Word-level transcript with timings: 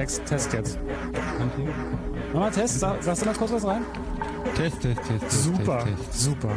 Text, 0.00 0.24
Test 0.24 0.52
jetzt. 0.54 0.78
Mach 2.32 2.40
mal 2.40 2.50
Test, 2.50 2.80
Sag, 2.80 3.02
sagst 3.02 3.20
du 3.20 3.26
da 3.26 3.34
kurz 3.34 3.52
was 3.52 3.66
rein? 3.66 3.84
Test, 4.56 4.80
Test, 4.80 4.98
Test. 5.06 5.30
Super, 5.44 5.84
Test, 5.84 6.06
Test. 6.06 6.22
super. 6.22 6.56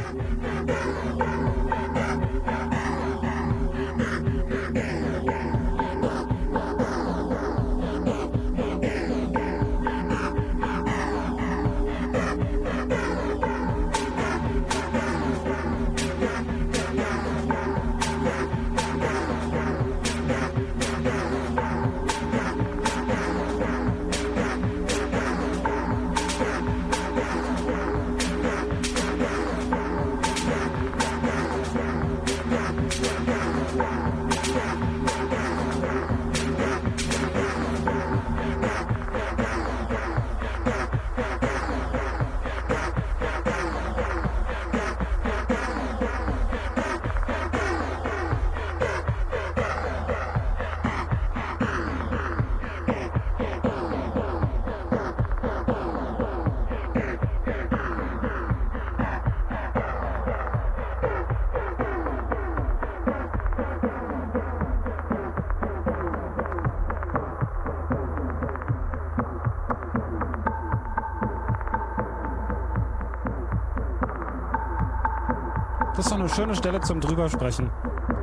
Eine 76.24 76.34
schöne 76.34 76.56
Stelle 76.56 76.80
zum 76.80 77.02
drübersprechen, 77.02 77.70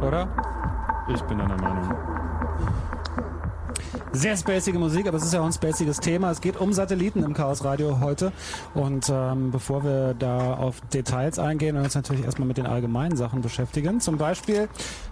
oder? 0.01 0.27
Ich 1.13 1.21
bin 1.25 1.37
deiner 1.37 1.57
Meinung. 1.61 1.95
Sehr 4.13 4.37
spacige 4.39 4.79
Musik, 4.79 5.07
aber 5.07 5.19
es 5.19 5.25
ist 5.25 5.35
ja 5.35 5.41
auch 5.43 5.47
ein 5.47 5.53
spaciges 5.53 5.99
Thema. 5.99 6.31
Es 6.31 6.41
geht 6.41 6.59
um 6.59 6.73
Satelliten 6.73 7.23
im 7.23 7.35
Chaos 7.35 7.63
Radio 7.63 8.01
heute. 8.01 8.33
Und 8.73 9.11
ähm, 9.13 9.51
bevor 9.51 9.85
wir 9.85 10.15
da 10.15 10.55
auf 10.55 10.81
Details 10.93 11.39
eingehen, 11.39 11.75
werden 11.75 11.83
wir 11.83 11.85
uns 11.85 11.95
natürlich 11.95 12.25
erstmal 12.25 12.49
mit 12.49 12.57
den 12.57 12.67
allgemeinen 12.67 13.17
Sachen 13.17 13.43
beschäftigen. 13.43 14.01
Zum 14.01 14.17
Beispiel 14.17 14.69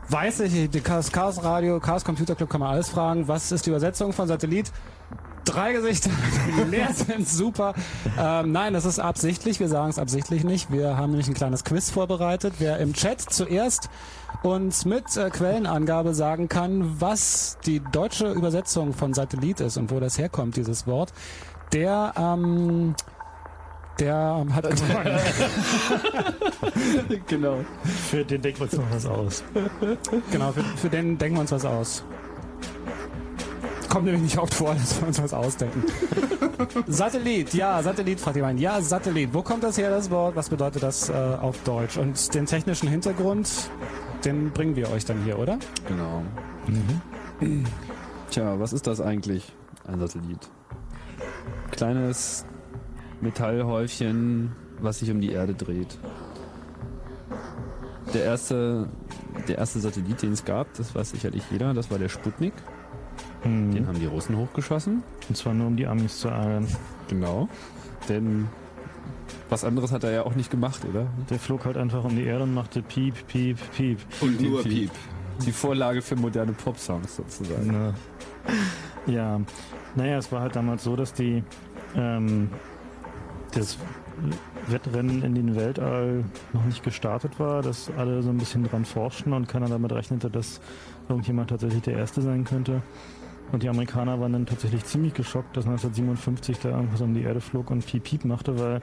weiß 0.08 0.40
ich, 0.40 0.70
die 0.70 0.81
Chaos, 0.81 1.12
Chaos 1.12 1.44
Radio, 1.44 1.81
Chaos 1.81 2.05
Computer 2.05 2.35
Club 2.35 2.49
kann 2.49 2.61
man 2.61 2.70
alles 2.70 2.88
fragen. 2.88 3.29
Was 3.29 3.52
ist 3.52 3.67
die 3.67 3.70
Übersetzung 3.70 4.14
von 4.14 4.26
Satellit? 4.29 4.73
Drei 5.49 5.73
Gesichter, 5.73 6.11
die 6.47 6.71
leer 6.71 6.93
sind, 6.93 7.27
super. 7.27 7.73
Ähm, 8.19 8.53
nein, 8.53 8.75
das 8.75 8.85
ist 8.85 8.99
absichtlich. 8.99 9.61
Wir 9.61 9.69
sagen 9.69 9.89
es 9.89 9.99
absichtlich 9.99 10.45
nicht. 10.45 10.71
Wir 10.71 10.99
haben 10.99 11.11
nämlich 11.11 11.29
ein 11.29 11.35
kleines 11.35 11.65
Quiz 11.65 11.89
vorbereitet. 11.89 12.55
Wer 12.59 12.79
im 12.79 12.93
Chat 12.93 13.21
zuerst 13.21 13.89
uns 14.43 14.85
mit 14.85 15.17
äh, 15.17 15.31
Quellenangabe 15.31 16.15
sagen 16.15 16.49
kann, 16.49 17.00
was 17.00 17.56
die 17.65 17.81
deutsche 17.81 18.31
Übersetzung 18.31 18.93
von 18.93 19.15
Satellit 19.15 19.61
ist 19.61 19.79
und 19.79 19.91
wo 19.91 20.00
das 20.00 20.19
herkommt, 20.19 20.56
dieses 20.56 20.87
Wort, 20.87 21.15
der 21.73 22.12
ähm, 22.19 22.95
der 23.99 24.47
hat 24.53 24.65
gewonnen. 24.71 25.19
Genau. 27.27 27.65
Für 28.11 28.25
den 28.25 28.43
denken 28.43 28.61
wir 28.61 28.65
uns 28.65 28.77
noch 28.77 28.91
was 28.91 29.06
aus. 29.06 29.45
genau, 30.31 30.53
für, 30.53 30.62
für 30.62 30.89
den 30.89 31.19
denken 31.19 31.37
wir 31.37 31.41
uns 31.41 31.53
was 31.53 31.65
aus. 31.65 32.05
Kommt 33.88 34.05
nämlich 34.05 34.23
nicht 34.23 34.38
oft 34.38 34.55
vor, 34.55 34.75
dass 34.79 35.00
wir 35.00 35.08
uns 35.08 35.23
was 35.23 35.32
ausdenken. 35.32 35.85
Satellit, 36.87 37.55
ja, 37.55 37.82
Satellit, 37.82 38.20
fragt 38.20 38.37
jemand. 38.37 38.61
Ja, 38.61 38.81
Satellit. 38.81 39.32
Wo 39.32 39.43
kommt 39.43 39.64
das 39.64 39.79
her, 39.79 39.90
das 39.90 40.11
Wort? 40.11 40.37
Was 40.37 40.49
bedeutet 40.49 40.82
das 40.82 41.08
äh, 41.08 41.12
auf 41.12 41.62
Deutsch? 41.64 41.96
Und 41.96 42.35
den 42.35 42.46
technischen 42.46 42.88
Hintergrund, 42.88 43.70
den 44.25 44.50
bringen 44.50 44.76
wir 44.76 44.90
euch 44.90 45.05
dann 45.05 45.23
hier, 45.25 45.38
oder? 45.38 45.58
Genau. 45.87 46.23
Tja, 48.31 48.58
was 48.61 48.73
ist 48.73 48.87
das 48.87 49.00
eigentlich? 49.00 49.52
Ein 49.87 50.00
Satellit. 50.00 50.50
Kleines 51.70 52.44
Metallhäufchen, 53.20 54.52
was 54.81 54.99
sich 54.99 55.11
um 55.11 55.20
die 55.20 55.32
Erde 55.32 55.55
dreht. 55.55 55.99
Der 58.12 58.25
erste, 58.25 58.88
der 59.49 59.58
erste 59.58 59.81
Satellit, 59.81 60.23
den 60.23 60.32
es 60.32 60.44
gab, 60.44 60.73
das 60.75 60.94
weiß 60.94 61.11
sicherlich 61.11 61.43
jeder, 61.50 61.75
das 61.75 61.90
war 61.90 61.99
der 61.99 62.08
Sputnik. 62.08 62.55
Den 63.44 63.70
Mhm. 63.70 63.87
haben 63.87 63.99
die 64.00 64.06
Russen 64.06 64.37
hochgeschossen. 64.37 65.02
Und 65.29 65.37
zwar 65.37 65.55
nur 65.55 65.67
um 65.69 65.76
die 65.76 65.87
Amis 65.87 66.19
zu 66.19 66.29
ärgern. 66.29 66.67
Genau. 67.08 67.49
Denn 68.08 68.49
was 69.49 69.64
anderes 69.64 69.93
hat 69.93 70.05
er 70.05 70.11
ja 70.12 70.23
auch 70.25 70.35
nicht 70.35 70.50
gemacht, 70.50 70.82
oder? 70.88 71.06
Der 71.31 71.38
flog 71.38 71.64
halt 71.64 71.76
einfach 71.76 72.05
um 72.05 72.17
die 72.17 72.25
Erde 72.25 72.44
und 72.44 72.55
machte 72.55 72.82
Piep, 72.82 73.26
Piep, 73.29 73.58
Piep. 73.76 73.99
Und 74.20 74.38
Piep, 74.38 74.49
nur 74.50 74.62
Piep. 74.62 74.73
Piep. 74.73 74.90
Die 75.46 75.52
Vorlage 75.52 76.02
für 76.02 76.17
moderne 76.17 76.52
Popsongs 76.52 77.17
sozusagen. 77.17 77.70
Na. 77.73 77.94
Ja, 79.06 79.40
naja, 79.94 80.19
es 80.19 80.31
war 80.32 80.40
halt 80.40 80.56
damals 80.56 80.82
so, 80.85 80.96
dass 80.96 81.12
die 81.12 81.43
ähm, 81.94 82.50
das 83.55 83.79
Wettrennen 84.67 85.23
in 85.23 85.35
den 85.35 85.55
Weltall 85.55 86.25
noch 86.52 86.64
nicht 86.64 86.82
gestartet 86.82 87.38
war, 87.38 87.62
dass 87.62 87.90
alle 87.96 88.20
so 88.23 88.31
ein 88.31 88.38
bisschen 88.38 88.64
dran 88.64 88.85
forschten 88.85 89.32
und 89.32 89.49
keiner 89.49 89.69
damit 89.69 89.93
rechnete, 89.93 90.29
dass 90.29 90.61
irgendjemand 91.08 91.50
tatsächlich 91.50 91.82
der 91.82 91.94
Erste 91.96 92.20
sein 92.20 92.44
könnte. 92.44 92.82
Und 93.53 93.62
die 93.62 93.69
Amerikaner 93.69 94.21
waren 94.21 94.33
dann 94.33 94.47
tatsächlich 94.47 94.85
ziemlich 94.85 95.15
geschockt, 95.15 95.56
dass 95.56 95.65
1957 95.65 96.59
da 96.61 96.71
irgendwas 96.71 97.00
um 97.00 97.15
die 97.15 97.23
Erde 97.23 97.41
flog 97.41 97.71
und 97.71 97.85
Piep 97.85 98.05
Piep 98.05 98.25
machte, 98.25 98.59
weil 98.59 98.81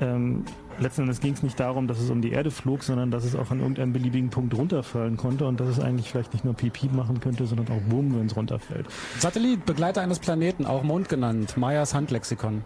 ähm, 0.00 0.44
letzten 0.78 1.02
Endes 1.02 1.20
ging 1.20 1.34
es 1.34 1.42
nicht 1.42 1.60
darum, 1.60 1.86
dass 1.86 2.00
es 2.00 2.10
um 2.10 2.20
die 2.20 2.32
Erde 2.32 2.50
flog, 2.50 2.82
sondern 2.82 3.10
dass 3.10 3.24
es 3.24 3.36
auch 3.36 3.50
an 3.50 3.60
irgendeinem 3.60 3.92
beliebigen 3.92 4.30
Punkt 4.30 4.54
runterfallen 4.54 5.16
konnte 5.16 5.46
und 5.46 5.60
dass 5.60 5.68
es 5.68 5.78
eigentlich 5.78 6.10
vielleicht 6.10 6.32
nicht 6.32 6.44
nur 6.44 6.54
Piep 6.54 6.72
Piep 6.72 6.92
machen 6.92 7.20
könnte, 7.20 7.46
sondern 7.46 7.68
auch 7.68 7.80
Boom, 7.88 8.18
wenn 8.18 8.26
es 8.26 8.36
runterfällt. 8.36 8.86
Satellit, 9.18 9.64
Begleiter 9.64 10.00
eines 10.00 10.18
Planeten, 10.18 10.66
auch 10.66 10.82
Mond 10.82 11.08
genannt. 11.08 11.56
Meyers 11.56 11.94
Handlexikon. 11.94 12.64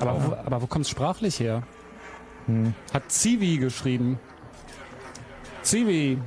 Aber, 0.00 0.24
wo, 0.24 0.32
aber 0.32 0.62
wo 0.62 0.66
kommt 0.66 0.84
es 0.84 0.90
sprachlich 0.90 1.40
her? 1.40 1.64
Hm. 2.46 2.74
Hat 2.94 3.10
Zivi 3.10 3.58
geschrieben. 3.58 4.18
Zivi, 5.62 6.18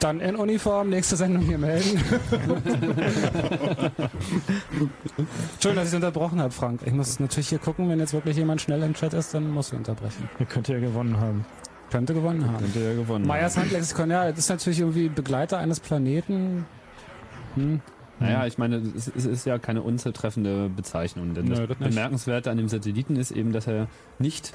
dann 0.00 0.20
in 0.20 0.36
Uniform, 0.36 0.90
nächste 0.90 1.16
Sendung 1.16 1.42
hier 1.42 1.58
melden. 1.58 2.00
Schön, 5.60 5.76
dass 5.76 5.88
ich 5.88 5.94
unterbrochen 5.94 6.40
habe, 6.40 6.52
Frank. 6.52 6.82
Ich 6.84 6.92
muss 6.92 7.18
natürlich 7.20 7.48
hier 7.48 7.58
gucken, 7.58 7.88
wenn 7.88 7.98
jetzt 7.98 8.12
wirklich 8.12 8.36
jemand 8.36 8.60
schnell 8.60 8.82
im 8.82 8.94
Chat 8.94 9.14
ist, 9.14 9.34
dann 9.34 9.50
muss 9.50 9.72
ich 9.72 9.78
unterbrechen. 9.78 10.28
Ihr 10.38 10.46
könnt 10.46 10.68
ja 10.68 10.78
gewonnen 10.78 11.18
haben. 11.20 11.44
Könnte 11.90 12.14
gewonnen 12.14 12.46
haben. 12.46 12.58
Könnte 12.58 12.80
ja 12.80 12.94
gewonnen. 12.94 13.26
Meyers 13.26 13.56
Handlexikon, 13.56 14.10
ja, 14.10 14.28
das 14.30 14.40
ist 14.40 14.50
natürlich 14.50 14.80
irgendwie 14.80 15.08
Begleiter 15.08 15.58
eines 15.58 15.80
Planeten. 15.80 16.66
Hm. 17.54 17.80
Naja, 18.20 18.46
ich 18.46 18.58
meine, 18.58 18.76
es, 18.76 19.06
ist 19.06 19.46
ja 19.46 19.58
keine 19.58 19.82
unzutreffende 19.82 20.68
Bezeichnung. 20.68 21.34
Denn 21.34 21.46
Nö, 21.46 21.54
das, 21.54 21.68
das 21.68 21.78
nicht. 21.78 21.90
Bemerkenswerte 21.90 22.50
an 22.50 22.56
dem 22.56 22.68
Satelliten 22.68 23.16
ist 23.16 23.30
eben, 23.30 23.52
dass 23.52 23.66
er 23.66 23.86
nicht, 24.18 24.54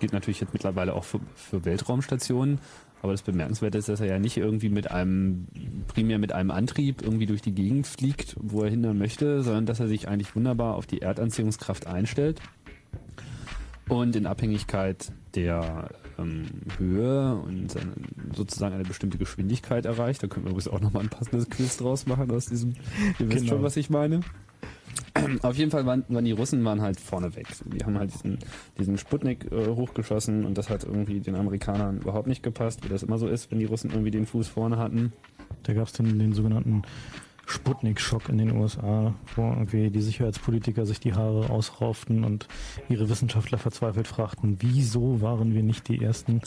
gilt 0.00 0.12
natürlich 0.12 0.40
jetzt 0.40 0.52
mittlerweile 0.52 0.94
auch 0.94 1.04
für, 1.04 1.20
für 1.36 1.64
Weltraumstationen, 1.64 2.58
aber 3.02 3.12
das 3.12 3.22
Bemerkenswerte 3.22 3.78
ist, 3.78 3.88
dass 3.88 4.00
er 4.00 4.06
ja 4.06 4.18
nicht 4.18 4.36
irgendwie 4.36 4.68
mit 4.68 4.90
einem, 4.90 5.46
primär 5.88 6.18
mit 6.18 6.32
einem 6.32 6.50
Antrieb 6.50 7.02
irgendwie 7.02 7.26
durch 7.26 7.42
die 7.42 7.54
Gegend 7.54 7.86
fliegt, 7.86 8.36
wo 8.38 8.62
er 8.62 8.70
hindern 8.70 8.98
möchte, 8.98 9.42
sondern 9.42 9.66
dass 9.66 9.80
er 9.80 9.88
sich 9.88 10.08
eigentlich 10.08 10.36
wunderbar 10.36 10.74
auf 10.74 10.86
die 10.86 11.00
Erdanziehungskraft 11.02 11.86
einstellt 11.86 12.40
und 13.88 14.14
in 14.16 14.26
Abhängigkeit 14.26 15.12
der 15.34 15.90
ähm, 16.18 16.46
Höhe 16.78 17.34
und 17.36 17.70
seine, 17.70 17.92
sozusagen 18.34 18.74
eine 18.74 18.84
bestimmte 18.84 19.18
Geschwindigkeit 19.18 19.86
erreicht. 19.86 20.22
Da 20.22 20.26
können 20.26 20.46
wir 20.46 20.50
übrigens 20.50 20.68
auch 20.68 20.80
nochmal 20.80 21.02
ein 21.04 21.08
passendes 21.08 21.48
Quiz 21.48 21.76
draus 21.78 22.06
machen 22.06 22.30
aus 22.30 22.46
diesem, 22.46 22.74
ihr 23.18 23.28
wisst 23.28 23.40
Genau. 23.40 23.54
schon, 23.54 23.62
was 23.62 23.76
ich 23.76 23.90
meine. 23.90 24.20
Auf 25.42 25.56
jeden 25.56 25.70
Fall 25.70 25.86
waren, 25.86 26.04
waren 26.08 26.24
die 26.24 26.32
Russen 26.32 26.64
waren 26.64 26.80
halt 26.80 27.00
vorne 27.00 27.34
weg. 27.34 27.46
Die 27.64 27.84
haben 27.84 27.98
halt 27.98 28.12
diesen, 28.14 28.38
diesen 28.78 28.98
Sputnik 28.98 29.50
äh, 29.50 29.68
hochgeschossen 29.68 30.44
und 30.44 30.56
das 30.56 30.70
hat 30.70 30.84
irgendwie 30.84 31.20
den 31.20 31.34
Amerikanern 31.34 31.98
überhaupt 31.98 32.26
nicht 32.26 32.42
gepasst, 32.42 32.84
wie 32.84 32.88
das 32.88 33.02
immer 33.02 33.18
so 33.18 33.28
ist, 33.28 33.50
wenn 33.50 33.58
die 33.58 33.64
Russen 33.64 33.90
irgendwie 33.90 34.10
den 34.10 34.26
Fuß 34.26 34.48
vorne 34.48 34.78
hatten. 34.78 35.12
Da 35.64 35.74
gab 35.74 35.88
es 35.88 35.92
den, 35.92 36.18
den 36.18 36.32
sogenannten 36.32 36.82
Sputnik-Schock 37.50 38.28
in 38.28 38.38
den 38.38 38.52
USA, 38.52 39.12
wo 39.34 39.42
irgendwie 39.42 39.90
die 39.90 40.02
Sicherheitspolitiker 40.02 40.86
sich 40.86 41.00
die 41.00 41.14
Haare 41.14 41.50
ausrauften 41.50 42.22
und 42.22 42.46
ihre 42.88 43.08
Wissenschaftler 43.08 43.58
verzweifelt 43.58 44.06
fragten, 44.06 44.58
wieso 44.60 45.20
waren 45.20 45.52
wir 45.52 45.64
nicht 45.64 45.88
die 45.88 46.00
Ersten? 46.00 46.40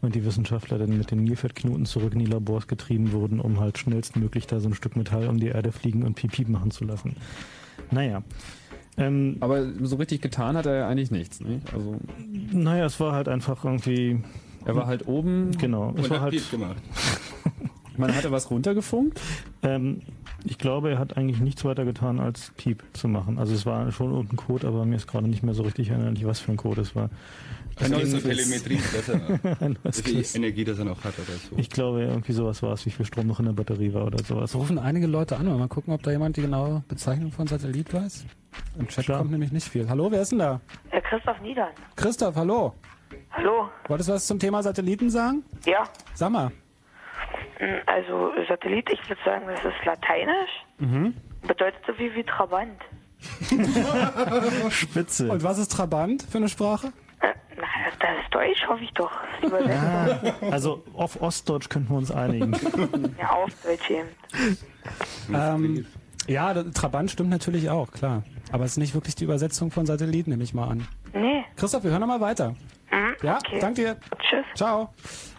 Und 0.00 0.14
die 0.14 0.24
Wissenschaftler 0.24 0.78
dann 0.78 0.96
mit 0.96 1.10
den 1.10 1.24
Nilpferdknoten 1.24 1.86
zurück 1.86 2.12
in 2.12 2.20
die 2.20 2.26
Labors 2.26 2.68
getrieben 2.68 3.10
wurden, 3.10 3.40
um 3.40 3.58
halt 3.58 3.78
schnellstmöglich 3.78 4.46
da 4.46 4.60
so 4.60 4.68
ein 4.68 4.74
Stück 4.74 4.94
Metall 4.96 5.26
um 5.28 5.38
die 5.38 5.48
Erde 5.48 5.72
fliegen 5.72 6.04
und 6.04 6.14
Piep-Piep 6.14 6.48
machen 6.48 6.70
zu 6.70 6.84
lassen. 6.84 7.16
Naja. 7.94 8.22
Ähm, 8.96 9.36
Aber 9.40 9.66
so 9.82 9.96
richtig 9.96 10.20
getan 10.20 10.56
hat 10.56 10.66
er 10.66 10.76
ja 10.76 10.88
eigentlich 10.88 11.10
nichts. 11.10 11.40
Nicht? 11.40 11.72
Also 11.72 11.96
naja, 12.52 12.84
es 12.86 13.00
war 13.00 13.12
halt 13.12 13.28
einfach 13.28 13.64
irgendwie, 13.64 14.20
er 14.64 14.76
war 14.76 14.86
halt 14.86 15.08
oben, 15.08 15.52
genau, 15.58 15.92
es 15.96 16.04
Und 16.04 16.10
war 16.10 16.20
hat 16.20 16.32
halt, 16.32 16.50
gemacht. 16.50 16.76
man 17.96 18.14
hatte 18.14 18.30
was 18.30 18.50
runtergefunkt. 18.50 19.20
Ähm, 19.62 20.02
ich 20.44 20.58
glaube, 20.58 20.90
er 20.90 20.98
hat 20.98 21.16
eigentlich 21.16 21.40
nichts 21.40 21.64
weiter 21.64 21.84
getan, 21.84 22.20
als 22.20 22.52
Piep 22.56 22.82
zu 22.92 23.08
machen. 23.08 23.38
Also 23.38 23.54
es 23.54 23.64
war 23.66 23.90
schon 23.92 24.12
irgendein 24.12 24.36
Code, 24.36 24.66
aber 24.68 24.84
mir 24.84 24.96
ist 24.96 25.06
gerade 25.06 25.26
nicht 25.26 25.42
mehr 25.42 25.54
so 25.54 25.62
richtig 25.62 25.88
erinnerlich, 25.90 26.26
was 26.26 26.40
für 26.40 26.52
ein 26.52 26.56
Code 26.56 26.82
es 26.82 26.94
war. 26.94 27.10
Also 27.76 27.96
Ein 27.96 28.06
so 28.06 28.18
Quiz. 28.18 28.36
Telemetrie, 28.36 28.76
dass 28.94 29.08
er, 29.08 29.72
viel 29.92 30.14
Quiz. 30.14 30.34
Energie 30.36 30.64
das 30.64 30.78
er 30.78 30.84
noch 30.84 31.02
hat 31.02 31.14
oder 31.18 31.36
so. 31.38 31.56
Ich 31.56 31.70
glaube, 31.70 32.02
irgendwie 32.02 32.32
sowas 32.32 32.62
war 32.62 32.72
es, 32.72 32.86
wie 32.86 32.90
viel 32.90 33.04
Strom 33.06 33.26
noch 33.26 33.40
in 33.40 33.46
der 33.46 33.52
Batterie 33.52 33.92
war 33.94 34.04
oder 34.06 34.22
sowas. 34.22 34.54
Rufen 34.54 34.78
einige 34.78 35.06
Leute 35.06 35.36
an. 35.36 35.46
Mal 35.46 35.66
gucken, 35.68 35.92
ob 35.92 36.02
da 36.02 36.10
jemand 36.12 36.36
die 36.36 36.42
genaue 36.42 36.84
Bezeichnung 36.88 37.32
von 37.32 37.46
Satellit 37.46 37.92
weiß. 37.92 38.26
Im 38.78 38.86
Chat 38.86 39.06
Klar. 39.06 39.18
kommt 39.18 39.32
nämlich 39.32 39.50
nicht 39.50 39.68
viel. 39.68 39.88
Hallo, 39.88 40.10
wer 40.12 40.22
ist 40.22 40.30
denn 40.30 40.38
da? 40.38 40.60
Herr 40.90 41.00
Christoph 41.00 41.40
Niedern. 41.40 41.70
Christoph, 41.96 42.36
hallo. 42.36 42.74
Hallo? 43.32 43.68
Wolltest 43.88 44.08
du 44.10 44.12
was 44.14 44.26
zum 44.26 44.38
Thema 44.38 44.62
Satelliten 44.62 45.10
sagen? 45.10 45.42
Ja, 45.66 45.82
Sag 46.14 46.30
mal. 46.30 46.52
Also 47.86 48.32
Satellit, 48.48 48.88
ich 48.90 49.08
würde 49.08 49.20
sagen, 49.24 49.46
das 49.46 49.64
ist 49.64 49.84
lateinisch. 49.84 51.14
Bedeutet 51.46 51.80
so 51.86 51.92
viel 51.94 52.14
wie 52.14 52.24
Trabant. 52.24 52.80
Spitze. 54.70 55.30
Und 55.30 55.42
was 55.42 55.58
ist 55.58 55.72
Trabant 55.72 56.22
für 56.22 56.38
eine 56.38 56.48
Sprache? 56.48 56.88
Äh, 57.20 57.32
na, 57.56 57.66
das 57.98 58.10
ist 58.24 58.34
Deutsch, 58.34 58.66
hoffe 58.68 58.84
ich 58.84 58.92
doch. 58.92 59.10
Übersetzung. 59.42 60.52
Also 60.52 60.84
auf 60.94 61.20
Ostdeutsch 61.22 61.68
könnten 61.68 61.90
wir 61.92 61.98
uns 61.98 62.10
einigen. 62.10 62.52
Ja, 63.18 63.30
auf 63.30 63.50
Deutsch 63.62 63.90
eben. 63.90 64.08
Ähm, 65.32 65.86
ja, 66.26 66.52
Trabant 66.72 67.10
stimmt 67.10 67.30
natürlich 67.30 67.70
auch, 67.70 67.90
klar. 67.92 68.22
Aber 68.52 68.64
es 68.64 68.72
ist 68.72 68.76
nicht 68.78 68.94
wirklich 68.94 69.14
die 69.14 69.24
Übersetzung 69.24 69.70
von 69.70 69.86
Satellit, 69.86 70.26
nehme 70.28 70.42
ich 70.44 70.52
mal 70.54 70.68
an. 70.68 70.86
Nee, 71.14 71.44
Christoph, 71.56 71.84
wir 71.84 71.90
hören 71.90 72.00
nochmal 72.00 72.20
weiter. 72.20 72.54
hm, 72.90 73.14
Ja, 73.22 73.38
okay. 73.38 73.58
danke 73.60 73.82
dir. 73.82 73.96
Tschüss. 74.18 74.44
Ciao. 74.54 74.90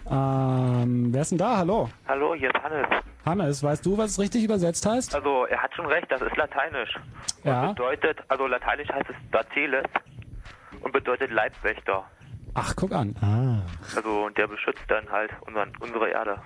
Ähm, 0.10 0.75
wer 1.16 1.22
ist 1.22 1.32
denn 1.32 1.38
da? 1.38 1.58
Hallo. 1.58 1.90
Hallo, 2.08 2.36
hier 2.36 2.50
ist 2.54 2.62
Hannes. 2.64 2.88
Hannes, 3.26 3.64
weißt 3.64 3.86
du, 3.86 3.98
was 3.98 4.12
es 4.12 4.20
richtig 4.20 4.44
übersetzt 4.44 4.86
heißt? 4.86 5.16
Also, 5.16 5.46
er 5.46 5.62
hat 5.64 5.74
schon 5.74 5.88
recht, 5.88 6.06
das 6.12 6.22
ist 6.22 6.36
lateinisch. 6.38 6.96
Und 7.44 7.46
Ja. 7.52 7.68
bedeutet, 7.68 8.20
also 8.28 8.46
lateinisch 8.48 8.90
heißt 8.90 9.10
es 9.10 9.16
Daceles 9.32 9.86
und 10.82 10.92
bedeutet 10.92 11.32
Leibwächter. 11.32 12.04
Ach, 12.54 12.74
guck 12.76 12.92
an. 12.94 13.16
Ah, 13.22 13.62
Also, 13.96 14.26
und 14.26 14.38
der 14.38 14.48
beschützt 14.48 14.84
dann 14.90 15.10
halt 15.12 15.32
unseren, 15.48 15.72
unsere 15.80 16.10
Erde. 16.10 16.38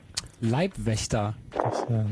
Leibwächter. 0.42 1.34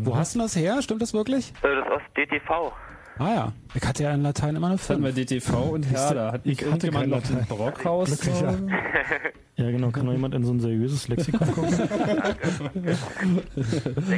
Wo 0.04 0.18
hast 0.18 0.36
du 0.36 0.40
das 0.40 0.56
her? 0.56 0.82
Stimmt 0.82 1.02
das 1.02 1.14
wirklich? 1.14 1.54
Äh, 1.64 1.76
das 1.76 1.86
ist 1.86 1.92
aus 1.92 2.02
DTV. 2.18 2.74
Ah 3.20 3.34
ja. 3.34 3.54
Ich 3.74 3.84
hatte 3.86 4.04
ja 4.04 4.14
in 4.14 4.22
Latein 4.22 4.56
immer 4.56 4.68
eine 4.68 4.78
Hatten 4.78 5.04
wir 5.04 5.14
5. 5.14 5.26
DTV 5.28 5.70
und 5.72 5.84
Herder. 5.84 6.32
Hat 6.34 6.42
ich 6.46 6.64
hatte 6.66 6.90
kein 6.90 7.10
noch 7.10 7.24
ein 7.30 7.46
Brockhaus? 7.48 8.18
Ja 9.60 9.72
genau, 9.72 9.90
kann 9.90 10.06
noch 10.06 10.12
jemand 10.12 10.36
in 10.36 10.44
so 10.44 10.54
ein 10.54 10.60
seriöses 10.60 11.08
Lexikon 11.08 11.52
gucken? 11.52 11.76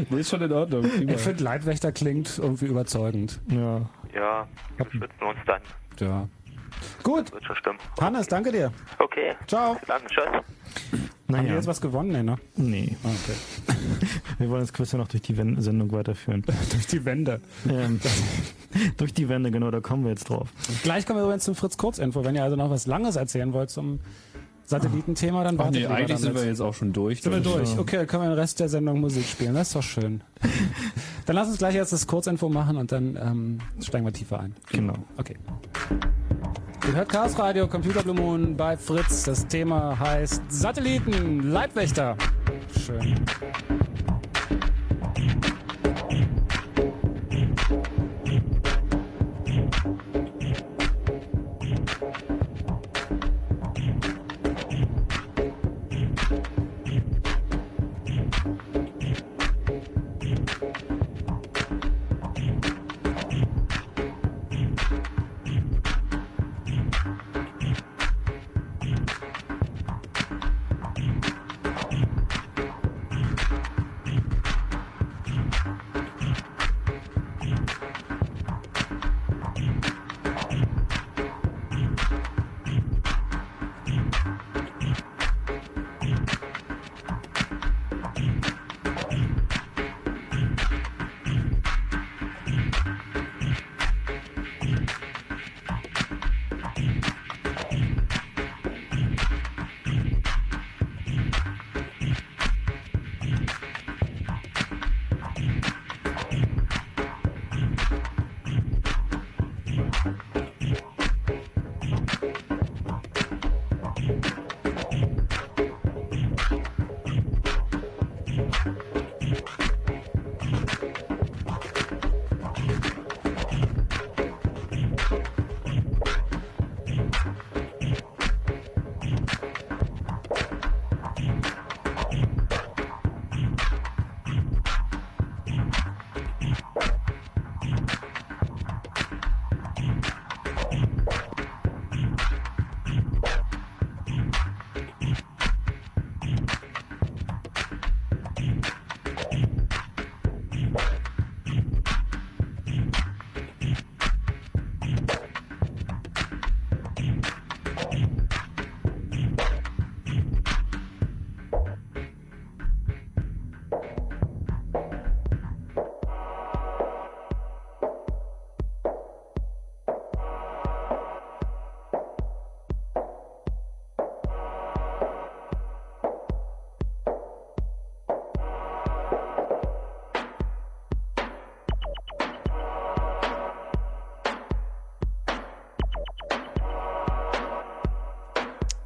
Nee, 0.09 0.19
ist 0.19 0.29
schon 0.29 0.41
in 0.41 0.51
Ordnung. 0.51 0.81
Prima. 0.81 1.13
Ich 1.13 1.21
finde, 1.21 1.41
Leibwächter 1.45 1.93
klingt 1.93 2.37
irgendwie 2.37 2.65
überzeugend. 2.65 3.39
Ja, 3.49 3.89
Ja, 4.13 4.45
die 4.77 4.83
beschützen 4.83 5.23
uns 5.25 5.39
dann. 5.45 5.61
Ja. 6.01 6.27
Gut, 7.03 7.31
Wird 7.31 7.45
schon 7.45 7.55
stimmen. 7.55 7.79
Hannes, 8.01 8.27
danke 8.27 8.51
dir. 8.51 8.73
Okay, 8.97 9.33
Ciao. 9.47 9.77
dann 9.87 10.01
tschüss. 10.07 11.09
Haben 11.29 11.35
wir 11.35 11.41
naja, 11.43 11.55
jetzt 11.57 11.67
was 11.67 11.79
gewonnen? 11.79 12.11
Nee, 12.11 12.23
ne? 12.23 12.37
nee. 12.55 12.97
Ah, 13.03 13.07
okay. 13.09 13.77
Wir 14.39 14.49
wollen 14.49 14.61
das 14.61 14.73
Quiz 14.73 14.91
ja 14.91 14.97
noch 14.97 15.07
durch 15.07 15.21
die 15.21 15.37
Wen- 15.37 15.61
Sendung 15.61 15.91
weiterführen. 15.91 16.43
Durch 16.71 16.87
die 16.87 17.05
Wände. 17.05 17.39
ähm, 17.69 17.99
durch 18.97 19.13
die 19.13 19.29
Wände, 19.29 19.51
genau, 19.51 19.69
da 19.69 19.79
kommen 19.79 20.03
wir 20.03 20.09
jetzt 20.11 20.29
drauf. 20.29 20.49
Gleich 20.83 21.05
kommen 21.05 21.19
wir 21.19 21.23
übrigens 21.25 21.43
zum 21.43 21.53
Fritz 21.55 21.77
Kurz-Info. 21.77 22.23
Wenn 22.25 22.35
ihr 22.35 22.43
also 22.43 22.55
noch 22.55 22.69
was 22.71 22.87
Langes 22.87 23.15
erzählen 23.15 23.53
wollt 23.53 23.69
zum 23.69 23.99
Satellitenthema, 24.69 25.43
dann 25.43 25.55
Ach 25.55 25.59
wartet 25.65 25.73
nee, 25.75 25.79
lieber 25.81 25.95
eigentlich 25.95 26.17
sind 26.19 26.35
wir 26.35 26.45
jetzt 26.45 26.61
auch 26.61 26.73
schon 26.73 26.93
durch. 26.93 27.21
Sind 27.21 27.33
wir 27.33 27.39
durch? 27.41 27.73
ja- 27.73 27.79
Okay, 27.79 27.97
dann 27.97 28.07
können 28.07 28.23
wir 28.23 28.29
den 28.29 28.39
Rest 28.39 28.59
der 28.59 28.69
Sendung 28.69 28.99
Musik 29.01 29.25
spielen. 29.25 29.55
Das 29.55 29.67
ist 29.69 29.75
doch 29.75 29.81
schön. 29.83 30.21
dann 31.25 31.35
lass 31.35 31.47
uns 31.47 31.57
gleich 31.57 31.73
jetzt 31.75 31.91
das 31.91 32.05
Kurzinfo 32.05 32.49
machen 32.49 32.77
und 32.77 32.91
dann 32.91 33.17
ähm, 33.21 33.57
steigen 33.81 34.05
wir 34.05 34.13
tiefer 34.13 34.39
ein. 34.39 34.55
Genau. 34.71 34.93
Okay. 35.17 35.35
Ihr 36.87 36.95
hört 36.95 37.09
Chaos 37.09 37.37
Radio, 37.37 37.67
Computer 37.67 38.03
Blue 38.03 38.15
Moon 38.15 38.55
bei 38.55 38.77
Fritz. 38.77 39.23
Das 39.23 39.47
Thema 39.47 39.97
heißt 39.99 40.41
Satelliten, 40.49 41.51
Leibwächter. 41.51 42.15
Schön. 42.79 43.15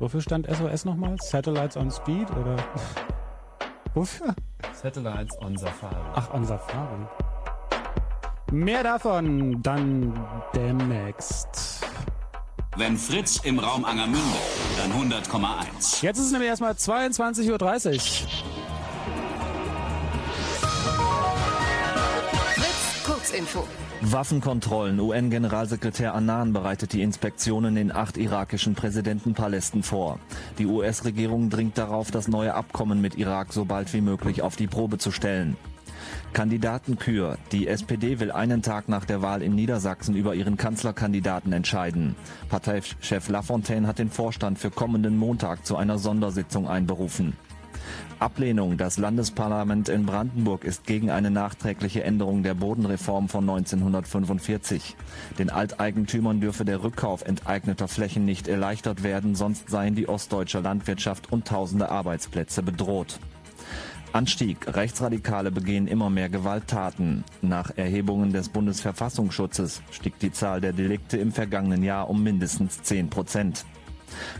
Wofür 0.03 0.22
stand 0.22 0.48
SOS 0.53 0.83
nochmal? 0.83 1.15
Satellites 1.22 1.77
on 1.77 1.89
Speed 1.89 2.29
oder? 2.31 2.57
Wofür? 3.93 4.36
Satellites 4.74 5.38
on 5.39 5.55
Safari. 5.55 5.95
Ach, 6.15 6.33
on 6.33 6.43
Safari. 6.43 7.07
Mehr 8.51 8.83
davon 8.83 9.63
dann 9.63 10.13
demnächst. 10.53 11.86
Wenn 12.75 12.98
Fritz 12.98 13.39
im 13.45 13.60
Raum 13.60 13.86
Angermünde, 13.86 14.19
dann 14.75 14.91
100,1. 15.10 16.03
Jetzt 16.03 16.19
ist 16.19 16.25
es 16.25 16.31
nämlich 16.33 16.50
erstmal 16.50 16.74
22.30 16.74 17.48
Uhr. 17.51 18.42
Kurzinfo. 23.33 23.63
Waffenkontrollen. 24.01 24.99
UN-Generalsekretär 24.99 26.13
Annan 26.13 26.53
bereitet 26.53 26.93
die 26.93 27.01
Inspektionen 27.01 27.77
in 27.77 27.91
acht 27.91 28.17
irakischen 28.17 28.75
Präsidentenpalästen 28.75 29.81
vor. 29.81 30.19
Die 30.59 30.67
US-Regierung 30.67 31.49
dringt 31.49 31.79
darauf, 31.79 32.11
das 32.11 32.27
neue 32.27 32.53
Abkommen 32.53 33.01
mit 33.01 33.15
Irak 33.15 33.51
so 33.51 33.65
bald 33.65 33.91
wie 33.93 34.01
möglich 34.01 34.43
auf 34.43 34.55
die 34.55 34.67
Probe 34.67 34.99
zu 34.99 35.09
stellen. 35.09 35.57
Kandidatenkür. 36.33 37.37
Die 37.51 37.67
SPD 37.67 38.19
will 38.19 38.31
einen 38.31 38.61
Tag 38.61 38.87
nach 38.87 39.05
der 39.05 39.23
Wahl 39.23 39.41
in 39.41 39.55
Niedersachsen 39.55 40.15
über 40.15 40.35
ihren 40.35 40.57
Kanzlerkandidaten 40.57 41.53
entscheiden. 41.53 42.15
Parteichef 42.49 43.29
Lafontaine 43.29 43.87
hat 43.87 43.97
den 43.97 44.11
Vorstand 44.11 44.59
für 44.59 44.69
kommenden 44.69 45.17
Montag 45.17 45.65
zu 45.65 45.75
einer 45.75 45.97
Sondersitzung 45.97 46.67
einberufen. 46.67 47.33
Ablehnung. 48.24 48.77
Das 48.77 48.98
Landesparlament 48.98 49.89
in 49.89 50.06
Brandenburg 50.06 50.63
ist 50.63 50.88
gegen 50.88 51.12
eine 51.12 51.30
nachträgliche 51.30 52.06
Änderung 52.06 52.42
der 52.42 52.53
Bodenreform 52.53 53.27
von 53.27 53.50
1945. 53.50 54.96
Den 55.38 55.50
Alteigentümern 55.50 56.39
dürfe 56.39 56.63
der 56.63 56.84
Rückkauf 56.84 57.24
enteigneter 57.24 57.89
Flächen 57.89 58.24
nicht 58.24 58.48
erleichtert 58.48 59.03
werden, 59.03 59.36
sonst 59.36 59.70
seien 59.70 59.96
die 59.96 60.08
ostdeutsche 60.08 60.62
Landwirtschaft 60.62 61.34
und 61.34 61.46
tausende 61.46 61.89
Arbeitsplätze 61.89 62.63
bedroht. 62.63 63.20
Anstieg. 64.13 64.74
Rechtsradikale 64.74 65.51
begehen 65.51 65.88
immer 65.88 66.10
mehr 66.10 66.30
Gewalttaten. 66.30 67.25
Nach 67.42 67.75
Erhebungen 67.75 68.32
des 68.32 68.48
Bundesverfassungsschutzes 68.48 69.82
stieg 69.92 70.18
die 70.20 70.32
Zahl 70.32 70.62
der 70.62 70.72
Delikte 70.72 71.18
im 71.18 71.34
vergangenen 71.34 71.84
Jahr 71.84 72.10
um 72.10 72.24
mindestens 72.24 72.84
10 72.84 73.10
Prozent. 73.10 73.65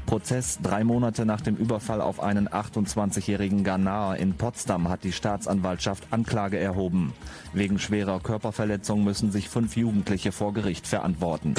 Prozess 0.06 0.60
drei 0.62 0.84
Monate 0.84 1.26
nach 1.26 1.42
dem 1.42 1.56
Überfall 1.56 2.02
auf 2.02 2.22
einen 2.22 2.50
28-jährigen 2.50 3.64
Ghanaer 3.64 4.18
in 4.18 4.36
Potsdam 4.36 4.90
hat 4.90 5.04
die 5.04 5.12
Staatsanwaltschaft 5.12 6.08
Anklage 6.12 6.60
erhoben. 6.60 7.14
Wegen 7.54 7.80
schwerer 7.80 8.20
Körperverletzung 8.20 9.04
müssen 9.04 9.32
sich 9.32 9.50
fünf 9.50 9.76
Jugendliche 9.76 10.32
vor 10.32 10.54
Gericht 10.54 10.88
verantworten. 10.88 11.56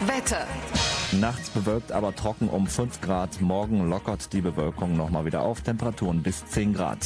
Wetter. 0.00 0.46
Nachts 1.12 1.50
bewölkt, 1.50 1.92
aber 1.92 2.14
trocken 2.14 2.48
um 2.48 2.66
5 2.66 3.00
Grad. 3.00 3.40
Morgen 3.40 3.88
lockert 3.88 4.32
die 4.32 4.40
Bewölkung 4.40 4.96
nochmal 4.96 5.24
wieder 5.24 5.42
auf. 5.42 5.60
Temperaturen 5.62 6.22
bis 6.22 6.44
10 6.46 6.74
Grad. 6.74 7.04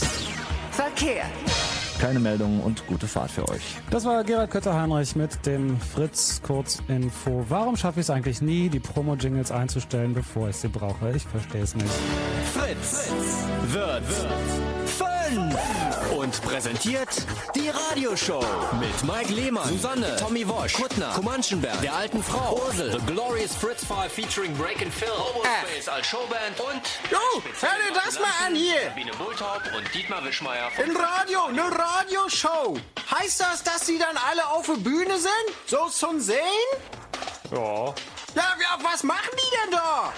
Verkehr. 0.71 1.25
Keine 2.01 2.19
Meldungen 2.19 2.61
und 2.61 2.87
gute 2.87 3.07
Fahrt 3.07 3.31
für 3.31 3.47
euch. 3.51 3.77
Das 3.91 4.07
war 4.07 4.25
Gerald 4.25 4.51
Kötter-Heinrich 4.51 5.17
mit 5.17 5.45
dem 5.45 5.79
Fritz 5.79 6.41
Kurzinfo. 6.43 7.45
Warum 7.51 7.77
schaffe 7.77 8.01
ich 8.01 8.07
es 8.07 8.11
eigentlich 8.11 8.41
nie, 8.41 8.71
die 8.71 8.81
Promo-Jingles 8.81 9.53
einzustellen, 9.53 10.15
bevor 10.15 10.49
ich 10.49 10.57
sie 10.57 10.69
brauche? 10.69 11.13
Ich 11.15 11.25
verstehe 11.25 11.63
es 11.63 11.75
nicht. 11.75 11.91
Fritz, 12.55 13.11
wird, 13.69 14.03
fünf 15.35 16.11
und 16.13 16.43
präsentiert 16.43 17.09
die 17.55 17.69
Radioshow 17.69 18.45
mit 18.81 19.05
Mike 19.05 19.33
Lehmann, 19.33 19.69
Susanne, 19.69 20.17
Tommy 20.17 20.47
Wosch, 20.49 20.73
Kuttner, 20.75 21.13
Comanschenberg, 21.15 21.81
der 21.83 21.95
alten 21.95 22.23
Frau, 22.23 22.61
Ursel, 22.67 22.93
The 22.93 23.13
Glorious 23.13 23.55
Fritz 23.55 23.85
5 23.85 24.13
featuring 24.13 24.57
Break 24.57 24.83
and 24.83 24.93
Phil, 24.93 25.09
Hobo 25.09 25.43
Space 25.67 25.89
als 25.89 26.07
Showband 26.07 26.59
und 26.61 26.83
Jo, 27.11 27.19
hör 27.61 27.69
dir 27.71 28.01
das 28.05 28.19
mal 28.19 28.47
an 28.47 28.55
hier. 28.55 28.81
Sabine 28.89 29.13
Bulthaup 29.13 29.63
und 29.77 29.95
Dietmar 29.95 30.25
Wischmeier 30.25 30.71
von 30.71 30.85
Ein 30.85 30.97
Radio, 30.97 31.45
eine 31.45 31.63
Radioshow. 31.63 32.77
Heißt 33.11 33.41
das, 33.41 33.63
dass 33.63 33.87
sie 33.87 33.99
dann 33.99 34.17
alle 34.31 34.47
auf 34.49 34.67
der 34.67 34.75
Bühne 34.75 35.17
sind? 35.19 35.33
So 35.67 35.89
zum 35.89 36.21
Sehen? 36.21 36.37
Ja, 37.53 37.59
Ja, 38.35 38.57
ja, 38.61 38.79
was 38.83 39.03
machen 39.05 39.31
die 39.33 39.57
denn 39.65 39.79
da? 39.79 40.13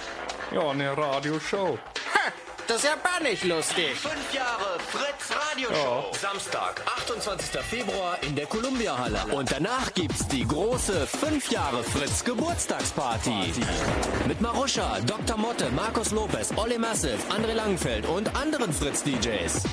ja, 0.51 0.69
eine 0.69 0.95
Radioshow. 0.97 1.77
Ha, 2.13 2.31
das 2.67 2.77
ist 2.77 2.83
ja 2.85 2.95
gar 2.95 3.21
nicht 3.21 3.43
lustig. 3.43 3.95
Fünf 3.95 4.33
Jahre 4.33 4.79
Fritz 4.91 5.29
Radioshow. 5.31 6.11
Samstag, 6.19 6.81
28. 6.97 7.59
Februar 7.61 8.17
in 8.21 8.35
der 8.35 8.45
Columbia 8.45 8.97
Halle. 8.97 9.19
Und 9.31 9.51
danach 9.51 9.93
gibt's 9.93 10.27
die 10.27 10.47
große 10.47 11.07
Fünf 11.07 11.51
Jahre 11.51 11.83
Fritz 11.83 12.23
Geburtstagsparty. 12.23 13.53
Mit 14.27 14.41
Maruscha, 14.41 14.99
Dr. 15.01 15.37
Motte, 15.37 15.69
Markus 15.71 16.11
Lopez, 16.11 16.51
Olli 16.55 16.77
Massive, 16.77 17.17
André 17.29 17.53
Langenfeld 17.53 18.05
und 18.05 18.35
anderen 18.35 18.73
Fritz 18.73 19.03
DJs. 19.03 19.63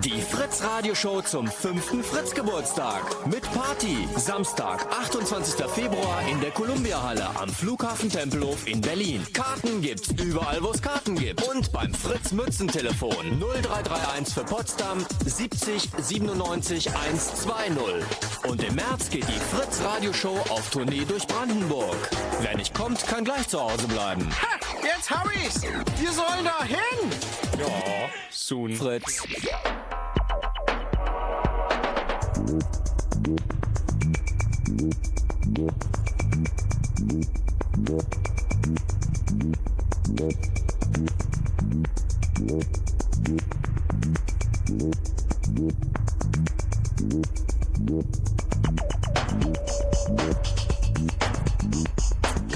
Die 0.00 0.20
Fritz 0.20 0.62
Radioshow 0.62 1.22
zum 1.22 1.46
fünften 1.46 2.04
Fritz 2.04 2.34
Geburtstag. 2.34 3.02
Mit 3.26 3.42
Party. 3.52 4.06
Samstag, 4.16 4.86
28. 4.90 5.64
Februar 5.70 6.20
in 6.30 6.38
der 6.40 6.50
Columbia 6.50 7.02
Halle 7.02 7.26
am 7.36 7.48
Flughafen 7.48 8.10
Tempelhof 8.10 8.66
in 8.66 8.82
Berlin. 8.82 9.26
Karten 9.32 9.80
gibt's 9.80 10.10
überall, 10.22 10.62
wo 10.62 10.70
es 10.70 10.82
Karten 10.82 11.16
gibt. 11.16 11.42
Und 11.48 11.72
beim 11.72 11.94
Fritz 11.94 12.32
Mützentelefon 12.32 13.40
0331 13.40 14.34
für 14.34 14.44
Potsdam 14.44 15.04
70 15.24 15.88
97 15.98 16.90
120. 16.94 17.82
Und 18.46 18.62
im 18.62 18.74
März 18.74 19.08
geht 19.08 19.26
die 19.26 19.56
Fritz 19.56 19.80
Radioshow 19.82 20.38
auf 20.50 20.68
Tournee 20.68 21.06
durch 21.08 21.26
Brandenburg. 21.26 21.96
Wer 22.42 22.56
nicht 22.56 22.74
kommt, 22.74 23.06
kann 23.06 23.24
gleich 23.24 23.48
zu 23.48 23.60
Hause 23.60 23.88
bleiben. 23.88 24.28
Ha, 24.42 24.58
jetzt 24.82 25.10
hab 25.10 25.30
ich's. 25.34 25.62
Wir 25.62 26.12
sollen 26.12 26.44
da 26.44 26.64
hin. 26.64 27.10
Ja, 27.58 27.66
soon. 28.46 28.76
Fritz. 28.76 29.26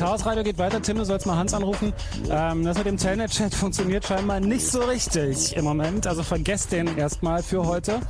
Chaos 0.00 0.25
Radio 0.25 0.42
geht 0.42 0.57
weiter. 0.57 0.80
Tim, 0.80 0.97
du 0.97 1.04
sollst 1.04 1.26
mal 1.26 1.37
Hans 1.37 1.52
anrufen. 1.52 1.92
Ähm, 2.30 2.64
das 2.64 2.78
mit 2.78 2.87
dem 2.87 2.97
Telnet-Chat 2.97 3.54
funktioniert 3.54 4.07
scheinbar 4.07 4.40
nicht 4.40 4.66
so 4.66 4.80
richtig 4.80 5.54
im 5.54 5.64
Moment. 5.64 6.07
Also 6.07 6.23
vergesst 6.23 6.73
den 6.73 6.97
erstmal 6.97 7.42
für 7.42 7.66
heute. 7.66 8.00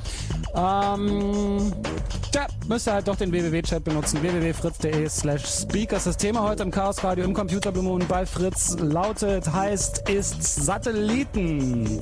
Ähm, 0.54 1.73
tja, 2.30 2.47
müsst 2.68 2.87
ihr 2.87 2.92
halt 2.92 3.09
doch 3.09 3.16
den 3.16 3.32
www-Chat 3.32 3.82
benutzen. 3.82 4.23
www.fritz.de 4.23 5.09
slash 5.09 5.44
speakers. 5.44 6.04
Das 6.04 6.16
Thema 6.16 6.42
heute 6.42 6.62
im 6.62 6.70
Chaos 6.70 7.02
Radio 7.02 7.25
im 7.25 7.35
Computer 7.35 7.73
Blue 7.73 7.82
Moon 7.82 8.04
bei 8.06 8.25
Fritz 8.25 8.76
lautet, 8.78 9.52
heißt, 9.52 10.09
ist 10.09 10.44
Satelliten. 10.44 12.00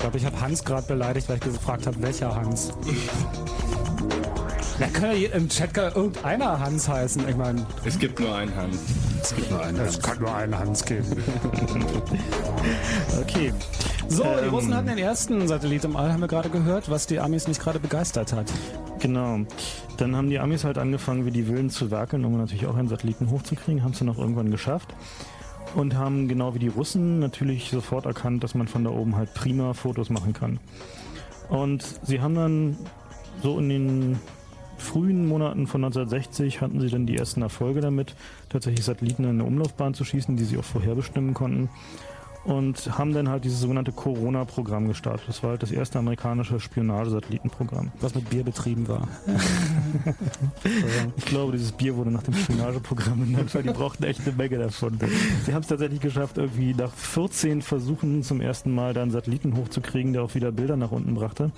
Ich 0.00 0.02
glaube, 0.02 0.16
ich 0.16 0.24
habe 0.24 0.40
Hans 0.40 0.64
gerade 0.64 0.86
beleidigt, 0.86 1.28
weil 1.28 1.36
ich 1.36 1.42
gefragt 1.42 1.86
habe, 1.86 2.00
welcher 2.00 2.34
Hans. 2.34 2.72
Da 4.78 4.86
kann 4.86 5.14
ja 5.14 5.28
im 5.28 5.46
Chat 5.46 5.74
kann 5.74 5.92
irgendeiner 5.92 6.58
Hans 6.58 6.88
heißen. 6.88 7.28
Ich 7.28 7.36
meine, 7.36 7.66
Es 7.84 7.98
gibt 7.98 8.18
nur 8.18 8.34
einen 8.34 8.56
Hand. 8.56 8.78
Es 9.20 9.36
gibt 9.36 9.50
nur 9.50 9.62
einen. 9.62 9.78
es 9.78 10.00
kann 10.00 10.18
nur 10.18 10.34
einen 10.34 10.58
Hans 10.58 10.86
geben. 10.86 11.04
okay. 13.20 13.52
So, 14.08 14.22
die 14.22 14.28
Ähm. 14.46 14.54
Russen 14.54 14.74
hatten 14.74 14.86
den 14.88 14.96
ersten 14.96 15.46
Satellit 15.46 15.84
im 15.84 15.94
All, 15.96 16.10
haben 16.10 16.20
wir 16.22 16.28
gerade 16.28 16.48
gehört, 16.48 16.88
was 16.90 17.06
die 17.06 17.20
Amis 17.20 17.46
nicht 17.46 17.60
gerade 17.60 17.78
begeistert 17.78 18.32
hat. 18.32 18.50
Genau. 19.00 19.40
Dann 19.98 20.16
haben 20.16 20.30
die 20.30 20.38
Amis 20.38 20.64
halt 20.64 20.78
angefangen, 20.78 21.26
wie 21.26 21.30
die 21.30 21.46
Willen 21.46 21.68
zu 21.68 21.90
werkeln, 21.90 22.24
um 22.24 22.38
natürlich 22.38 22.64
auch 22.66 22.76
einen 22.76 22.88
Satelliten 22.88 23.28
hochzukriegen, 23.30 23.84
haben 23.84 23.92
es 23.92 23.98
dann 23.98 24.08
auch 24.08 24.18
irgendwann 24.18 24.50
geschafft. 24.50 24.94
Und 25.74 25.94
haben 25.94 26.26
genau 26.26 26.54
wie 26.54 26.58
die 26.58 26.68
Russen 26.68 27.20
natürlich 27.20 27.70
sofort 27.70 28.06
erkannt, 28.06 28.42
dass 28.42 28.54
man 28.54 28.66
von 28.66 28.84
da 28.84 28.90
oben 28.90 29.16
halt 29.16 29.34
prima 29.34 29.72
Fotos 29.72 30.10
machen 30.10 30.32
kann. 30.32 30.58
Und 31.48 31.84
sie 32.02 32.20
haben 32.20 32.34
dann 32.34 32.76
so 33.42 33.58
in 33.58 33.68
den 33.68 34.18
frühen 34.80 35.26
Monaten 35.26 35.66
von 35.66 35.84
1960 35.84 36.60
hatten 36.60 36.80
sie 36.80 36.88
dann 36.88 37.06
die 37.06 37.16
ersten 37.16 37.42
Erfolge 37.42 37.80
damit, 37.80 38.14
tatsächlich 38.48 38.84
Satelliten 38.84 39.24
in 39.24 39.30
eine 39.30 39.44
Umlaufbahn 39.44 39.94
zu 39.94 40.04
schießen, 40.04 40.36
die 40.36 40.44
sie 40.44 40.58
auch 40.58 40.64
vorherbestimmen 40.64 41.34
konnten. 41.34 41.68
Und 42.50 42.98
haben 42.98 43.14
dann 43.14 43.28
halt 43.28 43.44
dieses 43.44 43.60
sogenannte 43.60 43.92
Corona-Programm 43.92 44.88
gestartet. 44.88 45.28
Das 45.28 45.44
war 45.44 45.50
halt 45.50 45.62
das 45.62 45.70
erste 45.70 46.00
amerikanische 46.00 46.58
Spionagesatellitenprogramm. 46.58 47.92
Was 48.00 48.16
mit 48.16 48.28
Bier 48.28 48.42
betrieben 48.42 48.88
war. 48.88 49.06
Ich 51.16 51.24
glaube, 51.24 51.52
dieses 51.52 51.72
Bier 51.72 51.96
wurde 51.96 52.10
nach 52.10 52.22
dem 52.22 52.34
Spionageprogramm 52.34 53.20
benannt, 53.20 53.54
weil 53.54 53.62
die 53.62 53.70
brauchten 53.70 54.04
echt 54.04 54.26
eine 54.26 54.36
Menge 54.36 54.58
davon. 54.58 54.98
Sie 55.44 55.54
haben 55.54 55.62
es 55.62 55.68
tatsächlich 55.68 56.00
geschafft, 56.00 56.38
irgendwie 56.38 56.74
nach 56.74 56.92
14 56.92 57.62
Versuchen 57.62 58.22
zum 58.22 58.40
ersten 58.40 58.74
Mal 58.74 58.94
da 58.94 59.02
einen 59.02 59.10
Satelliten 59.10 59.56
hochzukriegen, 59.56 60.12
der 60.12 60.22
auch 60.22 60.34
wieder 60.34 60.50
Bilder 60.52 60.76
nach 60.76 60.90
unten 60.90 61.14
brachte. 61.14 61.52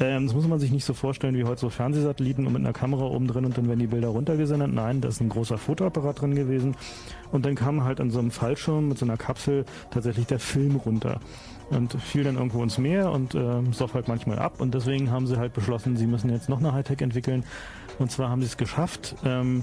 Ähm, 0.00 0.26
das 0.26 0.34
muss 0.34 0.48
man 0.48 0.58
sich 0.58 0.70
nicht 0.70 0.84
so 0.84 0.94
vorstellen 0.94 1.36
wie 1.36 1.44
heute 1.44 1.60
so 1.60 1.70
Fernsehsatelliten 1.70 2.46
und 2.46 2.54
mit 2.54 2.62
einer 2.62 2.72
Kamera 2.72 3.04
oben 3.04 3.26
drin 3.26 3.44
und 3.44 3.56
dann 3.56 3.68
werden 3.68 3.78
die 3.78 3.86
Bilder 3.86 4.08
runtergesendet. 4.08 4.72
Nein, 4.72 5.00
da 5.02 5.08
ist 5.08 5.20
ein 5.20 5.28
großer 5.28 5.58
Fotoapparat 5.58 6.22
drin 6.22 6.34
gewesen 6.34 6.74
und 7.30 7.44
dann 7.44 7.54
kam 7.54 7.84
halt 7.84 8.00
an 8.00 8.10
so 8.10 8.18
einem 8.18 8.30
Fallschirm 8.30 8.88
mit 8.88 8.98
so 8.98 9.04
einer 9.04 9.18
Kapsel 9.18 9.66
tatsächlich 9.90 10.26
der 10.26 10.40
Film 10.40 10.76
runter 10.76 11.20
und 11.68 11.92
fiel 12.00 12.24
dann 12.24 12.36
irgendwo 12.36 12.62
ins 12.62 12.78
Meer 12.78 13.12
und 13.12 13.34
äh, 13.34 13.62
soff 13.72 13.94
halt 13.94 14.08
manchmal 14.08 14.38
ab 14.38 14.60
und 14.60 14.74
deswegen 14.74 15.10
haben 15.10 15.26
sie 15.26 15.36
halt 15.36 15.52
beschlossen, 15.52 15.96
sie 15.96 16.06
müssen 16.06 16.30
jetzt 16.30 16.48
noch 16.48 16.58
eine 16.58 16.72
Hightech 16.72 17.02
entwickeln 17.02 17.44
und 17.98 18.10
zwar 18.10 18.30
haben 18.30 18.40
sie 18.40 18.48
es 18.48 18.56
geschafft, 18.56 19.14
ähm, 19.24 19.62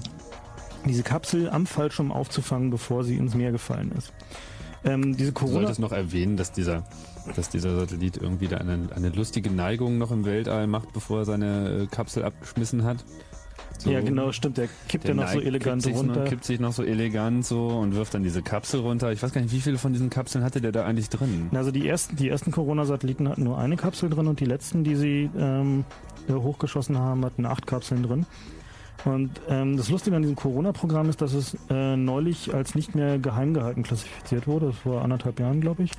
diese 0.86 1.02
Kapsel 1.02 1.50
am 1.50 1.66
Fallschirm 1.66 2.12
aufzufangen, 2.12 2.70
bevor 2.70 3.02
sie 3.02 3.16
ins 3.16 3.34
Meer 3.34 3.50
gefallen 3.50 3.92
ist. 3.98 4.12
Ähm, 4.84 5.16
diese 5.16 5.32
Du 5.32 5.40
Corona 5.40 5.60
solltest 5.60 5.80
noch 5.80 5.92
erwähnen, 5.92 6.36
dass 6.36 6.52
dieser, 6.52 6.84
dass 7.36 7.48
dieser 7.48 7.76
Satellit 7.76 8.16
irgendwie 8.16 8.48
da 8.48 8.58
eine, 8.58 8.88
eine 8.94 9.10
lustige 9.10 9.50
Neigung 9.50 9.98
noch 9.98 10.10
im 10.10 10.24
Weltall 10.24 10.66
macht, 10.66 10.92
bevor 10.92 11.20
er 11.20 11.24
seine 11.24 11.82
äh, 11.82 11.86
Kapsel 11.86 12.24
abgeschmissen 12.24 12.84
hat. 12.84 13.04
So. 13.78 13.90
Ja, 13.90 14.00
genau, 14.00 14.32
stimmt. 14.32 14.58
Der 14.58 14.68
kippt 14.88 15.06
ja 15.06 15.14
noch 15.14 15.28
so 15.28 15.40
elegant 15.40 15.82
kippt 15.82 15.94
sich 15.94 15.94
runter. 15.94 16.20
Noch, 16.20 16.28
kippt 16.28 16.44
sich 16.44 16.58
noch 16.58 16.72
so 16.72 16.82
elegant 16.82 17.46
so 17.46 17.68
und 17.68 17.94
wirft 17.94 18.12
dann 18.12 18.24
diese 18.24 18.42
Kapsel 18.42 18.80
runter. 18.80 19.12
Ich 19.12 19.22
weiß 19.22 19.32
gar 19.32 19.40
nicht, 19.40 19.52
wie 19.52 19.60
viele 19.60 19.78
von 19.78 19.92
diesen 19.92 20.10
Kapseln 20.10 20.42
hatte 20.42 20.60
der 20.60 20.72
da 20.72 20.84
eigentlich 20.84 21.10
drin? 21.10 21.48
Also 21.52 21.70
die 21.70 21.86
ersten, 21.86 22.16
die 22.16 22.28
ersten 22.28 22.50
Corona-Satelliten 22.50 23.28
hatten 23.28 23.44
nur 23.44 23.56
eine 23.58 23.76
Kapsel 23.76 24.10
drin 24.10 24.26
und 24.26 24.40
die 24.40 24.46
letzten, 24.46 24.82
die 24.82 24.96
sie 24.96 25.30
ähm, 25.38 25.84
äh, 26.28 26.32
hochgeschossen 26.32 26.98
haben, 26.98 27.24
hatten 27.24 27.46
acht 27.46 27.66
Kapseln 27.68 28.02
drin. 28.02 28.26
Und 29.04 29.40
ähm, 29.48 29.76
das 29.76 29.90
Lustige 29.90 30.16
an 30.16 30.22
diesem 30.22 30.36
Corona-Programm 30.36 31.08
ist, 31.08 31.20
dass 31.22 31.32
es 31.32 31.56
äh, 31.70 31.96
neulich 31.96 32.52
als 32.52 32.74
nicht 32.74 32.96
mehr 32.96 33.18
geheim 33.20 33.54
gehalten 33.54 33.84
klassifiziert 33.84 34.48
wurde. 34.48 34.66
Das 34.66 34.78
vor 34.78 35.02
anderthalb 35.02 35.38
Jahren, 35.38 35.60
glaube 35.60 35.84
ich. 35.84 35.92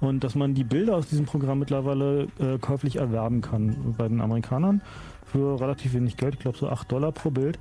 Und 0.00 0.22
dass 0.22 0.34
man 0.34 0.54
die 0.54 0.64
Bilder 0.64 0.96
aus 0.96 1.08
diesem 1.08 1.26
Programm 1.26 1.58
mittlerweile 1.58 2.28
äh, 2.38 2.58
käuflich 2.58 2.96
erwerben 2.96 3.40
kann 3.40 3.94
bei 3.98 4.08
den 4.08 4.20
Amerikanern 4.20 4.80
für 5.24 5.60
relativ 5.60 5.94
wenig 5.94 6.16
Geld. 6.16 6.34
Ich 6.34 6.40
glaube 6.40 6.56
so 6.56 6.68
8 6.68 6.90
Dollar 6.90 7.12
pro 7.12 7.30
Bild. 7.30 7.58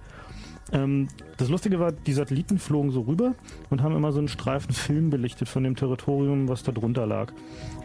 Ähm, 0.72 1.08
das 1.38 1.50
Lustige 1.50 1.80
war, 1.80 1.92
die 1.92 2.14
Satelliten 2.14 2.60
flogen 2.60 2.92
so 2.92 3.02
rüber 3.02 3.36
und 3.70 3.82
haben 3.82 3.96
immer 3.96 4.12
so 4.12 4.20
einen 4.20 4.28
Streifen 4.28 4.74
Film 4.74 5.10
belichtet 5.10 5.50
von 5.50 5.64
dem 5.64 5.76
Territorium, 5.76 6.48
was 6.48 6.64
da 6.64 6.72
drunter 6.72 7.06
lag. 7.08 7.32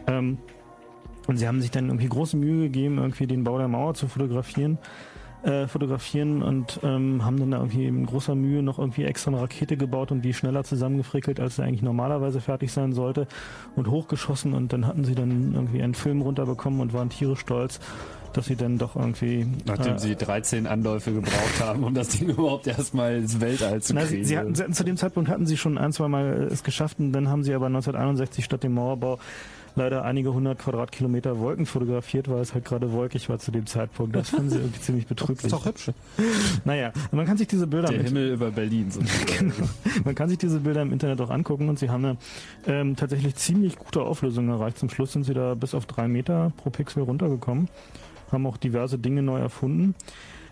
Ähm, 0.07 0.39
und 1.29 1.37
sie 1.37 1.47
haben 1.47 1.61
sich 1.61 1.71
dann 1.71 1.87
irgendwie 1.87 2.09
große 2.09 2.37
Mühe 2.37 2.63
gegeben, 2.63 2.99
irgendwie 2.99 3.27
den 3.27 3.45
Bau 3.45 3.59
der 3.59 3.69
Mauer 3.69 3.95
zu 3.95 4.09
fotografieren. 4.09 4.79
Äh, 5.45 5.67
fotografieren 5.67 6.41
und 6.41 6.79
ähm, 6.85 7.25
haben 7.25 7.37
dann 7.37 7.51
da 7.51 7.57
irgendwie 7.57 7.87
in 7.87 8.07
großer 8.07 8.37
Mühe 8.37 8.63
noch 8.63 8.79
irgendwie 8.79 9.03
extra 9.03 9.33
eine 9.33 9.41
Rakete 9.41 9.77
gebaut 9.77 10.13
und 10.13 10.23
die 10.23 10.35
schneller 10.35 10.63
zusammengefrickelt, 10.63 11.41
als 11.41 11.57
sie 11.57 11.65
eigentlich 11.65 11.83
normalerweise 11.83 12.41
fertig 12.41 12.71
sein 12.71 12.93
sollte 12.93 13.27
und 13.75 13.89
hochgeschossen 13.89 14.53
und 14.53 14.73
dann 14.73 14.87
hatten 14.87 15.03
sie 15.03 15.17
dann 15.17 15.53
irgendwie 15.53 15.83
einen 15.83 15.95
Film 15.95 16.23
runterbekommen 16.23 16.79
und 16.79 16.93
waren 16.93 17.11
tierisch 17.11 17.41
stolz, 17.41 17.81
dass 18.35 18.47
sie 18.47 18.55
dann 18.55 18.79
doch 18.79 18.95
irgendwie 18.95 19.49
Nachdem 19.67 19.97
äh, 19.97 19.99
sie 19.99 20.15
13 20.15 20.69
Anläufe 20.69 21.13
gebraucht 21.13 21.61
haben, 21.61 21.83
um 21.83 21.93
das 21.93 22.11
Ding 22.11 22.29
überhaupt 22.29 22.69
erstmal 22.69 23.17
ins 23.17 23.41
Weltall 23.41 23.83
zu 23.83 23.95
Na, 23.95 24.03
kriegen. 24.03 24.23
sie, 24.23 24.29
sie, 24.29 24.39
hatten, 24.39 24.55
sie 24.55 24.63
hatten 24.63 24.75
zu 24.75 24.85
dem 24.85 24.97
Zeitpunkt 24.97 25.29
hatten 25.29 25.47
sie 25.47 25.57
schon 25.57 25.77
ein, 25.77 25.93
zwei 25.93 26.07
Mal 26.07 26.51
es 26.53 26.63
geschafft 26.63 27.01
und 27.01 27.11
dann 27.13 27.29
haben 27.29 27.43
sie 27.43 27.53
aber 27.53 27.67
1961 27.67 28.45
statt 28.45 28.63
dem 28.63 28.75
Mauerbau 28.75 29.19
leider 29.75 30.05
einige 30.05 30.33
hundert 30.33 30.59
Quadratkilometer 30.59 31.39
Wolken 31.39 31.67
fotografiert, 31.67 32.29
weil 32.29 32.41
es 32.41 32.55
halt 32.55 32.65
gerade 32.65 32.93
wolkig 32.93 33.29
war 33.29 33.39
zu 33.39 33.51
dem 33.51 33.67
Zeitpunkt. 33.67 34.15
Das 34.17 34.31
fanden 34.31 34.51
sie 34.51 34.59
irgendwie 34.59 34.81
ziemlich 34.83 35.07
betrüblich. 35.07 35.45
Ist 35.45 35.53
doch 35.53 35.67
hübsch. 35.67 35.91
Naja, 36.65 36.93
man 37.11 37.27
kann 37.27 37.37
sich 37.37 37.49
diese 37.49 37.67
Bilder 37.67 37.89
Der 37.89 38.01
im 38.01 38.07
Himmel 38.07 38.33
über 38.33 38.51
Berlin. 38.51 38.91
sozusagen. 38.91 39.53
man 40.05 40.15
kann 40.15 40.29
sich 40.29 40.39
diese 40.39 40.61
Bilder 40.61 40.83
im 40.83 40.93
Internet 40.93 41.21
auch 41.21 41.31
angucken 41.31 41.69
und 41.69 41.79
sie 41.79 41.91
haben 41.91 42.05
eine 42.05 42.17
ähm, 42.67 42.97
tatsächlich 42.97 43.35
ziemlich 43.37 43.77
gute 43.77 44.03
Auflösung 44.03 44.49
erreicht. 44.49 44.79
Zum 44.79 44.91
Schluss 44.91 45.13
sind 45.13 45.25
sie 45.25 45.35
da 45.35 45.55
bis 45.55 45.75
auf 45.75 45.87
drei 45.87 46.09
Meter 46.09 46.53
pro 46.57 46.71
Pixel 46.71 47.03
runtergekommen, 47.03 47.69
haben 48.31 48.47
auch 48.47 48.57
diverse 48.57 48.99
Dinge 48.99 49.23
neu 49.23 49.39
erfunden. 49.39 49.95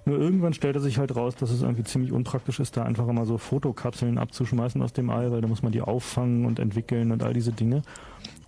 Nur 0.07 0.19
irgendwann 0.19 0.55
stellte 0.55 0.81
sich 0.81 0.99
halt 0.99 1.15
raus, 1.15 1.37
dass 1.37 1.51
es 1.51 1.63
irgendwie 1.63 1.85
ziemlich 1.85 2.13
unpraktisch 2.13 2.59
ist, 2.59 2.77
da 2.77 2.85
einfach 2.85 3.07
immer 3.07 3.27
so 3.27 3.37
Fotokapseln 3.39 4.19
abzuschmeißen 4.19 4.81
aus 4.81 4.93
dem 4.93 5.11
All, 5.11 5.31
weil 5.31 5.43
da 5.43 5.49
muss 5.49 5.63
man 5.63 5.73
die 5.73 5.83
auffangen 5.83 6.47
und 6.47 6.59
entwickeln 6.59 7.13
und 7.13 7.23
all 7.23 7.35
diese 7.35 7.53
Dinge. 7.53 7.83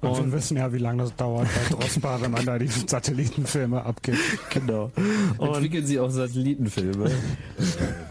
Und 0.03 0.19
wir 0.19 0.33
wissen 0.33 0.57
ja, 0.57 0.73
wie 0.73 0.79
lange 0.79 1.05
das 1.05 1.15
dauert 1.15 1.47
bei 1.47 1.75
Drossbar, 1.77 2.21
wenn 2.21 2.33
man 2.33 2.45
da 2.45 2.59
die 2.59 2.67
Satellitenfilme 2.67 3.85
abgibt. 3.85 4.19
Genau. 4.51 4.91
Und 5.39 5.55
Entwickeln 5.55 5.87
sie 5.87 6.01
auch 6.01 6.11
Satellitenfilme? 6.11 7.11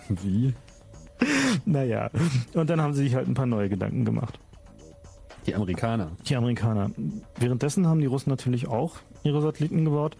wie? 0.10 0.54
naja, 1.66 2.10
und 2.54 2.70
dann 2.70 2.82
haben 2.82 2.94
sie 2.94 3.04
sich 3.04 3.16
halt 3.16 3.28
ein 3.28 3.34
paar 3.34 3.46
neue 3.46 3.70
Gedanken 3.70 4.06
gemacht. 4.06 4.40
Die 5.46 5.56
Amerikaner. 5.56 6.12
Die 6.28 6.36
Amerikaner. 6.36 6.92
Währenddessen 7.38 7.88
haben 7.88 8.00
die 8.00 8.06
Russen 8.06 8.30
natürlich 8.30 8.68
auch 8.68 8.96
ihre 9.24 9.42
Satelliten 9.42 9.86
gebaut. 9.86 10.16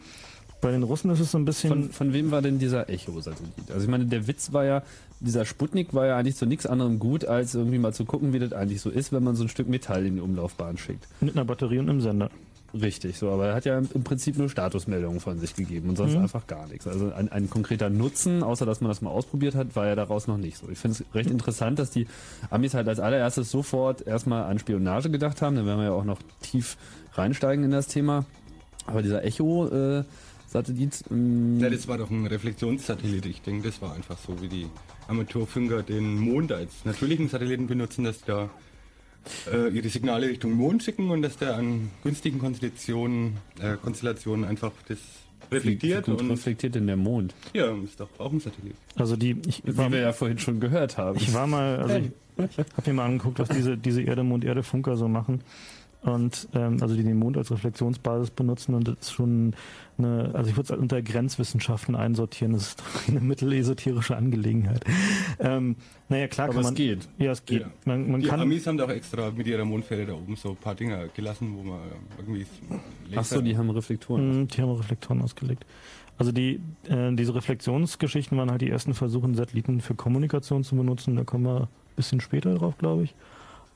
Bei 0.62 0.72
den 0.72 0.84
Russen 0.84 1.10
ist 1.12 1.20
es 1.20 1.32
so 1.32 1.38
ein 1.40 1.46
bisschen. 1.46 1.70
Von, 1.70 1.90
von 1.92 2.14
wem 2.14 2.30
war 2.32 2.42
denn 2.42 2.60
dieser 2.60 2.88
Echo-Satellit? 2.90 3.52
Also 3.70 3.84
ich 3.84 3.90
meine, 3.90 4.06
der 4.06 4.28
Witz 4.28 4.54
war 4.54 4.64
ja, 4.64 4.84
dieser 5.20 5.44
Sputnik 5.46 5.94
war 5.94 6.06
ja 6.06 6.18
eigentlich 6.18 6.36
zu 6.36 6.46
nichts 6.46 6.66
anderem 6.68 7.00
gut, 7.00 7.26
als 7.26 7.56
irgendwie 7.56 7.80
mal 7.80 7.94
zu 7.94 8.06
gucken, 8.06 8.32
wie 8.34 8.40
das 8.40 8.54
eigentlich 8.54 8.80
so 8.82 8.90
ist, 8.92 9.12
wenn 9.12 9.24
man 9.24 9.36
so 9.36 9.44
ein 9.44 9.50
Stück 9.50 9.68
Metall 9.68 10.06
in 10.06 10.16
die 10.16 10.22
Umlaufbahn 10.22 10.78
schickt. 10.78 11.08
mit 11.20 11.36
einer 11.36 11.46
Batterie 11.46 11.80
und 11.80 11.90
einem 11.90 12.02
Sender. 12.02 12.30
Richtig, 12.74 13.18
so, 13.18 13.30
aber 13.32 13.48
er 13.48 13.56
hat 13.56 13.66
ja 13.66 13.78
im 13.80 14.04
Prinzip 14.06 14.38
nur 14.38 14.48
Statusmeldungen 14.50 15.20
von 15.20 15.38
sich 15.40 15.56
gegeben 15.56 15.90
und 15.90 15.98
sonst 15.98 16.14
Mhm. 16.16 16.22
einfach 16.22 16.48
gar 16.48 16.68
nichts. 16.68 16.88
Also 16.88 17.12
ein, 17.12 17.30
ein 17.30 17.50
konkreter 17.50 17.90
Nutzen, 17.90 18.44
außer 18.44 18.66
dass 18.66 18.80
man 18.80 18.88
das 18.90 19.02
mal 19.02 19.10
ausprobiert 19.10 19.56
hat, 19.56 19.76
war 19.76 19.88
ja 19.88 19.96
daraus 19.96 20.28
noch 20.28 20.38
nicht 20.38 20.58
so. 20.58 20.70
Ich 20.70 20.78
finde 20.78 20.98
es 21.02 21.14
recht 21.16 21.30
interessant, 21.30 21.80
dass 21.80 21.90
die 21.90 22.08
Amis 22.50 22.74
halt 22.74 22.88
als 22.88 23.02
allererstes 23.02 23.52
sofort 23.52 24.08
erstmal 24.08 24.44
an 24.46 24.58
Spionage 24.58 25.10
gedacht 25.10 25.42
haben. 25.42 25.58
Dann 25.58 25.66
werden 25.66 25.80
wir 25.80 25.88
ja 25.88 25.92
auch 25.92 26.06
noch 26.06 26.20
tief 26.42 26.78
reinsteigen 27.16 27.66
in 27.66 27.72
das 27.72 27.88
Thema. 27.88 28.24
Aber 28.88 29.02
dieser 29.02 29.22
Echo-Satellit, 30.52 31.04
ähm, 31.10 31.60
Ja, 31.60 31.70
das 31.70 31.88
war 31.88 31.98
doch 31.98 32.10
ein 32.10 32.26
Reflexionssatellit. 32.28 33.26
Ich 33.26 33.42
denke, 33.42 33.70
das 33.70 33.82
war 33.82 33.94
einfach 33.94 34.18
so, 34.18 34.42
wie 34.42 34.48
die 34.48 34.68
Amateurfunker 35.08 35.84
den 35.84 36.20
Mond 36.20 36.52
als 36.52 36.86
natürlichen 36.86 37.30
Satelliten 37.30 37.68
benutzen, 37.68 38.04
dass 38.04 38.24
da 38.24 38.50
äh, 39.52 39.70
ihre 39.70 39.90
Signale 39.90 40.28
Richtung 40.28 40.54
Mond 40.54 40.84
schicken 40.84 41.10
und 41.10 41.22
dass 41.22 41.38
der 41.38 41.56
an 41.56 41.90
günstigen 42.04 42.40
Konstellationen, 42.40 43.38
äh, 43.60 43.78
Konstellationen 43.78 44.46
einfach 44.46 44.72
das 44.88 44.98
reflektiert. 45.52 46.08
Wie 46.08 46.12
gut 46.12 46.22
und 46.22 46.32
reflektiert 46.32 46.76
denn 46.76 46.88
der 46.88 46.98
Mond? 46.98 47.34
ja, 47.54 47.74
ist 47.84 48.00
doch 48.00 48.10
auch 48.18 48.32
ein 48.32 48.40
Satellit. 48.40 48.76
Also 48.96 49.16
die, 49.16 49.38
ich 49.48 49.62
Wie 49.66 49.78
war, 49.78 49.92
wir 49.92 50.00
ja 50.00 50.14
vorhin 50.14 50.38
schon 50.38 50.60
gehört 50.60 50.98
haben. 50.98 51.18
ich 51.18 51.34
war 51.34 51.48
mal, 51.48 51.78
also 51.78 51.96
ich, 51.96 52.12
ich 52.38 52.58
habe 52.58 52.90
mir 52.90 52.94
mal 52.94 53.06
angeguckt, 53.06 53.40
was 53.40 53.50
diese, 53.50 53.78
diese 53.78 54.02
Erde-Mond-Erde-Funker 54.02 54.98
so 54.98 55.08
machen. 55.08 55.42
Und 56.04 56.48
ähm, 56.56 56.78
also 56.82 56.96
die 56.96 57.04
den 57.04 57.20
Mond 57.20 57.38
als 57.38 57.52
Reflexionsbasis 57.52 58.32
benutzen 58.32 58.74
und 58.74 58.88
das 58.88 58.96
ist 59.02 59.12
schon 59.14 59.54
eine, 60.00 60.32
also 60.34 60.50
ich 60.50 60.58
würde 60.58 60.74
es 60.74 60.80
unter 60.80 61.00
Grenzwissenschaften 61.00 61.96
einsortieren, 61.96 62.54
das 62.54 62.70
ist 62.70 62.80
doch 62.80 63.08
eine 63.08 63.20
mittelesoterische 63.20 64.18
Angelegenheit. 64.18 64.84
Ähm, 65.40 65.76
naja, 66.10 66.28
klar 66.28 66.46
Aber 66.46 66.54
kann 66.56 66.62
es 66.62 66.66
man. 66.70 66.76
geht. 66.76 67.08
Ja, 67.20 67.32
es 67.32 67.46
geht. 67.46 67.62
Ja. 67.62 67.72
Man, 67.86 68.10
man 68.12 68.22
die 68.22 68.28
kann. 68.28 68.40
Amis 68.42 68.66
haben 68.66 68.78
doch 68.80 68.90
extra 68.90 69.30
mit 69.30 69.46
ihrer 69.46 69.64
Mondfähre 69.64 70.08
da 70.08 70.14
oben 70.14 70.36
so 70.36 70.50
ein 70.50 70.56
paar 70.56 70.74
Dinger 70.74 71.08
gelassen, 71.10 71.54
wo 71.56 71.62
man 71.62 71.80
irgendwie 72.18 72.48
Ach 73.16 73.24
so, 73.24 73.40
die 73.40 73.56
haben 73.56 73.70
Reflektoren. 73.70 74.42
Mhm, 74.42 74.48
Die 74.48 74.60
haben 74.62 74.72
Reflektoren 74.72 75.22
ausgelegt. 75.22 75.68
Also 76.18 76.32
die, 76.32 76.62
äh, 76.90 77.14
diese 77.14 77.36
Reflexionsgeschichten 77.36 78.38
waren 78.40 78.50
halt 78.50 78.62
die 78.62 78.70
ersten 78.70 78.96
Versuche, 78.96 79.32
Satelliten 79.36 79.82
für 79.82 79.94
Kommunikation 79.94 80.64
zu 80.64 80.76
benutzen. 80.76 81.16
Da 81.16 81.24
kommen 81.24 81.46
wir 81.46 81.62
ein 81.62 81.68
bisschen 81.96 82.22
später 82.22 82.56
drauf, 82.56 82.78
glaube 82.80 83.04
ich. 83.04 83.14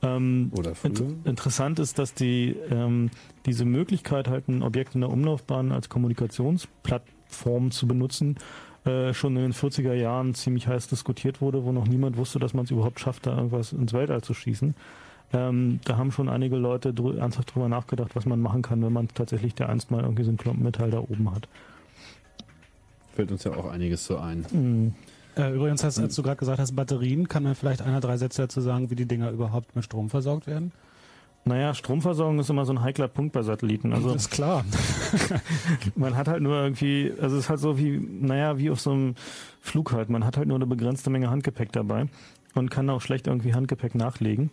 Ähm, 0.02 0.50
Oder 0.54 0.74
früher. 0.74 0.90
int 0.90 1.26
interessant 1.26 1.78
ist, 1.78 1.98
dass 1.98 2.14
die 2.14 2.56
ähm, 2.70 3.10
diese 3.46 3.64
Möglichkeit 3.64 4.28
halt 4.28 4.48
ein 4.48 4.62
Objekt 4.62 4.94
in 4.94 5.00
der 5.00 5.10
Umlaufbahn 5.10 5.72
als 5.72 5.88
Kommunikationsplattform 5.88 7.70
zu 7.70 7.86
benutzen, 7.86 8.36
äh, 8.84 9.14
schon 9.14 9.36
in 9.36 9.42
den 9.42 9.52
40er 9.52 9.94
Jahren 9.94 10.34
ziemlich 10.34 10.66
heiß 10.68 10.88
diskutiert 10.88 11.40
wurde, 11.40 11.64
wo 11.64 11.72
noch 11.72 11.86
niemand 11.86 12.16
wusste, 12.16 12.38
dass 12.38 12.54
man 12.54 12.64
es 12.64 12.70
überhaupt 12.70 13.00
schafft, 13.00 13.26
da 13.26 13.36
irgendwas 13.36 13.72
ins 13.72 13.92
Weltall 13.92 14.22
zu 14.22 14.34
schießen. 14.34 14.74
Ähm, 15.32 15.80
da 15.84 15.96
haben 15.96 16.12
schon 16.12 16.28
einige 16.28 16.56
Leute 16.56 16.94
drü 16.94 17.18
ernsthaft 17.18 17.54
drüber 17.54 17.68
nachgedacht, 17.68 18.14
was 18.14 18.26
man 18.26 18.40
machen 18.40 18.62
kann, 18.62 18.82
wenn 18.82 18.92
man 18.92 19.08
tatsächlich 19.08 19.54
der 19.54 19.68
einst 19.68 19.90
mal 19.90 20.02
irgendwie 20.02 20.22
so 20.22 20.30
einen 20.30 20.38
Klumpen 20.38 20.62
Metall 20.62 20.90
da 20.90 21.00
oben 21.00 21.32
hat. 21.34 21.48
Fällt 23.14 23.32
uns 23.32 23.44
ja 23.44 23.52
auch 23.54 23.66
einiges 23.66 24.04
so 24.04 24.18
ein. 24.18 24.46
Mhm. 24.52 24.94
Äh, 25.36 25.54
übrigens, 25.54 25.84
hast, 25.84 25.98
als 25.98 26.14
du 26.14 26.22
gerade 26.22 26.38
gesagt 26.38 26.58
hast, 26.58 26.74
Batterien, 26.74 27.28
kann 27.28 27.42
man 27.42 27.54
vielleicht 27.54 27.82
einer, 27.82 28.00
drei 28.00 28.16
Sätze 28.16 28.42
dazu 28.42 28.60
sagen, 28.60 28.90
wie 28.90 28.96
die 28.96 29.06
Dinger 29.06 29.30
überhaupt 29.30 29.76
mit 29.76 29.84
Strom 29.84 30.08
versorgt 30.08 30.46
werden? 30.46 30.72
Naja, 31.46 31.74
Stromversorgung 31.74 32.40
ist 32.40 32.50
immer 32.50 32.64
so 32.64 32.72
ein 32.72 32.82
heikler 32.82 33.06
Punkt 33.06 33.32
bei 33.32 33.42
Satelliten. 33.42 33.92
Also 33.92 34.12
das 34.12 34.22
ist 34.22 34.30
klar. 34.30 34.64
man 35.94 36.16
hat 36.16 36.26
halt 36.26 36.42
nur 36.42 36.56
irgendwie, 36.60 37.12
also 37.20 37.36
es 37.36 37.44
ist 37.44 37.50
halt 37.50 37.60
so 37.60 37.78
wie, 37.78 37.98
naja, 37.98 38.58
wie 38.58 38.68
auf 38.68 38.80
so 38.80 38.90
einem 38.90 39.14
Flug 39.60 39.92
halt. 39.92 40.10
Man 40.10 40.24
hat 40.24 40.36
halt 40.36 40.48
nur 40.48 40.56
eine 40.56 40.66
begrenzte 40.66 41.08
Menge 41.08 41.30
Handgepäck 41.30 41.70
dabei 41.70 42.06
und 42.56 42.70
kann 42.72 42.90
auch 42.90 43.00
schlecht 43.00 43.28
irgendwie 43.28 43.54
Handgepäck 43.54 43.94
nachlegen. 43.94 44.50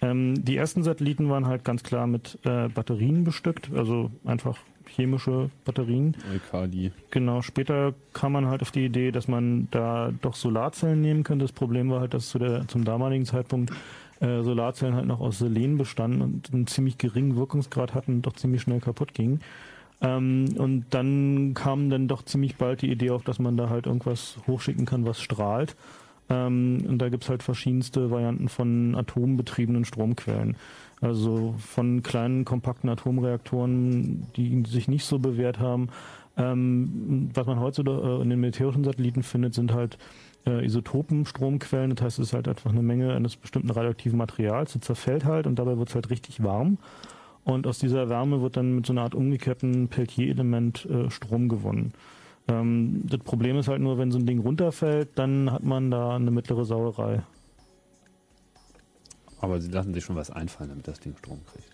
Ähm, 0.00 0.44
die 0.44 0.56
ersten 0.56 0.84
Satelliten 0.84 1.28
waren 1.30 1.46
halt 1.46 1.64
ganz 1.64 1.82
klar 1.82 2.06
mit 2.06 2.38
äh, 2.44 2.68
Batterien 2.68 3.24
bestückt, 3.24 3.70
also 3.74 4.12
einfach 4.24 4.58
chemische 4.88 5.50
Batterien. 5.64 6.16
Alkali. 6.30 6.92
Genau, 7.10 7.42
später 7.42 7.94
kam 8.12 8.32
man 8.32 8.46
halt 8.46 8.62
auf 8.62 8.70
die 8.70 8.84
Idee, 8.84 9.10
dass 9.10 9.28
man 9.28 9.68
da 9.70 10.12
doch 10.22 10.34
Solarzellen 10.34 11.00
nehmen 11.00 11.22
könnte. 11.22 11.44
Das 11.44 11.52
Problem 11.52 11.90
war 11.90 12.00
halt, 12.00 12.14
dass 12.14 12.28
zu 12.28 12.38
der, 12.38 12.66
zum 12.68 12.84
damaligen 12.84 13.24
Zeitpunkt 13.24 13.72
äh, 14.20 14.42
Solarzellen 14.42 14.94
halt 14.94 15.06
noch 15.06 15.20
aus 15.20 15.38
Selen 15.38 15.76
bestanden 15.76 16.22
und 16.22 16.52
einen 16.52 16.66
ziemlich 16.66 16.98
geringen 16.98 17.36
Wirkungsgrad 17.36 17.94
hatten 17.94 18.14
und 18.16 18.22
doch 18.22 18.34
ziemlich 18.34 18.62
schnell 18.62 18.80
kaputt 18.80 19.14
gingen. 19.14 19.40
Ähm, 20.00 20.54
und 20.58 20.86
dann 20.90 21.54
kam 21.54 21.90
dann 21.90 22.08
doch 22.08 22.22
ziemlich 22.22 22.56
bald 22.56 22.82
die 22.82 22.90
Idee 22.90 23.10
auf, 23.10 23.22
dass 23.24 23.38
man 23.38 23.56
da 23.56 23.68
halt 23.68 23.86
irgendwas 23.86 24.36
hochschicken 24.46 24.86
kann, 24.86 25.06
was 25.06 25.20
strahlt. 25.20 25.76
Ähm, 26.28 26.84
und 26.86 26.98
da 26.98 27.08
gibt's 27.08 27.28
halt 27.28 27.42
verschiedenste 27.42 28.10
Varianten 28.10 28.48
von 28.48 28.94
atombetriebenen 28.94 29.84
Stromquellen. 29.84 30.56
Also 31.00 31.54
von 31.58 32.02
kleinen, 32.02 32.44
kompakten 32.44 32.88
Atomreaktoren, 32.88 34.26
die 34.36 34.62
sich 34.66 34.88
nicht 34.88 35.04
so 35.04 35.18
bewährt 35.18 35.58
haben. 35.58 35.88
Ähm, 36.38 37.30
was 37.34 37.46
man 37.46 37.60
heutzutage 37.60 38.00
äh, 38.00 38.22
in 38.22 38.30
den 38.30 38.40
militärischen 38.40 38.84
Satelliten 38.84 39.22
findet, 39.22 39.54
sind 39.54 39.72
halt 39.72 39.98
äh, 40.46 40.64
Isotopenstromquellen. 40.64 41.94
Das 41.94 42.04
heißt, 42.04 42.18
es 42.18 42.28
ist 42.28 42.34
halt 42.34 42.48
einfach 42.48 42.70
eine 42.70 42.82
Menge 42.82 43.14
eines 43.14 43.36
bestimmten 43.36 43.70
radioaktiven 43.70 44.18
Materials. 44.18 44.74
Es 44.74 44.82
zerfällt 44.82 45.24
halt 45.24 45.46
und 45.46 45.58
dabei 45.58 45.78
wird's 45.78 45.94
halt 45.94 46.10
richtig 46.10 46.42
warm. 46.42 46.78
Und 47.44 47.66
aus 47.66 47.78
dieser 47.78 48.08
Wärme 48.08 48.42
wird 48.42 48.56
dann 48.56 48.76
mit 48.76 48.86
so 48.86 48.92
einer 48.92 49.02
Art 49.02 49.14
umgekehrten 49.14 49.88
Peltier-Element 49.88 50.86
äh, 50.86 51.10
Strom 51.10 51.48
gewonnen. 51.48 51.92
Ähm, 52.48 53.02
das 53.04 53.20
Problem 53.20 53.56
ist 53.56 53.68
halt 53.68 53.80
nur, 53.80 53.98
wenn 53.98 54.10
so 54.10 54.18
ein 54.18 54.26
Ding 54.26 54.40
runterfällt, 54.40 55.10
dann 55.14 55.52
hat 55.52 55.62
man 55.62 55.90
da 55.90 56.16
eine 56.16 56.30
mittlere 56.30 56.64
Sauerei. 56.64 57.22
Aber 59.40 59.60
sie 59.60 59.70
lassen 59.70 59.92
sich 59.94 60.04
schon 60.04 60.16
was 60.16 60.30
einfallen, 60.30 60.70
damit 60.70 60.88
das 60.88 61.00
Ding 61.00 61.16
Strom 61.16 61.40
kriegt. 61.46 61.70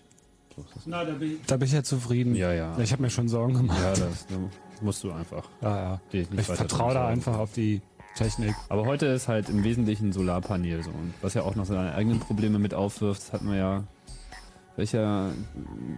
So. 0.55 0.65
Na, 0.85 1.03
da 1.03 1.13
bin, 1.13 1.33
ich, 1.33 1.45
da 1.47 1.57
bin 1.57 1.67
ich 1.67 1.73
ja 1.73 1.83
zufrieden. 1.83 2.35
Ja, 2.35 2.53
ja. 2.53 2.77
Ich 2.77 2.91
habe 2.91 3.01
mir 3.01 3.09
schon 3.09 3.27
Sorgen 3.27 3.53
gemacht. 3.53 3.79
Ja, 3.81 3.89
das 3.91 4.27
da 4.27 4.35
musst 4.81 5.03
du 5.03 5.11
einfach. 5.11 5.47
Ja, 5.61 5.77
ja. 5.77 6.01
Ich 6.11 6.29
weiter 6.31 6.55
vertraue 6.55 6.93
da 6.93 7.07
einfach 7.07 7.37
auf 7.37 7.53
die 7.53 7.81
Technik. 8.15 8.55
Aber 8.69 8.85
heute 8.85 9.07
ist 9.07 9.27
halt 9.27 9.49
im 9.49 9.63
Wesentlichen 9.63 10.09
ein 10.09 10.13
Solarpanel 10.13 10.83
so. 10.83 10.91
Und 10.91 11.13
was 11.21 11.33
ja 11.33 11.41
auch 11.43 11.55
noch 11.55 11.65
seine 11.65 11.95
eigenen 11.95 12.19
Probleme 12.19 12.59
mit 12.59 12.73
aufwirft, 12.73 13.21
das 13.23 13.33
hatten 13.33 13.49
wir 13.49 13.57
ja. 13.57 13.83
Welcher, 14.75 15.29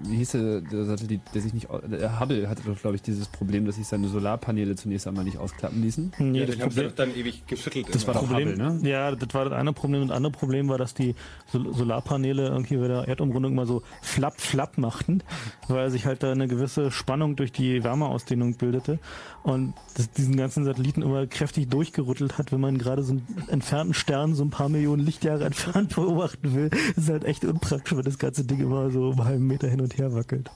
wie 0.04 0.18
hieß 0.18 0.32
der, 0.32 0.60
der 0.60 0.84
Satellit, 0.84 1.22
der 1.34 1.42
sich 1.42 1.54
nicht, 1.54 1.68
der 1.90 2.20
Hubble 2.20 2.50
hatte 2.50 2.62
doch, 2.66 2.78
glaube 2.78 2.98
ich, 2.98 3.02
dieses 3.02 3.28
Problem, 3.30 3.66
dass 3.66 3.76
sich 3.78 3.88
seine 3.88 4.10
Solarpaneele 4.10 4.76
zunächst 4.76 5.08
einmal 5.08 5.24
nicht 5.24 5.38
ausklappen 5.38 5.82
ließen. 5.82 6.12
Nee, 6.20 6.40
Ja, 6.40 6.46
das 6.46 6.56
den 6.56 6.64
haben 6.64 6.72
sie 6.72 6.90
dann 6.94 7.16
ewig 7.16 7.48
geschüttelt. 7.48 7.88
das 7.96 8.04
immer. 8.04 8.16
war 8.16 8.22
das 8.22 8.30
Hubble, 8.32 8.46
Problem. 8.56 8.82
ne? 8.82 8.90
Ja, 8.90 9.16
das 9.16 9.34
war 9.34 9.46
das 9.46 9.54
eine 9.54 9.72
Problem. 9.72 10.02
Und 10.02 10.10
das 10.10 10.18
andere 10.18 10.34
Problem 10.34 10.68
war, 10.68 10.78
dass 10.78 10.94
die 10.94 11.16
Sol 11.48 11.74
Solarpaneele 11.74 12.48
irgendwie 12.50 12.76
bei 12.76 12.90
der 12.90 13.08
Erdumrundung 13.08 13.54
immer 13.54 13.66
so 13.66 13.82
flapp, 14.02 14.42
flapp 14.42 14.78
machten, 14.78 15.24
weil 15.70 15.90
sich 15.90 16.06
halt 16.06 16.22
da 16.22 16.34
eine 16.34 16.50
gewisse 16.50 16.92
Spannung 16.92 17.38
durch 17.38 17.54
die 17.54 17.82
Wärmeausdehnung 17.82 18.56
bildete 18.58 19.00
und 19.44 19.74
das 19.96 20.12
diesen 20.12 20.36
ganzen 20.36 20.66
Satelliten 20.66 21.02
immer 21.02 21.28
kräftig 21.28 21.70
durchgerüttelt 21.70 22.38
hat, 22.38 22.52
wenn 22.52 22.60
man 22.60 22.78
gerade 22.78 23.04
so 23.04 23.14
einen 23.14 23.26
entfernten 23.48 23.94
Stern 23.94 24.36
so 24.36 24.44
ein 24.44 24.50
paar 24.50 24.68
Millionen 24.68 25.06
Lichtjahre 25.06 25.46
entfernt 25.46 25.96
beobachten 25.96 26.54
will. 26.56 26.70
Das 26.70 27.06
ist 27.06 27.10
halt 27.10 27.24
echt 27.24 27.46
unpraktisch, 27.46 27.96
wenn 27.96 28.04
das 28.04 28.18
ganze 28.20 28.44
Ding 28.44 28.65
immer 28.66 28.90
so 28.90 29.12
einen 29.12 29.24
halben 29.24 29.48
Meter 29.48 29.68
hin 29.68 29.80
und 29.80 29.98
her 29.98 30.14
wackelt. 30.14 30.50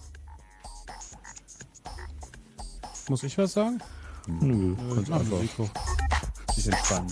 Muss 3.07 3.23
ich 3.23 3.37
was 3.37 3.53
sagen? 3.53 3.79
Nö. 4.27 4.75
Kannst 4.93 5.09
Mach 5.09 5.19
einfach 5.19 5.39
sich 6.53 6.67
entspannen. 6.67 7.11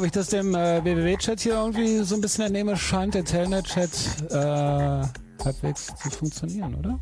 Wie 0.00 0.06
ich 0.06 0.12
das 0.12 0.28
dem 0.28 0.54
äh, 0.54 0.84
WWW-Chat 0.84 1.40
hier 1.40 1.54
irgendwie 1.54 1.98
so 2.04 2.14
ein 2.14 2.20
bisschen 2.20 2.44
entnehme, 2.44 2.76
scheint 2.76 3.14
der 3.14 3.24
Telnet-Chat 3.24 3.90
äh, 4.30 4.34
halbwegs 5.44 5.86
zu 5.86 6.10
funktionieren, 6.10 6.74
oder? 6.76 7.00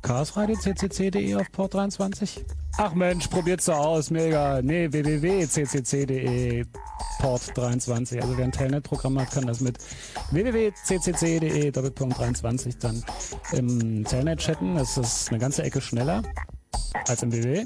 Chaosradio 0.00 0.56
ccc.de 0.56 1.34
auf 1.34 1.52
Port 1.52 1.74
23? 1.74 2.44
Ach 2.78 2.94
Mensch, 2.94 3.28
probiert's 3.28 3.66
doch 3.66 3.76
aus, 3.76 4.10
mir 4.10 4.26
egal. 4.28 4.62
Nee, 4.62 4.90
www.ccc.de 4.90 6.64
Port 7.18 7.42
23. 7.54 8.22
Also 8.22 8.38
wer 8.38 8.44
ein 8.44 8.52
Telnet-Programm 8.52 9.20
hat, 9.20 9.30
kann 9.30 9.46
das 9.46 9.60
mit 9.60 9.76
www.ccc.de 10.30 11.70
Doppelpunkt 11.70 12.18
23 12.18 12.78
dann 12.78 13.04
im 13.52 14.04
Telnet 14.04 14.40
chatten. 14.40 14.76
Das 14.76 14.96
ist 14.96 15.28
eine 15.28 15.38
ganze 15.38 15.62
Ecke 15.62 15.80
schneller 15.80 16.22
als 17.08 17.22
im 17.22 17.30
WWW. 17.30 17.64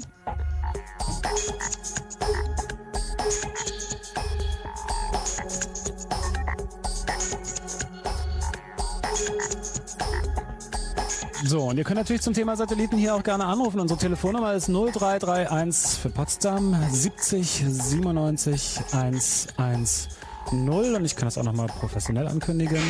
So, 11.49 11.63
und 11.63 11.77
ihr 11.79 11.83
könnt 11.83 11.97
natürlich 11.97 12.21
zum 12.21 12.35
Thema 12.35 12.55
Satelliten 12.55 12.95
hier 12.95 13.15
auch 13.15 13.23
gerne 13.23 13.43
anrufen. 13.43 13.79
Unsere 13.79 13.99
Telefonnummer 13.99 14.53
ist 14.53 14.69
0331 14.69 15.99
für 15.99 16.09
Potsdam 16.11 16.77
70 16.91 17.63
97 17.67 18.79
110. 18.91 20.09
Und 20.51 21.05
ich 21.05 21.15
kann 21.15 21.25
das 21.25 21.39
auch 21.39 21.43
nochmal 21.43 21.65
professionell 21.65 22.27
ankündigen. 22.27 22.83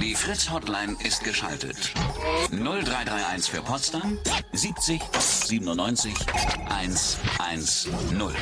Die 0.00 0.14
Fritz 0.14 0.50
Hotline 0.50 0.96
ist 1.06 1.24
geschaltet. 1.24 1.92
0331 2.52 3.50
für 3.50 3.60
Potsdam 3.60 4.16
70 4.54 5.02
97 5.44 6.14
110. 6.70 8.32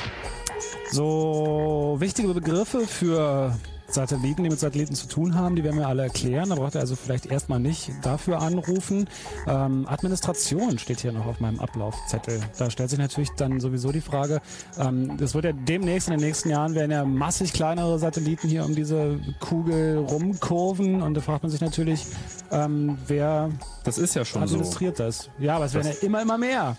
So, 0.92 1.96
wichtige 1.98 2.32
Begriffe 2.32 2.86
für 2.86 3.58
Satelliten, 3.90 4.42
die 4.44 4.50
mit 4.50 4.60
Satelliten 4.60 4.94
zu 4.94 5.08
tun 5.08 5.34
haben, 5.34 5.56
die 5.56 5.64
werden 5.64 5.78
wir 5.78 5.88
alle 5.88 6.02
erklären. 6.02 6.50
Da 6.50 6.56
braucht 6.56 6.74
ihr 6.74 6.80
also 6.80 6.94
vielleicht 6.94 7.26
erstmal 7.26 7.58
nicht 7.58 7.90
dafür 8.02 8.40
anrufen. 8.42 9.08
Ähm, 9.46 9.86
Administration 9.88 10.78
steht 10.78 11.00
hier 11.00 11.12
noch 11.12 11.26
auf 11.26 11.40
meinem 11.40 11.58
Ablaufzettel. 11.58 12.40
Da 12.58 12.70
stellt 12.70 12.90
sich 12.90 12.98
natürlich 12.98 13.30
dann 13.36 13.60
sowieso 13.60 13.90
die 13.90 14.00
Frage, 14.02 14.40
ähm, 14.78 15.16
das 15.16 15.34
wird 15.34 15.46
ja 15.46 15.52
demnächst, 15.52 16.08
in 16.08 16.14
den 16.18 16.20
nächsten 16.26 16.50
Jahren 16.50 16.74
werden 16.74 16.90
ja 16.90 17.04
massig 17.04 17.52
kleinere 17.52 17.98
Satelliten 17.98 18.48
hier 18.48 18.64
um 18.64 18.74
diese 18.74 19.18
Kugel 19.40 19.96
rumkurven 19.98 21.00
und 21.02 21.14
da 21.14 21.20
fragt 21.20 21.42
man 21.42 21.50
sich 21.50 21.60
natürlich, 21.60 22.04
ähm, 22.50 22.98
wer 23.06 23.50
Das 23.84 23.98
ist 23.98 24.14
ja 24.14 24.24
schon 24.24 24.46
so. 24.46 24.54
administriert 24.54 25.00
das? 25.00 25.30
Ja, 25.38 25.56
aber 25.56 25.64
es 25.64 25.74
werden 25.74 25.88
ja 25.88 26.06
immer, 26.06 26.20
immer 26.22 26.36
mehr. 26.38 26.76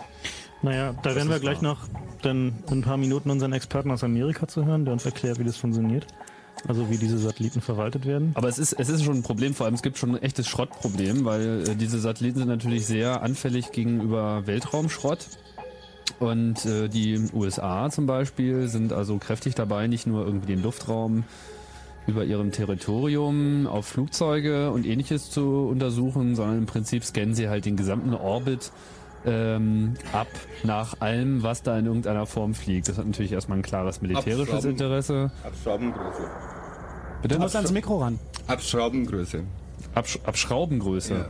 Naja, 0.62 0.92
da 0.92 0.98
Das 1.02 1.14
werden 1.16 1.30
wir 1.30 1.40
gleich 1.40 1.62
wahr. 1.62 1.74
noch 1.74 1.88
dann 2.22 2.52
in 2.70 2.78
ein 2.78 2.82
paar 2.82 2.98
Minuten 2.98 3.30
unseren 3.30 3.52
Experten 3.52 3.90
aus 3.90 4.04
Amerika 4.04 4.46
zu 4.46 4.64
hören, 4.66 4.84
der 4.84 4.92
uns 4.92 5.06
erklärt, 5.06 5.38
wie 5.38 5.44
das 5.44 5.56
funktioniert. 5.56 6.06
Also 6.68 6.90
wie 6.90 6.98
diese 6.98 7.18
Satelliten 7.18 7.60
verwaltet 7.60 8.06
werden. 8.06 8.32
Aber 8.34 8.48
es 8.48 8.58
ist, 8.58 8.74
es 8.74 8.88
ist 8.88 9.04
schon 9.04 9.16
ein 9.16 9.22
Problem, 9.22 9.54
vor 9.54 9.66
allem 9.66 9.74
es 9.74 9.82
gibt 9.82 9.98
schon 9.98 10.14
ein 10.14 10.22
echtes 10.22 10.46
Schrottproblem, 10.46 11.24
weil 11.24 11.64
äh, 11.68 11.74
diese 11.74 11.98
Satelliten 11.98 12.38
sind 12.38 12.48
natürlich 12.48 12.86
sehr 12.86 13.22
anfällig 13.22 13.72
gegenüber 13.72 14.46
Weltraumschrott. 14.46 15.26
Und 16.18 16.66
äh, 16.66 16.88
die 16.88 17.18
USA 17.32 17.88
zum 17.90 18.06
Beispiel 18.06 18.68
sind 18.68 18.92
also 18.92 19.18
kräftig 19.18 19.54
dabei, 19.54 19.86
nicht 19.86 20.06
nur 20.06 20.26
irgendwie 20.26 20.48
den 20.54 20.62
Luftraum 20.62 21.24
über 22.06 22.24
ihrem 22.24 22.50
Territorium 22.50 23.66
auf 23.66 23.86
Flugzeuge 23.86 24.70
und 24.70 24.86
ähnliches 24.86 25.30
zu 25.30 25.68
untersuchen, 25.68 26.34
sondern 26.34 26.58
im 26.58 26.66
Prinzip 26.66 27.04
scannen 27.04 27.34
sie 27.34 27.48
halt 27.48 27.64
den 27.64 27.76
gesamten 27.76 28.14
Orbit 28.14 28.72
ähm, 29.26 29.94
ab 30.12 30.28
nach 30.62 31.00
allem, 31.00 31.42
was 31.42 31.62
da 31.62 31.78
in 31.78 31.86
irgendeiner 31.86 32.26
Form 32.26 32.54
fliegt. 32.54 32.88
Das 32.88 32.98
hat 32.98 33.06
natürlich 33.06 33.32
erstmal 33.32 33.58
ein 33.58 33.62
klares 33.62 34.00
militärisches 34.00 34.54
Abschrauben. 34.54 34.70
Interesse. 34.70 35.30
Abschraubengröße. 35.44 36.22
Bitte? 37.22 37.34
Du 37.34 37.40
musst 37.40 37.56
ans 37.56 37.72
Mikro 37.72 37.98
ran. 37.98 38.18
Abschraubengröße. 38.46 39.44
Absch 39.94 40.18
Abschraubengröße. 40.24 41.14
Ja. 41.14 41.28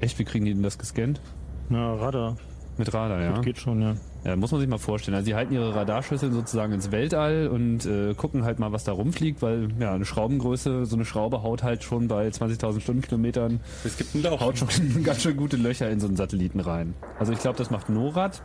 Echt, 0.00 0.18
wie 0.18 0.24
kriegen 0.24 0.44
die 0.44 0.54
denn 0.54 0.62
das 0.62 0.78
gescannt? 0.78 1.20
Na, 1.68 1.94
Radar. 1.94 2.36
Mit 2.78 2.94
Radar, 2.94 3.20
ja. 3.20 3.32
Das 3.32 3.44
geht 3.44 3.58
schon, 3.58 3.82
ja. 3.82 3.94
Ja, 4.24 4.36
muss 4.36 4.52
man 4.52 4.60
sich 4.60 4.70
mal 4.70 4.78
vorstellen. 4.78 5.16
Also 5.16 5.26
sie 5.26 5.34
halten 5.34 5.52
ihre 5.52 5.74
Radarschüsseln 5.74 6.32
sozusagen 6.32 6.72
ins 6.72 6.92
Weltall 6.92 7.48
und 7.48 7.84
äh, 7.86 8.14
gucken 8.14 8.44
halt 8.44 8.60
mal, 8.60 8.72
was 8.72 8.84
da 8.84 8.92
rumfliegt, 8.92 9.42
weil 9.42 9.68
ja 9.80 9.94
eine 9.94 10.04
Schraubengröße, 10.04 10.86
so 10.86 10.96
eine 10.96 11.04
Schraube 11.04 11.42
haut 11.42 11.64
halt 11.64 11.82
schon 11.82 12.06
bei 12.06 12.28
20.000 12.28 12.80
Stundenkilometern. 12.80 13.60
Es 13.84 13.96
gibt 13.96 14.14
einen 14.14 14.24
Lauch. 14.24 14.40
Haut 14.40 14.58
schon 14.58 14.68
ganz 15.02 15.22
schön 15.22 15.36
gute 15.36 15.56
Löcher 15.56 15.90
in 15.90 15.98
so 15.98 16.06
einen 16.06 16.16
Satelliten 16.16 16.60
rein. 16.60 16.94
Also 17.18 17.32
ich 17.32 17.40
glaube, 17.40 17.58
das 17.58 17.70
macht 17.70 17.88
NORAD, 17.88 18.42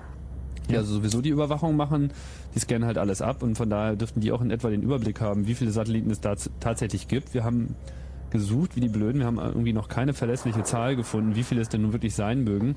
die 0.69 0.78
also 0.78 0.96
sowieso 0.96 1.22
die 1.22 1.30
Überwachung 1.30 1.76
machen. 1.76 2.12
Die 2.56 2.60
scannen 2.60 2.86
halt 2.86 2.98
alles 2.98 3.22
ab 3.22 3.43
und 3.43 3.56
von 3.56 3.69
daher 3.69 3.96
dürften 3.96 4.19
die 4.19 4.32
auch 4.32 4.41
in 4.41 4.50
etwa 4.50 4.69
den 4.69 4.82
Überblick 4.82 5.22
haben, 5.22 5.46
wie 5.48 5.54
viele 5.54 5.72
Satelliten 5.72 6.10
es 6.10 6.22
da 6.22 6.36
tatsächlich 6.60 7.08
gibt. 7.08 7.34
Wir 7.34 7.43
haben 7.43 7.76
gesucht 8.32 8.76
wie 8.76 8.82
die 8.82 8.89
Blöden. 8.89 9.19
Wir 9.19 9.28
haben 9.28 9.38
irgendwie 9.38 9.74
noch 9.74 9.88
keine 9.88 10.13
verlässliche 10.13 10.63
Zahl 10.63 10.96
gefunden, 10.96 11.36
wie 11.36 11.43
viele 11.43 11.62
es 11.62 11.69
denn 11.69 11.84
nun 11.84 11.93
wirklich 11.93 12.15
sein 12.15 12.43
mögen. 12.43 12.76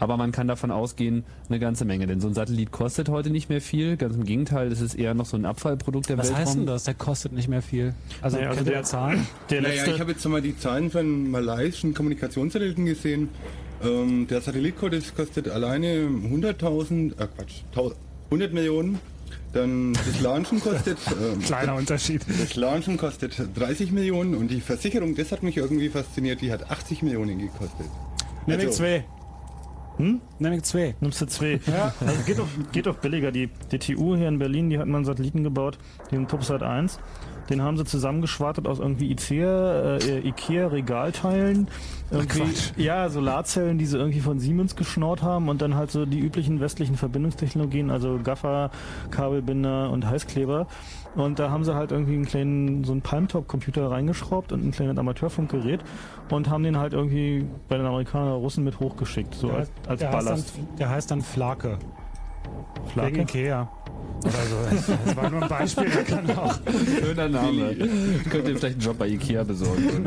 Aber 0.00 0.16
man 0.16 0.32
kann 0.32 0.46
davon 0.48 0.70
ausgehen, 0.70 1.24
eine 1.48 1.58
ganze 1.58 1.84
Menge. 1.84 2.06
Denn 2.06 2.20
so 2.20 2.28
ein 2.28 2.34
Satellit 2.34 2.70
kostet 2.70 3.08
heute 3.08 3.30
nicht 3.30 3.48
mehr 3.48 3.60
viel. 3.60 3.96
Ganz 3.96 4.14
im 4.14 4.24
Gegenteil, 4.24 4.70
es 4.70 4.80
ist 4.80 4.94
eher 4.94 5.14
noch 5.14 5.26
so 5.26 5.36
ein 5.36 5.44
Abfallprodukt 5.44 6.08
der 6.08 6.18
Was 6.18 6.28
Weltraum. 6.28 6.44
heißt 6.46 6.54
denn 6.56 6.66
das? 6.66 6.84
Der 6.84 6.94
kostet 6.94 7.32
nicht 7.32 7.48
mehr 7.48 7.62
viel. 7.62 7.94
Also, 8.22 8.36
Naja, 8.36 8.50
also 8.50 8.64
der- 8.64 8.82
Zahlen? 8.84 9.26
Der 9.50 9.62
Naja, 9.62 9.74
letzte, 9.74 9.90
ich 9.92 10.00
habe 10.00 10.12
jetzt 10.12 10.24
mal 10.28 10.40
die 10.42 10.56
Zahlen 10.56 10.90
von 10.90 11.30
malayischen 11.30 11.94
Kommunikationssatelliten 11.94 12.84
gesehen. 12.86 13.28
Ähm, 13.82 14.26
der 14.28 14.40
Satellitcode 14.40 15.02
kostet 15.16 15.48
alleine 15.48 16.08
100.000, 16.08 17.12
äh 17.20 17.26
Quatsch, 17.36 17.62
1000 17.72 17.96
100 18.30 18.52
Millionen. 18.52 18.98
Dann 19.54 19.94
das 19.94 20.20
Launchen 20.20 20.60
kostet, 20.60 20.98
ähm, 21.10 21.40
Kleiner 21.40 21.74
Unterschied. 21.76 22.22
das 22.28 22.54
Launchen 22.56 22.98
kostet 22.98 23.40
30 23.56 23.92
Millionen 23.92 24.34
und 24.34 24.48
die 24.50 24.60
Versicherung, 24.60 25.14
das 25.14 25.32
hat 25.32 25.42
mich 25.42 25.56
irgendwie 25.56 25.88
fasziniert, 25.88 26.42
die 26.42 26.52
hat 26.52 26.70
80 26.70 27.02
Millionen 27.02 27.38
gekostet. 27.38 27.86
Nimm 28.46 28.58
ich 28.60 28.66
Also- 28.66 28.78
zwei. 28.78 29.04
Hm? 29.98 30.20
Nimm 30.38 30.52
ich 30.52 30.62
zwei. 30.62 30.94
Nimmst 31.00 31.20
du 31.20 31.26
zwei. 31.26 31.60
Ja. 31.66 31.92
Also 32.00 32.22
geht 32.24 32.38
doch, 32.38 32.46
geht 32.72 32.86
doch 32.86 32.96
billiger. 32.96 33.32
Die, 33.32 33.50
die 33.70 33.78
TU 33.78 34.16
hier 34.16 34.28
in 34.28 34.38
Berlin, 34.38 34.70
die 34.70 34.78
hat 34.78 34.86
mal 34.86 34.98
einen 34.98 35.04
Satelliten 35.04 35.42
gebaut, 35.42 35.78
den 36.10 36.26
TUBSat 36.26 36.62
1. 36.62 36.98
Den 37.50 37.62
haben 37.62 37.76
sie 37.78 37.84
zusammengeschwartet 37.84 38.66
aus 38.66 38.78
irgendwie 38.78 39.10
IKEA, 39.10 39.96
äh, 39.96 40.28
Ikea 40.28 40.68
Regalteilen. 40.68 41.68
Irgendwie, 42.10 42.42
ja, 42.76 43.08
Solarzellen, 43.08 43.78
die 43.78 43.86
sie 43.86 43.98
irgendwie 43.98 44.20
von 44.20 44.38
Siemens 44.38 44.76
geschnort 44.76 45.22
haben 45.22 45.48
und 45.48 45.60
dann 45.62 45.74
halt 45.74 45.90
so 45.90 46.06
die 46.06 46.20
üblichen 46.20 46.60
westlichen 46.60 46.96
Verbindungstechnologien, 46.96 47.90
also 47.90 48.18
Gaffer, 48.22 48.70
Kabelbinder 49.10 49.90
und 49.90 50.06
Heißkleber. 50.06 50.66
Und 51.14 51.38
da 51.38 51.50
haben 51.50 51.64
sie 51.64 51.74
halt 51.74 51.90
irgendwie 51.90 52.14
einen 52.14 52.26
kleinen, 52.26 52.84
so 52.84 52.92
einen 52.92 53.02
Palmtop-Computer 53.02 53.90
reingeschraubt 53.90 54.52
und 54.52 54.64
ein 54.64 54.70
kleines 54.70 54.98
Amateurfunkgerät 54.98 55.80
und 56.32 56.48
haben 56.48 56.62
den 56.62 56.78
halt 56.78 56.92
irgendwie 56.92 57.46
bei 57.68 57.76
den 57.76 57.86
Amerikanern 57.86 58.28
oder 58.28 58.36
Russen 58.38 58.64
mit 58.64 58.80
hochgeschickt, 58.80 59.34
so 59.34 59.50
als, 59.50 59.70
als 59.86 60.00
der, 60.00 60.12
heißt 60.12 60.26
Ballast. 60.26 60.56
dann, 60.56 60.76
der 60.76 60.90
heißt 60.90 61.10
dann 61.10 61.22
Flake. 61.22 61.78
Flake? 62.92 63.12
Wegen 63.12 63.22
Ikea. 63.22 63.68
Oder 64.24 64.32
so. 64.32 64.96
Das 65.06 65.16
war 65.16 65.30
nur 65.30 65.42
ein 65.42 65.48
Beispiel, 65.48 65.90
der 65.90 66.04
kann 66.04 66.30
auch. 66.36 66.58
Schöner 67.00 67.28
Name. 67.28 67.74
Könnt 68.30 68.48
ihr 68.48 68.56
vielleicht 68.56 68.64
einen 68.64 68.80
Job 68.80 68.98
bei 68.98 69.08
Ikea 69.08 69.44
besorgen. 69.44 70.06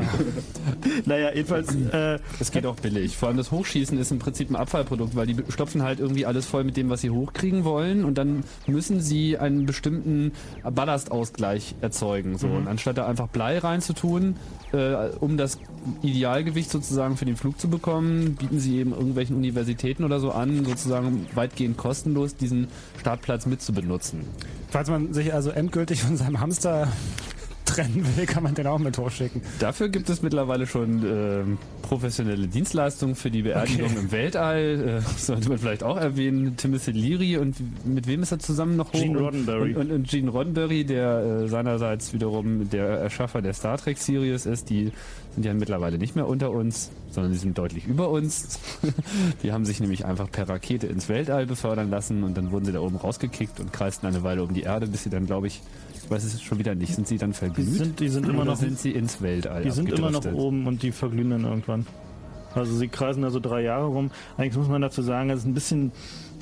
Naja, 1.05 1.33
jedenfalls, 1.33 1.73
äh, 1.75 2.19
Es 2.39 2.51
geht 2.51 2.65
auch 2.65 2.75
billig. 2.75 3.15
Vor 3.15 3.29
allem 3.29 3.37
das 3.37 3.51
Hochschießen 3.51 3.97
ist 3.97 4.11
im 4.11 4.19
Prinzip 4.19 4.49
ein 4.49 4.55
Abfallprodukt, 4.55 5.15
weil 5.15 5.27
die 5.27 5.37
stopfen 5.49 5.83
halt 5.83 5.99
irgendwie 5.99 6.25
alles 6.25 6.45
voll 6.45 6.63
mit 6.63 6.77
dem, 6.77 6.89
was 6.89 7.01
sie 7.01 7.09
hochkriegen 7.09 7.63
wollen 7.63 8.03
und 8.03 8.17
dann 8.17 8.43
müssen 8.67 8.99
sie 9.01 9.37
einen 9.37 9.65
bestimmten 9.65 10.33
Ballastausgleich 10.63 11.75
erzeugen. 11.81 12.37
So. 12.37 12.47
Mhm. 12.47 12.55
Und 12.55 12.67
anstatt 12.67 12.97
da 12.97 13.07
einfach 13.07 13.27
Blei 13.27 13.59
reinzutun, 13.59 14.35
äh, 14.73 15.09
um 15.19 15.37
das 15.37 15.57
Idealgewicht 16.01 16.69
sozusagen 16.69 17.17
für 17.17 17.25
den 17.25 17.37
Flug 17.37 17.59
zu 17.59 17.69
bekommen, 17.69 18.35
bieten 18.35 18.59
sie 18.59 18.77
eben 18.79 18.91
irgendwelchen 18.91 19.35
Universitäten 19.35 20.03
oder 20.03 20.19
so 20.19 20.31
an, 20.31 20.65
sozusagen 20.65 21.27
weitgehend 21.33 21.77
kostenlos 21.77 22.35
diesen 22.35 22.67
Startplatz 22.99 23.45
mitzubenutzen. 23.45 23.90
Falls 24.69 24.89
man 24.89 25.13
sich 25.13 25.33
also 25.33 25.51
endgültig 25.51 26.03
von 26.03 26.17
seinem 26.17 26.39
Hamster 26.39 26.87
trennen 27.65 28.05
will, 28.15 28.25
kann 28.25 28.43
man 28.43 28.53
den 28.55 28.67
auch 28.67 28.79
mit 28.79 28.97
hochschicken. 28.97 29.41
Dafür 29.59 29.89
gibt 29.89 30.09
es 30.09 30.21
mittlerweile 30.21 30.67
schon 30.67 31.03
ähm, 31.05 31.57
professionelle 31.81 32.47
Dienstleistungen 32.47 33.15
für 33.15 33.31
die 33.31 33.43
Beerdigung 33.43 33.91
Okay. 33.91 33.99
im 33.99 34.11
Weltall. 34.11 35.01
Äh, 35.05 35.19
sollte 35.19 35.49
man 35.49 35.57
vielleicht 35.57 35.83
auch 35.83 35.97
erwähnen. 35.97 36.57
Timothy 36.57 36.91
Leary 36.91 37.37
und 37.37 37.55
mit 37.85 38.07
wem 38.07 38.23
ist 38.23 38.31
er 38.31 38.39
zusammen 38.39 38.75
noch 38.75 38.93
hoch? 38.93 38.99
Gene 38.99 39.19
Roddenberry. 39.19 39.75
Und, 39.75 39.89
und, 39.89 39.91
und 39.91 40.07
Gene 40.09 40.29
Roddenberry, 40.31 40.83
der 40.83 41.43
äh, 41.43 41.47
seinerseits 41.47 42.13
wiederum 42.13 42.69
der 42.69 42.87
Erschaffer 42.87 43.41
der 43.41 43.53
Star 43.53 43.77
Trek 43.77 43.97
Series 43.97 44.45
ist. 44.45 44.69
Die 44.69 44.91
sind 45.33 45.45
ja 45.45 45.53
mittlerweile 45.53 45.97
nicht 45.97 46.15
mehr 46.15 46.27
unter 46.27 46.51
uns, 46.51 46.91
sondern 47.09 47.31
die 47.31 47.37
sind 47.37 47.57
deutlich 47.57 47.87
über 47.87 48.09
uns. 48.09 48.59
die 49.43 49.51
haben 49.53 49.65
sich 49.65 49.79
nämlich 49.79 50.05
einfach 50.05 50.29
per 50.29 50.49
Rakete 50.49 50.87
ins 50.87 51.07
Weltall 51.09 51.45
befördern 51.45 51.89
lassen 51.89 52.23
und 52.23 52.35
dann 52.35 52.51
wurden 52.51 52.65
sie 52.65 52.73
da 52.73 52.81
oben 52.81 52.97
rausgekickt 52.97 53.59
und 53.59 53.71
kreisten 53.71 54.07
eine 54.07 54.23
Weile 54.23 54.43
um 54.43 54.53
die 54.53 54.63
Erde, 54.63 54.87
bis 54.87 55.03
sie 55.03 55.09
dann, 55.09 55.25
glaube 55.25 55.47
ich 55.47 55.61
weiß 56.11 56.23
es 56.25 56.41
schon 56.41 56.59
wieder 56.59 56.75
nicht, 56.75 56.93
sind 56.93 57.07
sie 57.07 57.17
dann 57.17 57.33
verglüht? 57.33 57.67
Die 57.67 57.71
sind- 57.71 57.99
die 57.99 58.09
sind 58.09 58.27
immer 58.27 58.45
noch- 58.45 58.57
sind 58.57 58.77
sie 58.77 58.91
ins 58.91 59.21
Weltall 59.21 59.63
die 59.63 59.71
sind 59.71 59.89
immer 59.89 60.11
noch 60.11 60.25
oben 60.33 60.67
und 60.67 60.83
die 60.83 60.91
verglühen 60.91 61.29
dann 61.31 61.45
irgendwann. 61.45 61.85
Also 62.53 62.75
sie 62.75 62.89
kreisen 62.89 63.21
da 63.23 63.29
so 63.29 63.39
drei 63.39 63.61
Jahre 63.61 63.85
rum. 63.85 64.11
Eigentlich 64.37 64.57
muss 64.57 64.67
man 64.67 64.81
dazu 64.81 65.01
sagen, 65.01 65.29
es 65.29 65.39
ist 65.39 65.45
ein 65.45 65.53
bisschen, 65.53 65.91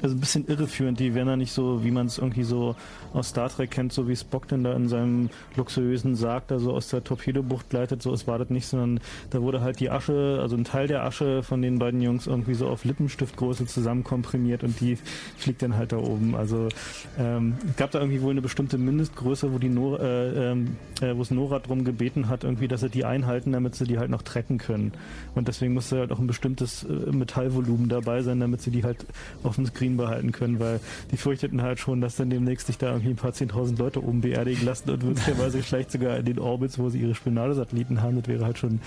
also 0.01 0.15
ein 0.15 0.19
bisschen 0.19 0.47
irreführend. 0.47 0.99
Die 0.99 1.13
werden 1.13 1.27
da 1.27 1.37
nicht 1.37 1.51
so, 1.53 1.83
wie 1.83 1.91
man 1.91 2.07
es 2.07 2.17
irgendwie 2.17 2.43
so 2.43 2.75
aus 3.13 3.29
Star 3.29 3.49
Trek 3.49 3.71
kennt, 3.71 3.93
so 3.93 4.07
wie 4.07 4.15
Spock 4.15 4.47
denn 4.47 4.63
da 4.63 4.73
in 4.73 4.87
seinem 4.87 5.29
luxuriösen 5.55 6.15
Sarg 6.15 6.47
da 6.47 6.59
so 6.59 6.73
aus 6.73 6.89
der 6.89 7.03
Torpedobucht 7.03 7.69
gleitet. 7.69 8.01
So, 8.01 8.13
es 8.13 8.27
war 8.27 8.39
das 8.39 8.49
nicht, 8.49 8.67
sondern 8.67 8.99
da 9.29 9.41
wurde 9.41 9.61
halt 9.61 9.79
die 9.79 9.89
Asche, 9.89 10.39
also 10.41 10.55
ein 10.55 10.63
Teil 10.63 10.87
der 10.87 11.03
Asche 11.03 11.43
von 11.43 11.61
den 11.61 11.79
beiden 11.79 12.01
Jungs 12.01 12.27
irgendwie 12.27 12.53
so 12.53 12.67
auf 12.67 12.85
Lippenstiftgröße 12.85 13.65
zusammenkomprimiert 13.65 14.63
und 14.63 14.79
die 14.79 14.97
fliegt 15.37 15.61
dann 15.61 15.75
halt 15.75 15.91
da 15.91 15.97
oben. 15.97 16.35
Also 16.35 16.69
ähm, 17.17 17.55
gab 17.77 17.91
da 17.91 17.99
irgendwie 17.99 18.21
wohl 18.21 18.31
eine 18.31 18.41
bestimmte 18.41 18.77
Mindestgröße, 18.77 19.53
wo 19.53 19.57
die 19.57 19.69
Nor 19.69 19.99
äh, 19.99 20.51
ähm, 20.51 20.77
äh, 21.01 21.15
wo 21.15 21.21
es 21.21 21.31
Nora 21.31 21.59
drum 21.59 21.83
gebeten 21.83 22.29
hat, 22.29 22.43
irgendwie, 22.43 22.67
dass 22.67 22.81
sie 22.81 22.89
die 22.89 23.05
einhalten, 23.05 23.51
damit 23.51 23.75
sie 23.75 23.85
die 23.85 23.97
halt 23.97 24.09
noch 24.09 24.21
trecken 24.21 24.57
können. 24.57 24.91
Und 25.35 25.47
deswegen 25.47 25.73
musste 25.73 25.99
halt 25.99 26.11
auch 26.11 26.19
ein 26.19 26.27
bestimmtes 26.27 26.83
äh, 26.83 27.11
Metallvolumen 27.11 27.89
dabei 27.89 28.21
sein, 28.21 28.39
damit 28.39 28.61
sie 28.61 28.71
die 28.71 28.83
halt 28.83 29.05
auf 29.43 29.55
dem 29.55 29.65
Screen 29.65 29.97
behalten 29.97 30.31
können, 30.31 30.59
weil 30.59 30.79
die 31.11 31.17
fürchteten 31.17 31.61
halt 31.61 31.79
schon, 31.79 32.01
dass 32.01 32.15
dann 32.15 32.29
demnächst 32.29 32.67
sich 32.67 32.77
da 32.77 32.98
irgendwie 32.99 33.13
ein 33.13 33.15
paar 33.15 33.33
zehntausend 33.33 33.79
Leute 33.79 34.03
oben 34.03 34.21
beerdigen 34.21 34.65
lassen 34.65 34.89
und 34.89 35.03
möglicherweise 35.03 35.61
vielleicht 35.63 35.91
sogar 35.91 36.17
in 36.17 36.25
den 36.25 36.39
Orbits, 36.39 36.77
wo 36.77 36.89
sie 36.89 36.99
ihre 36.99 37.15
Spinalsatelliten 37.15 38.01
haben. 38.01 38.17
Das 38.17 38.27
wäre 38.27 38.45
halt 38.45 38.57
schon 38.57 38.81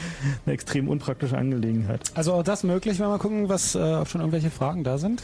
eine 0.44 0.54
extrem 0.54 0.88
unpraktische 0.88 1.36
Angelegenheit. 1.36 2.00
Also 2.14 2.34
auch 2.34 2.42
das 2.42 2.62
möglich, 2.62 2.98
wenn 2.98 3.06
wir 3.06 3.10
mal 3.10 3.18
gucken, 3.18 3.48
was, 3.48 3.74
äh, 3.74 3.78
ob 3.78 4.08
schon 4.08 4.20
irgendwelche 4.20 4.50
Fragen 4.50 4.84
da 4.84 4.98
sind. 4.98 5.22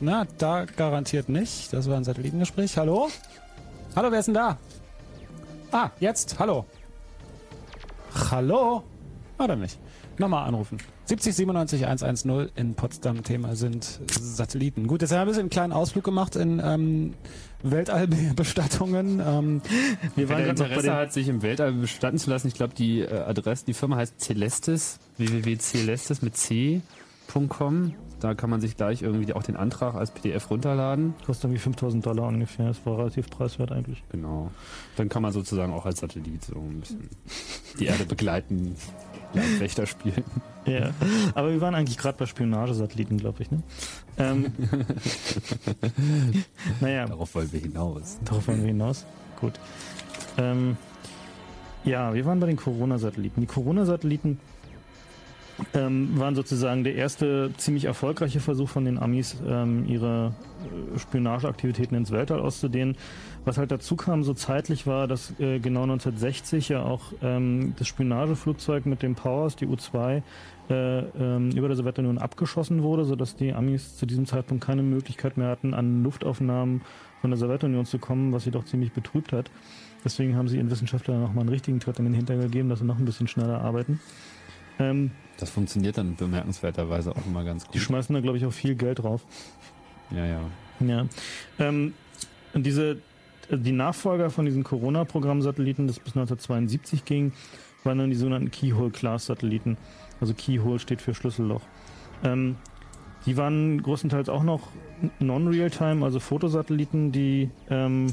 Na, 0.00 0.26
da 0.38 0.64
garantiert 0.64 1.28
nicht. 1.28 1.72
Das 1.72 1.88
war 1.88 1.96
ein 1.96 2.04
Satellitengespräch. 2.04 2.76
Hallo? 2.76 3.08
Hallo, 3.94 4.10
wer 4.10 4.18
ist 4.18 4.26
denn 4.26 4.34
da? 4.34 4.58
Ah, 5.72 5.90
jetzt. 6.00 6.38
Hallo. 6.38 6.64
Hallo? 8.30 8.82
Oder 9.38 9.56
nicht? 9.56 9.78
Nochmal 10.18 10.46
anrufen. 10.46 10.78
70 11.04 11.34
97 11.34 11.86
110 11.86 12.50
in 12.56 12.74
Potsdam. 12.74 13.22
Thema 13.22 13.54
sind 13.54 14.00
Satelliten. 14.10 14.86
Gut, 14.86 15.02
jetzt 15.02 15.12
haben 15.12 15.18
wir 15.18 15.22
ein 15.22 15.26
bisschen 15.28 15.40
einen 15.40 15.50
kleinen 15.50 15.72
Ausflug 15.72 16.04
gemacht 16.04 16.36
in 16.36 16.60
ähm, 16.64 17.14
Weltallbestattungen. 17.62 19.20
Ähm, 19.24 19.62
wir 20.14 20.28
Wer 20.28 20.48
Interesse 20.48 20.94
hat, 20.94 21.12
sich 21.12 21.28
im 21.28 21.42
Weltall 21.42 21.72
bestatten 21.72 22.18
zu 22.18 22.30
lassen, 22.30 22.48
ich 22.48 22.54
glaube, 22.54 22.74
die 22.74 23.00
äh, 23.00 23.20
Adresse, 23.20 23.64
die 23.66 23.74
Firma 23.74 23.96
heißt 23.96 24.20
Celestis, 24.20 24.98
www.celestis 25.18 26.22
mit 26.22 26.36
c.com. 26.36 27.94
Da 28.20 28.34
kann 28.34 28.48
man 28.48 28.62
sich 28.62 28.76
gleich 28.76 29.02
irgendwie 29.02 29.32
auch 29.34 29.42
den 29.42 29.56
Antrag 29.56 29.94
als 29.94 30.10
PDF 30.10 30.50
runterladen. 30.50 31.14
Kostet 31.26 31.44
irgendwie 31.44 31.60
5000 31.60 32.06
Dollar 32.06 32.28
ungefähr. 32.28 32.68
Das 32.68 32.84
war 32.86 32.98
relativ 32.98 33.28
preiswert 33.28 33.72
eigentlich. 33.72 34.02
Genau. 34.10 34.50
Dann 34.96 35.10
kann 35.10 35.22
man 35.22 35.32
sozusagen 35.32 35.74
auch 35.74 35.84
als 35.84 36.00
Satellit 36.00 36.44
so 36.44 36.54
ein 36.54 36.80
bisschen 36.80 37.10
die 37.78 37.86
Erde 37.86 38.06
begleiten 38.06 38.74
Leibwächter 39.34 39.86
spielen. 39.86 40.24
Ja, 40.66 40.90
aber 41.36 41.52
wir 41.52 41.60
waren 41.60 41.76
eigentlich 41.76 41.96
gerade 41.96 42.18
bei 42.18 42.26
Spionagesatelliten, 42.26 43.18
glaube 43.18 43.40
ich. 43.40 43.52
Ne? 43.52 43.62
Ähm, 44.18 44.46
naja. 46.80 47.06
Darauf 47.06 47.36
wollen 47.36 47.52
wir 47.52 47.60
hinaus. 47.60 48.18
Darauf 48.24 48.48
wollen 48.48 48.62
wir 48.62 48.66
hinaus. 48.66 49.06
Gut. 49.40 49.52
Ähm, 50.38 50.76
ja, 51.84 52.12
wir 52.12 52.26
waren 52.26 52.40
bei 52.40 52.48
den 52.48 52.56
Corona-Satelliten. 52.56 53.42
Die 53.42 53.46
Corona-Satelliten 53.46 54.40
ähm, 55.74 56.18
waren 56.18 56.34
sozusagen 56.34 56.84
der 56.84 56.94
erste 56.94 57.50
ziemlich 57.56 57.84
erfolgreiche 57.84 58.40
Versuch 58.40 58.68
von 58.68 58.84
den 58.84 58.98
Amis, 58.98 59.36
ähm, 59.46 59.86
ihre 59.86 60.34
äh, 60.64 60.98
Spionageaktivitäten 60.98 61.96
ins 61.96 62.10
Weltall 62.10 62.40
auszudehnen. 62.40 62.96
Was 63.46 63.58
halt 63.58 63.70
dazu 63.70 63.94
kam, 63.94 64.24
so 64.24 64.34
zeitlich 64.34 64.88
war, 64.88 65.06
dass 65.06 65.30
äh, 65.38 65.60
genau 65.60 65.84
1960 65.84 66.68
ja 66.68 66.82
auch 66.82 67.12
ähm, 67.22 67.74
das 67.78 67.86
Spionageflugzeug 67.86 68.86
mit 68.86 69.02
dem 69.04 69.14
Powers, 69.14 69.54
die 69.54 69.66
U-2, 69.66 70.22
äh, 70.68 70.98
ähm, 70.98 71.52
über 71.52 71.68
der 71.68 71.76
Sowjetunion 71.76 72.18
abgeschossen 72.18 72.82
wurde, 72.82 73.04
sodass 73.04 73.36
die 73.36 73.52
Amis 73.52 73.96
zu 73.96 74.04
diesem 74.04 74.26
Zeitpunkt 74.26 74.64
keine 74.64 74.82
Möglichkeit 74.82 75.36
mehr 75.36 75.48
hatten, 75.48 75.74
an 75.74 76.02
Luftaufnahmen 76.02 76.82
von 77.20 77.30
der 77.30 77.38
Sowjetunion 77.38 77.86
zu 77.86 78.00
kommen, 78.00 78.32
was 78.32 78.42
sie 78.42 78.50
doch 78.50 78.64
ziemlich 78.64 78.92
betrübt 78.92 79.32
hat. 79.32 79.48
Deswegen 80.04 80.34
haben 80.34 80.48
sie 80.48 80.56
ihren 80.56 80.70
Wissenschaftlern 80.70 81.20
nochmal 81.20 81.42
einen 81.42 81.50
richtigen 81.50 81.78
Tritt 81.78 82.00
in 82.00 82.04
den 82.06 82.14
Hintern 82.14 82.40
gegeben, 82.40 82.68
dass 82.68 82.80
sie 82.80 82.84
noch 82.84 82.98
ein 82.98 83.04
bisschen 83.04 83.28
schneller 83.28 83.60
arbeiten. 83.60 84.00
Ähm, 84.80 85.12
das 85.38 85.50
funktioniert 85.50 85.98
dann 85.98 86.16
bemerkenswerterweise 86.16 87.12
auch 87.12 87.26
immer 87.26 87.44
ganz 87.44 87.64
gut. 87.64 87.74
Die 87.74 87.80
schmeißen 87.80 88.12
da, 88.12 88.20
glaube 88.20 88.38
ich, 88.38 88.44
auch 88.44 88.52
viel 88.52 88.74
Geld 88.74 88.98
drauf. 88.98 89.24
Ja, 90.10 90.26
ja. 90.26 90.40
Ja. 90.80 91.06
Ähm, 91.60 91.94
und 92.54 92.64
diese, 92.64 92.98
die 93.50 93.72
Nachfolger 93.72 94.30
von 94.30 94.44
diesen 94.44 94.64
Corona-Programm-Satelliten, 94.64 95.86
das 95.86 95.98
bis 95.98 96.16
1972 96.16 97.04
ging, 97.04 97.32
waren 97.84 97.98
dann 97.98 98.10
die 98.10 98.16
sogenannten 98.16 98.50
Keyhole-Class-Satelliten. 98.50 99.76
Also 100.20 100.34
Keyhole 100.34 100.78
steht 100.78 101.02
für 101.02 101.14
Schlüsselloch. 101.14 101.62
Ähm, 102.24 102.56
die 103.26 103.36
waren 103.36 103.82
größtenteils 103.82 104.28
auch 104.28 104.42
noch 104.42 104.68
non-real-time, 105.18 106.04
also 106.04 106.20
Fotosatelliten, 106.20 107.12
die 107.12 107.50
ähm, 107.70 108.06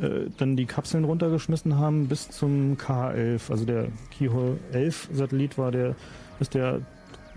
äh, 0.00 0.30
dann 0.36 0.56
die 0.56 0.66
Kapseln 0.66 1.04
runtergeschmissen 1.04 1.78
haben 1.78 2.08
bis 2.08 2.28
zum 2.28 2.76
KH-11. 2.76 3.50
Also 3.50 3.64
der 3.64 3.88
Keyhole 4.10 4.58
11 4.72 5.08
Satellit 5.12 5.58
war 5.58 5.70
der, 5.70 5.94
ist 6.40 6.54
der 6.54 6.80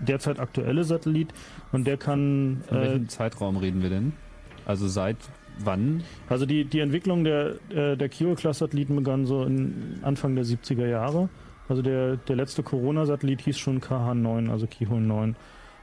derzeit 0.00 0.38
aktuelle 0.38 0.84
Satellit 0.84 1.28
und 1.72 1.86
der 1.86 1.96
kann. 1.96 2.62
In 2.70 2.76
welchem 2.76 3.04
äh, 3.04 3.08
Zeitraum 3.08 3.56
reden 3.56 3.82
wir 3.82 3.90
denn? 3.90 4.12
Also 4.66 4.86
seit 4.86 5.16
wann? 5.64 6.02
Also 6.28 6.46
die, 6.46 6.64
die 6.64 6.80
Entwicklung 6.80 7.24
der, 7.24 7.56
äh, 7.70 7.96
der 7.96 8.08
Keyhole-Class-Satelliten 8.08 8.96
begann 8.96 9.26
so 9.26 9.44
in 9.44 9.98
Anfang 10.02 10.34
der 10.34 10.44
70er 10.44 10.86
Jahre. 10.86 11.28
Also 11.68 11.82
der, 11.82 12.16
der 12.16 12.36
letzte 12.36 12.62
Corona-Satellit 12.62 13.42
hieß 13.42 13.58
schon 13.58 13.80
KH9, 13.80 14.50
also 14.50 14.66
Keyhole 14.66 15.00
9. 15.00 15.36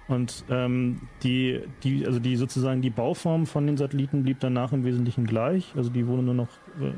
Und 0.07 0.45
ähm, 0.49 1.01
die, 1.23 1.61
die, 1.83 2.05
also 2.05 2.19
die 2.19 2.35
sozusagen 2.35 2.81
die 2.81 2.89
Bauform 2.89 3.47
von 3.47 3.65
den 3.65 3.77
Satelliten 3.77 4.23
blieb 4.23 4.39
danach 4.39 4.71
im 4.71 4.83
Wesentlichen 4.83 5.25
gleich. 5.25 5.73
Also 5.75 5.89
die 5.89 6.07
wurde 6.07 6.21
nur 6.21 6.35
noch 6.35 6.49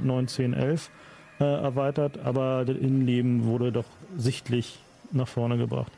9, 0.03 0.27
10, 0.27 0.53
11 0.53 0.91
äh, 1.39 1.43
erweitert, 1.43 2.19
aber 2.19 2.65
das 2.65 2.77
Innenleben 2.77 3.45
wurde 3.45 3.71
doch 3.71 3.85
sichtlich 4.17 4.79
nach 5.11 5.27
vorne 5.27 5.57
gebracht. 5.57 5.91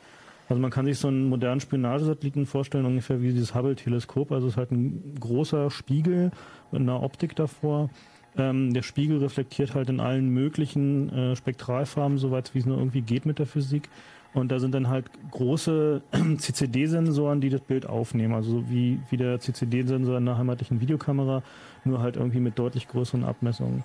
Also 0.48 0.60
man 0.60 0.70
kann 0.70 0.84
sich 0.84 0.98
so 0.98 1.08
einen 1.08 1.28
modernen 1.28 1.60
Spionagesatelliten 1.60 2.44
vorstellen, 2.44 2.84
ungefähr 2.84 3.22
wie 3.22 3.32
dieses 3.32 3.54
Hubble-Teleskop. 3.54 4.32
Also 4.32 4.48
es 4.48 4.54
ist 4.54 4.56
halt 4.56 4.72
ein 4.72 5.14
großer 5.18 5.70
Spiegel 5.70 6.32
einer 6.72 7.02
Optik 7.02 7.36
davor. 7.36 7.90
Ähm, 8.36 8.72
der 8.72 8.82
Spiegel 8.82 9.18
reflektiert 9.18 9.74
halt 9.74 9.88
in 9.88 10.00
allen 10.00 10.28
möglichen 10.28 11.12
äh, 11.12 11.36
Spektralfarben, 11.36 12.18
soweit 12.18 12.54
wie 12.54 12.60
es 12.60 12.66
nur 12.66 12.78
irgendwie 12.78 13.00
geht 13.00 13.26
mit 13.26 13.38
der 13.38 13.46
Physik. 13.46 13.88
Und 14.32 14.52
da 14.52 14.60
sind 14.60 14.72
dann 14.74 14.88
halt 14.88 15.10
große 15.32 16.02
CCD-Sensoren, 16.38 17.40
die 17.40 17.50
das 17.50 17.60
Bild 17.60 17.86
aufnehmen. 17.86 18.34
Also 18.34 18.70
wie, 18.70 19.00
wie 19.10 19.16
der 19.16 19.40
CCD-Sensor 19.40 20.18
in 20.18 20.28
einer 20.28 20.38
heimatlichen 20.38 20.80
Videokamera, 20.80 21.42
nur 21.84 22.00
halt 22.00 22.16
irgendwie 22.16 22.40
mit 22.40 22.58
deutlich 22.58 22.86
größeren 22.86 23.24
Abmessungen. 23.24 23.82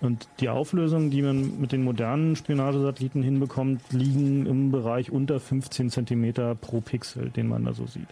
Und 0.00 0.28
die 0.40 0.48
Auflösungen, 0.48 1.10
die 1.10 1.22
man 1.22 1.58
mit 1.60 1.72
den 1.72 1.82
modernen 1.82 2.36
Spionagesatelliten 2.36 3.22
hinbekommt, 3.22 3.80
liegen 3.92 4.44
im 4.46 4.70
Bereich 4.70 5.10
unter 5.10 5.40
15 5.40 5.90
Zentimeter 5.90 6.54
pro 6.54 6.80
Pixel, 6.80 7.30
den 7.30 7.48
man 7.48 7.64
da 7.64 7.72
so 7.72 7.86
sieht. 7.86 8.08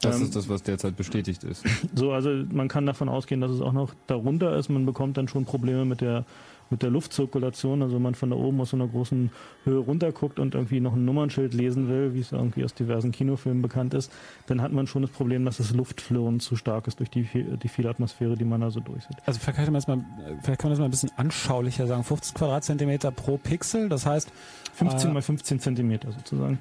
Das 0.00 0.16
ähm, 0.16 0.22
ist 0.22 0.36
das, 0.36 0.48
was 0.48 0.62
derzeit 0.62 0.96
bestätigt 0.96 1.44
ist. 1.44 1.64
So, 1.94 2.12
also 2.12 2.30
man 2.50 2.68
kann 2.68 2.86
davon 2.86 3.08
ausgehen, 3.08 3.40
dass 3.40 3.50
es 3.50 3.60
auch 3.60 3.72
noch 3.72 3.94
darunter 4.06 4.56
ist. 4.56 4.68
Man 4.68 4.84
bekommt 4.84 5.16
dann 5.16 5.28
schon 5.28 5.44
Probleme 5.44 5.84
mit 5.84 6.00
der 6.00 6.24
mit 6.70 6.82
der 6.82 6.90
Luftzirkulation, 6.90 7.82
also 7.82 7.94
wenn 7.94 8.02
man 8.02 8.14
von 8.14 8.30
da 8.30 8.36
oben 8.36 8.60
aus 8.60 8.70
so 8.70 8.76
einer 8.76 8.88
großen 8.88 9.30
Höhe 9.64 9.78
runterguckt 9.78 10.38
und 10.38 10.54
irgendwie 10.54 10.80
noch 10.80 10.94
ein 10.94 11.04
Nummernschild 11.04 11.54
lesen 11.54 11.88
will, 11.88 12.14
wie 12.14 12.20
es 12.20 12.32
irgendwie 12.32 12.64
aus 12.64 12.74
diversen 12.74 13.12
Kinofilmen 13.12 13.62
bekannt 13.62 13.94
ist, 13.94 14.12
dann 14.46 14.60
hat 14.60 14.72
man 14.72 14.86
schon 14.86 15.02
das 15.02 15.10
Problem, 15.10 15.44
dass 15.44 15.58
das 15.58 15.72
Luftflirren 15.72 16.40
zu 16.40 16.56
stark 16.56 16.88
ist 16.88 16.98
durch 16.98 17.10
die, 17.10 17.24
die 17.24 17.68
viele 17.68 17.90
Atmosphäre, 17.90 18.36
die 18.36 18.44
man 18.44 18.60
da 18.60 18.70
so 18.70 18.80
durchsieht. 18.80 19.16
Also 19.26 19.38
vielleicht 19.38 19.56
kann, 19.56 19.66
man 19.66 19.74
das 19.74 19.86
mal, 19.86 20.04
vielleicht 20.42 20.60
kann 20.60 20.70
man 20.70 20.72
das 20.72 20.78
mal 20.80 20.86
ein 20.86 20.90
bisschen 20.90 21.12
anschaulicher 21.16 21.86
sagen. 21.86 22.04
15 22.04 22.34
Quadratzentimeter 22.34 23.10
pro 23.12 23.38
Pixel, 23.38 23.88
das 23.88 24.06
heißt 24.06 24.32
15 24.74 25.10
äh, 25.10 25.12
mal 25.12 25.22
15 25.22 25.60
Zentimeter 25.60 26.10
sozusagen. 26.12 26.58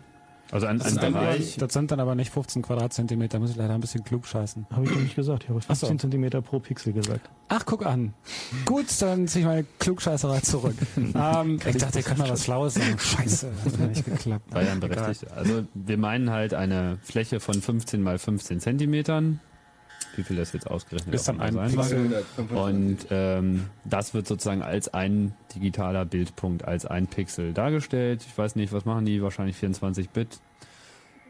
Also 0.51 0.67
ein, 0.67 0.77
das, 0.77 0.97
ein 0.97 1.13
Bereich, 1.13 1.57
das 1.57 1.73
sind 1.73 1.91
dann 1.91 1.99
aber 1.99 2.15
nicht 2.15 2.31
15 2.31 2.61
Quadratzentimeter, 2.61 3.39
muss 3.39 3.49
ich 3.51 3.55
leider 3.55 3.73
ein 3.73 3.81
bisschen 3.81 4.03
klug 4.03 4.27
scheißen. 4.27 4.67
Habe 4.71 4.85
ich 4.85 4.91
doch 4.91 4.99
nicht 4.99 5.15
gesagt, 5.15 5.43
ich 5.43 5.49
habe 5.49 5.61
15 5.61 5.89
so. 5.89 5.95
Zentimeter 5.95 6.41
pro 6.41 6.59
Pixel 6.59 6.93
gesagt. 6.93 7.29
Ach, 7.47 7.65
guck 7.65 7.85
an. 7.85 8.13
Gut, 8.65 8.85
dann 9.01 9.27
ziehe 9.27 9.41
ich 9.41 9.47
meine 9.47 9.65
Klugscheißerei 9.79 10.39
zurück. 10.41 10.75
ähm, 10.97 11.59
ich 11.65 11.77
dachte, 11.77 11.99
ihr 11.99 12.03
könnt 12.03 12.19
mal 12.19 12.29
was 12.29 12.45
Schlaues 12.45 12.75
sagen. 12.75 12.95
Scheiße, 12.99 13.51
das 13.63 13.73
hat 13.77 13.89
nicht 13.89 14.05
geklappt. 14.05 14.53
War 14.53 14.63
ja 14.63 14.75
berechtigt. 14.75 15.31
Also 15.31 15.63
wir 15.73 15.97
meinen 15.97 16.29
halt 16.29 16.53
eine 16.53 16.99
Fläche 17.01 17.39
von 17.39 17.61
15 17.61 18.01
mal 18.01 18.19
15 18.19 18.59
Zentimetern 18.59 19.39
wie 20.15 20.23
viel 20.23 20.35
das 20.37 20.53
jetzt 20.53 20.69
ausgerechnet 20.69 21.13
ist 21.13 21.27
dann 21.27 21.41
ein 21.41 21.53
sein 21.53 22.13
Und 22.53 23.07
ähm, 23.09 23.65
das 23.83 24.13
wird 24.13 24.27
sozusagen 24.27 24.61
als 24.61 24.93
ein 24.93 25.33
digitaler 25.53 26.05
Bildpunkt, 26.05 26.65
als 26.65 26.85
ein 26.85 27.07
Pixel 27.07 27.53
dargestellt. 27.53 28.25
Ich 28.27 28.37
weiß 28.37 28.55
nicht, 28.55 28.73
was 28.73 28.85
machen 28.85 29.05
die? 29.05 29.21
Wahrscheinlich 29.21 29.55
24 29.57 30.09
Bit. 30.09 30.39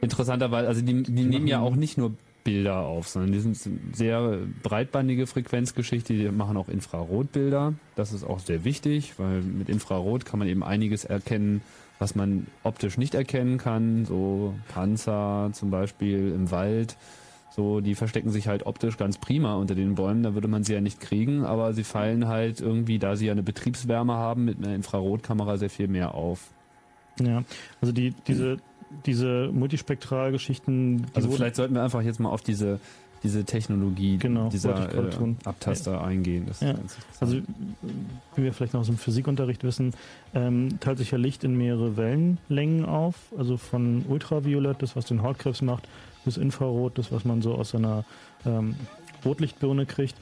Interessanterweise, 0.01 0.67
also 0.67 0.81
die, 0.81 1.03
die 1.03 1.25
nehmen 1.25 1.47
ja 1.47 1.59
auch 1.59 1.75
nicht 1.75 1.97
nur 1.97 2.13
Bilder 2.45 2.81
auf, 2.81 3.07
sondern 3.07 3.31
die 3.31 3.39
sind 3.39 3.57
sehr 3.93 4.37
breitbandige 4.61 5.25
Frequenzgeschichte, 5.25 6.13
die 6.13 6.29
machen 6.29 6.57
auch 6.57 6.69
Infrarotbilder. 6.69 7.73
Das 7.95 8.13
ist 8.13 8.23
auch 8.23 8.39
sehr 8.39 8.63
wichtig, 8.63 9.15
weil 9.17 9.41
mit 9.41 9.67
Infrarot 9.67 10.25
kann 10.25 10.39
man 10.39 10.47
eben 10.47 10.63
einiges 10.63 11.05
erkennen, 11.05 11.61
was 11.97 12.13
man 12.13 12.45
optisch 12.63 12.97
nicht 12.97 13.15
erkennen 13.15 13.57
kann, 13.57 14.05
so 14.05 14.53
Panzer 14.67 15.49
zum 15.53 15.71
Beispiel 15.71 16.33
im 16.33 16.51
Wald 16.51 16.97
so, 17.55 17.79
die 17.79 17.95
verstecken 17.95 18.31
sich 18.31 18.47
halt 18.49 18.65
optisch 18.65 18.97
ganz 18.97 19.17
prima 19.17 19.55
unter 19.55 19.75
den 19.75 19.95
Bäumen, 19.95 20.23
da 20.23 20.33
würde 20.33 20.49
man 20.49 20.65
sie 20.65 20.73
ja 20.73 20.81
nicht 20.81 20.99
kriegen, 20.99 21.45
aber 21.45 21.73
sie 21.73 21.85
fallen 21.85 22.27
halt 22.27 22.59
irgendwie, 22.59 22.99
da 22.99 23.15
sie 23.15 23.27
ja 23.27 23.31
eine 23.31 23.43
Betriebswärme 23.43 24.13
haben, 24.13 24.43
mit 24.43 24.57
einer 24.57 24.75
Infrarotkamera 24.75 25.57
sehr 25.57 25.69
viel 25.69 25.87
mehr 25.87 26.15
auf. 26.15 26.49
Ja, 27.21 27.43
also 27.79 27.93
die, 27.93 28.13
diese, 28.27 28.57
diese 29.05 29.49
Multispektralgeschichten. 29.53 30.97
Die 30.97 31.03
also 31.15 31.31
vielleicht 31.31 31.55
sollten 31.55 31.75
wir 31.75 31.83
einfach 31.83 32.01
jetzt 32.01 32.19
mal 32.19 32.29
auf 32.29 32.41
diese 32.41 32.79
diese 33.23 33.43
Technologie 33.43 34.17
genau, 34.17 34.49
dieser 34.49 34.93
äh, 34.93 35.35
Abtaster 35.45 35.93
ja. 35.93 36.03
eingehen. 36.03 36.45
Ja. 36.59 36.75
Also 37.19 37.37
wie 38.35 38.43
wir 38.43 38.53
vielleicht 38.53 38.73
noch 38.73 38.81
aus 38.81 38.87
dem 38.87 38.99
Physikunterricht 38.99 39.63
wissen, 39.63 39.93
ähm, 40.35 40.79
teilt 40.79 40.99
sich 40.99 41.09
ja 41.09 41.17
Licht 41.17 41.43
in 41.43 41.57
mehrere 41.57 41.97
Wellenlängen 41.97 42.85
auf, 42.85 43.15
also 43.35 43.57
von 43.57 44.05
Ultraviolett, 44.07 44.83
das 44.83 44.95
was 44.95 45.05
den 45.05 45.23
Hautkrebs 45.23 45.63
macht, 45.63 45.87
bis 46.25 46.37
Infrarot, 46.37 46.97
das 46.97 47.11
was 47.11 47.23
man 47.25 47.41
so 47.41 47.55
aus 47.55 47.73
einer 47.73 48.03
ähm, 48.45 48.75
Rotlichtbirne 49.23 49.85
kriegt. 49.85 50.15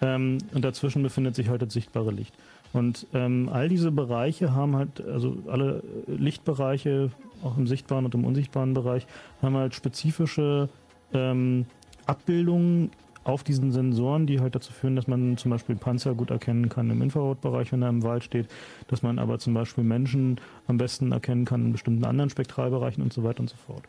Ähm, 0.00 0.38
und 0.54 0.64
dazwischen 0.64 1.02
befindet 1.02 1.34
sich 1.34 1.48
halt 1.48 1.62
das 1.62 1.72
sichtbare 1.72 2.10
Licht. 2.10 2.34
Und 2.72 3.06
ähm, 3.14 3.48
all 3.52 3.68
diese 3.68 3.90
Bereiche 3.90 4.54
haben 4.54 4.76
halt, 4.76 5.00
also 5.00 5.38
alle 5.48 5.82
Lichtbereiche, 6.06 7.10
auch 7.42 7.56
im 7.56 7.66
sichtbaren 7.66 8.04
und 8.04 8.14
im 8.14 8.24
unsichtbaren 8.24 8.74
Bereich, 8.74 9.06
haben 9.42 9.56
halt 9.56 9.74
spezifische 9.74 10.68
ähm, 11.12 11.66
Abbildungen 12.06 12.90
auf 13.24 13.42
diesen 13.42 13.72
Sensoren, 13.72 14.26
die 14.26 14.40
halt 14.40 14.54
dazu 14.54 14.72
führen, 14.72 14.96
dass 14.96 15.06
man 15.06 15.36
zum 15.36 15.50
Beispiel 15.50 15.76
Panzer 15.76 16.14
gut 16.14 16.30
erkennen 16.30 16.68
kann 16.70 16.88
im 16.88 17.02
Infrarotbereich, 17.02 17.72
wenn 17.72 17.82
er 17.82 17.90
im 17.90 18.02
Wald 18.02 18.24
steht, 18.24 18.48
dass 18.88 19.02
man 19.02 19.18
aber 19.18 19.38
zum 19.38 19.52
Beispiel 19.52 19.84
Menschen 19.84 20.40
am 20.66 20.78
besten 20.78 21.12
erkennen 21.12 21.44
kann 21.44 21.66
in 21.66 21.72
bestimmten 21.72 22.04
anderen 22.04 22.30
Spektralbereichen 22.30 23.02
und 23.02 23.12
so 23.12 23.24
weiter 23.24 23.40
und 23.40 23.50
so 23.50 23.56
fort. 23.56 23.82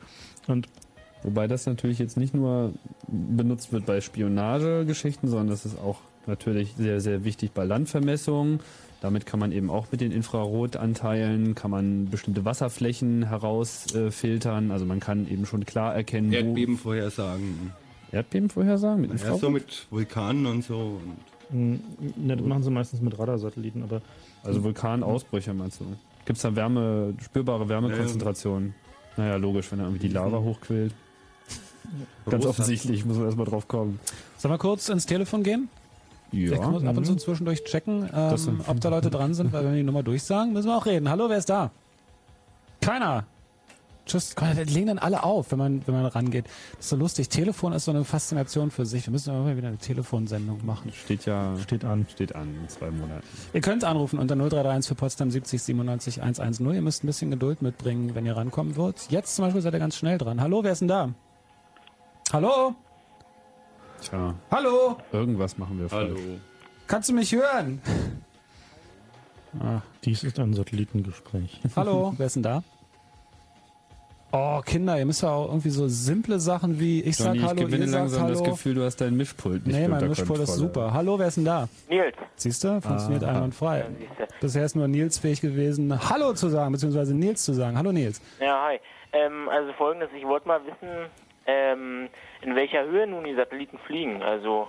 Und 0.47 0.67
Wobei 1.23 1.47
das 1.47 1.65
natürlich 1.65 1.99
jetzt 1.99 2.17
nicht 2.17 2.33
nur 2.33 2.73
benutzt 3.07 3.73
wird 3.73 3.85
bei 3.85 4.01
Spionagegeschichten, 4.01 5.27
sondern 5.29 5.49
das 5.49 5.65
ist 5.65 5.77
auch 5.77 5.97
natürlich 6.27 6.73
sehr, 6.77 7.01
sehr 7.01 7.23
wichtig 7.23 7.51
bei 7.51 7.65
Landvermessungen. 7.65 8.59
Damit 9.01 9.25
kann 9.25 9.39
man 9.39 9.51
eben 9.51 9.69
auch 9.69 9.87
mit 9.91 10.01
den 10.01 10.11
Infrarotanteilen, 10.11 11.55
kann 11.55 11.71
man 11.71 12.09
bestimmte 12.09 12.43
Wasserflächen 12.45 13.23
herausfiltern. 13.27 14.69
Äh, 14.69 14.73
also 14.73 14.85
man 14.85 14.99
kann 14.99 15.27
eben 15.29 15.45
schon 15.45 15.65
klar 15.65 15.95
erkennen, 15.95 16.31
Erdbeben 16.33 16.77
vorhersagen. 16.77 17.73
Erdbeben 18.11 18.49
vorhersagen 18.49 19.01
mit 19.01 19.11
Infrarot? 19.11 19.41
Ja, 19.41 19.47
so 19.47 19.49
mit 19.49 19.87
Vulkanen 19.89 20.45
und 20.45 20.63
so. 20.63 20.99
Und 21.01 21.17
Ne, 21.51 21.79
das 22.37 22.45
machen 22.45 22.61
sie 22.63 22.69
meistens 22.69 23.01
mit 23.01 23.17
Radarsatelliten, 23.17 23.81
aber 23.83 24.01
Also 24.43 24.63
Vulkanausbrüche 24.63 25.53
meinst 25.53 25.79
du? 25.79 25.85
Gibt 26.25 26.37
es 26.37 26.43
da 26.43 26.55
Wärme, 26.55 27.15
spürbare 27.23 27.67
Wärmekonzentrationen? 27.67 28.75
Naja, 29.17 29.35
logisch, 29.37 29.71
wenn 29.71 29.79
da 29.79 29.85
irgendwie 29.85 30.07
die 30.07 30.13
Lava 30.13 30.39
hochquillt. 30.39 30.93
Ganz 32.29 32.45
offensichtlich, 32.45 33.05
muss 33.05 33.17
man 33.17 33.25
erstmal 33.25 33.45
drauf 33.45 33.67
kommen. 33.67 33.99
Sollen 34.37 34.53
wir 34.53 34.57
kurz 34.57 34.89
ins 34.89 35.05
Telefon 35.05 35.43
gehen? 35.43 35.69
Ja. 36.31 36.53
Ich 36.53 36.61
muss 36.61 36.83
ab 36.83 36.97
und 36.97 37.05
zu 37.05 37.15
zwischendurch 37.15 37.63
checken, 37.63 38.09
ähm, 38.13 38.61
ob 38.67 38.79
da 38.81 38.89
Leute 38.89 39.09
dran 39.09 39.33
sind, 39.33 39.51
weil 39.51 39.63
wenn 39.63 39.71
wir 39.71 39.77
die 39.77 39.83
Nummer 39.83 40.03
durchsagen, 40.03 40.53
müssen 40.53 40.67
wir 40.67 40.77
auch 40.77 40.85
reden. 40.85 41.09
Hallo, 41.09 41.29
wer 41.29 41.37
ist 41.37 41.49
da? 41.49 41.71
Keiner. 42.81 43.25
Tschüss. 44.09 44.33
Die 44.35 44.73
legen 44.73 44.87
dann 44.87 44.97
alle 44.97 45.23
auf, 45.23 45.51
wenn 45.51 45.59
man, 45.59 45.83
wenn 45.85 45.93
man 45.93 46.05
rangeht. 46.07 46.45
Das 46.45 46.85
ist 46.85 46.89
so 46.89 46.95
lustig. 46.95 47.29
Telefon 47.29 47.73
ist 47.73 47.85
so 47.85 47.91
eine 47.91 48.03
Faszination 48.03 48.71
für 48.71 48.85
sich. 48.85 49.05
Wir 49.05 49.11
müssen 49.11 49.33
immer 49.33 49.55
wieder 49.55 49.67
eine 49.67 49.77
Telefonsendung 49.77 50.65
machen. 50.65 50.91
Steht 50.93 51.25
ja. 51.25 51.55
Steht 51.59 51.85
an. 51.85 52.07
Steht 52.09 52.35
an 52.35 52.47
in 52.59 52.67
zwei 52.69 52.89
Monaten. 52.89 53.25
Ihr 53.53 53.61
könnt 53.61 53.83
anrufen 53.83 54.17
unter 54.17 54.35
0331 54.35 54.89
für 54.89 54.95
Potsdam 54.95 55.29
70 55.29 55.61
97 55.61 56.21
110. 56.23 56.73
Ihr 56.73 56.81
müsst 56.81 57.03
ein 57.03 57.07
bisschen 57.07 57.29
Geduld 57.29 57.61
mitbringen, 57.61 58.15
wenn 58.15 58.25
ihr 58.25 58.35
rankommen 58.35 58.75
wollt. 58.77 59.07
Jetzt 59.11 59.35
zum 59.35 59.45
Beispiel 59.45 59.61
seid 59.61 59.73
ihr 59.73 59.79
ganz 59.79 59.95
schnell 59.95 60.17
dran. 60.17 60.41
Hallo, 60.41 60.63
wer 60.63 60.71
ist 60.71 60.79
denn 60.79 60.87
da? 60.87 61.13
Hallo? 62.31 62.75
Tja. 64.01 64.35
Hallo? 64.51 64.97
Irgendwas 65.11 65.57
machen 65.57 65.79
wir 65.79 65.89
falsch. 65.89 66.19
Kannst 66.87 67.09
du 67.09 67.13
mich 67.13 67.33
hören? 67.33 67.81
Ah. 69.59 69.81
Dies 70.03 70.23
ist 70.23 70.39
ein 70.39 70.53
Satellitengespräch. 70.53 71.59
Hallo, 71.75 72.13
wer 72.17 72.27
ist 72.27 72.35
denn 72.35 72.43
da? 72.43 72.63
Oh, 74.31 74.61
Kinder, 74.63 74.99
ihr 74.99 75.07
müsst 75.07 75.23
ja 75.23 75.31
auch 75.31 75.47
irgendwie 75.47 75.71
so 75.71 75.87
simple 75.87 76.39
Sachen 76.39 76.79
wie 76.79 77.01
ich 77.01 77.17
sag 77.17 77.29
Johnny, 77.33 77.39
Hallo, 77.39 77.53
ich 77.61 77.65
gewinne 77.65 77.85
ihr 77.85 77.89
sagt 77.89 78.01
langsam 78.01 78.21
Hallo. 78.23 78.33
das 78.35 78.43
Gefühl, 78.43 78.75
du 78.75 78.83
hast 78.83 78.97
dein 79.01 79.17
Mischpult 79.17 79.65
nicht 79.65 79.75
nee, 79.75 79.87
mein 79.87 80.07
Mischpult 80.07 80.41
ist 80.41 80.53
super. 80.53 80.93
Hallo, 80.93 81.17
wer 81.17 81.29
ist 81.29 81.37
denn 81.37 81.45
da? 81.45 81.67
Nils. 81.89 82.15
Siehst 82.35 82.63
du? 82.63 82.79
Funktioniert 82.79 83.23
Ah. 83.23 83.29
einwandfrei. 83.29 83.85
Bisher 84.39 84.65
ist 84.65 84.75
nur 84.75 84.87
Nils 84.87 85.17
fähig 85.17 85.41
gewesen, 85.41 85.99
Hallo 86.11 86.33
zu 86.33 86.49
sagen, 86.49 86.71
beziehungsweise 86.73 87.15
Nils 87.15 87.43
zu 87.43 87.53
sagen. 87.53 87.75
Hallo 87.75 87.91
Nils. 87.91 88.21
Ja, 88.39 88.67
hi. 88.67 88.79
Ähm, 89.13 89.49
also 89.49 89.73
folgendes, 89.73 90.09
ich 90.15 90.23
wollte 90.27 90.47
mal 90.47 90.61
wissen, 90.63 91.09
ähm, 91.49 92.07
in 92.41 92.55
welcher 92.55 92.85
Höhe 92.85 93.07
nun 93.07 93.23
die 93.23 93.35
Satelliten 93.35 93.77
fliegen. 93.79 94.21
Also, 94.21 94.67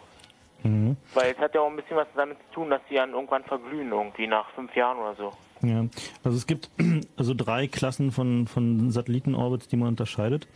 Mhm. 0.62 0.97
weil 1.14 1.33
es 1.33 1.39
hat 1.39 1.55
ja 1.55 1.62
auch 1.62 1.70
ein 1.70 1.76
bisschen 1.76 1.97
was 1.97 2.07
damit 2.14 2.37
zu 2.49 2.55
tun, 2.57 2.70
dass 2.70 2.83
sie 2.91 2.97
dann 2.97 3.12
irgendwann 3.12 3.45
verglühen, 3.45 3.91
irgendwie 3.93 4.26
nach 4.26 4.51
fünf 4.51 4.74
Jahren 4.76 4.99
oder 4.99 5.14
so. 5.14 5.33
Ja, 5.66 5.85
also 6.22 6.37
es 6.37 6.47
gibt 6.47 6.70
also 7.16 7.33
drei 7.35 7.66
Klassen 7.66 8.12
von, 8.12 8.47
von 8.47 8.91
Satellitenorbits, 8.91 9.68
die 9.68 9.76
man 9.76 9.89
unterscheidet. 9.89 10.49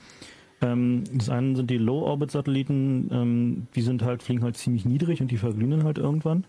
Ähm, 0.63 1.05
das 1.13 1.31
eine 1.31 1.57
sind 1.57 1.71
die 1.71 1.79
Low-Orbit-Satelliten, 1.79 3.11
ähm, 3.13 3.67
die 3.75 3.83
sind 3.83 4.03
halt, 4.03 4.23
fliegen 4.23 4.43
halt 4.45 4.57
ziemlich 4.57 4.85
niedrig 4.85 5.21
und 5.23 5.31
die 5.31 5.37
verglühen 5.39 5.71
dann 5.71 5.85
halt 5.85 5.99
irgendwann. 5.99 6.45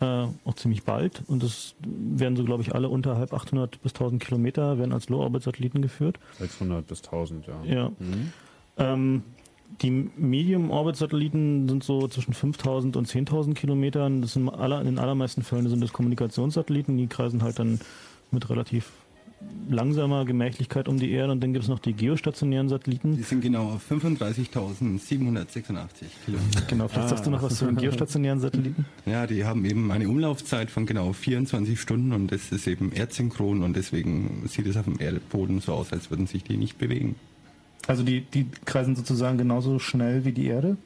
Äh, 0.00 0.26
auch 0.46 0.54
ziemlich 0.54 0.84
bald. 0.84 1.22
Und 1.26 1.42
das 1.42 1.74
werden 1.84 2.36
so, 2.36 2.44
glaube 2.44 2.62
ich, 2.62 2.74
alle 2.74 2.88
unterhalb 2.88 3.34
800 3.34 3.82
bis 3.82 3.92
1000 3.92 4.22
Kilometer 4.22 4.78
werden 4.78 4.92
als 4.94 5.08
Low-Orbit-Satelliten 5.10 5.82
geführt. 5.82 6.18
600 6.38 6.86
bis 6.86 7.02
1000, 7.02 7.46
ja. 7.46 7.54
Ja. 7.64 7.88
Mhm. 7.98 8.32
Ähm, 8.80 9.22
die 9.82 9.90
Medium-Orbit-Satelliten 9.90 11.68
sind 11.68 11.84
so 11.84 12.08
zwischen 12.08 12.34
5000 12.34 12.96
und 12.96 13.08
10.000 13.08 13.54
Kilometern. 13.54 14.20
Das 14.20 14.34
sind 14.34 14.48
aller, 14.48 14.80
in 14.80 14.86
den 14.86 14.98
allermeisten 14.98 15.42
Fällen 15.42 15.68
sind 15.68 15.80
das 15.80 15.92
Kommunikationssatelliten. 15.92 16.98
Die 16.98 17.06
kreisen 17.06 17.42
halt 17.42 17.58
dann 17.58 17.80
mit 18.30 18.50
relativ 18.50 18.90
langsamer 19.68 20.26
Gemächlichkeit 20.26 20.88
um 20.88 20.98
die 20.98 21.12
Erde. 21.12 21.32
Und 21.32 21.42
dann 21.42 21.54
gibt 21.54 21.62
es 21.62 21.68
noch 21.68 21.78
die 21.78 21.94
geostationären 21.94 22.68
Satelliten. 22.68 23.16
Die 23.16 23.22
sind 23.22 23.40
genau 23.40 23.70
auf 23.70 23.90
35.786 23.90 25.86
Kilometer. 26.26 26.60
Genau, 26.68 26.88
vielleicht 26.88 27.08
sagst 27.08 27.26
du 27.26 27.30
noch 27.30 27.42
was 27.42 27.56
zu 27.56 27.64
den 27.64 27.76
geostationären 27.76 28.40
Satelliten? 28.40 28.84
Ja, 29.06 29.26
die 29.26 29.46
haben 29.46 29.64
eben 29.64 29.90
eine 29.90 30.08
Umlaufzeit 30.08 30.70
von 30.70 30.84
genau 30.84 31.14
24 31.14 31.80
Stunden 31.80 32.12
und 32.12 32.32
das 32.32 32.52
ist 32.52 32.66
eben 32.66 32.92
erdsynchron 32.92 33.62
und 33.62 33.76
deswegen 33.76 34.42
sieht 34.46 34.66
es 34.66 34.76
auf 34.76 34.84
dem 34.84 35.00
Erdboden 35.00 35.60
so 35.60 35.72
aus, 35.72 35.90
als 35.92 36.10
würden 36.10 36.26
sich 36.26 36.44
die 36.44 36.58
nicht 36.58 36.76
bewegen. 36.76 37.14
Also 37.90 38.04
die, 38.04 38.20
die 38.20 38.46
kreisen 38.66 38.94
sozusagen 38.94 39.36
genauso 39.36 39.80
schnell 39.80 40.24
wie 40.24 40.30
die 40.30 40.46
Erde. 40.46 40.76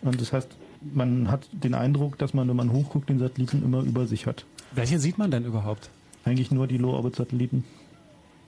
Und 0.00 0.18
das 0.18 0.32
heißt, 0.32 0.56
man 0.94 1.30
hat 1.30 1.46
den 1.52 1.74
Eindruck, 1.74 2.16
dass 2.16 2.32
man, 2.32 2.48
wenn 2.48 2.56
man 2.56 2.72
hochguckt, 2.72 3.10
den 3.10 3.18
Satelliten 3.18 3.62
immer 3.62 3.82
über 3.82 4.06
sich 4.06 4.26
hat. 4.26 4.46
Welche 4.72 4.98
sieht 4.98 5.18
man 5.18 5.30
denn 5.30 5.44
überhaupt? 5.44 5.90
Eigentlich 6.24 6.50
nur 6.50 6.66
die 6.66 6.78
Low-Orbit-Satelliten. 6.78 7.64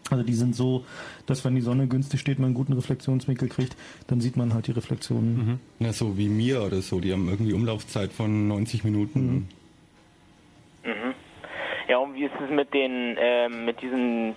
Also 0.09 0.25
die 0.25 0.33
sind 0.33 0.57
so, 0.57 0.87
dass 1.27 1.45
wenn 1.45 1.57
die 1.57 1.61
Sonne 1.61 1.89
günstig 1.89 2.21
steht, 2.21 2.39
man 2.39 2.47
einen 2.47 2.55
guten 2.55 2.73
Reflexionswinkel 2.73 3.51
kriegt, 3.51 3.77
dann 4.07 4.23
sieht 4.23 4.39
man 4.39 4.55
halt 4.55 4.67
die 4.67 4.73
Reflexionen. 4.73 5.61
Ja, 5.79 5.93
so 5.93 6.17
wie 6.17 6.31
mir 6.31 6.63
oder 6.63 6.81
so, 6.81 7.01
die 7.01 7.13
haben 7.13 7.29
irgendwie 7.29 7.53
Umlaufzeit 7.53 8.13
von 8.13 8.49
90 8.49 8.83
Minuten. 8.83 9.49
Mhm. 10.85 11.15
Ja, 11.87 11.99
und 11.99 12.15
wie 12.15 12.25
ist 12.25 12.33
es 12.43 12.51
mit 12.51 12.73
den, 12.73 13.19
ähm, 13.21 13.67
mit 13.67 13.83
diesen 13.83 14.37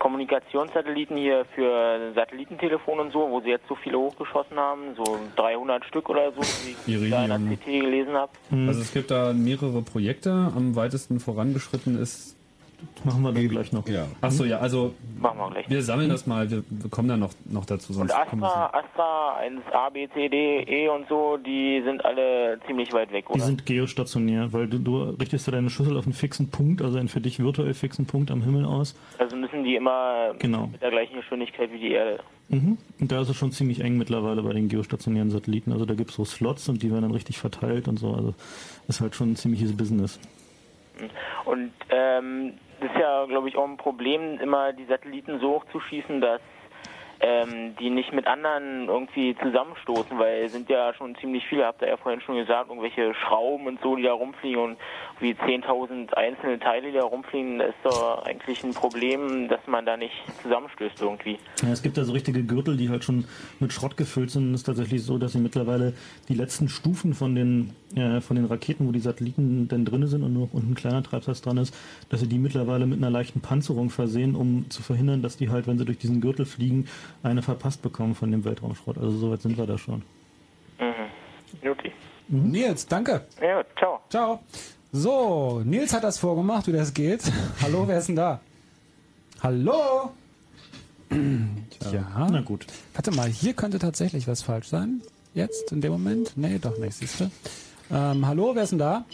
Kommunikationssatelliten 0.00 1.16
hier 1.16 1.44
für 1.54 2.12
Satellitentelefon 2.14 2.98
und 2.98 3.12
so, 3.12 3.30
wo 3.30 3.40
sie 3.40 3.50
jetzt 3.50 3.68
so 3.68 3.76
viele 3.76 3.98
hochgeschossen 3.98 4.56
haben, 4.58 4.96
so 4.96 5.18
300 5.36 5.84
Stück 5.84 6.08
oder 6.08 6.32
so, 6.32 6.40
wie 6.86 6.96
ich 6.96 7.10
da 7.10 7.24
in 7.24 7.28
der. 7.28 7.56
CT 7.56 7.64
gelesen 7.66 8.14
habe. 8.14 8.32
Also 8.66 8.80
es 8.80 8.92
gibt 8.92 9.12
da 9.12 9.32
mehrere 9.32 9.82
Projekte. 9.82 10.30
Am 10.30 10.74
weitesten 10.74 11.20
vorangeschritten 11.20 12.00
ist. 12.00 12.39
Machen 13.04 13.22
wir 13.22 13.32
dann 13.32 13.48
gleich 13.48 13.72
noch. 13.72 13.86
Ja. 13.88 14.06
Achso, 14.20 14.44
ja, 14.44 14.58
also 14.58 14.94
Machen 15.18 15.38
wir 15.38 15.50
gleich. 15.50 15.70
wir 15.70 15.82
sammeln 15.82 16.08
das 16.10 16.26
mal, 16.26 16.50
wir, 16.50 16.62
wir 16.68 16.90
kommen 16.90 17.08
da 17.08 17.16
noch, 17.16 17.30
noch 17.46 17.64
dazu. 17.64 17.92
Und 17.92 18.08
Sonst 18.08 18.10
wir 18.12 18.18
Astra, 18.20 18.66
Astra 18.66 19.36
1, 19.38 19.60
A, 19.72 19.88
B, 19.90 20.08
C, 20.14 20.28
D, 20.28 20.60
E 20.62 20.88
und 20.88 21.08
so, 21.08 21.36
die 21.38 21.82
sind 21.84 22.04
alle 22.04 22.58
ziemlich 22.66 22.92
weit 22.92 23.12
weg, 23.12 23.26
Die 23.28 23.34
oder? 23.34 23.44
sind 23.44 23.64
geostationär, 23.66 24.52
weil 24.52 24.66
du, 24.68 24.78
du 24.78 25.02
richtest 25.20 25.46
ja 25.46 25.52
deine 25.52 25.70
Schüssel 25.70 25.96
auf 25.96 26.04
einen 26.04 26.12
fixen 26.14 26.50
Punkt, 26.50 26.82
also 26.82 26.98
einen 26.98 27.08
für 27.08 27.20
dich 27.20 27.38
virtuell 27.38 27.74
fixen 27.74 28.06
Punkt 28.06 28.30
am 28.30 28.42
Himmel 28.42 28.64
aus. 28.64 28.94
Also 29.18 29.36
müssen 29.36 29.64
die 29.64 29.76
immer 29.76 30.34
Genau. 30.38 30.66
mit 30.68 30.82
der 30.82 30.90
gleichen 30.90 31.16
Geschwindigkeit 31.16 31.72
wie 31.72 31.78
die 31.78 31.92
Erde. 31.92 32.20
Mhm. 32.48 32.78
Und 33.00 33.12
da 33.12 33.20
ist 33.20 33.28
es 33.28 33.36
schon 33.36 33.52
ziemlich 33.52 33.80
eng 33.80 33.96
mittlerweile 33.96 34.42
bei 34.42 34.52
den 34.52 34.68
geostationären 34.68 35.30
Satelliten. 35.30 35.70
Also 35.72 35.84
da 35.86 35.94
gibt 35.94 36.10
es 36.10 36.16
so 36.16 36.24
Slots 36.24 36.68
und 36.68 36.82
die 36.82 36.90
werden 36.90 37.02
dann 37.02 37.12
richtig 37.12 37.38
verteilt 37.38 37.86
und 37.86 37.98
so. 37.98 38.12
Also 38.12 38.34
ist 38.88 39.00
halt 39.00 39.14
schon 39.14 39.32
ein 39.32 39.36
ziemliches 39.36 39.76
Business. 39.76 40.18
Und 41.44 41.70
ähm, 41.90 42.52
ist 42.82 42.96
ja, 42.98 43.26
glaube 43.26 43.48
ich, 43.48 43.56
auch 43.56 43.66
ein 43.66 43.76
Problem, 43.76 44.38
immer 44.40 44.72
die 44.72 44.86
Satelliten 44.86 45.40
so 45.40 45.54
hochzuschießen, 45.54 46.20
dass 46.20 46.40
ähm, 47.20 47.76
die 47.76 47.90
nicht 47.90 48.12
mit 48.12 48.26
anderen 48.26 48.88
irgendwie 48.88 49.36
zusammenstoßen, 49.42 50.18
weil 50.18 50.44
es 50.44 50.52
sind 50.52 50.70
ja 50.70 50.94
schon 50.94 51.14
ziemlich 51.16 51.46
viele, 51.46 51.66
habt 51.66 51.82
ihr 51.82 51.88
ja 51.88 51.96
vorhin 51.98 52.20
schon 52.22 52.36
gesagt, 52.36 52.70
irgendwelche 52.70 53.14
Schrauben 53.14 53.66
und 53.66 53.80
so, 53.82 53.96
die 53.96 54.04
da 54.04 54.12
rumfliegen 54.12 54.62
und 54.62 54.78
wie 55.20 55.32
10.000 55.32 56.14
einzelne 56.14 56.58
Teile, 56.58 56.90
die 56.90 56.98
da 56.98 57.04
rumfliegen, 57.04 57.60
ist 57.60 57.74
doch 57.82 58.24
eigentlich 58.24 58.62
ein 58.64 58.72
Problem, 58.72 59.48
dass 59.48 59.60
man 59.66 59.84
da 59.86 59.96
nicht 59.96 60.14
zusammenstößt 60.42 61.00
irgendwie. 61.00 61.38
Ja, 61.62 61.68
es 61.70 61.82
gibt 61.82 61.96
da 61.96 62.04
so 62.04 62.12
richtige 62.12 62.42
Gürtel, 62.42 62.76
die 62.76 62.88
halt 62.88 63.04
schon 63.04 63.24
mit 63.58 63.72
Schrott 63.72 63.96
gefüllt 63.96 64.30
sind. 64.30 64.54
Es 64.54 64.60
ist 64.60 64.66
tatsächlich 64.66 65.02
so, 65.02 65.18
dass 65.18 65.32
sie 65.32 65.38
mittlerweile 65.38 65.92
die 66.28 66.34
letzten 66.34 66.68
Stufen 66.68 67.14
von 67.14 67.34
den, 67.34 67.74
äh, 67.94 68.20
von 68.20 68.36
den 68.36 68.46
Raketen, 68.46 68.88
wo 68.88 68.92
die 68.92 69.00
Satelliten 69.00 69.68
denn 69.68 69.84
drin 69.84 70.06
sind 70.06 70.22
und 70.22 70.32
nur 70.32 70.48
unten 70.52 70.72
ein 70.72 70.74
kleiner 70.74 71.02
Treibsatz 71.02 71.42
dran 71.42 71.58
ist, 71.58 71.74
dass 72.08 72.20
sie 72.20 72.28
die 72.28 72.38
mittlerweile 72.38 72.86
mit 72.86 72.98
einer 72.98 73.10
leichten 73.10 73.40
Panzerung 73.40 73.90
versehen, 73.90 74.34
um 74.34 74.70
zu 74.70 74.82
verhindern, 74.82 75.22
dass 75.22 75.36
die 75.36 75.50
halt, 75.50 75.66
wenn 75.66 75.78
sie 75.78 75.84
durch 75.84 75.98
diesen 75.98 76.20
Gürtel 76.20 76.46
fliegen, 76.46 76.88
eine 77.22 77.42
verpasst 77.42 77.82
bekommen 77.82 78.14
von 78.14 78.30
dem 78.30 78.44
Weltraumschrott. 78.44 78.98
Also 78.98 79.10
soweit 79.10 79.42
sind 79.42 79.58
wir 79.58 79.66
da 79.66 79.76
schon. 79.76 80.02
Mhm. 80.78 81.62
Juti. 81.62 81.92
Nils, 82.28 82.86
danke. 82.86 83.26
Ja, 83.42 83.64
ciao. 83.76 84.00
Ciao. 84.08 84.40
So, 84.92 85.62
Nils 85.64 85.94
hat 85.94 86.02
das 86.02 86.18
vorgemacht, 86.18 86.66
wie 86.66 86.72
das 86.72 86.92
geht. 86.92 87.22
Hallo, 87.62 87.86
wer 87.86 87.98
ist 87.98 88.08
denn 88.08 88.16
da? 88.16 88.40
Hallo? 89.40 90.10
Ja. 91.92 92.28
Na 92.28 92.40
gut. 92.40 92.66
Warte 92.94 93.12
mal, 93.12 93.28
hier 93.28 93.54
könnte 93.54 93.78
tatsächlich 93.78 94.26
was 94.26 94.42
falsch 94.42 94.66
sein. 94.66 95.00
Jetzt, 95.32 95.70
in 95.70 95.80
dem 95.80 95.92
Moment? 95.92 96.36
Nee, 96.36 96.58
doch 96.58 96.76
nicht, 96.78 96.94
siehst 96.94 97.20
du. 97.20 97.30
Ähm, 97.92 98.26
hallo, 98.26 98.52
wer 98.54 98.64
ist 98.64 98.70
denn 98.70 98.80
da? 98.80 99.04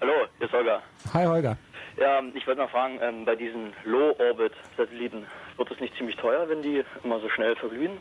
Hallo, 0.00 0.12
hier 0.38 0.46
ist 0.46 0.52
Holger. 0.52 0.82
Hi, 1.12 1.26
Holger. 1.26 1.58
Ja, 1.98 2.22
ich 2.34 2.46
wollte 2.46 2.62
mal 2.62 2.68
fragen, 2.68 2.98
ähm, 3.02 3.24
bei 3.26 3.36
diesen 3.36 3.72
Low-Orbit-Satelliten, 3.84 5.26
wird 5.56 5.70
es 5.70 5.80
nicht 5.80 5.94
ziemlich 5.96 6.16
teuer, 6.16 6.48
wenn 6.48 6.62
die 6.62 6.82
immer 7.04 7.20
so 7.20 7.28
schnell 7.28 7.56
verglühen? 7.56 7.98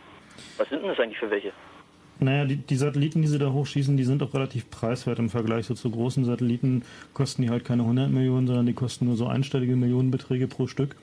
Was 0.58 0.70
sind 0.70 0.82
denn 0.82 0.90
das 0.90 1.00
eigentlich 1.00 1.20
für 1.20 1.30
welche? 1.30 1.52
Naja, 2.20 2.46
die, 2.46 2.56
die 2.56 2.76
Satelliten, 2.76 3.22
die 3.22 3.28
sie 3.28 3.40
da 3.40 3.52
hochschießen, 3.52 3.98
die 3.98 4.04
sind 4.06 4.24
auch 4.24 4.34
relativ 4.34 4.70
preiswert 4.70 5.20
im 5.20 5.30
Vergleich 5.30 5.66
so 5.66 5.74
zu 5.74 5.90
großen 5.92 6.24
Satelliten. 6.24 6.84
Kosten 7.14 7.42
die 7.42 7.50
halt 7.50 7.66
keine 7.66 7.84
100 7.84 8.10
Millionen, 8.10 8.48
sondern 8.48 8.66
die 8.66 8.74
kosten 8.74 9.06
nur 9.06 9.18
so 9.18 9.28
einstellige 9.28 9.76
Millionenbeträge 9.76 10.48
pro 10.48 10.68
Stück. 10.68 10.96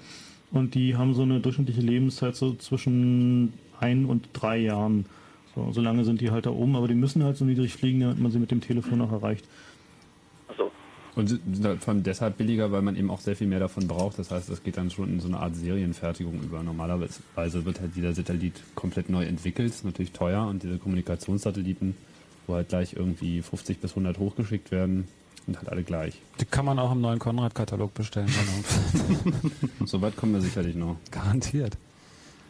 Und 0.51 0.75
die 0.75 0.97
haben 0.97 1.15
so 1.15 1.23
eine 1.23 1.41
durchschnittliche 1.41 1.81
Lebenszeit 1.81 2.37
so 2.37 2.55
zwischen 2.55 3.53
ein 3.81 4.07
und 4.07 4.29
drei 4.33 4.59
Jahren. 4.59 5.07
So, 5.55 5.71
so 5.73 5.81
lange 5.83 6.05
sind 6.05 6.21
die 6.21 6.31
halt 6.31 6.47
da 6.47 6.51
oben, 6.51 6.77
aber 6.77 6.89
die 6.89 6.95
müssen 6.95 7.23
halt 7.25 7.37
so 7.37 7.45
niedrig 7.45 7.75
fliegen, 7.75 8.01
damit 8.01 8.19
man 8.19 8.33
sie 8.33 8.39
mit 8.39 8.51
dem 8.51 8.61
Telefon 8.61 9.01
auch 9.03 9.13
erreicht. 9.13 9.45
Und 11.15 11.29
sind 11.29 11.65
halt 11.65 11.85
vor 11.85 11.93
allem 11.93 12.03
deshalb 12.03 12.39
billiger, 12.39 12.73
weil 12.73 12.81
man 12.81 12.97
eben 12.97 13.11
auch 13.11 13.21
sehr 13.21 13.37
viel 13.37 13.47
mehr 13.47 13.59
davon 13.61 13.87
braucht. 13.87 14.19
Das 14.19 14.31
heißt, 14.31 14.49
das 14.49 14.63
geht 14.63 14.79
dann 14.79 14.91
schon 14.91 15.11
in 15.11 15.21
so 15.21 15.29
eine 15.29 15.39
Art 15.41 15.55
Serienfertigung 15.55 16.41
über. 16.43 16.63
Normalerweise 16.63 17.65
wird 17.67 17.81
halt 17.81 17.91
jeder 17.95 18.15
Satellit 18.15 18.55
komplett 18.75 19.11
neu 19.11 19.25
entwickelt, 19.25 19.69
ist 19.71 19.85
natürlich 19.85 20.13
teuer 20.13 20.47
und 20.47 20.63
diese 20.63 20.79
Kommunikationssatelliten, 20.79 21.97
wo 22.47 22.55
halt 22.55 22.71
gleich 22.71 22.95
irgendwie 22.95 23.43
50 23.43 23.79
bis 23.79 23.91
100 23.93 24.19
hochgeschickt 24.19 24.71
werden. 24.71 25.07
Sind 25.45 25.59
halt 25.59 25.69
alle 25.69 25.83
gleich. 25.83 26.15
Die 26.41 26.45
kann 26.45 26.65
man 26.65 26.79
auch 26.79 26.93
im 26.93 27.01
neuen 27.01 27.19
Konrad-Katalog 27.19 27.93
bestellen. 27.95 28.29
Genau. 28.29 29.47
Soweit 29.87 30.17
kommen 30.17 30.35
wir 30.35 30.41
sicherlich 30.41 30.77
noch. 30.77 30.97
Garantiert. 31.11 31.77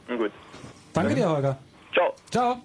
Na 0.08 0.16
gut. 0.16 0.30
Danke 0.92 1.14
dir, 1.14 1.28
Holger. 1.30 1.58
Ciao. 1.94 2.12
Ciao. 2.30 2.56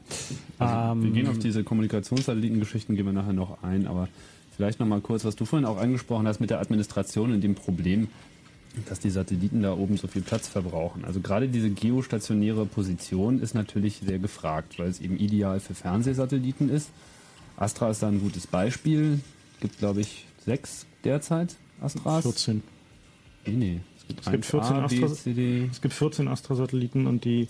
Also, 0.59 1.01
wir 1.01 1.07
Ähm, 1.07 1.13
gehen 1.13 1.27
auf 1.29 1.39
diese 1.39 1.63
Kommunikationssatellitengeschichten, 1.63 2.95
gehen 2.95 3.05
wir 3.05 3.13
nachher 3.13 3.33
noch 3.33 3.63
ein, 3.63 3.87
aber 3.87 4.09
vielleicht 4.57 4.79
noch 4.79 4.87
mal 4.87 4.99
kurz, 5.01 5.23
was 5.23 5.35
du 5.35 5.45
vorhin 5.45 5.65
auch 5.65 5.77
angesprochen 5.77 6.27
hast 6.27 6.41
mit 6.41 6.49
der 6.49 6.59
Administration 6.59 7.31
und 7.31 7.41
dem 7.41 7.55
Problem, 7.55 8.09
dass 8.89 8.99
die 8.99 9.09
Satelliten 9.09 9.61
da 9.61 9.73
oben 9.73 9.97
so 9.97 10.07
viel 10.07 10.21
Platz 10.21 10.47
verbrauchen. 10.47 11.05
Also 11.05 11.21
gerade 11.21 11.47
diese 11.47 11.69
geostationäre 11.69 12.65
Position 12.65 13.41
ist 13.41 13.55
natürlich 13.55 14.01
sehr 14.05 14.19
gefragt, 14.19 14.77
weil 14.77 14.89
es 14.89 14.99
eben 14.99 15.17
ideal 15.17 15.59
für 15.59 15.73
Fernsehsatelliten 15.73 16.69
ist. 16.69 16.89
Astra 17.55 17.89
ist 17.89 18.03
da 18.03 18.07
ein 18.07 18.19
gutes 18.19 18.45
Beispiel. 18.45 19.19
Gibt, 19.61 19.79
glaube 19.79 20.01
ich, 20.01 20.25
sechs 20.45 20.85
derzeit 21.03 21.55
Astras. 21.81 22.23
14. 22.23 22.61
Nee, 23.45 23.53
nee. 23.53 23.79
Es 23.97 24.07
gibt, 24.07 24.25
Es 24.25 24.31
gibt 24.31 24.45
14 24.45 24.75
1A, 24.75 24.89
B, 24.89 25.03
Astra, 25.03 25.31
D. 25.31 25.69
es 25.71 25.81
gibt 25.81 25.93
14 25.93 26.27
Astra-Satelliten 26.27 27.07
und 27.07 27.25
die 27.25 27.47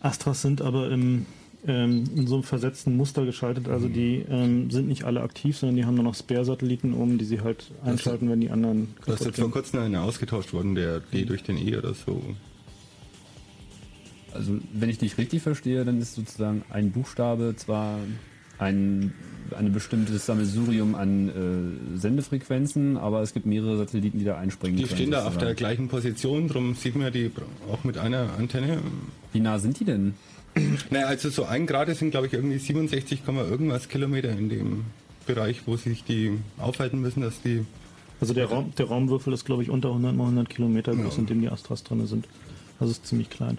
Astras 0.00 0.42
sind 0.42 0.62
aber 0.62 0.90
im, 0.90 1.26
ähm, 1.66 2.04
in 2.14 2.26
so 2.26 2.36
einem 2.36 2.44
versetzten 2.44 2.96
Muster 2.96 3.24
geschaltet. 3.24 3.68
Also 3.68 3.88
die 3.88 4.24
ähm, 4.28 4.70
sind 4.70 4.88
nicht 4.88 5.04
alle 5.04 5.22
aktiv, 5.22 5.56
sondern 5.56 5.76
die 5.76 5.84
haben 5.84 5.94
nur 5.94 6.04
noch 6.04 6.14
Spare-Satelliten 6.14 6.94
oben, 6.94 7.18
die 7.18 7.24
sie 7.24 7.40
halt 7.40 7.70
einschalten, 7.84 8.30
wenn 8.30 8.40
die 8.40 8.50
anderen 8.50 8.94
ist 9.00 9.06
kaputt 9.06 9.26
jetzt 9.26 9.40
vor 9.40 9.50
kurzem 9.50 9.80
einer 9.80 10.02
ausgetauscht 10.02 10.52
worden, 10.52 10.74
der 10.74 11.00
D 11.00 11.24
durch 11.24 11.42
den 11.42 11.58
E 11.58 11.76
oder 11.76 11.94
so. 11.94 12.22
Also, 14.32 14.58
wenn 14.72 14.90
ich 14.90 14.98
dich 14.98 15.18
richtig 15.18 15.42
verstehe, 15.42 15.84
dann 15.84 16.00
ist 16.00 16.14
sozusagen 16.14 16.62
ein 16.70 16.92
Buchstabe 16.92 17.54
zwar 17.56 17.98
ein, 18.58 19.12
ein 19.56 19.72
bestimmtes 19.72 20.26
Sammelsurium 20.26 20.94
an 20.94 21.28
äh, 21.94 21.98
Sendefrequenzen, 21.98 22.96
aber 22.96 23.22
es 23.22 23.32
gibt 23.32 23.46
mehrere 23.46 23.78
Satelliten, 23.78 24.18
die 24.18 24.24
da 24.24 24.36
einspringen 24.36 24.76
Die 24.76 24.84
können. 24.84 24.96
stehen 24.96 25.10
da 25.12 25.26
auf 25.26 25.38
der 25.38 25.54
gleichen 25.54 25.88
Position, 25.88 26.48
darum 26.48 26.74
sieht 26.74 26.96
man 26.96 27.12
die 27.12 27.30
auch 27.72 27.84
mit 27.84 27.98
einer 27.98 28.34
Antenne. 28.38 28.78
Wie 29.32 29.40
nah 29.40 29.58
sind 29.58 29.80
die 29.80 29.84
denn? 29.84 30.14
Naja, 30.90 31.06
also 31.06 31.30
so 31.30 31.44
ein 31.44 31.66
Grad 31.66 31.94
sind, 31.96 32.10
glaube 32.10 32.26
ich, 32.26 32.32
irgendwie 32.32 32.58
67, 32.58 33.24
Komma 33.24 33.42
irgendwas 33.42 33.88
Kilometer 33.88 34.30
in 34.30 34.48
dem 34.48 34.84
Bereich, 35.26 35.62
wo 35.66 35.76
sich 35.76 36.04
die 36.04 36.38
aufhalten 36.58 37.00
müssen, 37.00 37.20
dass 37.22 37.40
die. 37.42 37.64
Also 38.20 38.34
der, 38.34 38.46
Raum, 38.46 38.72
der 38.76 38.86
Raumwürfel 38.86 39.32
ist, 39.32 39.44
glaube 39.44 39.62
ich, 39.62 39.70
unter 39.70 39.88
100 39.90 40.14
mal 40.16 40.24
100 40.24 40.48
Kilometer 40.48 40.94
groß, 40.94 41.14
Ja. 41.14 41.20
in 41.20 41.26
dem 41.26 41.40
die 41.40 41.48
Astras 41.48 41.84
drin 41.84 42.04
sind. 42.06 42.26
Also 42.80 42.90
ist 42.92 43.06
ziemlich 43.06 43.30
klein. 43.30 43.58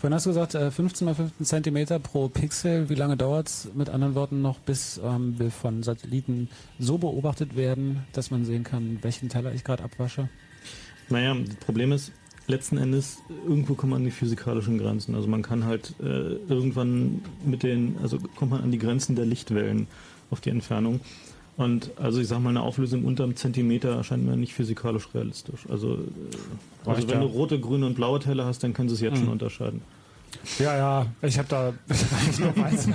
Vorhin 0.00 0.14
hast 0.14 0.26
du 0.26 0.30
gesagt, 0.30 0.54
äh, 0.54 0.70
15 0.70 1.04
mal 1.04 1.14
15 1.14 1.44
Zentimeter 1.44 1.98
pro 1.98 2.28
Pixel. 2.28 2.88
Wie 2.88 2.94
lange 2.94 3.16
dauert 3.16 3.48
es 3.48 3.68
mit 3.74 3.88
anderen 3.88 4.14
Worten 4.14 4.42
noch, 4.42 4.58
bis 4.60 5.00
ähm, 5.04 5.34
wir 5.38 5.50
von 5.50 5.82
Satelliten 5.82 6.48
so 6.78 6.98
beobachtet 6.98 7.56
werden, 7.56 8.04
dass 8.12 8.30
man 8.30 8.44
sehen 8.44 8.62
kann, 8.62 8.98
welchen 9.02 9.28
Teller 9.28 9.52
ich 9.52 9.64
gerade 9.64 9.82
abwasche? 9.82 10.28
Naja, 11.08 11.34
das 11.34 11.56
Problem 11.56 11.90
ist, 11.90 12.12
letzten 12.48 12.78
Endes, 12.78 13.18
irgendwo 13.46 13.74
kommt 13.74 13.90
man 13.90 14.00
an 14.00 14.04
die 14.04 14.10
physikalischen 14.10 14.78
Grenzen. 14.78 15.14
Also 15.14 15.28
man 15.28 15.42
kann 15.42 15.64
halt 15.64 15.94
äh, 16.00 16.04
irgendwann 16.48 17.22
mit 17.44 17.62
den, 17.62 17.96
also 18.02 18.18
kommt 18.36 18.50
man 18.50 18.62
an 18.62 18.72
die 18.72 18.78
Grenzen 18.78 19.14
der 19.16 19.26
Lichtwellen 19.26 19.86
auf 20.30 20.40
die 20.40 20.50
Entfernung. 20.50 21.00
Und 21.56 21.90
also 22.00 22.20
ich 22.20 22.28
sag 22.28 22.40
mal, 22.40 22.50
eine 22.50 22.62
Auflösung 22.62 23.04
unter 23.04 23.24
einem 23.24 23.36
Zentimeter 23.36 23.96
erscheint 23.96 24.24
mir 24.24 24.36
nicht 24.36 24.54
physikalisch 24.54 25.08
realistisch. 25.14 25.66
Also, 25.68 25.94
äh, 25.94 25.98
also 26.88 27.02
wenn 27.08 27.16
ja. 27.16 27.20
du 27.20 27.26
rote, 27.26 27.60
grüne 27.60 27.86
und 27.86 27.94
blaue 27.94 28.18
Teller 28.20 28.46
hast, 28.46 28.62
dann 28.64 28.72
können 28.74 28.88
sie 28.88 28.94
es 28.94 29.00
jetzt 29.00 29.14
Mhm. 29.14 29.24
schon 29.24 29.28
unterscheiden. 29.28 29.82
Ja, 30.58 30.76
ja, 30.76 31.06
ich 31.22 31.38
habe 31.38 31.48
da 31.48 31.72
ich 32.30 32.38
nur 32.38 32.54
weiß. 32.56 32.88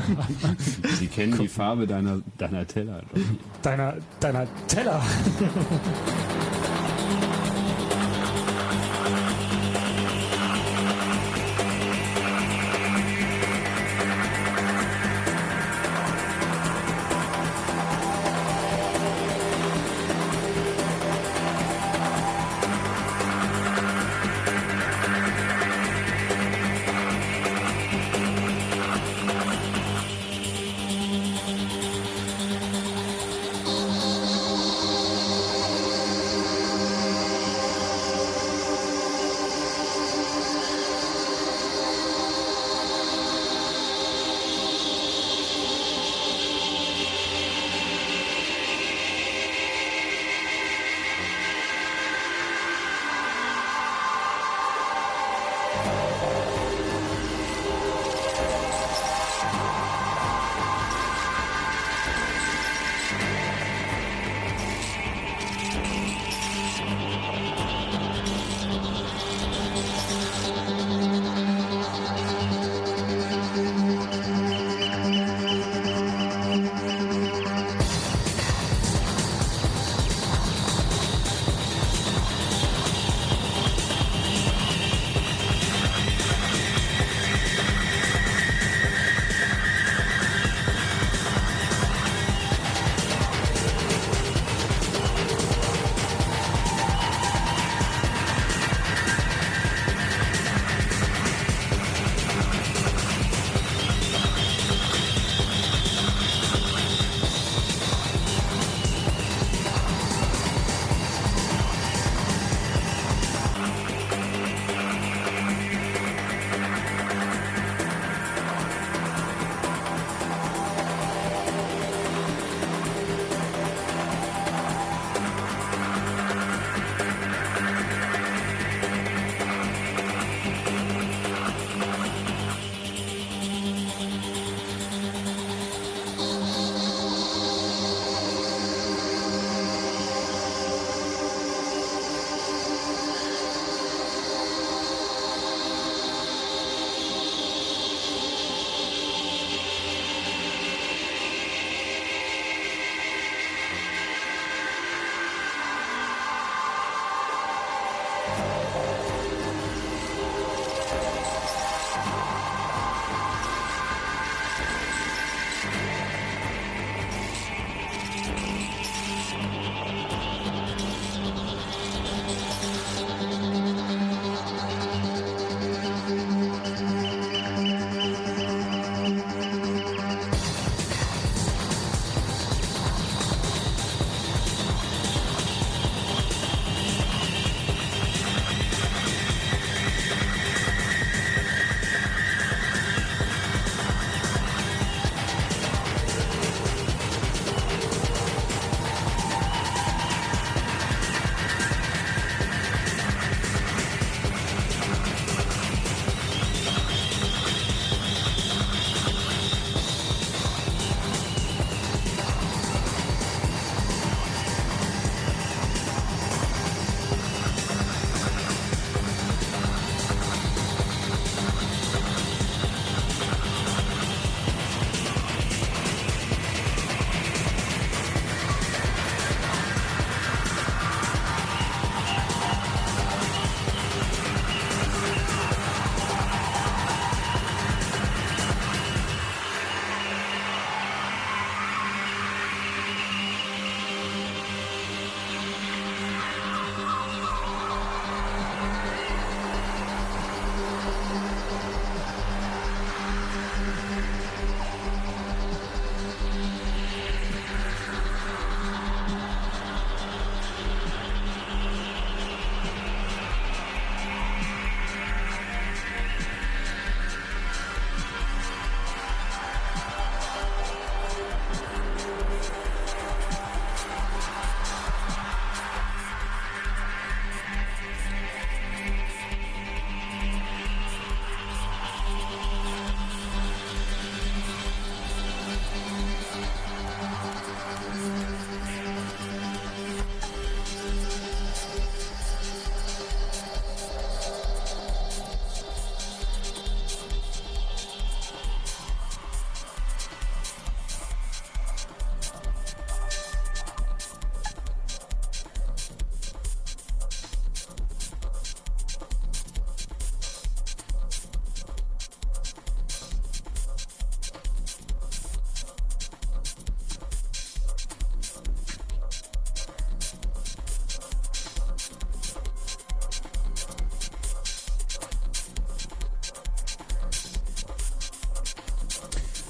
Sie 0.99 1.07
kennen 1.07 1.37
die 1.39 1.47
Farbe 1.47 1.87
deiner, 1.87 2.21
deiner 2.37 2.65
Teller. 2.67 3.01
deiner, 3.63 3.95
deiner 4.19 4.47
Teller. 4.67 5.01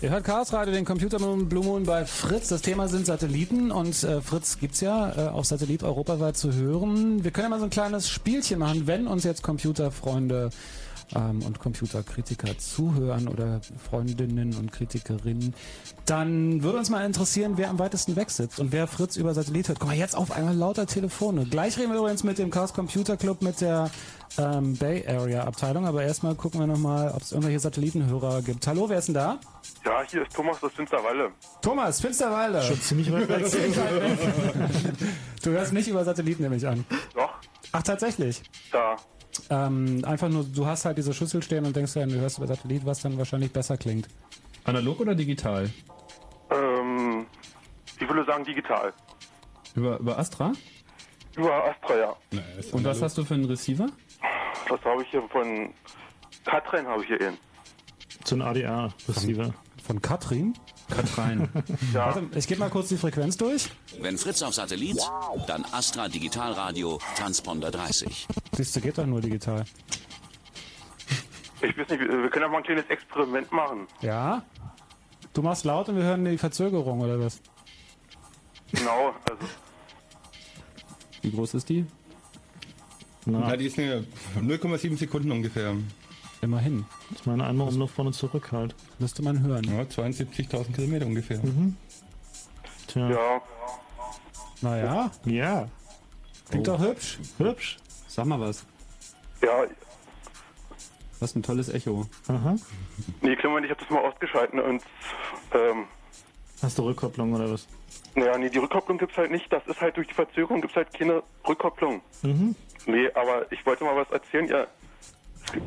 Ihr 0.03 0.09
hört 0.09 0.25
Chaos 0.25 0.51
Radio, 0.51 0.73
den 0.73 0.83
Computer 0.83 1.17
Blue 1.17 1.63
Moon 1.63 1.83
bei 1.85 2.03
Fritz. 2.03 2.49
Das 2.49 2.61
Thema 2.61 2.89
sind 2.89 3.05
Satelliten 3.05 3.71
und 3.71 4.03
äh, 4.03 4.19
Fritz 4.19 4.59
gibt's 4.59 4.81
ja 4.81 5.27
äh, 5.27 5.29
auf 5.29 5.45
Satellit 5.45 5.81
europaweit 5.81 6.35
zu 6.35 6.53
hören. 6.53 7.23
Wir 7.23 7.31
können 7.31 7.45
ja 7.45 7.49
mal 7.51 7.59
so 7.59 7.63
ein 7.63 7.69
kleines 7.69 8.09
Spielchen 8.09 8.59
machen, 8.59 8.85
wenn 8.85 9.07
uns 9.07 9.23
jetzt 9.23 9.43
Computerfreunde 9.43 10.49
ähm, 11.15 11.41
und 11.43 11.59
Computerkritiker 11.59 12.57
zuhören 12.57 13.29
oder 13.29 13.61
Freundinnen 13.89 14.55
und 14.57 14.73
Kritikerinnen, 14.73 15.53
dann 16.05 16.63
würde 16.63 16.79
uns 16.79 16.89
mal 16.89 17.05
interessieren, 17.05 17.53
wer 17.55 17.69
am 17.69 17.79
weitesten 17.79 18.17
weg 18.17 18.29
sitzt 18.29 18.59
und 18.59 18.73
wer 18.73 18.87
Fritz 18.87 19.15
über 19.15 19.33
Satellit 19.33 19.69
hört. 19.69 19.79
Guck 19.79 19.87
mal, 19.87 19.95
jetzt 19.95 20.17
auf 20.17 20.31
einmal 20.31 20.55
lauter 20.55 20.85
Telefone. 20.85 21.45
Gleich 21.45 21.77
reden 21.77 21.93
wir 21.93 21.99
übrigens 21.99 22.23
mit 22.23 22.39
dem 22.39 22.49
Chaos 22.49 22.73
Computer 22.73 23.15
Club 23.15 23.41
mit 23.41 23.61
der 23.61 23.89
ähm, 24.37 24.77
Bay 24.77 25.05
Area 25.07 25.43
Abteilung, 25.43 25.85
aber 25.85 26.03
erstmal 26.03 26.35
gucken 26.35 26.59
wir 26.59 26.67
nochmal, 26.67 27.11
ob 27.11 27.21
es 27.21 27.31
irgendwelche 27.31 27.59
Satellitenhörer 27.59 28.41
gibt. 28.41 28.65
Hallo, 28.67 28.89
wer 28.89 28.99
ist 28.99 29.07
denn 29.07 29.15
da? 29.15 29.39
Ja, 29.85 30.01
hier 30.03 30.23
ist 30.23 30.35
Thomas 30.35 30.63
aus 30.63 30.71
Finsterwalde. 30.73 31.31
Thomas, 31.61 32.01
Finsterwalde. 32.01 32.61
Schon 32.63 32.81
ziemlich 32.81 33.11
weit 33.11 33.29
weg. 33.29 33.45
du 35.43 35.51
hörst 35.51 35.73
nicht 35.73 35.87
über 35.87 36.03
Satelliten 36.03 36.43
nämlich 36.43 36.67
an. 36.67 36.85
Doch. 37.13 37.33
Ach, 37.71 37.83
tatsächlich? 37.83 38.41
Da. 38.71 38.95
Ähm, 39.49 40.03
einfach 40.05 40.29
nur, 40.29 40.43
du 40.43 40.65
hast 40.65 40.85
halt 40.85 40.97
diese 40.97 41.13
Schüssel 41.13 41.41
stehen 41.41 41.65
und 41.65 41.75
denkst 41.75 41.95
ja, 41.95 42.05
du 42.05 42.15
hörst 42.15 42.37
über 42.37 42.47
Satellit, 42.47 42.85
was 42.85 43.01
dann 43.01 43.17
wahrscheinlich 43.17 43.51
besser 43.51 43.77
klingt. 43.77 44.07
Analog 44.63 44.99
oder 44.99 45.15
digital? 45.15 45.69
Ähm, 46.49 47.25
ich 47.99 48.07
würde 48.07 48.25
sagen 48.25 48.43
digital. 48.43 48.93
Über, 49.75 49.99
über 49.99 50.17
Astra? 50.17 50.53
Über 51.35 51.65
Astra, 51.65 51.97
ja. 51.97 52.15
Und 52.71 52.83
was 52.83 53.01
hast 53.01 53.17
du 53.17 53.23
für 53.23 53.33
einen 53.33 53.45
Receiver? 53.45 53.87
Was 54.69 54.81
habe 54.85 55.01
ich 55.01 55.09
hier 55.09 55.23
von 55.29 55.73
Katrin 56.45 56.87
habe 56.87 57.01
ich 57.01 57.07
hier 57.07 57.21
in. 57.21 57.37
So 58.25 58.35
ein 58.35 58.41
ADR-Receiver. 58.41 59.53
Von 59.85 60.01
Katrin? 60.01 60.53
Katrin. 60.89 61.49
Ja. 61.93 62.07
Warte, 62.07 62.27
ich 62.37 62.47
gebe 62.47 62.59
mal 62.59 62.69
kurz 62.69 62.89
die 62.89 62.97
Frequenz 62.97 63.37
durch. 63.37 63.69
Wenn 63.99 64.17
Fritz 64.17 64.41
auf 64.41 64.53
Satellit, 64.53 64.97
dann 65.47 65.65
Astra 65.71 66.07
Digitalradio 66.07 66.99
Transponder 67.17 67.71
30. 67.71 68.27
Siehst 68.53 68.75
du, 68.75 68.81
geht 68.81 68.97
doch 68.97 69.05
nur 69.05 69.21
digital. 69.21 69.63
Ich 71.61 71.77
weiß 71.77 71.89
nicht, 71.89 71.99
wir 71.99 72.23
wir 72.23 72.29
können 72.29 72.43
ja 72.45 72.49
mal 72.49 72.57
ein 72.57 72.63
kleines 72.63 72.85
Experiment 72.89 73.51
machen. 73.51 73.87
Ja? 74.01 74.43
Du 75.33 75.41
machst 75.41 75.65
laut 75.65 75.89
und 75.89 75.97
wir 75.97 76.03
hören 76.03 76.25
die 76.25 76.37
Verzögerung, 76.37 77.01
oder 77.01 77.19
was? 77.19 77.41
Genau, 78.71 79.13
also 79.29 79.45
Wie 81.23 81.31
groß 81.31 81.55
ist 81.55 81.69
die? 81.69 81.85
Na, 83.25 83.55
die 83.55 83.65
ist 83.65 83.79
eine 83.79 84.05
0,7 84.35 84.97
Sekunden 84.97 85.31
ungefähr. 85.31 85.73
Immerhin. 86.41 86.85
Ich 87.15 87.25
meine, 87.25 87.45
einmal 87.45 87.69
um 87.69 87.87
vorne 87.87 88.11
zurück 88.11 88.51
halt. 88.51 88.75
Müsste 88.99 89.23
man 89.23 89.41
hören. 89.41 89.63
Ja, 89.63 89.83
72.000 89.83 90.73
Kilometer 90.73 91.05
ungefähr. 91.05 91.39
Mhm. 91.39 91.77
Tja. 92.87 93.09
ja. 93.09 93.41
Naja, 94.61 95.11
Ja. 95.25 95.67
klingt 96.49 96.67
doch 96.67 96.79
hübsch. 96.79 97.17
Hübsch. 97.37 97.77
Sag 98.07 98.25
mal 98.25 98.39
was. 98.39 98.65
Ja, 99.41 99.65
Was 101.19 101.35
ein 101.35 101.43
tolles 101.43 101.69
Echo. 101.69 102.05
Aha. 102.27 102.55
nee, 103.21 103.35
Clement, 103.37 103.65
ich 103.65 103.71
habe 103.71 103.79
das 103.79 103.89
mal 103.89 103.99
ausgeschalten 104.05 104.59
und 104.59 104.83
ähm, 105.53 105.85
Hast 106.63 106.77
du 106.77 106.83
Rückkopplung 106.83 107.33
oder 107.33 107.51
was? 107.51 107.67
naja, 108.15 108.37
nee, 108.37 108.49
die 108.49 108.57
Rückkopplung 108.57 108.97
gibt's 108.97 109.17
halt 109.17 109.31
nicht. 109.31 109.51
Das 109.51 109.67
ist 109.67 109.81
halt 109.81 109.97
durch 109.97 110.07
die 110.07 110.13
Verzögerung 110.13 110.61
gibt's 110.61 110.77
halt 110.77 110.93
keine 110.93 111.21
Rückkopplung. 111.47 112.01
Mhm. 112.21 112.55
Nee, 112.85 113.09
aber 113.13 113.51
ich 113.51 113.65
wollte 113.65 113.83
mal 113.83 113.95
was 113.97 114.09
erzählen. 114.11 114.47
Ja, 114.47 114.67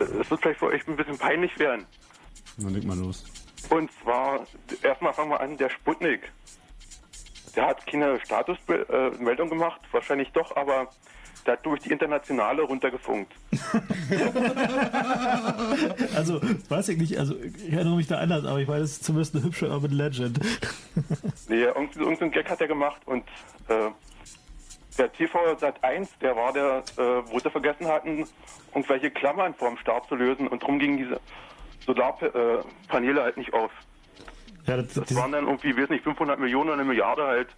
es, 0.00 0.10
es 0.10 0.30
wird 0.30 0.40
vielleicht 0.40 0.58
für 0.58 0.66
euch 0.66 0.86
ein 0.88 0.96
bisschen 0.96 1.18
peinlich 1.18 1.58
werden. 1.58 1.84
Dann 2.56 2.72
leg 2.72 2.84
mal 2.84 2.96
los. 2.96 3.24
Und 3.68 3.90
zwar, 4.02 4.46
erstmal 4.82 5.12
fangen 5.12 5.30
wir 5.30 5.40
an, 5.40 5.58
der 5.58 5.68
Sputnik. 5.68 6.32
Der 7.54 7.66
hat 7.66 7.86
keine 7.86 8.18
Statusmeldung 8.20 9.50
gemacht, 9.50 9.80
wahrscheinlich 9.92 10.30
doch, 10.32 10.56
aber 10.56 10.88
der 11.46 11.54
hat 11.54 11.64
durch 11.64 11.80
die 11.80 11.90
Internationale 11.90 12.62
runtergefunkt. 12.62 13.32
Also, 16.14 16.40
weiß 16.68 16.88
ich 16.90 16.98
nicht, 16.98 17.18
also 17.18 17.34
ich 17.36 17.72
erinnere 17.72 17.96
mich 17.96 18.06
da 18.06 18.18
anders, 18.18 18.44
aber 18.44 18.58
ich 18.58 18.68
weiß, 18.68 18.82
es 18.82 18.92
ist 18.92 19.04
zumindest 19.04 19.34
eine 19.34 19.44
hübsche 19.44 19.68
Urban 19.68 19.90
Legend. 19.90 20.38
Nee, 21.48 21.62
irgendeinen 21.62 22.30
Gag 22.30 22.48
hat 22.48 22.60
er 22.60 22.66
gemacht 22.66 23.02
und 23.04 23.22
äh, 23.68 23.90
der 24.98 25.12
TV 25.12 25.56
Sat 25.58 25.82
1, 25.84 26.18
der 26.20 26.34
war 26.34 26.52
der, 26.52 26.82
äh, 26.96 27.22
wo 27.30 27.38
sie 27.38 27.50
vergessen 27.50 27.86
hatten, 27.86 28.24
irgendwelche 28.74 29.10
Klammern 29.10 29.54
vorm 29.54 29.76
Start 29.76 30.08
zu 30.08 30.16
lösen 30.16 30.48
und 30.48 30.62
drum 30.62 30.78
gingen 30.78 30.98
diese 30.98 31.20
Solarpaneele 31.84 33.20
äh, 33.20 33.22
halt 33.22 33.36
nicht 33.36 33.52
auf. 33.52 33.70
Ja, 34.66 34.76
das, 34.78 34.94
Das 34.94 35.14
waren 35.14 35.32
dann 35.32 35.46
irgendwie, 35.46 35.76
weiß 35.76 35.90
nicht, 35.90 36.02
500 36.02 36.40
Millionen 36.40 36.70
oder 36.70 36.80
eine 36.80 36.84
Milliarde 36.88 37.24
halt. 37.24 37.48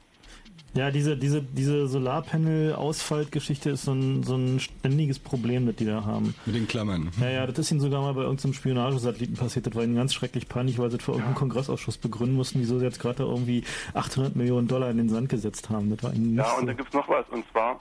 Ja, 0.75 0.91
diese, 0.91 1.17
diese, 1.17 1.43
diese 1.43 1.89
Solarpanel-Ausfaltgeschichte 1.89 3.71
ist 3.71 3.85
so 3.85 3.93
ein, 3.93 4.23
so 4.23 4.37
ein 4.37 4.61
ständiges 4.61 5.19
Problem, 5.19 5.67
das 5.67 5.77
die 5.77 5.87
da 5.87 6.05
haben. 6.05 6.35
Mit 6.47 6.55
den 6.57 6.69
Klammern. 6.69 7.11
Ja, 7.21 7.31
ja, 7.31 7.47
das 7.47 7.59
ist 7.59 7.71
ihnen 7.73 7.81
sogar 7.81 8.03
mal 8.03 8.13
bei 8.15 8.23
irgendeinem 8.23 8.53
Spionagesatelliten 8.53 9.37
passiert. 9.37 9.67
Das 9.67 9.75
war 9.75 9.83
ihnen 9.83 9.97
ganz 9.97 10.15
schrecklich 10.15 10.49
peinlich, 10.49 10.79
weil 10.79 10.91
sie 10.91 10.99
das 10.99 11.05
vor 11.05 11.15
irgendeinem 11.15 11.37
Kongressausschuss 11.37 11.97
begründen 11.99 12.37
mussten, 12.37 12.61
wieso 12.61 12.79
sie 12.79 12.85
jetzt 12.85 13.01
gerade 13.01 13.17
da 13.17 13.25
irgendwie 13.25 13.65
800 13.95 14.37
Millionen 14.37 14.69
Dollar 14.69 14.91
in 14.91 14.99
den 14.99 15.09
Sand 15.09 15.29
gesetzt 15.31 15.71
haben. 15.71 15.91
Das 15.91 16.03
war 16.03 16.13
ihnen 16.15 16.35
nicht 16.35 16.45
Ja, 16.47 16.53
und 16.53 16.61
so. 16.61 16.67
dann 16.67 16.77
gibt's 16.77 16.93
noch 16.95 17.09
was, 17.09 17.27
und 17.31 17.45
zwar, 17.51 17.79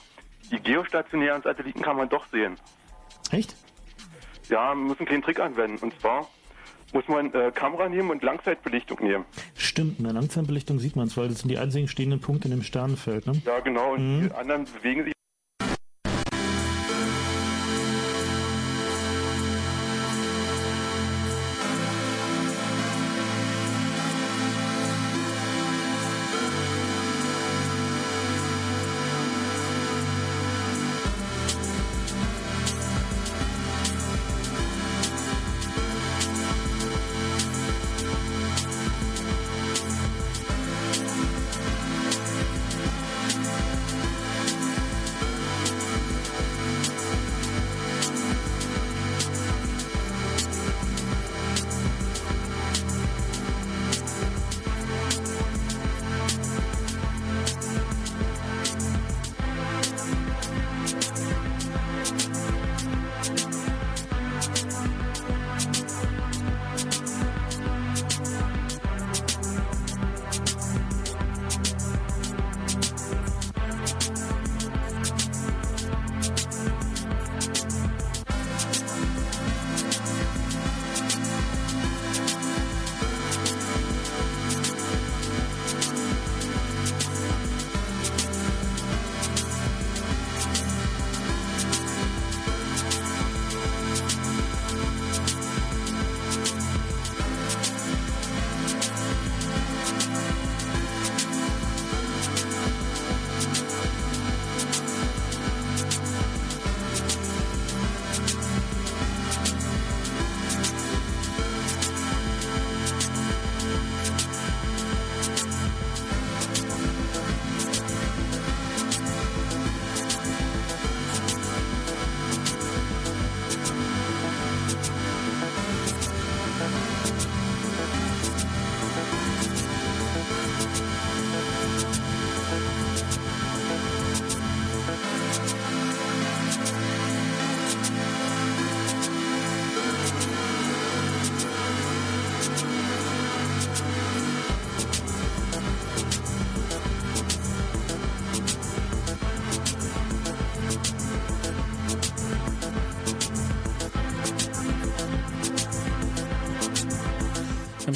die 0.51 0.59
geostationären 0.59 1.41
Satelliten 1.43 1.81
kann 1.81 1.97
man 1.97 2.07
doch 2.09 2.25
sehen. 2.31 2.55
Echt? 3.31 3.55
Ja, 4.49 4.73
man 4.73 4.87
muss 4.87 4.97
einen 4.99 5.07
kleinen 5.07 5.23
Trick 5.23 5.39
anwenden, 5.41 5.77
und 5.83 5.93
zwar 5.99 6.27
muss 6.93 7.07
man 7.07 7.33
äh, 7.33 7.51
Kamera 7.53 7.89
nehmen 7.89 8.09
und 8.11 8.23
Langzeitbelichtung 8.23 8.99
nehmen. 9.03 9.25
Stimmt, 9.55 9.99
in 9.99 10.05
der 10.05 10.13
Langzeitbelichtung 10.13 10.79
sieht 10.79 10.95
man 10.95 11.07
es, 11.07 11.17
weil 11.17 11.27
das 11.27 11.39
sind 11.39 11.49
die 11.49 11.57
einzigen 11.57 11.87
stehenden 11.87 12.19
Punkte 12.21 12.47
in 12.47 12.51
dem 12.55 12.63
Sternenfeld. 12.63 13.27
Ne? 13.27 13.41
Ja, 13.45 13.59
genau, 13.59 13.93
und 13.93 14.17
Mhm. 14.19 14.29
die 14.29 14.31
anderen 14.35 14.65
bewegen 14.65 15.03
sich 15.03 15.13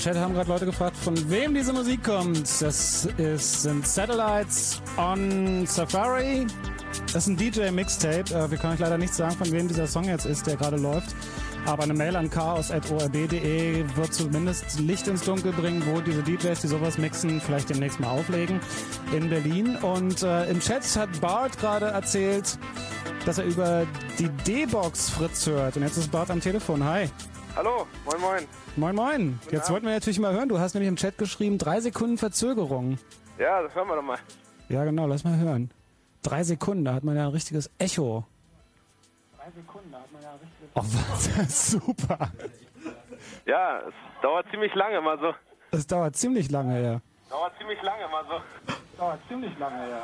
Chat 0.01 0.17
haben 0.17 0.33
gerade 0.33 0.49
Leute 0.49 0.65
gefragt, 0.65 0.97
von 0.97 1.29
wem 1.29 1.53
diese 1.53 1.71
Musik 1.73 2.03
kommt. 2.03 2.39
Das 2.59 3.07
ist, 3.17 3.61
sind 3.61 3.85
Satellites 3.85 4.81
on 4.97 5.67
Safari. 5.67 6.47
Das 7.13 7.17
ist 7.17 7.27
ein 7.27 7.37
DJ-Mixtape. 7.37 8.33
Äh, 8.33 8.49
wir 8.49 8.57
können 8.57 8.73
euch 8.73 8.79
leider 8.79 8.97
nicht 8.97 9.13
sagen, 9.13 9.35
von 9.35 9.51
wem 9.51 9.67
dieser 9.67 9.85
Song 9.85 10.05
jetzt 10.05 10.25
ist, 10.25 10.47
der 10.47 10.55
gerade 10.55 10.77
läuft. 10.77 11.15
Aber 11.67 11.83
eine 11.83 11.93
Mail 11.93 12.15
an 12.15 12.31
chaos.orb.de 12.31 13.85
wird 13.95 14.11
zumindest 14.11 14.79
Licht 14.79 15.07
ins 15.07 15.21
Dunkel 15.21 15.51
bringen, 15.51 15.83
wo 15.85 16.01
diese 16.01 16.23
DJs, 16.23 16.59
die 16.59 16.67
sowas 16.67 16.97
mixen, 16.97 17.39
vielleicht 17.39 17.69
demnächst 17.69 17.99
mal 17.99 18.09
auflegen 18.09 18.59
in 19.15 19.29
Berlin. 19.29 19.75
Und 19.83 20.23
äh, 20.23 20.49
im 20.49 20.59
Chat 20.61 20.83
hat 20.97 21.21
Bart 21.21 21.59
gerade 21.59 21.85
erzählt, 21.85 22.57
dass 23.27 23.37
er 23.37 23.45
über 23.45 23.85
die 24.17 24.29
D-Box 24.47 25.11
Fritz 25.11 25.45
hört. 25.45 25.77
Und 25.77 25.83
jetzt 25.83 25.97
ist 25.97 26.11
Bart 26.11 26.31
am 26.31 26.41
Telefon. 26.41 26.83
Hi. 26.83 27.07
Hallo, 27.55 27.85
moin 28.05 28.21
moin. 28.21 28.47
Moin 28.77 28.95
moin. 28.95 29.39
Jetzt 29.51 29.69
wollten 29.69 29.85
wir 29.85 29.93
natürlich 29.93 30.19
mal 30.19 30.33
hören. 30.33 30.47
Du 30.47 30.59
hast 30.59 30.73
nämlich 30.73 30.87
im 30.87 30.95
Chat 30.95 31.17
geschrieben, 31.17 31.57
drei 31.57 31.81
Sekunden 31.81 32.17
Verzögerung. 32.17 32.97
Ja, 33.37 33.61
das 33.61 33.75
hören 33.75 33.87
wir 33.89 33.95
doch 33.97 34.03
mal. 34.03 34.17
Ja, 34.69 34.85
genau, 34.85 35.05
lass 35.05 35.23
mal 35.25 35.37
hören. 35.37 35.69
Drei 36.23 36.43
Sekunden, 36.43 36.85
da 36.85 36.93
hat 36.93 37.03
man 37.03 37.17
ja 37.17 37.23
ein 37.23 37.31
richtiges 37.31 37.69
Echo. 37.77 38.25
Drei 39.37 39.51
Sekunden, 39.51 39.91
da 39.91 39.99
hat 39.99 40.11
man 40.13 40.21
ja 40.21 40.31
richtig. 40.33 40.69
Oh, 40.75 41.39
was? 41.41 41.71
Super. 41.71 42.31
Ja, 43.45 43.79
es 43.79 43.93
dauert 44.21 44.45
ziemlich 44.49 44.73
lange 44.73 45.01
mal 45.01 45.19
so. 45.19 45.33
Es 45.71 45.85
dauert 45.85 46.15
ziemlich 46.15 46.49
lange, 46.49 46.81
ja. 46.81 47.01
Dauert 47.29 47.53
ziemlich 47.57 47.81
lange 47.81 48.07
mal 48.07 48.23
so. 48.29 48.75
Dauert 48.97 49.19
ziemlich 49.27 49.57
lange, 49.59 49.89
ja. 49.89 50.03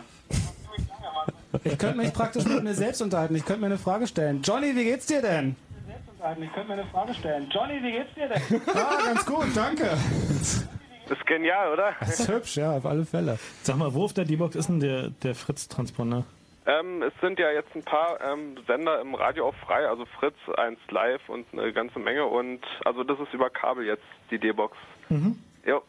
Ich 1.64 1.78
könnte 1.78 1.98
mich 1.98 2.14
praktisch 2.14 2.45
mit 2.45 2.64
mir 2.64 2.74
selbst 2.74 3.02
unterhalten. 3.02 3.36
Ich 3.36 3.45
könnte 3.45 3.62
mir 3.62 3.68
eine 3.68 3.78
Frage 3.78 4.06
stellen. 4.06 4.41
Johnny, 4.41 4.76
wie 4.76 4.84
geht's 4.84 5.06
dir 5.06 5.22
denn? 5.22 5.56
Ich 6.20 6.53
könnte 6.53 6.68
mir 6.68 6.74
eine 6.74 6.86
Frage 6.86 7.13
stellen. 7.13 7.47
Johnny, 7.51 7.82
wie 7.82 7.91
geht's 7.91 8.13
dir 8.15 8.28
denn? 8.28 8.61
Ja, 8.74 8.97
ganz 9.05 9.26
gut, 9.26 9.45
danke. 9.55 9.84
Das 11.07 11.18
ist 11.18 11.26
genial, 11.26 11.74
oder? 11.74 11.93
Das 11.99 12.20
ist 12.20 12.28
hübsch, 12.28 12.57
ja, 12.57 12.76
auf 12.76 12.86
alle 12.86 13.05
Fälle. 13.05 13.38
Sag 13.61 13.78
mal, 13.78 13.93
wo 13.93 14.03
auf 14.05 14.13
der 14.13 14.26
D-Box 14.26 14.55
ist 14.55 14.68
denn 14.68 14.80
der, 14.80 15.09
der 15.09 15.36
Fritz-Transponder? 15.36 16.26
Ähm, 16.65 17.01
es 17.01 17.13
sind 17.22 17.39
ja 17.39 17.51
jetzt 17.51 17.74
ein 17.76 17.84
paar 17.84 18.20
ähm, 18.22 18.57
Sender 18.68 18.99
im 18.99 19.15
Radio 19.15 19.47
auch 19.47 19.55
frei, 19.55 19.88
also 19.88 20.05
Fritz, 20.20 20.36
1 20.57 20.78
Live 20.89 21.30
und 21.30 21.45
eine 21.53 21.72
ganze 21.72 21.99
Menge. 21.99 22.26
Und 22.26 22.61
also 22.84 23.03
das 23.03 23.20
ist 23.20 23.34
über 23.34 23.49
Kabel 23.49 23.86
jetzt, 23.86 24.03
die 24.32 24.38
D-Box. 24.39 24.76
Mhm. 25.09 25.39
Jo. 25.65 25.82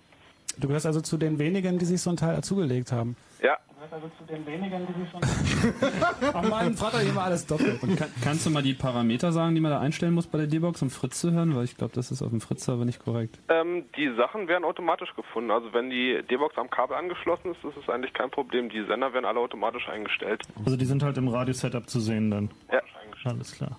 Du 0.61 0.67
gehörst 0.69 0.87
also 0.87 1.01
zu 1.01 1.17
den 1.17 1.39
wenigen, 1.39 1.79
die 1.79 1.85
sich 1.85 2.01
so 2.01 2.11
ein 2.11 2.17
Teil 2.17 2.43
zugelegt 2.43 2.93
haben. 2.93 3.17
Ja. 3.43 3.57
Also 3.91 4.11
zu 4.19 4.25
den 4.25 4.45
wenigen, 4.47 4.87
die 4.87 5.01
sich 5.01 5.11
schon. 5.11 5.21
Ach 6.35 6.49
mein 6.49 6.75
Vater, 6.75 6.99
hier 6.99 7.13
mal 7.15 7.25
alles 7.25 7.47
doppelt. 7.47 7.83
Und 7.83 7.97
kann, 7.97 8.09
kannst 8.23 8.45
du 8.45 8.51
mal 8.51 8.63
die 8.63 8.75
Parameter 8.75 9.33
sagen, 9.33 9.55
die 9.55 9.63
man 9.63 9.71
da 9.71 9.81
einstellen 9.81 10.13
muss 10.13 10.27
bei 10.27 10.37
der 10.37 10.47
D-Box, 10.47 10.83
um 10.83 10.91
Fritz 10.91 11.21
zu 11.21 11.33
hören? 11.33 11.57
Weil 11.57 11.65
ich 11.65 11.77
glaube, 11.77 11.95
das 11.95 12.11
ist 12.11 12.21
auf 12.21 12.29
dem 12.29 12.43
Fritz-Server 12.43 12.85
nicht 12.85 13.03
korrekt. 13.03 13.41
Ähm, 13.49 13.87
die 13.97 14.15
Sachen 14.15 14.47
werden 14.47 14.65
automatisch 14.65 15.15
gefunden. 15.17 15.51
Also 15.51 15.73
wenn 15.73 15.89
die 15.89 16.23
D-Box 16.31 16.59
am 16.59 16.69
Kabel 16.69 16.97
angeschlossen 16.97 17.53
ist, 17.53 17.65
ist 17.65 17.83
es 17.83 17.89
eigentlich 17.89 18.13
kein 18.13 18.31
Problem. 18.31 18.69
Die 18.69 18.85
Sender 18.85 19.15
werden 19.15 19.25
alle 19.25 19.41
automatisch 19.41 19.89
eingestellt. 19.89 20.43
Also 20.65 20.77
die 20.77 20.85
sind 20.85 21.03
halt 21.03 21.17
im 21.17 21.29
Radio-Setup 21.29 21.89
zu 21.89 22.01
sehen 22.01 22.31
dann. 22.31 22.51
Ja. 22.71 22.83
Alles 23.25 23.53
klar. 23.53 23.79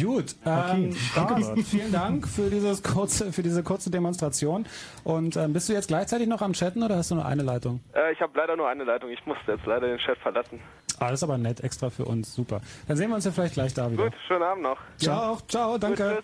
Gut, 0.00 0.36
ähm, 0.44 0.94
danke, 1.14 1.34
Bart, 1.34 1.54
Bart. 1.54 1.58
vielen 1.60 1.92
Dank 1.92 2.28
für, 2.28 2.50
dieses 2.50 2.82
kurze, 2.82 3.32
für 3.32 3.42
diese 3.42 3.62
kurze 3.62 3.90
Demonstration. 3.90 4.66
Und 5.04 5.36
ähm, 5.36 5.52
bist 5.52 5.68
du 5.68 5.72
jetzt 5.72 5.88
gleichzeitig 5.88 6.28
noch 6.28 6.42
am 6.42 6.52
Chatten 6.52 6.82
oder 6.82 6.96
hast 6.96 7.10
du 7.10 7.14
nur 7.16 7.26
eine 7.26 7.42
Leitung? 7.42 7.80
Äh, 7.94 8.12
ich 8.12 8.20
habe 8.20 8.32
leider 8.36 8.56
nur 8.56 8.68
eine 8.68 8.84
Leitung. 8.84 9.10
Ich 9.10 9.24
musste 9.26 9.52
jetzt 9.52 9.66
leider 9.66 9.86
den 9.86 9.98
Chat 9.98 10.18
verlassen. 10.18 10.60
Ah, 10.98 11.06
das 11.10 11.14
ist 11.20 11.24
aber 11.24 11.38
nett, 11.38 11.60
extra 11.64 11.90
für 11.90 12.04
uns, 12.04 12.32
super. 12.32 12.60
Dann 12.86 12.96
sehen 12.96 13.08
wir 13.08 13.16
uns 13.16 13.24
ja 13.24 13.32
vielleicht 13.32 13.54
gleich 13.54 13.74
da 13.74 13.90
wieder. 13.90 14.04
Gut, 14.04 14.12
schönen 14.28 14.42
Abend 14.42 14.62
noch. 14.62 14.78
Ciao, 14.98 15.38
ciao, 15.48 15.76
danke. 15.78 16.22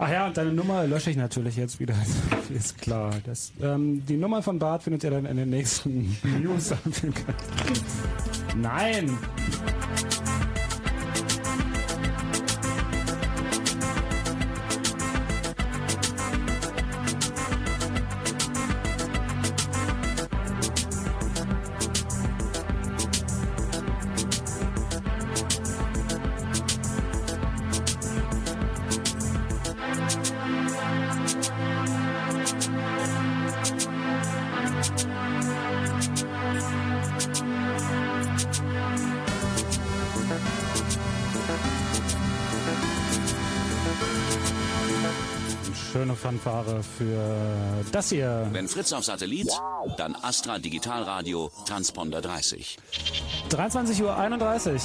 Ach 0.00 0.08
ja, 0.08 0.26
und 0.28 0.36
deine 0.36 0.52
Nummer 0.52 0.86
lösche 0.86 1.10
ich 1.10 1.16
natürlich 1.16 1.56
jetzt 1.56 1.80
wieder. 1.80 1.94
ist 2.54 2.80
klar. 2.80 3.10
Das, 3.26 3.52
ähm, 3.60 4.04
die 4.06 4.16
Nummer 4.16 4.42
von 4.42 4.58
Bart 4.60 4.84
findet 4.84 5.02
ihr 5.02 5.10
dann 5.10 5.26
in 5.26 5.36
den 5.36 5.50
nächsten 5.50 6.16
News. 6.40 6.72
Nein! 8.56 9.18
Das 47.98 48.10
hier. 48.10 48.46
Wenn 48.52 48.68
Fritz 48.68 48.92
auf 48.92 49.04
Satellit, 49.04 49.48
dann 49.96 50.14
Astra 50.22 50.58
Digitalradio, 50.58 51.50
Transponder 51.66 52.20
30. 52.20 52.78
23.31 53.50 54.02
Uhr. 54.02 54.78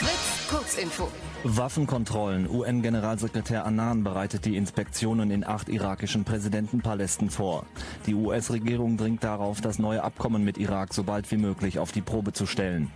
Fritz, 0.00 0.48
Kurzinfo. 0.50 1.08
Waffenkontrollen. 1.44 2.48
UN-Generalsekretär 2.50 3.64
Annan 3.64 4.02
bereitet 4.02 4.44
die 4.44 4.56
Inspektionen 4.56 5.30
in 5.30 5.44
acht 5.44 5.68
irakischen 5.68 6.24
Präsidentenpalästen 6.24 7.30
vor. 7.30 7.66
Die 8.06 8.14
US-Regierung 8.14 8.96
dringt 8.96 9.22
darauf, 9.22 9.60
das 9.60 9.78
neue 9.78 10.02
Abkommen 10.02 10.42
mit 10.42 10.58
Irak 10.58 10.92
so 10.92 11.04
bald 11.04 11.30
wie 11.30 11.36
möglich 11.36 11.78
auf 11.78 11.92
die 11.92 12.02
Probe 12.02 12.32
zu 12.32 12.46
stellen. 12.46 12.90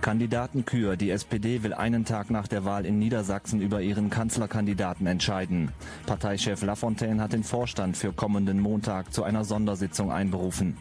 Kandidatenkür. 0.00 0.96
Die 0.96 1.10
SPD 1.10 1.62
will 1.62 1.74
einen 1.74 2.04
Tag 2.04 2.30
nach 2.30 2.48
der 2.48 2.64
Wahl 2.64 2.86
in 2.86 2.98
Niedersachsen 2.98 3.60
über 3.60 3.82
ihren 3.82 4.10
Kanzlerkandidaten 4.10 5.06
entscheiden. 5.06 5.70
Parteichef 6.06 6.62
Lafontaine 6.62 7.22
hat 7.22 7.32
den 7.32 7.44
Vorstand 7.44 7.96
für 7.96 8.12
kommenden 8.12 8.60
Montag 8.60 9.12
zu 9.12 9.22
einer 9.24 9.44
Sondersitzung 9.44 10.10
einberufen. 10.10 10.76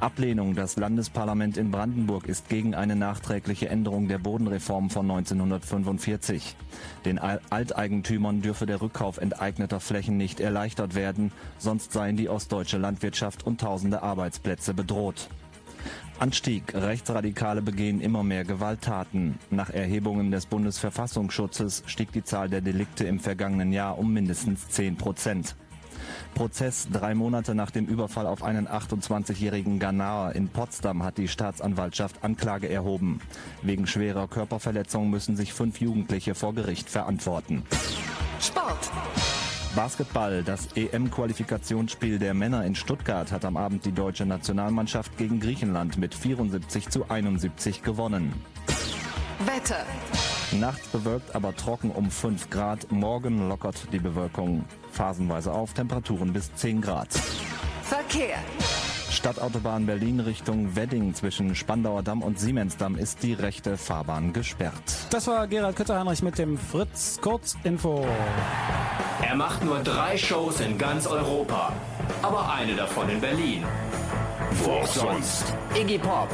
Ablehnung. 0.00 0.54
Das 0.54 0.76
Landesparlament 0.76 1.56
in 1.56 1.70
Brandenburg 1.70 2.26
ist 2.28 2.48
gegen 2.48 2.74
eine 2.74 2.96
nachträgliche 2.96 3.68
Änderung 3.68 4.08
der 4.08 4.18
Bodenreform 4.18 4.90
von 4.90 5.10
1945. 5.10 6.54
Den 7.04 7.18
Al- 7.18 7.40
Alteigentümern 7.50 8.42
dürfe 8.42 8.66
der 8.66 8.80
Rückkauf 8.82 9.18
enteigneter 9.18 9.80
Flächen 9.80 10.16
nicht 10.16 10.40
erleichtert 10.40 10.94
werden, 10.94 11.32
sonst 11.58 11.92
seien 11.92 12.16
die 12.16 12.28
ostdeutsche 12.28 12.78
Landwirtschaft 12.78 13.46
und 13.46 13.60
tausende 13.60 14.02
Arbeitsplätze 14.02 14.74
bedroht. 14.74 15.28
Anstieg. 16.18 16.74
Rechtsradikale 16.74 17.62
begehen 17.62 18.00
immer 18.00 18.22
mehr 18.22 18.44
Gewalttaten. 18.44 19.38
Nach 19.50 19.70
Erhebungen 19.70 20.30
des 20.30 20.46
Bundesverfassungsschutzes 20.46 21.82
stieg 21.86 22.12
die 22.12 22.24
Zahl 22.24 22.48
der 22.48 22.60
Delikte 22.60 23.04
im 23.04 23.20
vergangenen 23.20 23.72
Jahr 23.72 23.98
um 23.98 24.12
mindestens 24.12 24.68
10 24.68 24.96
Prozent. 24.96 25.54
Prozess 26.34 26.88
drei 26.92 27.14
Monate 27.14 27.54
nach 27.54 27.70
dem 27.70 27.86
Überfall 27.86 28.26
auf 28.26 28.42
einen 28.42 28.68
28-jährigen 28.68 29.78
Ghanaer 29.78 30.34
in 30.34 30.48
Potsdam 30.48 31.02
hat 31.02 31.18
die 31.18 31.28
Staatsanwaltschaft 31.28 32.22
Anklage 32.22 32.68
erhoben. 32.68 33.20
Wegen 33.62 33.86
schwerer 33.86 34.28
Körperverletzung 34.28 35.10
müssen 35.10 35.36
sich 35.36 35.52
fünf 35.52 35.80
Jugendliche 35.80 36.34
vor 36.34 36.54
Gericht 36.54 36.90
verantworten. 36.90 37.62
Sport. 38.40 38.90
Basketball. 39.76 40.42
Das 40.42 40.68
EM-Qualifikationsspiel 40.74 42.18
der 42.18 42.32
Männer 42.32 42.64
in 42.64 42.74
Stuttgart 42.74 43.30
hat 43.30 43.44
am 43.44 43.58
Abend 43.58 43.84
die 43.84 43.92
deutsche 43.92 44.24
Nationalmannschaft 44.24 45.16
gegen 45.18 45.38
Griechenland 45.38 45.98
mit 45.98 46.14
74 46.14 46.88
zu 46.88 47.08
71 47.10 47.82
gewonnen. 47.82 48.32
Wetter. 49.40 49.84
Nachts 50.52 50.88
bewölkt, 50.88 51.34
aber 51.36 51.54
trocken 51.54 51.90
um 51.90 52.10
5 52.10 52.48
Grad. 52.48 52.90
Morgen 52.90 53.48
lockert 53.48 53.92
die 53.92 53.98
Bewölkung 53.98 54.64
phasenweise 54.90 55.52
auf. 55.52 55.74
Temperaturen 55.74 56.32
bis 56.32 56.52
10 56.54 56.80
Grad. 56.80 57.12
Verkehr. 57.82 58.38
Stadtautobahn 59.16 59.86
Berlin 59.86 60.20
Richtung 60.20 60.76
Wedding 60.76 61.14
zwischen 61.14 61.54
Spandauer 61.54 62.02
Damm 62.02 62.22
und 62.22 62.38
Siemensdamm 62.38 62.96
ist 62.96 63.22
die 63.22 63.32
rechte 63.32 63.78
Fahrbahn 63.78 64.34
gesperrt. 64.34 64.74
Das 65.08 65.26
war 65.26 65.46
Gerald 65.46 65.74
Kütterheinrich 65.74 66.22
mit 66.22 66.36
dem 66.36 66.58
Fritz 66.58 67.18
Kurzinfo. 67.22 68.06
Er 69.22 69.34
macht 69.34 69.64
nur 69.64 69.78
drei 69.78 70.18
Shows 70.18 70.60
in 70.60 70.76
ganz 70.76 71.06
Europa, 71.06 71.72
aber 72.20 72.52
eine 72.52 72.74
davon 72.76 73.08
in 73.08 73.20
Berlin. 73.20 73.64
Wo 74.62 74.72
auch 74.72 74.86
sonst? 74.86 75.54
Iggy 75.74 75.98
Pop. 75.98 76.28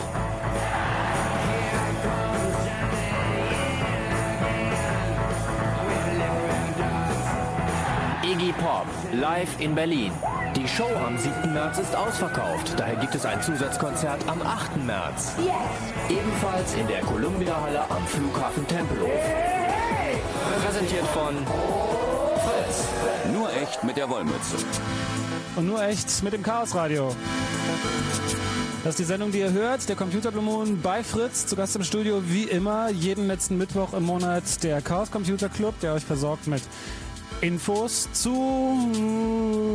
Iggy 8.25 8.53
Pop, 8.55 8.87
live 9.13 9.61
in 9.61 9.75
Berlin. 9.77 10.11
Die 10.57 10.69
Show 10.69 10.89
am 11.07 11.17
7. 11.17 11.55
März 11.55 11.79
ist 11.79 11.97
ausverkauft, 11.97 12.75
daher 12.77 12.97
gibt 12.97 13.15
es 13.15 13.25
ein 13.25 13.41
Zusatzkonzert 13.41 14.29
am 14.29 14.43
8. 14.43 14.85
März. 14.85 15.33
Ebenfalls 16.11 16.75
in 16.75 16.87
der 16.89 17.01
Columbia 17.01 17.59
Halle 17.59 17.81
am 17.91 18.07
Flughafen 18.07 18.67
Tempelhof. 18.67 19.09
Präsentiert 20.63 21.07
von 21.07 21.37
Fritz. 22.37 22.85
Nur 23.33 23.51
echt 23.55 23.83
mit 23.83 23.97
der 23.97 24.11
Wollmütze. 24.11 24.57
Und 25.57 25.69
nur 25.69 25.83
echt 25.83 26.23
mit 26.23 26.35
dem 26.35 26.43
Chaos 26.43 26.75
Radio. 26.75 27.15
Das 28.85 28.91
ist 28.91 28.99
die 28.99 29.05
Sendung, 29.05 29.33
die 29.33 29.39
ihr 29.39 29.53
hört, 29.53 29.89
der 29.89 29.97
Computer 29.97 30.31
Blue 30.33 30.43
Moon 30.43 30.83
bei 30.83 31.03
Fritz. 31.03 31.47
Zu 31.47 31.57
Gast 31.57 31.77
im 31.77 31.85
Studio 31.85 32.23
wie 32.27 32.45
immer, 32.45 32.91
jeden 32.91 33.27
letzten 33.27 33.57
Mittwoch 33.57 33.95
im 33.95 34.03
Monat 34.03 34.63
der 34.63 34.83
Chaos 34.83 35.11
Computer 35.11 35.49
Club, 35.49 35.81
der 35.81 35.95
euch 35.95 36.05
versorgt 36.05 36.47
mit 36.47 36.63
Infos 37.43 38.09
zu 38.13 38.31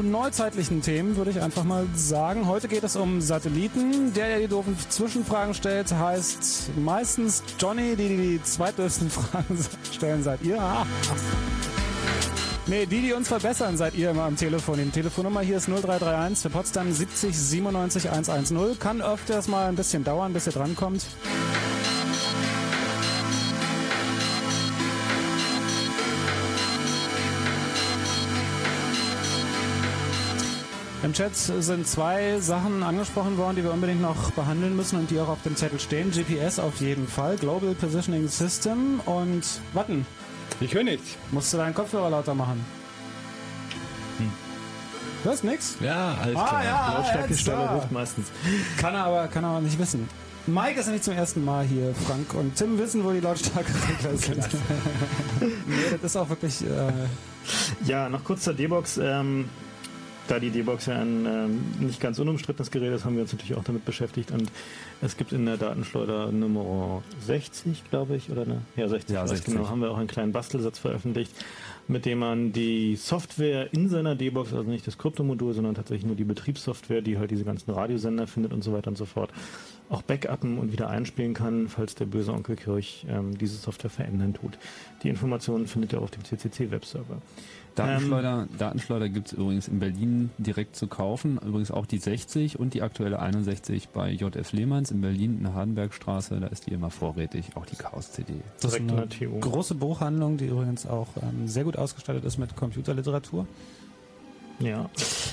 neuzeitlichen 0.02 0.82
Themen, 0.82 1.18
würde 1.18 1.32
ich 1.32 1.42
einfach 1.42 1.66
mal 1.66 1.86
sagen. 1.96 2.48
Heute 2.48 2.70
geht 2.70 2.84
es 2.84 2.96
um 2.96 3.20
Satelliten. 3.20 4.14
Der, 4.14 4.30
der 4.30 4.40
die 4.40 4.48
doofen 4.48 4.78
Zwischenfragen 4.88 5.54
stellt, 5.54 5.92
heißt 5.92 6.72
meistens 6.78 7.44
Johnny, 7.60 7.98
die 7.98 8.08
die, 8.08 8.18
die 8.18 8.44
zweitdürfsten 8.44 9.10
Fragen 9.12 9.58
stellen, 9.92 10.24
seid 10.24 10.42
ihr. 10.44 10.62
Ah. 10.62 10.86
Nee, 12.68 12.86
die, 12.86 13.02
die 13.02 13.12
uns 13.12 13.28
verbessern, 13.28 13.76
seid 13.76 13.96
ihr 13.96 14.12
immer 14.12 14.24
am 14.24 14.38
Telefon. 14.38 14.78
Die 14.78 14.90
Telefonnummer 14.90 15.42
hier 15.42 15.58
ist 15.58 15.68
0331 15.68 16.44
für 16.44 16.50
Potsdam 16.50 16.92
70 16.92 17.38
97 17.38 18.10
110. 18.10 18.80
Kann 18.80 19.02
öfters 19.02 19.50
mal 19.50 19.68
ein 19.68 19.76
bisschen 19.76 20.06
dauern, 20.06 20.32
bis 20.32 20.48
ihr 20.48 20.54
drankommt. 20.54 21.06
Im 31.08 31.14
Chat 31.14 31.38
sind 31.38 31.88
zwei 31.88 32.38
Sachen 32.42 32.84
angesprochen 32.84 33.38
worden, 33.38 33.56
die 33.56 33.64
wir 33.64 33.72
unbedingt 33.72 34.02
noch 34.02 34.30
behandeln 34.32 34.76
müssen 34.76 35.00
und 35.00 35.10
die 35.10 35.22
auch 35.22 35.30
auf 35.30 35.42
dem 35.42 35.56
Zettel 35.56 35.80
stehen. 35.80 36.12
GPS 36.12 36.60
auf 36.60 36.82
jeden 36.82 37.08
Fall, 37.08 37.38
Global 37.38 37.74
Positioning 37.76 38.28
System 38.28 39.00
und 39.06 39.62
Watten. 39.72 40.06
Ich 40.60 40.74
höre 40.74 40.84
nichts. 40.84 41.16
Musst 41.32 41.54
du 41.54 41.58
deinen 41.58 41.74
Kopfhörer 41.74 42.10
lauter 42.10 42.36
machen. 42.36 42.60
Hm. 44.18 44.30
Du 45.24 45.30
hörst 45.30 45.46
nix? 45.46 45.78
Ja, 45.80 46.18
alles 46.22 46.36
ah, 46.36 46.46
klar. 46.46 46.66
Ja, 46.66 46.94
Lautstärke 46.98 47.30
jetzt 47.30 47.40
Stelle 47.40 47.58
da. 47.58 47.76
ruft 47.76 47.90
meistens. 47.94 48.28
Kann 48.78 48.94
er 48.94 49.06
aber, 49.06 49.30
kann 49.30 49.46
er 49.46 49.52
aber 49.52 49.62
nicht 49.62 49.80
wissen. 49.80 50.10
Mike 50.46 50.78
ist 50.78 50.88
ja 50.88 50.92
nicht 50.92 51.06
zum 51.06 51.14
ersten 51.14 51.46
Mal 51.46 51.64
hier, 51.64 51.96
Frank. 52.06 52.34
Und 52.34 52.54
Tim 52.58 52.78
wissen, 52.78 53.06
wo 53.06 53.12
die 53.12 53.22
Lautstärkeregler 53.22 54.18
sind. 54.18 54.46
nee, 55.40 55.76
das 56.02 56.04
ist 56.04 56.18
auch 56.18 56.28
wirklich. 56.28 56.66
Äh, 56.66 56.92
Ja, 57.86 58.10
noch 58.10 58.26
kurz 58.26 58.44
zur 58.44 58.56
D-Box. 58.56 59.00
Ähm, 59.02 59.48
da 60.28 60.40
die 60.40 60.50
D-Box 60.50 60.88
ja 60.88 61.00
ein 61.00 61.26
ähm, 61.26 61.64
nicht 61.80 62.00
ganz 62.00 62.20
unumstrittenes 62.20 62.72
Gerät 62.72 62.94
ist, 62.94 63.06
haben 63.06 63.16
wir 63.16 63.24
uns 63.24 63.34
natürlich 63.34 63.56
auch 63.56 63.64
damit 63.64 63.86
beschäftigt. 63.86 64.32
Und 64.32 64.52
es 65.02 65.18
gibt 65.18 65.32
in 65.32 65.46
der 65.46 65.58
Datenschleuder 65.58 66.32
Nummer 66.32 67.04
60, 67.26 67.90
glaube 67.90 68.16
ich, 68.16 68.30
oder 68.30 68.46
ne? 68.46 68.62
Ja, 68.76 68.88
60. 68.88 69.14
Ja, 69.14 69.22
war's, 69.22 69.32
60. 69.32 69.54
Genau, 69.54 69.70
haben 69.70 69.82
wir 69.82 69.92
auch 69.92 69.98
einen 69.98 70.08
kleinen 70.08 70.32
Bastelsatz 70.32 70.80
veröffentlicht, 70.80 71.32
mit 71.88 72.06
dem 72.06 72.20
man 72.20 72.52
die 72.52 72.96
Software 72.96 73.74
in 73.74 73.90
seiner 73.90 74.16
D-Box, 74.16 74.54
also 74.54 74.70
nicht 74.70 74.86
das 74.86 74.98
Kryptomodul, 74.98 75.54
sondern 75.54 75.76
tatsächlich 75.76 76.06
nur 76.06 76.16
die 76.16 76.26
Betriebssoftware, 76.26 77.02
die 77.02 77.18
halt 77.18 77.32
diese 77.32 77.44
ganzen 77.44 77.72
Radiosender 77.72 78.28
findet 78.28 78.54
und 78.54 78.64
so 78.64 78.74
weiter 78.74 78.90
und 78.90 78.98
so 78.98 79.06
fort, 79.06 79.32
auch 79.90 80.02
backuppen 80.02 80.58
und 80.58 80.72
wieder 80.72 80.90
einspielen 80.90 81.34
kann, 81.34 81.70
falls 81.70 81.96
der 81.96 82.06
böse 82.06 82.34
Onkel 82.34 82.56
Kirch 82.58 83.06
ähm, 83.10 83.38
diese 83.38 83.56
Software 83.56 83.90
verändern 83.90 84.34
tut. 84.34 84.58
Die 85.04 85.10
Informationen 85.10 85.68
findet 85.68 85.94
ihr 85.94 86.02
auf 86.02 86.12
dem 86.12 86.26
CCC-Webserver. 86.26 87.22
Datenschleuder, 87.78 88.48
Datenschleuder 88.58 89.10
gibt 89.10 89.28
es 89.28 89.34
übrigens 89.34 89.68
in 89.68 89.80
Berlin 89.80 90.32
direkt 90.38 90.76
zu 90.76 90.88
kaufen. 90.88 91.40
Übrigens 91.46 91.72
auch 91.72 91.86
die 91.86 91.98
60 92.00 92.60
und 92.60 92.74
die 92.74 92.82
aktuelle 92.82 93.20
61 93.20 93.90
bei 93.90 94.12
JF 94.12 94.52
Lehmanns 94.52 94.92
in 94.92 95.02
Berlin 95.02 95.38
in 95.38 95.44
der 95.44 95.54
Hardenbergstraße. 95.54 96.40
Da 96.40 96.48
ist 96.48 96.68
die 96.68 96.72
immer 96.74 96.90
vorrätig, 96.90 97.52
auch 97.56 97.66
die 97.66 97.76
Chaos-CD. 97.76 98.34
das 98.60 98.74
ist 98.74 98.80
Direkt 98.80 98.92
in 98.92 98.98
eine 98.98 99.08
der 99.08 99.30
TU. 99.30 99.40
große 99.40 99.76
Buchhandlung, 99.76 100.38
die 100.38 100.48
übrigens 100.48 100.86
auch 100.86 101.08
ähm, 101.22 101.48
sehr 101.48 101.64
gut 101.64 101.78
ausgestattet 101.78 102.26
ist 102.26 102.38
mit 102.38 102.56
Computerliteratur. 102.56 103.46
Ja. 104.60 104.90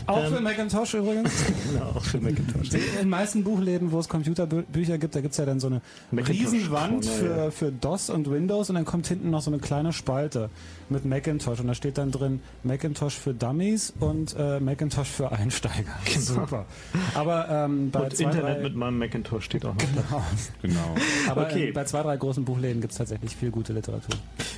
Auch 0.06 0.22
Ähm, 0.24 0.34
für 0.34 0.40
Macintosh 0.42 0.94
übrigens. 0.94 1.32
Ja, 1.74 1.86
auch 1.96 2.02
für 2.04 2.20
Macintosh. 2.20 2.72
In 2.74 2.80
den 3.00 3.08
meisten 3.08 3.42
Buchläden, 3.42 3.90
wo 3.90 3.98
es 3.98 4.08
Computerbücher 4.08 4.98
gibt, 4.98 5.14
da 5.16 5.20
gibt's 5.22 5.38
ja 5.38 5.46
dann 5.46 5.60
so 5.60 5.68
eine 5.68 5.80
Macintosh 6.10 6.52
Riesenwand 6.52 7.06
für, 7.06 7.50
für 7.50 7.72
DOS 7.72 8.10
und 8.10 8.30
Windows 8.30 8.68
und 8.68 8.74
dann 8.76 8.84
kommt 8.84 9.06
hinten 9.06 9.30
noch 9.30 9.40
so 9.40 9.50
eine 9.50 9.60
kleine 9.60 9.92
Spalte 9.94 10.50
mit 10.90 11.06
Macintosh 11.06 11.58
und 11.60 11.68
da 11.68 11.74
steht 11.74 11.96
dann 11.96 12.10
drin 12.10 12.40
Macintosh 12.64 13.14
für 13.14 13.32
Dummies 13.32 13.94
und 13.98 14.36
äh, 14.38 14.60
Macintosh 14.60 15.08
für 15.08 15.32
Einsteiger. 15.32 15.94
Super. 16.18 16.66
Aber 17.14 17.48
ähm, 17.48 17.90
bei 17.90 18.00
Und 18.00 18.16
zwei, 18.16 18.24
Internet 18.24 18.56
drei, 18.58 18.62
mit 18.62 18.76
meinem 18.76 18.98
Macintosh 18.98 19.44
steht 19.44 19.64
auch 19.64 19.74
noch 19.74 20.10
da. 20.10 20.22
Genau. 20.60 20.94
aber 21.28 21.46
Okay. 21.46 21.68
äh, 21.68 21.72
bei 21.72 21.84
zwei, 21.84 22.02
drei 22.02 22.16
großen 22.18 22.44
Buchläden 22.44 22.82
gibt's 22.82 22.96
tatsächlich 22.98 23.34
viel 23.34 23.50
gute 23.50 23.72
Literatur. 23.72 24.16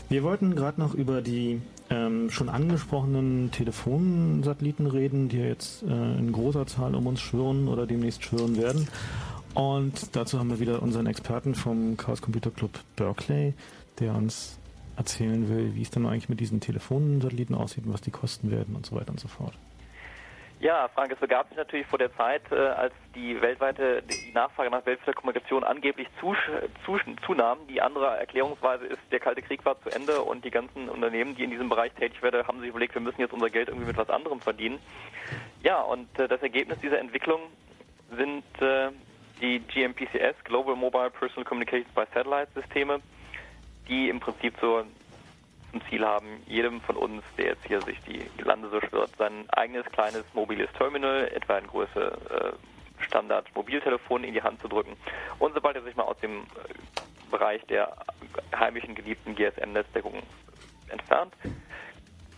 Wir 0.09 0.23
wollten 0.25 0.55
gerade 0.57 0.81
noch 0.81 0.95
über 0.95 1.23
die 1.23 1.61
ähm, 1.91 2.31
schon 2.31 2.49
angesprochenen 2.49 3.51
Telefonsatelliten 3.51 4.87
reden, 4.87 5.29
die 5.29 5.39
jetzt 5.39 5.83
äh, 5.83 6.19
in 6.19 6.33
großer 6.33 6.67
Zahl 6.67 6.95
um 6.95 7.07
uns 7.07 7.21
schwirren 7.21 7.69
oder 7.69 7.87
demnächst 7.87 8.25
schwirren 8.25 8.57
werden. 8.57 8.89
Und 9.55 10.15
dazu 10.15 10.39
haben 10.39 10.51
wir 10.51 10.61
wieder 10.61 10.83
unseren 10.83 11.07
Experten 11.07 11.55
vom 11.55 11.97
Chaos 11.97 12.21
Computer 12.21 12.51
Club 12.51 12.73
Berkeley, 12.97 13.55
der 13.99 14.15
uns 14.15 14.59
erzählen 14.97 15.49
will, 15.49 15.75
wie 15.75 15.83
es 15.83 15.91
denn 15.91 16.07
eigentlich 16.07 16.29
mit 16.29 16.41
diesen 16.41 16.61
Telefonsatelliten 16.61 17.55
aussieht 17.55 17.87
und 17.87 17.93
was 17.93 18.01
die 18.01 18.11
kosten 18.11 18.51
werden 18.51 18.75
und 18.75 18.85
so 18.85 18.97
weiter 18.97 19.11
und 19.11 19.21
so 19.21 19.29
fort. 19.29 19.55
Ja, 20.59 20.89
Frank, 20.89 21.13
es 21.13 21.19
begab 21.19 21.49
sich 21.49 21.59
natürlich 21.59 21.87
vor 21.87 21.99
der 21.99 22.15
Zeit, 22.17 22.41
äh, 22.51 22.57
als 22.57 22.95
die 23.15 23.41
weltweite 23.43 24.03
die 24.03 24.33
Nachfrage 24.33 24.71
nach 24.71 24.87
weltweiter 24.87 25.13
Kommunikation 25.13 25.63
angeblich 25.65 26.09
zusch, 26.19 26.39
zusch, 26.87 27.03
zunahm. 27.27 27.59
Die 27.69 27.83
andere 27.83 28.17
Erklärungsweise 28.17 28.87
ist, 28.87 29.01
der 29.13 29.21
Kalte 29.21 29.43
Krieg 29.43 29.63
war 29.67 29.79
zu 29.83 29.91
Ende 29.91 30.23
und 30.23 30.47
die 30.47 30.51
ganzen 30.51 30.89
Unternehmen, 30.89 31.35
die 31.35 31.45
in 31.45 31.51
diesem 31.51 31.69
Bereich 31.69 31.93
tätig 31.93 32.23
werden, 32.23 32.47
haben 32.47 32.61
sich 32.61 32.71
überlegt, 32.71 32.95
wir 32.95 33.03
müssen 33.03 33.21
jetzt 33.21 33.35
unser 33.35 33.51
Geld 33.51 33.69
irgendwie 33.69 33.89
mit 33.89 33.99
was 33.99 34.09
anderem 34.09 34.41
verdienen. 34.41 34.79
Ja, 35.63 35.83
und 35.83 36.19
äh, 36.19 36.27
das 36.27 36.41
Ergebnis 36.41 36.79
dieser 36.81 37.01
Entwicklung 37.01 37.41
sind 38.17 38.45
äh, 38.63 38.93
die 39.43 39.59
GMPCS, 39.59 40.43
Global 40.45 40.75
Mobile 40.75 41.11
Personal 41.11 41.45
Communications 41.45 41.93
by 41.95 42.05
Satellite 42.15 42.49
Systeme, 42.55 43.01
die 43.89 44.09
im 44.09 44.21
Prinzip 44.21 44.55
so 44.59 44.85
zum 45.77 45.89
Ziel 45.89 46.05
haben, 46.05 46.43
jedem 46.47 46.81
von 46.81 46.97
uns, 46.97 47.23
der 47.37 47.47
jetzt 47.47 47.67
hier 47.67 47.81
sich 47.83 48.01
die 48.03 48.27
Lande 48.43 48.69
so 48.71 48.81
schwirrt, 48.81 49.11
sein 49.19 49.49
eigenes 49.51 49.85
kleines 49.87 50.25
mobiles 50.33 50.71
Terminal, 50.79 51.29
etwa 51.35 51.59
in 51.59 51.67
Größe 51.67 52.19
äh, 52.31 53.03
Standard 53.05 53.55
Mobiltelefon 53.55 54.25
in 54.25 54.33
die 54.33 54.43
Hand 54.43 54.61
zu 54.61 54.69
drücken. 54.69 54.97
Und 55.39 55.55
sobald 55.55 55.77
er 55.77 55.83
sich 55.83 55.97
mal 55.97 56.05
aus 56.05 56.19
dem 56.19 56.41
äh, 56.41 56.45
Bereich 57.31 57.63
der 57.67 57.95
heimischen 58.55 58.95
geliebten 58.95 59.35
GSM-Netzdeckung 59.35 60.23
entfernt, 60.89 61.35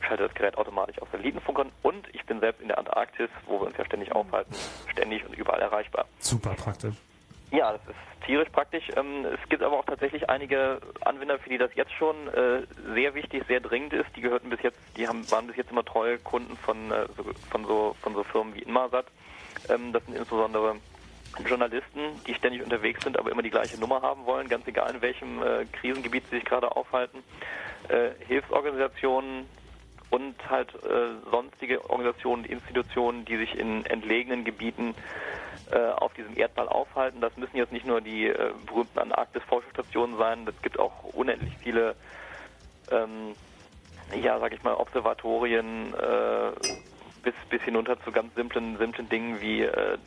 schaltet 0.01 0.31
das 0.31 0.35
Gerät 0.35 0.57
automatisch 0.57 1.01
auf 1.01 1.09
Satellitenfunkern 1.13 1.71
und 1.83 2.09
ich 2.15 2.25
bin 2.25 2.41
selbst 2.41 2.61
in 2.61 2.69
der 2.69 2.79
Antarktis, 2.79 3.29
wo 3.47 3.61
wir 3.61 3.67
uns 3.67 3.77
ja 3.77 3.85
ständig 3.85 4.13
aufhalten, 4.13 4.55
ständig 4.91 5.25
und 5.27 5.37
überall 5.37 5.61
erreichbar. 5.61 6.07
Super 6.19 6.55
praktisch. 6.55 6.95
Ja, 7.51 7.73
das 7.73 7.81
ist 7.89 8.27
tierisch 8.27 8.49
praktisch. 8.51 8.85
Ähm, 8.97 9.25
es 9.25 9.49
gibt 9.49 9.63
aber 9.63 9.79
auch 9.79 9.85
tatsächlich 9.85 10.29
einige 10.29 10.81
Anwender, 11.05 11.39
für 11.39 11.49
die 11.49 11.59
das 11.59 11.75
jetzt 11.75 11.93
schon 11.93 12.29
äh, 12.29 12.63
sehr 12.95 13.15
wichtig, 13.15 13.45
sehr 13.49 13.61
dringend 13.61 13.95
ist. 13.95 14.09
Die 14.17 14.21
gehörten 14.21 14.51
bis 14.51 14.61
jetzt, 14.63 14.79
die 14.97 15.09
haben, 15.09 15.29
waren 15.31 15.47
bis 15.47 15.57
jetzt 15.57 15.71
immer 15.71 15.85
treue 15.85 16.19
Kunden 16.19 16.57
von, 16.59 16.91
äh, 16.91 17.07
so, 17.17 17.25
von 17.51 17.65
so 17.65 17.97
von 18.03 18.15
so 18.15 18.23
Firmen 18.25 18.55
wie 18.55 18.61
Inmarsat. 18.61 19.07
Ähm, 19.71 19.93
das 19.93 20.05
sind 20.05 20.17
insbesondere 20.17 20.77
Journalisten, 21.47 22.01
die 22.27 22.35
ständig 22.35 22.63
unterwegs 22.63 23.03
sind, 23.03 23.19
aber 23.19 23.31
immer 23.31 23.43
die 23.43 23.51
gleiche 23.51 23.79
Nummer 23.79 24.03
haben 24.03 24.27
wollen, 24.27 24.49
ganz 24.49 24.67
egal 24.67 24.95
in 24.95 25.01
welchem 25.01 25.43
äh, 25.43 25.65
Krisengebiet 25.67 26.25
sie 26.31 26.37
sich 26.37 26.45
gerade 26.45 26.75
aufhalten. 26.75 27.23
Hilfsorganisationen 28.27 29.47
und 30.11 30.35
halt 30.51 30.69
sonstige 31.31 31.89
Organisationen 31.89 32.45
Institutionen, 32.45 33.25
die 33.25 33.39
sich 33.39 33.59
in 33.59 33.87
entlegenen 33.87 34.45
Gebieten 34.45 34.95
auf 35.77 36.15
diesem 36.15 36.37
Erdball 36.37 36.69
aufhalten. 36.69 37.21
Das 37.21 37.37
müssen 37.37 37.57
jetzt 37.57 37.73
nicht 37.73 37.87
nur 37.87 38.01
die 38.01 38.27
äh, 38.27 38.53
berühmten 38.67 38.99
Antarktis-Forschungsstationen 38.99 40.17
sein, 40.17 40.47
es 40.49 40.63
gibt 40.63 40.79
auch 40.79 41.05
unendlich 41.15 41.57
viele, 41.59 41.95
ähm, 42.91 43.35
ja, 44.23 44.39
sag 44.39 44.53
ich 44.53 44.63
mal, 44.63 44.75
Observatorien 44.75 45.95
äh, 45.95 46.51
bis, 47.23 47.35
bis 47.51 47.63
hinunter 47.63 48.01
zu 48.03 48.13
ganz 48.13 48.35
simplen, 48.35 48.79
simplen 48.79 49.09
Dingen 49.09 49.41
wie 49.41 49.63
äh, 49.63 49.99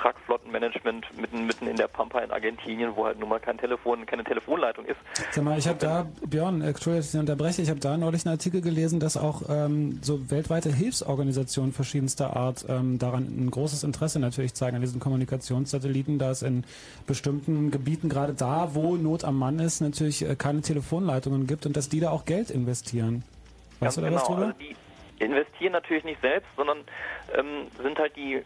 Truckflottenmanagement 0.00 1.06
mitten, 1.18 1.46
mitten 1.46 1.66
in 1.66 1.76
der 1.76 1.88
Pampa 1.88 2.20
in 2.20 2.30
Argentinien, 2.30 2.92
wo 2.94 3.06
halt 3.06 3.18
nun 3.18 3.28
mal 3.28 3.40
kein 3.40 3.58
Telefon, 3.58 4.06
keine 4.06 4.24
Telefonleitung 4.24 4.84
ist. 4.84 4.96
Sag 5.32 5.44
mal, 5.44 5.58
ich 5.58 5.66
habe 5.66 5.78
da, 5.78 6.06
Björn, 6.26 6.62
äh, 6.62 6.68
Entschuldigung, 6.68 7.00
dass 7.00 7.14
ich 7.14 7.20
unterbreche, 7.20 7.62
ich 7.62 7.70
habe 7.70 7.80
da 7.80 7.96
neulich 7.96 8.24
einen 8.24 8.34
Artikel 8.34 8.60
gelesen, 8.60 9.00
dass 9.00 9.16
auch 9.16 9.42
ähm, 9.48 9.98
so 10.02 10.30
weltweite 10.30 10.72
Hilfsorganisationen 10.72 11.72
verschiedenster 11.72 12.36
Art 12.36 12.64
ähm, 12.68 12.98
daran 12.98 13.24
ein 13.24 13.50
großes 13.50 13.84
Interesse 13.84 14.20
natürlich 14.20 14.54
zeigen 14.54 14.76
an 14.76 14.82
diesen 14.82 15.00
Kommunikationssatelliten, 15.00 16.18
da 16.18 16.30
es 16.30 16.42
in 16.42 16.64
bestimmten 17.06 17.70
Gebieten, 17.70 18.08
gerade 18.08 18.34
da, 18.34 18.74
wo 18.74 18.96
Not 18.96 19.24
am 19.24 19.38
Mann 19.38 19.58
ist, 19.58 19.80
natürlich 19.80 20.28
äh, 20.28 20.36
keine 20.36 20.62
Telefonleitungen 20.62 21.46
gibt 21.46 21.66
und 21.66 21.76
dass 21.76 21.88
die 21.88 22.00
da 22.00 22.10
auch 22.10 22.24
Geld 22.24 22.50
investieren. 22.50 23.24
Weißt 23.80 23.96
du 23.96 24.00
da 24.00 24.12
was 24.12 24.24
drüber? 24.24 24.46
Also 24.46 24.58
die 24.58 24.76
investieren 25.24 25.72
natürlich 25.72 26.04
nicht 26.04 26.20
selbst, 26.20 26.48
sondern 26.56 26.78
ähm, 27.36 27.66
sind 27.82 27.98
halt 27.98 28.14
die 28.16 28.42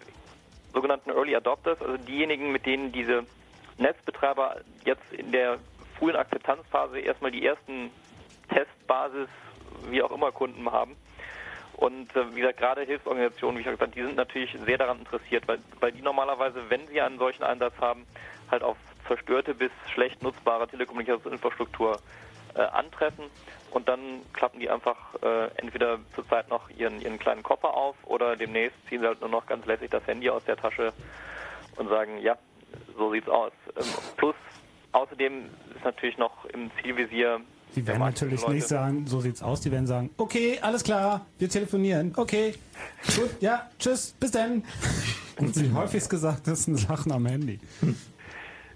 sogenannten 0.72 1.10
Early 1.10 1.36
Adopters, 1.36 1.80
also 1.80 1.96
diejenigen, 1.96 2.52
mit 2.52 2.66
denen 2.66 2.92
diese 2.92 3.24
Netzbetreiber 3.78 4.56
jetzt 4.84 5.12
in 5.12 5.32
der 5.32 5.58
frühen 5.98 6.16
Akzeptanzphase 6.16 6.98
erstmal 7.00 7.30
die 7.30 7.44
ersten 7.44 7.90
Testbasis, 8.48 9.28
wie 9.90 10.02
auch 10.02 10.10
immer, 10.10 10.32
Kunden 10.32 10.70
haben. 10.70 10.96
Und 11.76 12.14
äh, 12.14 12.34
wie 12.34 12.40
gesagt, 12.40 12.58
gerade 12.58 12.82
Hilfsorganisationen, 12.82 13.56
wie 13.56 13.60
ich 13.60 13.66
gesagt 13.66 13.94
die 13.96 14.02
sind 14.02 14.16
natürlich 14.16 14.56
sehr 14.64 14.78
daran 14.78 15.00
interessiert, 15.00 15.48
weil, 15.48 15.58
weil 15.80 15.92
die 15.92 16.02
normalerweise, 16.02 16.68
wenn 16.68 16.86
sie 16.88 17.00
einen 17.00 17.18
solchen 17.18 17.42
Einsatz 17.42 17.74
haben, 17.80 18.06
halt 18.50 18.62
auf 18.62 18.76
zerstörte 19.08 19.54
bis 19.54 19.70
schlecht 19.92 20.22
nutzbare 20.22 20.68
Telekommunikationsinfrastruktur 20.68 21.98
äh, 22.54 22.60
antreffen 22.60 23.24
und 23.72 23.88
dann 23.88 24.20
klappen 24.32 24.60
die 24.60 24.68
einfach 24.70 24.96
äh, 25.22 25.48
entweder 25.56 25.98
zurzeit 26.14 26.48
noch 26.50 26.68
ihren, 26.70 27.00
ihren 27.00 27.18
kleinen 27.18 27.42
Koffer 27.42 27.74
auf 27.74 27.96
oder 28.04 28.36
demnächst 28.36 28.76
ziehen 28.88 29.00
sie 29.00 29.06
halt 29.06 29.20
nur 29.20 29.30
noch 29.30 29.46
ganz 29.46 29.64
lässig 29.66 29.90
das 29.90 30.06
Handy 30.06 30.28
aus 30.30 30.44
der 30.44 30.56
Tasche 30.56 30.92
und 31.76 31.88
sagen, 31.88 32.18
ja, 32.20 32.36
so 32.96 33.12
sieht's 33.12 33.28
aus. 33.28 33.52
Ähm, 33.76 33.84
plus 34.16 34.34
außerdem 34.92 35.46
ist 35.74 35.84
natürlich 35.84 36.18
noch 36.18 36.44
im 36.46 36.70
Zielvisier 36.82 37.40
Die 37.74 37.86
werden 37.86 38.00
natürlich 38.00 38.40
Leute- 38.42 38.52
nicht 38.54 38.68
sagen, 38.68 39.06
so 39.06 39.20
sieht's 39.20 39.42
aus, 39.42 39.62
die 39.62 39.72
werden 39.72 39.86
sagen, 39.86 40.10
okay, 40.18 40.58
alles 40.60 40.84
klar, 40.84 41.24
wir 41.38 41.48
telefonieren, 41.48 42.12
okay, 42.16 42.54
gut, 43.16 43.30
ja, 43.40 43.70
tschüss, 43.78 44.14
bis 44.20 44.30
dann. 44.32 44.64
Und 45.38 45.56
die 45.56 45.72
häufigst 45.72 46.10
gesagtesten 46.10 46.76
Sachen 46.76 47.10
am 47.10 47.24
Handy. 47.26 47.58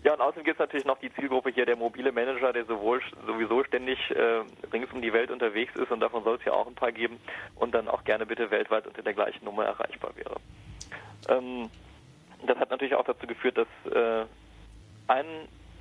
Ja, 0.07 0.15
und 0.15 0.21
außerdem 0.21 0.45
gibt 0.45 0.55
es 0.55 0.61
natürlich 0.61 0.87
noch 0.87 1.01
die 1.01 1.13
Zielgruppe 1.15 1.51
hier, 1.51 1.67
der 1.67 1.75
mobile 1.75 2.13
Manager, 2.13 2.53
der 2.53 2.65
sowohl 2.65 3.03
sowieso 3.27 3.65
ständig 3.65 3.99
äh, 4.13 4.45
rings 4.73 4.93
um 4.93 5.03
die 5.03 5.13
Welt 5.13 5.33
unterwegs 5.33 5.75
ist 5.75 5.91
und 5.91 5.99
davon 5.99 6.23
soll 6.23 6.37
es 6.37 6.45
ja 6.45 6.53
auch 6.53 6.69
ein 6.69 6.77
paar 6.77 6.93
geben 6.93 7.19
und 7.57 7.75
dann 7.75 7.89
auch 7.89 8.05
gerne 8.05 8.25
bitte 8.25 8.53
weltweit 8.53 8.87
unter 8.87 9.03
der 9.03 9.15
gleichen 9.15 9.45
Nummer 9.45 9.65
erreichbar 9.65 10.13
wäre. 10.15 10.37
Ähm, 11.29 11.69
das 12.47 12.57
hat 12.57 12.71
natürlich 12.71 12.95
auch 12.95 13.05
dazu 13.05 13.27
geführt, 13.27 13.59
dass 13.59 13.93
äh, 13.93 14.27
ein 15.09 15.27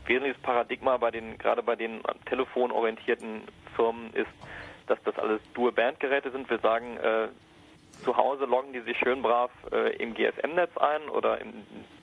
wesentliches 0.08 0.42
Paradigma 0.42 0.98
bei 0.98 1.12
den 1.12 1.38
gerade 1.38 1.62
bei 1.62 1.76
den 1.76 2.02
am 2.08 2.26
Telefon 2.26 2.72
orientierten 2.72 3.44
Firmen 3.76 4.12
ist, 4.14 4.32
dass 4.88 4.98
das 5.04 5.20
alles 5.20 5.40
Dual-Band-Geräte 5.54 6.32
sind. 6.32 6.50
Wir 6.50 6.58
sagen, 6.58 6.98
äh, 6.98 7.28
zu 8.04 8.16
Hause 8.16 8.46
loggen 8.46 8.74
die 8.74 8.82
sich 8.82 8.98
schön 8.98 9.22
brav 9.22 9.52
äh, 9.72 9.96
im 9.98 10.14
GSM-Netz 10.14 10.78
ein 10.78 11.10
oder 11.10 11.40
im, 11.42 11.50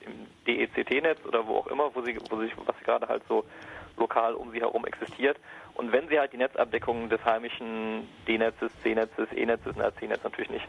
im 0.01 0.27
DECT-Netz 0.47 1.25
oder 1.25 1.45
wo 1.47 1.57
auch 1.57 1.67
immer, 1.67 1.93
wo 1.93 2.01
sie, 2.01 2.17
wo 2.29 2.37
sich, 2.37 2.51
was 2.65 2.75
gerade 2.83 3.07
halt 3.07 3.23
so 3.27 3.45
lokal 3.97 4.33
um 4.33 4.51
sie 4.51 4.59
herum 4.59 4.85
existiert. 4.85 5.37
Und 5.75 5.91
wenn 5.91 6.07
sie 6.07 6.19
halt 6.19 6.33
die 6.33 6.37
Netzabdeckung 6.37 7.09
des 7.09 7.23
heimischen 7.25 8.07
D-Netzes, 8.27 8.71
C-Netzes, 8.81 9.27
E-Netzes, 9.33 9.75
na 9.77 9.93
C-Netz 9.95 10.23
natürlich 10.23 10.49
nicht, 10.49 10.65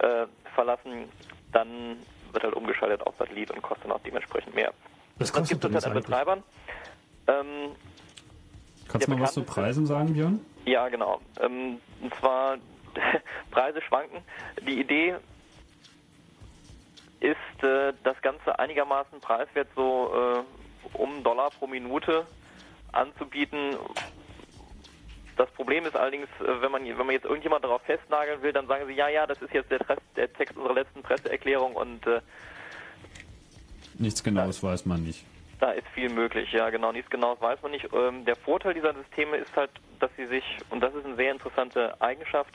äh, 0.00 0.26
verlassen, 0.54 1.08
dann 1.52 1.96
wird 2.32 2.44
halt 2.44 2.54
umgeschaltet 2.54 3.02
auf 3.06 3.14
Satellit 3.18 3.50
und 3.50 3.62
kostet 3.62 3.86
dann 3.86 3.92
auch 3.92 4.00
dementsprechend 4.04 4.54
mehr. 4.54 4.72
Was 5.18 5.30
das 5.30 5.32
kostet 5.32 5.60
gibt 5.60 5.74
es 5.74 5.84
halt 5.84 5.96
an? 5.96 6.02
Betreibern. 6.02 6.42
Ähm, 7.28 7.70
Kannst 8.88 9.08
du 9.08 9.12
mal 9.12 9.20
was 9.20 9.34
zu 9.34 9.42
Preisen 9.42 9.86
sagen, 9.86 10.12
Björn? 10.12 10.40
ja, 10.64 10.88
genau. 10.88 11.20
Ähm, 11.40 11.78
und 12.02 12.14
zwar 12.16 12.56
Preise 13.50 13.80
schwanken. 13.82 14.22
Die 14.66 14.80
Idee 14.80 15.16
ist, 17.20 17.64
äh, 17.64 17.92
das 18.04 18.20
Ganze 18.22 18.58
einigermaßen 18.58 19.20
preiswert 19.20 19.68
so 19.74 20.44
äh, 20.44 20.96
um 20.96 21.22
Dollar 21.22 21.50
pro 21.50 21.66
Minute 21.66 22.26
anzubieten. 22.92 23.76
Das 25.36 25.50
Problem 25.50 25.84
ist 25.84 25.96
allerdings, 25.96 26.28
äh, 26.40 26.60
wenn 26.62 26.70
man, 26.70 26.84
wenn 26.86 26.96
man 26.98 27.10
jetzt 27.10 27.24
irgendjemand 27.24 27.64
darauf 27.64 27.82
festnageln 27.82 28.42
will, 28.42 28.52
dann 28.52 28.66
sagen 28.66 28.86
sie, 28.86 28.94
ja, 28.94 29.08
ja, 29.08 29.26
das 29.26 29.40
ist 29.42 29.52
jetzt 29.52 29.70
der, 29.70 29.80
Tres- 29.80 29.98
der 30.16 30.32
Text 30.32 30.56
unserer 30.56 30.74
letzten 30.74 31.02
Presseerklärung 31.02 31.74
und 31.74 32.06
äh, 32.06 32.20
Nichts 33.98 34.22
Genaues 34.22 34.62
weiß 34.62 34.84
man 34.86 35.02
nicht. 35.04 35.24
Da 35.58 35.70
ist 35.70 35.86
viel 35.94 36.10
möglich, 36.10 36.52
ja 36.52 36.68
genau. 36.68 36.92
Nichts 36.92 37.10
Genaues 37.10 37.40
weiß 37.40 37.62
man 37.62 37.70
nicht. 37.70 37.88
Ähm, 37.94 38.26
der 38.26 38.36
Vorteil 38.36 38.74
dieser 38.74 38.92
Systeme 38.92 39.38
ist 39.38 39.54
halt, 39.56 39.70
dass 40.00 40.10
sie 40.16 40.26
sich, 40.26 40.44
und 40.68 40.80
das 40.80 40.94
ist 40.94 41.06
eine 41.06 41.16
sehr 41.16 41.32
interessante 41.32 41.98
Eigenschaft, 42.00 42.52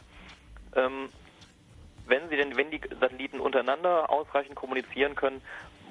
ähm, 0.76 1.10
wenn 2.08 2.30
sie 2.30 2.36
denn, 2.36 2.58
wenn 2.58 2.72
die 2.72 2.82
Satelliten 3.00 3.40
untereinander 3.40 4.10
ausreichend 4.10 4.56
kommunizieren 4.56 5.16
können, 5.16 5.42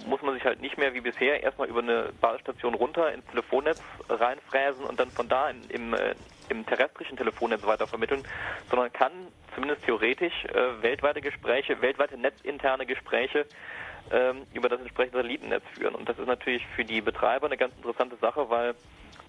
muss 0.06 0.22
man 0.22 0.34
sich 0.34 0.44
halt 0.44 0.60
nicht 0.60 0.78
mehr 0.78 0.94
wie 0.94 1.00
bisher 1.00 1.42
erstmal 1.42 1.68
über 1.68 1.80
eine 1.80 2.12
Basisstation 2.20 2.74
runter 2.74 3.12
ins 3.12 3.26
Telefonnetz 3.26 3.78
reinfräsen 4.08 4.84
und 4.84 4.98
dann 4.98 5.10
von 5.10 5.28
da 5.28 5.50
in, 5.50 5.64
im, 5.68 5.94
äh, 5.94 6.14
im 6.48 6.66
terrestrischen 6.66 7.16
Telefonnetz 7.16 7.64
weitervermitteln, 7.64 8.22
sondern 8.70 8.92
kann 8.92 9.12
zumindest 9.54 9.84
theoretisch 9.84 10.44
äh, 10.46 10.82
weltweite 10.82 11.20
Gespräche, 11.20 11.80
weltweite 11.82 12.16
netzinterne 12.16 12.86
Gespräche 12.86 13.46
ähm, 14.10 14.46
über 14.54 14.68
das 14.68 14.80
entsprechende 14.80 15.18
Satellitennetz 15.18 15.64
führen. 15.74 15.94
Und 15.94 16.08
das 16.08 16.18
ist 16.18 16.26
natürlich 16.26 16.66
für 16.74 16.84
die 16.84 17.00
Betreiber 17.00 17.46
eine 17.46 17.56
ganz 17.56 17.74
interessante 17.76 18.16
Sache, 18.16 18.48
weil 18.48 18.74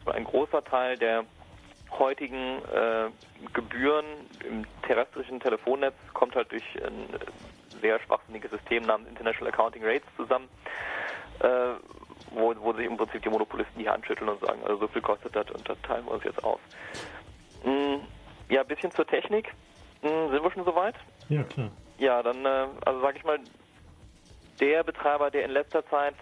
ein 0.06 0.24
großer 0.24 0.64
Teil 0.64 0.97
der 0.97 1.26
heutigen 1.98 2.60
äh, 2.74 3.10
Gebühren 3.54 4.06
im 4.48 4.66
terrestrischen 4.84 5.39
Telefonnetz 5.39 5.96
kommt 6.14 6.36
halt 6.36 6.52
durch 6.52 6.64
ein 6.84 7.08
sehr 7.82 8.00
schwachsinniges 8.00 8.52
System 8.52 8.84
namens 8.84 9.10
International 9.10 9.52
Accounting 9.54 9.84
Rates 9.84 10.08
zusammen, 10.16 10.48
äh, 11.39 11.74
wo, 12.32 12.54
wo 12.60 12.74
sich 12.74 12.86
im 12.86 12.98
Prinzip 12.98 13.22
die 13.24 13.30
Monopolisten 13.30 13.80
die 13.80 13.89
Hand 13.89 14.06
schütteln 14.06 14.30
und 14.30 14.39
sagen, 14.39 14.62
also 14.64 14.78
so 14.78 14.88
viel 14.88 15.02
kostet 15.02 15.36
das 15.36 15.50
und 15.52 15.68
das 15.68 15.80
teilen 15.82 16.06
wir 16.06 16.12
uns 16.12 16.24
jetzt 16.24 16.44
auf. 16.44 16.60
Mm, 17.64 17.98
ja, 18.50 18.62
ein 18.62 18.68
bisschen 18.68 18.92
zur 18.92 19.06
Technik. 19.06 19.54
Mm, 20.02 20.32
sind 20.32 20.44
wir 20.44 20.52
schon 20.52 20.66
soweit? 20.66 20.96
Ja, 21.30 21.44
klar. 21.44 21.72
Ja, 21.98 22.24
dann, 22.24 22.46
äh, 22.46 22.68
also 22.86 23.02
sage 23.02 23.18
ich 23.18 23.24
mal, 23.24 23.39
der 24.60 24.84
Betreiber, 24.84 25.32
der 25.32 25.46
in 25.46 25.52
letzter 25.52 25.86
Zeit 25.88 26.16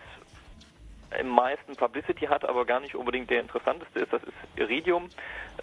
am 1.17 1.27
meisten 1.29 1.75
Publicity 1.75 2.27
hat, 2.27 2.47
aber 2.47 2.65
gar 2.65 2.79
nicht 2.79 2.95
unbedingt 2.95 3.29
der 3.29 3.41
interessanteste 3.41 3.99
ist, 3.99 4.13
das 4.13 4.23
ist 4.23 4.33
Iridium. 4.55 5.09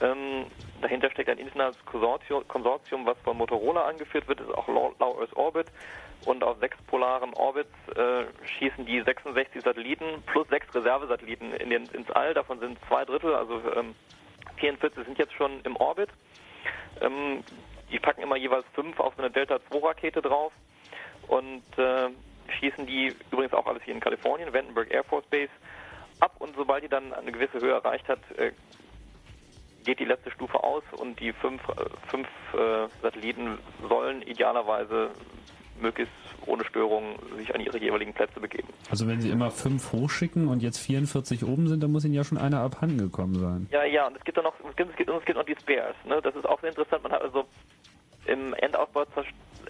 Ähm, 0.01 0.47
dahinter 0.81 1.11
steckt 1.11 1.29
ein 1.29 1.39
internationales 1.39 1.77
Konsortium, 1.85 2.47
Konsortium, 2.49 3.07
was 3.07 3.19
von 3.21 3.37
Motorola 3.37 3.87
angeführt 3.87 4.27
wird, 4.29 4.41
ist 4.41 4.51
auch 4.53 4.69
Low, 4.69 4.95
Earth 4.99 5.37
Orbit. 5.37 5.67
Und 6.25 6.43
auf 6.43 6.59
sechs 6.59 6.77
polaren 6.89 7.33
Orbits 7.35 7.71
äh, 7.95 8.25
schießen 8.59 8.85
die 8.87 9.01
66 9.03 9.63
Satelliten 9.63 10.23
plus 10.27 10.49
sechs 10.49 10.75
Reservesatelliten 10.75 11.53
in 11.55 11.71
den, 11.71 11.87
ins 11.87 12.11
All. 12.11 12.35
Davon 12.35 12.59
sind 12.59 12.79
zwei 12.89 13.05
Drittel, 13.05 13.35
also 13.35 13.61
ähm, 13.77 13.95
44 14.57 15.05
sind 15.05 15.19
jetzt 15.19 15.35
schon 15.35 15.61
im 15.63 15.77
Orbit. 15.77 16.09
Ähm, 17.01 17.45
die 17.93 18.01
packen 18.01 18.23
immer 18.23 18.37
jeweils 18.37 18.65
fünf 18.75 18.99
auf 18.99 19.15
so 19.17 19.23
eine 19.23 19.31
Delta-2-Rakete 19.31 20.23
drauf 20.23 20.53
und 21.29 21.63
äh, 21.79 22.09
schießen 22.51 22.87
die 22.87 23.15
übrigens 23.31 23.53
auch 23.53 23.67
alles 23.67 23.83
hier 23.83 23.95
in 23.95 24.01
Kalifornien, 24.01 24.53
Vandenberg 24.53 24.91
Air 24.91 25.05
Force 25.05 25.27
Base, 25.27 25.51
ab 26.21 26.37
und 26.39 26.55
sobald 26.57 26.85
die 26.85 26.89
dann 26.89 27.13
eine 27.13 27.33
gewisse 27.33 27.61
Höhe 27.61 27.73
erreicht 27.73 28.09
hat, 28.09 28.21
äh, 28.37 28.53
geht 29.85 30.01
die 30.01 30.05
letzte 30.05 30.31
Stufe 30.31 30.63
aus 30.63 30.83
und 30.99 31.19
die 31.21 31.33
fünf, 31.33 31.63
äh, 31.69 31.85
fünf 32.09 32.27
äh, 32.55 32.89
Satelliten 33.03 33.59
sollen 33.89 34.23
idealerweise 34.23 35.11
möglichst 35.81 36.13
ohne 36.47 36.65
Störung 36.65 37.17
sich 37.37 37.55
an 37.55 37.61
ihre 37.61 37.79
jeweiligen 37.79 38.13
Plätze 38.13 38.41
begeben. 38.41 38.69
Also 38.91 39.07
wenn 39.07 39.21
sie 39.21 39.31
immer 39.31 39.51
fünf 39.51 39.93
hochschicken 39.93 40.49
und 40.49 40.63
jetzt 40.63 40.79
44 40.79 41.45
oben 41.45 41.69
sind, 41.69 41.83
dann 41.83 41.93
muss 41.93 42.05
ihnen 42.05 42.15
ja 42.15 42.25
schon 42.25 42.39
einer 42.39 42.61
abhanden 42.61 42.99
gekommen 42.99 43.35
sein. 43.35 43.69
Ja, 43.71 43.85
ja, 43.85 44.07
und 44.07 44.17
es 44.17 44.25
gibt 44.25 44.39
dann 44.39 44.45
noch, 44.45 44.55
es 44.69 44.77
gibt, 44.77 44.91
es 44.91 44.97
gibt, 44.97 45.11
und 45.11 45.19
es 45.19 45.25
gibt 45.25 45.39
noch 45.39 45.45
die 45.45 45.57
Spares. 45.61 45.97
Ne? 46.05 46.21
Das 46.23 46.35
ist 46.35 46.47
auch 46.47 46.61
sehr 46.61 46.71
interessant. 46.71 47.03
Man 47.03 47.13
hat 47.13 47.23
also 47.23 47.45
im 48.27 48.55
Endausbau, 48.55 49.05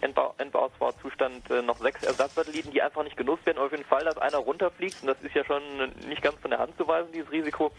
Endbau, 0.02 0.34
Endbauzustand 0.38 1.50
äh, 1.50 1.62
noch 1.62 1.78
sechs 1.78 2.02
Ersatzsatelliten, 2.02 2.72
die 2.72 2.82
einfach 2.82 3.04
nicht 3.04 3.16
genutzt 3.16 3.46
werden. 3.46 3.58
Auf 3.58 3.70
jeden 3.70 3.84
Fall, 3.84 4.04
dass 4.04 4.18
einer 4.18 4.38
runterfliegt, 4.38 5.02
und 5.02 5.08
das 5.08 5.20
ist 5.22 5.34
ja 5.34 5.44
schon 5.44 5.62
nicht 6.08 6.22
ganz 6.22 6.36
von 6.40 6.50
der 6.50 6.60
Hand 6.60 6.76
zu 6.76 6.86
weisen, 6.86 7.08
dieses 7.12 7.30
Risiko, 7.30 7.70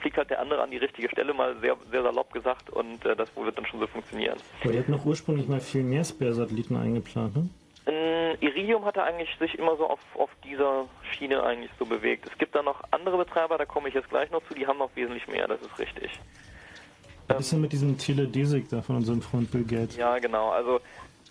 fliegt 0.00 0.16
halt 0.16 0.30
der 0.30 0.40
andere 0.40 0.62
an 0.62 0.70
die 0.70 0.76
richtige 0.76 1.08
Stelle, 1.08 1.34
mal 1.34 1.56
sehr, 1.60 1.76
sehr 1.90 2.02
salopp 2.02 2.32
gesagt, 2.32 2.70
und 2.70 3.04
äh, 3.04 3.16
das 3.16 3.28
wird 3.36 3.56
dann 3.56 3.66
schon 3.66 3.80
so 3.80 3.86
funktionieren. 3.86 4.38
Aber 4.62 4.72
ihr 4.72 4.80
habt 4.80 4.88
noch 4.88 5.04
ursprünglich 5.04 5.48
mal 5.48 5.60
viel 5.60 5.82
mehr 5.82 6.04
Spare-Satelliten 6.04 6.76
eingeplant, 6.76 7.36
ne? 7.36 7.48
Ähm, 7.86 8.36
Iridium 8.40 8.84
hatte 8.84 9.02
eigentlich 9.02 9.30
sich 9.38 9.58
immer 9.58 9.76
so 9.76 9.86
auf, 9.86 10.00
auf 10.14 10.30
dieser 10.44 10.84
Schiene 11.10 11.42
eigentlich 11.42 11.70
so 11.78 11.86
bewegt. 11.86 12.26
Es 12.30 12.36
gibt 12.36 12.54
da 12.54 12.62
noch 12.62 12.82
andere 12.90 13.16
Betreiber, 13.16 13.56
da 13.56 13.64
komme 13.64 13.88
ich 13.88 13.94
jetzt 13.94 14.10
gleich 14.10 14.30
noch 14.30 14.42
zu, 14.46 14.54
die 14.54 14.66
haben 14.66 14.78
noch 14.78 14.90
wesentlich 14.94 15.26
mehr, 15.26 15.48
das 15.48 15.62
ist 15.62 15.78
richtig. 15.78 16.10
Was 17.28 17.40
ist 17.40 17.52
denn 17.52 17.60
mit 17.60 17.72
diesem 17.72 17.98
Teledesic 17.98 18.70
da 18.70 18.80
von 18.80 18.96
unserem 18.96 19.20
Freund 19.20 19.50
Bill 19.50 19.64
Gates? 19.64 19.96
Ja, 19.96 20.18
genau. 20.18 20.48
Also 20.50 20.80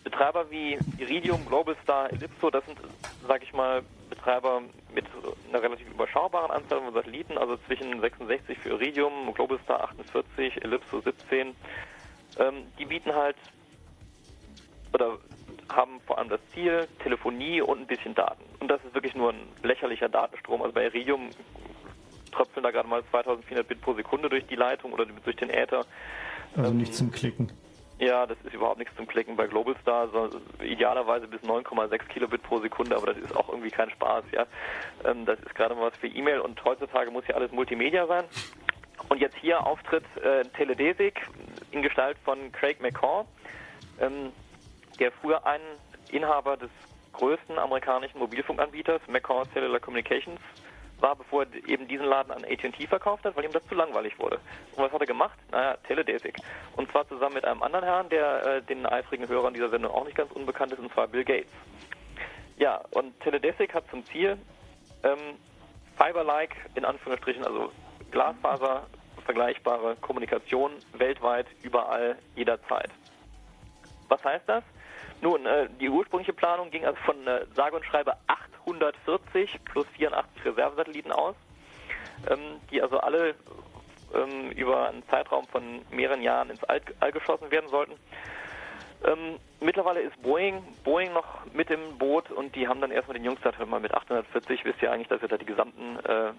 Betreiber 0.09 0.49
wie 0.49 0.77
Iridium, 0.99 1.45
Globalstar, 1.45 2.13
Ellipso, 2.13 2.49
das 2.49 2.65
sind, 2.65 2.77
sag 3.27 3.43
ich 3.43 3.51
mal, 3.51 3.81
Betreiber 4.09 4.61
mit 4.95 5.03
einer 5.49 5.61
relativ 5.61 5.85
überschaubaren 5.89 6.49
Anzahl 6.49 6.79
von 6.79 6.93
Satelliten, 6.93 7.37
also 7.37 7.57
zwischen 7.67 7.99
66 7.99 8.57
für 8.57 8.69
Iridium, 8.69 9.33
Globalstar 9.33 9.83
48, 9.83 10.63
Ellipso 10.63 11.01
17. 11.01 11.53
Ähm, 12.39 12.53
die 12.79 12.85
bieten 12.85 13.13
halt 13.13 13.35
oder 14.93 15.17
haben 15.67 15.99
vor 16.05 16.17
allem 16.17 16.29
das 16.29 16.39
Ziel 16.53 16.87
Telefonie 17.03 17.59
und 17.59 17.81
ein 17.81 17.87
bisschen 17.87 18.15
Daten. 18.15 18.45
Und 18.61 18.69
das 18.69 18.79
ist 18.85 18.93
wirklich 18.93 19.13
nur 19.13 19.33
ein 19.33 19.41
lächerlicher 19.63 20.07
Datenstrom. 20.07 20.61
Also 20.61 20.73
bei 20.73 20.85
Iridium 20.85 21.31
tröpfeln 22.31 22.63
da 22.63 22.71
gerade 22.71 22.87
mal 22.87 23.03
2400 23.11 23.67
Bit 23.67 23.81
pro 23.81 23.93
Sekunde 23.93 24.29
durch 24.29 24.45
die 24.47 24.55
Leitung 24.55 24.93
oder 24.93 25.05
durch 25.05 25.35
den 25.35 25.49
Äther. 25.49 25.85
Also 26.55 26.71
nicht 26.71 26.95
zum 26.95 27.11
Klicken. 27.11 27.51
Ja, 27.99 28.27
das 28.27 28.37
ist 28.43 28.53
überhaupt 28.53 28.77
nichts 28.77 28.95
zum 28.95 29.07
Klicken 29.07 29.35
bei 29.35 29.47
Globalstar, 29.47 30.09
so 30.09 30.29
idealerweise 30.63 31.27
bis 31.27 31.41
9,6 31.41 32.07
Kilobit 32.09 32.43
pro 32.43 32.59
Sekunde, 32.59 32.95
aber 32.95 33.07
das 33.07 33.17
ist 33.17 33.35
auch 33.35 33.49
irgendwie 33.49 33.71
kein 33.71 33.89
Spaß, 33.89 34.25
ja. 34.31 34.45
Ähm, 35.03 35.25
das 35.25 35.39
ist 35.39 35.55
gerade 35.55 35.73
mal 35.73 35.87
was 35.91 35.97
für 35.97 36.07
E-Mail 36.07 36.41
und 36.41 36.63
heutzutage 36.63 37.09
muss 37.09 37.27
ja 37.27 37.35
alles 37.35 37.51
Multimedia 37.51 38.05
sein. 38.05 38.25
Und 39.09 39.19
jetzt 39.19 39.37
hier 39.37 39.65
Auftritt 39.65 40.03
äh, 40.17 40.43
Teledesic 40.55 41.21
in 41.71 41.81
Gestalt 41.81 42.17
von 42.23 42.51
Craig 42.51 42.81
McCaw. 42.81 43.25
Ähm, 43.99 44.31
der 44.99 45.11
früher 45.11 45.45
ein 45.45 45.61
Inhaber 46.11 46.57
des 46.57 46.69
größten 47.13 47.57
amerikanischen 47.57 48.19
Mobilfunkanbieters, 48.19 49.01
McCall 49.07 49.45
Cellular 49.53 49.79
Communications, 49.79 50.39
war, 50.99 51.15
bevor 51.15 51.43
er 51.43 51.69
eben 51.69 51.87
diesen 51.87 52.05
Laden 52.05 52.31
an 52.31 52.43
AT&T 52.43 52.87
verkauft 52.87 53.25
hat, 53.25 53.35
weil 53.35 53.45
ihm 53.45 53.51
das 53.51 53.65
zu 53.67 53.75
langweilig 53.75 54.17
wurde. 54.19 54.39
Und 54.75 54.83
was 54.83 54.91
hat 54.91 55.01
er 55.01 55.07
gemacht? 55.07 55.37
Naja, 55.51 55.77
Teledesic. 55.87 56.37
Und 56.75 56.89
zwar 56.91 57.07
zusammen 57.07 57.35
mit 57.35 57.45
einem 57.45 57.61
anderen 57.63 57.85
Herrn, 57.85 58.09
der 58.09 58.45
äh, 58.45 58.61
den 58.61 58.85
eifrigen 58.85 59.27
Hörern 59.27 59.53
dieser 59.53 59.69
Sendung 59.69 59.91
auch 59.91 60.05
nicht 60.05 60.17
ganz 60.17 60.31
unbekannt 60.31 60.73
ist, 60.73 60.79
und 60.79 60.91
zwar 60.93 61.07
Bill 61.07 61.23
Gates. 61.23 61.51
Ja, 62.57 62.81
und 62.91 63.19
Teledesic 63.19 63.73
hat 63.73 63.87
zum 63.89 64.03
Ziel, 64.05 64.37
ähm, 65.03 65.37
Fiber-like, 65.97 66.55
in 66.75 66.85
Anführungsstrichen, 66.85 67.45
also 67.45 67.71
Glasfaser, 68.11 68.87
vergleichbare 69.25 69.95
Kommunikation 69.97 70.71
weltweit, 70.93 71.47
überall, 71.61 72.17
jederzeit. 72.35 72.89
Was 74.07 74.23
heißt 74.23 74.47
das? 74.47 74.63
Nun, 75.21 75.45
äh, 75.45 75.67
die 75.79 75.89
ursprüngliche 75.89 76.33
Planung 76.33 76.69
ging 76.69 76.85
also 76.85 76.97
von 77.05 77.25
äh, 77.27 77.45
sage 77.55 77.75
und 77.75 77.85
schreibe 77.85 78.13
840 78.27 79.59
plus 79.65 79.87
84 79.97 80.45
Reservesatelliten 80.45 81.11
aus, 81.11 81.35
ähm, 82.29 82.61
die 82.69 82.81
also 82.81 82.99
alle 82.99 83.35
ähm, 84.13 84.51
über 84.51 84.89
einen 84.89 85.07
Zeitraum 85.09 85.47
von 85.47 85.81
mehreren 85.91 86.21
Jahren 86.21 86.49
ins 86.49 86.63
All, 86.65 86.81
All 86.99 87.11
geschossen 87.11 87.49
werden 87.51 87.69
sollten. 87.69 87.93
Ähm, 89.05 89.37
mittlerweile 89.59 90.01
ist 90.01 90.19
Boeing, 90.21 90.63
Boeing 90.83 91.13
noch 91.13 91.45
mit 91.53 91.69
im 91.69 91.97
Boot 91.97 92.31
und 92.31 92.55
die 92.55 92.67
haben 92.67 92.81
dann 92.81 92.91
erstmal 92.91 93.15
den 93.15 93.25
Jungstart 93.25 93.55
mal 93.67 93.79
mit 93.79 93.93
840. 93.93 94.65
Wisst 94.65 94.81
ihr 94.81 94.91
eigentlich, 94.91 95.07
dass 95.07 95.21
ihr 95.21 95.27
da 95.27 95.37
die 95.37 95.45
gesamten 95.45 95.99
äh, 95.99 96.31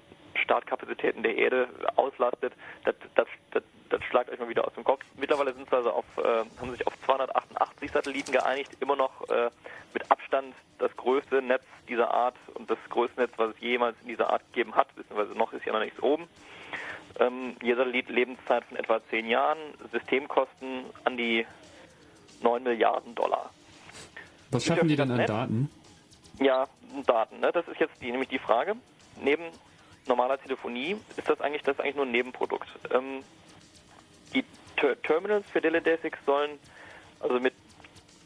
Startkapazitäten 0.42 1.22
der 1.22 1.36
Erde 1.36 1.68
auslastet? 1.96 2.52
Das, 2.84 2.94
das, 3.14 3.26
das, 3.52 3.62
das 3.90 4.02
schlagt 4.04 4.30
euch 4.30 4.38
mal 4.38 4.48
wieder 4.48 4.66
aus 4.66 4.74
dem 4.74 4.84
Kopf. 4.84 5.02
Mittlerweile 5.16 5.52
sind 5.54 5.68
sie 5.68 5.76
also 5.76 5.90
auf, 5.90 6.04
äh, 6.18 6.44
haben 6.60 6.70
sich 6.70 6.86
auf 6.86 6.92
288 7.04 7.90
Satelliten 7.90 8.32
geeinigt, 8.32 8.70
immer 8.80 8.96
noch 8.96 9.28
äh, 9.28 9.50
mit 9.92 10.10
Abstand 10.10 10.54
das 10.78 10.94
größte 10.96 11.42
Netz 11.42 11.62
dieser 11.88 12.12
Art 12.12 12.36
und 12.54 12.70
das 12.70 12.78
größte 12.90 13.20
Netz, 13.20 13.32
was 13.36 13.54
es 13.54 13.60
jemals 13.60 13.96
in 14.02 14.08
dieser 14.08 14.30
Art 14.30 14.42
gegeben 14.52 14.74
hat, 14.74 14.94
beziehungsweise 14.94 15.36
noch 15.36 15.52
ist 15.52 15.64
ja 15.64 15.72
noch 15.72 15.80
nichts 15.80 16.02
oben. 16.02 16.28
Ähm, 17.18 17.56
je 17.62 17.74
Satellit 17.74 18.08
Lebenszeit 18.08 18.64
von 18.64 18.76
etwa 18.76 19.00
10 19.10 19.28
Jahren, 19.28 19.58
Systemkosten 19.92 20.84
an 21.04 21.16
die 21.16 21.46
9 22.42 22.62
Milliarden 22.62 23.14
Dollar. 23.14 23.50
Was 24.50 24.64
schaffen 24.64 24.88
die 24.88 24.96
dann 24.96 25.10
an 25.10 25.26
Daten? 25.26 25.70
Ja, 26.40 26.66
Daten. 27.06 27.40
Ne? 27.40 27.50
Das 27.52 27.66
ist 27.68 27.80
jetzt 27.80 28.00
die, 28.00 28.10
nämlich 28.10 28.28
die 28.28 28.38
Frage. 28.38 28.76
Neben 29.20 29.42
normaler 30.06 30.40
Telefonie 30.40 30.96
ist 31.16 31.28
das 31.28 31.40
eigentlich 31.40 31.62
das 31.62 31.76
ist 31.76 31.80
eigentlich 31.80 31.96
nur 31.96 32.06
ein 32.06 32.12
Nebenprodukt. 32.12 32.68
Ähm, 32.92 33.24
die 34.34 34.44
Ter 34.76 35.00
Terminals 35.02 35.44
für 35.50 35.60
Teledesic 35.60 36.18
sollen 36.24 36.58
also 37.20 37.40
mit 37.40 37.54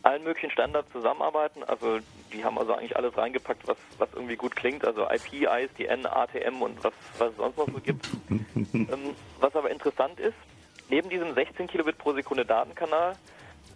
allen 0.03 0.25
möglichen 0.25 0.51
Standards 0.51 0.91
zusammenarbeiten. 0.93 1.63
Also 1.65 1.99
die 2.33 2.45
haben 2.45 2.59
also 2.59 2.75
eigentlich 2.75 2.97
alles 2.97 3.17
reingepackt, 3.17 3.67
was, 3.67 3.77
was 3.99 4.09
irgendwie 4.15 4.37
gut 4.37 4.57
klingt. 4.57 4.85
Also 4.85 5.09
IP, 5.09 5.45
ISDN, 5.45 6.07
ATM 6.07 6.61
und 6.61 6.83
was, 6.83 6.93
was 7.19 7.31
es 7.31 7.37
sonst 7.37 7.57
noch 7.57 7.69
so 7.69 7.81
gibt. 7.81 8.09
ähm, 8.29 9.15
was 9.39 9.55
aber 9.55 9.71
interessant 9.71 10.19
ist, 10.19 10.35
neben 10.89 11.09
diesem 11.09 11.35
16 11.35 11.69
Kilobit 11.69 11.99
pro 11.99 12.13
Sekunde 12.13 12.45
Datenkanal 12.45 13.13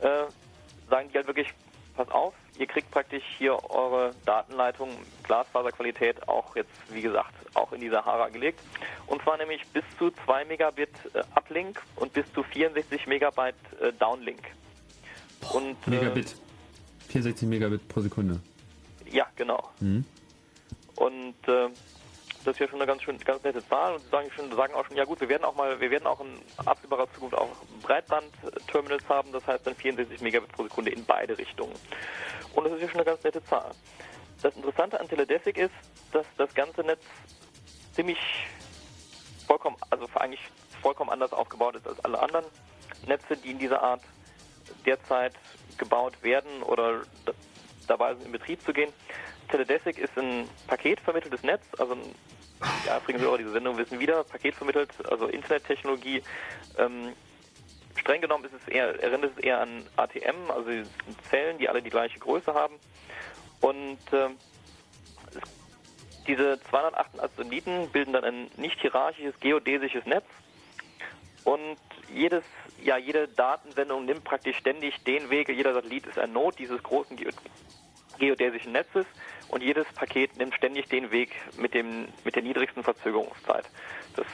äh, 0.01 0.25
sagen 0.91 1.09
die 1.11 1.17
halt 1.17 1.27
wirklich, 1.27 1.49
pass 1.97 2.09
auf, 2.11 2.35
ihr 2.59 2.67
kriegt 2.67 2.91
praktisch 2.91 3.25
hier 3.39 3.59
eure 3.71 4.13
Datenleitung, 4.25 4.91
Glasfaserqualität 5.23 6.29
auch 6.29 6.57
jetzt, 6.57 6.71
wie 6.91 7.03
gesagt, 7.03 7.35
auch 7.55 7.73
in 7.73 7.81
die 7.81 7.89
Sahara 7.89 8.29
gelegt. 8.29 8.61
Und 9.07 9.23
zwar 9.23 9.37
nämlich 9.37 9.67
bis 9.69 9.85
zu 9.99 10.11
2 10.25 10.45
Megabit 10.47 10.91
äh, 11.15 11.23
Uplink 11.35 11.83
und 11.97 12.13
bis 12.13 12.31
zu 12.33 12.43
64 12.43 13.07
Megabyte 13.07 13.55
äh, 13.81 13.93
Downlink. 13.93 14.43
Und, 15.53 15.77
äh, 15.87 15.91
Megabit. 15.91 16.37
64 17.09 17.49
Megabit 17.49 17.89
pro 17.89 18.01
Sekunde. 18.01 18.41
Ja, 19.11 19.27
genau. 19.37 19.71
Mhm. 19.81 20.05
Und 20.97 21.35
äh, 21.47 21.69
das 22.47 22.55
ist 22.55 22.61
ja 22.61 22.69
schon 22.69 22.81
eine 22.81 22.87
ganz, 22.87 23.03
schön, 23.03 23.19
ganz 23.19 23.43
nette 23.43 23.67
Zahl 23.67 23.95
und 23.95 24.03
sie 24.03 24.09
sagen, 24.09 24.31
schon, 24.31 24.53
sagen 24.53 24.75
auch 24.75 24.87
schon, 24.87 24.97
ja 24.97 25.05
gut, 25.05 25.21
wir 25.21 25.29
werden 25.29 25.45
auch 25.45 25.57
mal, 25.57 25.81
wir 25.81 25.91
werden 25.91 26.07
auch 26.07 26.21
in 26.21 26.41
absehbarer 26.65 27.13
Zukunft 27.13 27.37
auch 27.37 27.49
Breitband-Terminals 27.83 29.09
haben, 29.09 29.33
das 29.33 29.45
heißt 29.47 29.67
dann 29.67 29.75
64 29.75 30.21
Megabit 30.21 30.53
pro 30.53 30.63
Sekunde 30.63 30.93
in 30.93 31.05
beide 31.05 31.37
Richtungen. 31.37 31.75
Und 32.55 32.65
das 32.65 32.75
ist 32.75 32.83
ja 32.83 32.89
schon 32.89 33.01
eine 33.01 33.05
ganz 33.05 33.25
nette 33.25 33.43
Zahl. 33.45 33.73
Das 34.43 34.55
Interessante 34.55 35.01
an 35.01 35.09
Teledesic 35.09 35.59
ist, 35.59 35.75
dass 36.13 36.27
das 36.37 36.55
ganze 36.55 36.83
Netz 36.83 37.03
ziemlich 37.95 38.19
vollkommen, 39.47 39.77
also 39.91 40.07
eigentlich 40.15 40.43
vollkommen 40.83 41.11
anders 41.11 41.33
aufgebaut 41.33 41.75
ist 41.75 41.89
als 41.89 42.05
alle 42.05 42.21
anderen 42.21 42.45
Netze, 43.07 43.37
die 43.37 43.51
in 43.51 43.59
dieser 43.59 43.83
Art 43.83 44.03
derzeit 44.85 45.35
gebaut 45.79 46.23
werden 46.23 46.63
oder 46.63 47.03
dabei 47.89 48.15
sind 48.15 48.27
in 48.27 48.33
Betrieb 48.33 48.63
zu 48.63 48.73
gehen. 48.73 48.93
Teledesic 49.49 49.99
ist 49.99 50.17
ein 50.19 50.49
paketvermitteltes 50.67 51.43
Netz, 51.43 51.63
also 51.79 51.95
ein, 51.95 52.15
die 52.85 52.91
eifrigen 52.91 53.21
Hörer 53.21 53.39
dieser 53.39 53.53
Sendung 53.53 53.77
wissen 53.77 53.99
wieder, 53.99 54.25
paketvermittelt, 54.25 54.91
also 55.11 55.27
Internettechnologie. 55.27 56.23
Ähm, 56.79 57.13
streng 57.97 58.21
genommen 58.21 58.45
ist 58.45 58.55
es 58.55 58.69
eher, 58.69 59.03
erinnert 59.03 59.33
es 59.37 59.45
eher 59.45 59.61
an 59.61 59.85
ATM, 59.97 60.51
also 60.51 60.71
Zellen, 61.29 61.59
die 61.59 61.69
alle 61.69 61.83
die 61.83 61.91
gleiche 61.91 62.19
Größe 62.19 62.55
haben. 62.55 62.75
Und 63.61 63.99
äh, 64.13 64.29
diese 66.27 66.61
208 66.71 67.17
Satelliten 67.17 67.89
bilden 67.91 68.13
dann 68.13 68.25
ein 68.25 68.51
nicht 68.57 68.81
hierarchisches 68.81 69.39
geodäsisches 69.41 70.05
Netz. 70.07 70.27
Und 71.45 71.79
jedes, 72.13 72.43
ja, 72.83 72.97
jede 72.97 73.29
Datensendung 73.29 74.05
nimmt 74.05 74.25
praktisch 74.25 74.57
ständig 74.57 75.03
den 75.05 75.31
Weg, 75.31 75.49
jeder 75.49 75.75
Satellit 75.75 76.07
ist 76.07 76.19
ein 76.19 76.33
Node 76.33 76.57
dieses 76.57 76.83
großen 76.83 77.17
ge 77.17 77.31
geodäsischen 78.19 78.73
Netzes 78.73 79.05
und 79.49 79.63
jedes 79.63 79.87
Paket 79.95 80.37
nimmt 80.39 80.55
ständig 80.55 80.89
den 80.89 81.11
Weg 81.11 81.31
mit, 81.59 81.75
dem, 81.75 82.09
mit 82.25 82.35
der 82.35 82.43
niedrigsten 82.43 82.83
Verzögerungszeit. 82.83 83.69
Das 84.17 84.27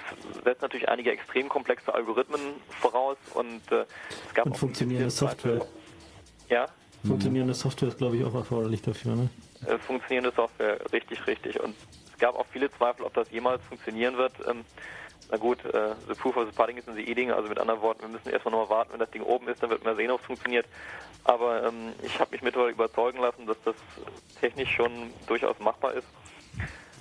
setzt 0.44 0.62
natürlich 0.62 0.88
einige 0.88 1.10
extrem 1.10 1.48
komplexe 1.48 1.94
Algorithmen 1.94 2.40
voraus 2.80 3.16
und 3.34 3.60
äh, 3.70 3.84
es 4.26 4.34
gab 4.34 4.46
Und 4.46 4.52
auch 4.52 4.58
funktionierende 4.58 5.10
Software. 5.10 5.66
Ja, 6.48 6.68
Funktionierende 7.06 7.54
Software 7.54 7.88
ist, 7.88 7.98
glaube 7.98 8.16
ich, 8.16 8.24
auch 8.24 8.34
erforderlich 8.34 8.80
dafür, 8.82 9.16
ne? 9.16 9.28
äh, 9.66 9.78
funktionierende 9.78 10.32
Software, 10.34 10.78
richtig, 10.92 11.26
richtig. 11.26 11.58
Und 11.60 11.74
es 12.12 12.18
gab 12.18 12.36
auch 12.36 12.46
viele 12.52 12.70
Zweifel, 12.70 13.04
ob 13.04 13.14
das 13.14 13.30
jemals 13.30 13.62
funktionieren 13.64 14.16
wird. 14.16 14.32
Ähm, 14.48 14.64
na 15.30 15.36
gut, 15.36 15.64
äh, 15.64 15.94
the 16.08 16.14
proof 16.14 16.36
of 16.36 16.46
the 16.46 16.52
pudding 16.52 16.76
is 16.76 16.86
in 16.86 16.94
the 16.94 17.08
eating, 17.08 17.30
also 17.30 17.48
mit 17.48 17.58
anderen 17.58 17.80
Worten, 17.80 18.02
wir 18.02 18.08
müssen 18.08 18.28
erstmal 18.30 18.52
nochmal 18.52 18.78
warten, 18.78 18.92
wenn 18.92 19.00
das 19.00 19.10
Ding 19.10 19.22
oben 19.22 19.48
ist, 19.48 19.62
dann 19.62 19.70
wird 19.70 19.84
man 19.84 19.96
sehen, 19.96 20.10
ob 20.10 20.20
es 20.20 20.26
funktioniert. 20.26 20.66
Aber 21.24 21.64
ähm, 21.64 21.92
ich 22.02 22.18
habe 22.18 22.30
mich 22.32 22.42
mittlerweile 22.42 22.72
überzeugen 22.72 23.20
lassen, 23.20 23.46
dass 23.46 23.56
das 23.64 23.74
technisch 24.40 24.70
schon 24.74 25.10
durchaus 25.26 25.58
machbar 25.60 25.94
ist. 25.94 26.06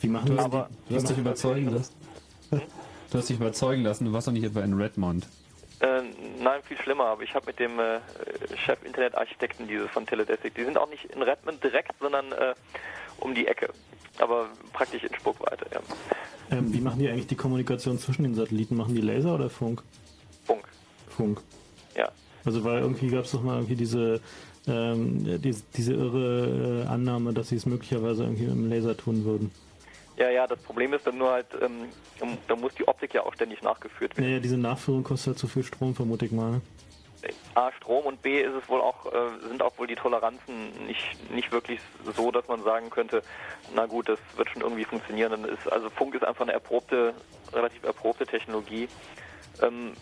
Wie 0.01 0.07
machen 0.07 0.35
das? 0.35 0.45
Aber 0.45 0.69
Du 0.87 0.95
hast 0.95 1.09
dich 1.09 1.17
überzeugen 1.17 1.69
lassen. 1.69 1.93
Du 2.51 3.17
hast 3.17 3.29
dich 3.29 3.37
überzeugen 3.37 3.83
lassen, 3.83 4.05
du 4.05 4.13
warst 4.13 4.27
doch 4.27 4.31
nicht 4.31 4.45
etwa 4.45 4.61
in 4.61 4.73
Redmond. 4.73 5.27
Äh, 5.81 6.03
nein, 6.39 6.61
viel 6.63 6.77
schlimmer, 6.77 7.05
aber 7.05 7.23
ich 7.23 7.33
habe 7.33 7.47
mit 7.47 7.59
dem 7.59 7.79
äh, 7.79 7.99
Chef 8.55 8.83
Internetarchitekten 8.85 9.67
dieses 9.67 9.89
von 9.89 10.05
Teledesic, 10.05 10.53
die 10.53 10.63
sind 10.63 10.77
auch 10.77 10.89
nicht 10.89 11.05
in 11.05 11.21
Redmond 11.23 11.63
direkt, 11.63 11.93
sondern 11.99 12.31
äh, 12.31 12.53
um 13.17 13.33
die 13.33 13.47
Ecke, 13.47 13.69
aber 14.19 14.47
praktisch 14.73 15.03
in 15.03 15.13
Spuckweite, 15.15 15.65
ja. 15.73 15.79
Ähm, 16.51 16.73
wie 16.73 16.81
machen 16.81 16.99
die 16.99 17.09
eigentlich 17.09 17.27
die 17.27 17.35
Kommunikation 17.35 17.97
zwischen 17.97 18.23
den 18.23 18.35
Satelliten? 18.35 18.75
Machen 18.75 18.93
die 18.93 19.01
Laser 19.01 19.35
oder 19.35 19.49
Funk? 19.49 19.81
Funk. 20.45 20.67
Funk. 21.07 21.41
Ja. 21.95 22.11
Also 22.45 22.63
weil 22.63 22.81
irgendwie 22.81 23.07
gab 23.07 23.25
es 23.25 23.31
doch 23.31 23.41
mal 23.41 23.55
irgendwie 23.55 23.75
diese 23.75 24.19
ähm, 24.67 25.41
diese, 25.41 25.63
diese 25.75 25.93
irre 25.93 26.83
äh, 26.83 26.87
Annahme, 26.87 27.33
dass 27.33 27.49
sie 27.49 27.55
es 27.55 27.65
möglicherweise 27.65 28.23
irgendwie 28.23 28.43
mit 28.43 28.53
dem 28.53 28.69
Laser 28.69 28.95
tun 28.95 29.25
würden. 29.25 29.51
Ja, 30.17 30.29
ja, 30.29 30.45
das 30.45 30.59
Problem 30.59 30.93
ist 30.93 31.07
dann 31.07 31.17
nur 31.17 31.31
halt, 31.31 31.47
ähm, 31.61 31.87
da 32.47 32.55
muss 32.55 32.75
die 32.75 32.87
Optik 32.87 33.13
ja 33.13 33.23
auch 33.23 33.33
ständig 33.33 33.63
nachgeführt 33.63 34.15
werden. 34.17 34.29
Naja, 34.29 34.39
diese 34.39 34.57
Nachführung 34.57 35.03
kostet 35.03 35.27
halt 35.27 35.39
zu 35.39 35.47
viel 35.47 35.63
Strom, 35.63 35.95
vermute 35.95 36.25
ich 36.25 36.31
mal. 36.31 36.61
A, 37.53 37.71
Strom 37.73 38.05
und 38.05 38.21
B 38.21 38.41
ist 38.41 38.53
es 38.53 38.67
wohl 38.69 38.81
auch, 38.81 39.05
äh, 39.05 39.47
sind 39.47 39.61
auch 39.61 39.77
wohl 39.77 39.87
die 39.87 39.95
Toleranzen 39.95 40.85
nicht, 40.87 41.31
nicht 41.31 41.51
wirklich 41.51 41.79
so, 42.15 42.31
dass 42.31 42.47
man 42.47 42.63
sagen 42.63 42.89
könnte, 42.89 43.23
na 43.73 43.85
gut, 43.85 44.09
das 44.09 44.19
wird 44.35 44.49
schon 44.49 44.61
irgendwie 44.61 44.85
funktionieren. 44.85 45.45
Ist, 45.45 45.71
also 45.71 45.89
Funk 45.89 46.15
ist 46.15 46.23
einfach 46.23 46.43
eine 46.43 46.53
erprobte, 46.53 47.13
relativ 47.53 47.83
erprobte 47.83 48.25
Technologie. 48.25 48.87
Ähm, 49.61 49.93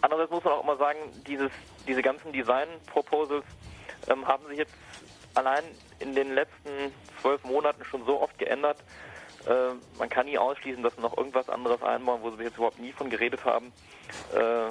andererseits 0.00 0.32
muss 0.32 0.44
man 0.44 0.54
auch 0.54 0.64
immer 0.64 0.76
sagen, 0.76 0.98
dieses, 1.26 1.50
diese 1.86 2.02
ganzen 2.02 2.32
Design-Proposals 2.32 3.44
ähm, 4.08 4.26
haben 4.26 4.46
sich 4.48 4.58
jetzt 4.58 4.74
allein 5.34 5.62
in 5.98 6.14
den 6.14 6.34
letzten 6.34 6.92
zwölf 7.20 7.44
Monaten 7.44 7.84
schon 7.84 8.04
so 8.04 8.20
oft 8.20 8.38
geändert. 8.38 8.78
Äh, 9.46 9.74
man 9.98 10.08
kann 10.08 10.26
nie 10.26 10.38
ausschließen, 10.38 10.82
dass 10.82 10.96
noch 10.98 11.16
irgendwas 11.16 11.48
anderes 11.48 11.82
einbauen, 11.82 12.22
wo 12.22 12.30
sie 12.30 12.42
jetzt 12.42 12.56
überhaupt 12.56 12.78
nie 12.78 12.92
von 12.92 13.10
geredet 13.10 13.44
haben. 13.44 13.72
Äh, 14.34 14.70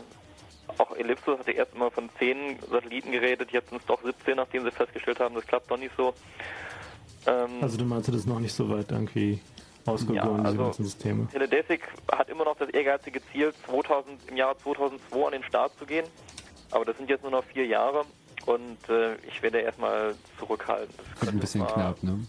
auch 0.78 0.96
Ellipsos 0.96 1.40
hatte 1.40 1.52
erst 1.52 1.74
immer 1.76 1.92
von 1.92 2.10
10 2.20 2.60
Satelliten 2.70 3.12
geredet, 3.12 3.52
jetzt 3.52 3.70
sind 3.70 3.80
es 3.82 3.86
doch 3.88 4.02
17, 4.04 4.36
nachdem 4.38 4.64
sie 4.64 4.72
festgestellt 4.72 5.20
haben, 5.20 5.36
das 5.36 5.46
klappt 5.46 5.70
doch 5.70 5.78
nicht 5.78 5.94
so. 5.98 6.14
Ähm, 7.28 7.50
Also 7.62 7.78
du 7.78 7.86
meinst, 7.86 8.08
das 8.08 8.16
ist 8.16 8.28
noch 8.28 8.40
nicht 8.40 8.54
so 8.54 8.70
weit 8.70 8.92
irgendwie 8.92 9.40
ausgegoren, 9.86 10.16
Ja, 10.16 10.34
diese 10.38 10.48
also- 10.48 10.64
ganzen 10.64 10.84
Systeme. 10.86 11.28
Teledesic 11.32 11.82
hat 12.12 12.30
immer 12.30 12.46
noch 12.46 12.56
das 12.58 12.70
ehrgeizige 12.70 13.22
Ziel, 13.32 13.54
2000, 13.66 14.20
im 14.28 14.38
Jahre 14.38 14.58
2002 14.58 15.26
an 15.26 15.32
den 15.34 15.44
Start 15.44 15.72
zu 15.78 15.86
gehen. 15.86 16.06
Aber 16.72 16.86
das 16.86 16.98
sind 16.98 17.10
jetzt 17.10 17.22
nur 17.24 17.32
noch 17.32 17.44
vier 17.46 17.66
Jahre. 17.66 18.06
Und 18.46 18.78
äh, 18.90 19.16
ich 19.28 19.42
werde 19.42 19.60
erstmal 19.60 20.16
zurückhalten. 20.40 20.94
Das 21.14 21.22
Wird 21.22 21.36
ein 21.36 21.40
bisschen 21.40 21.68
knapp, 21.68 22.02
ne? 22.04 22.20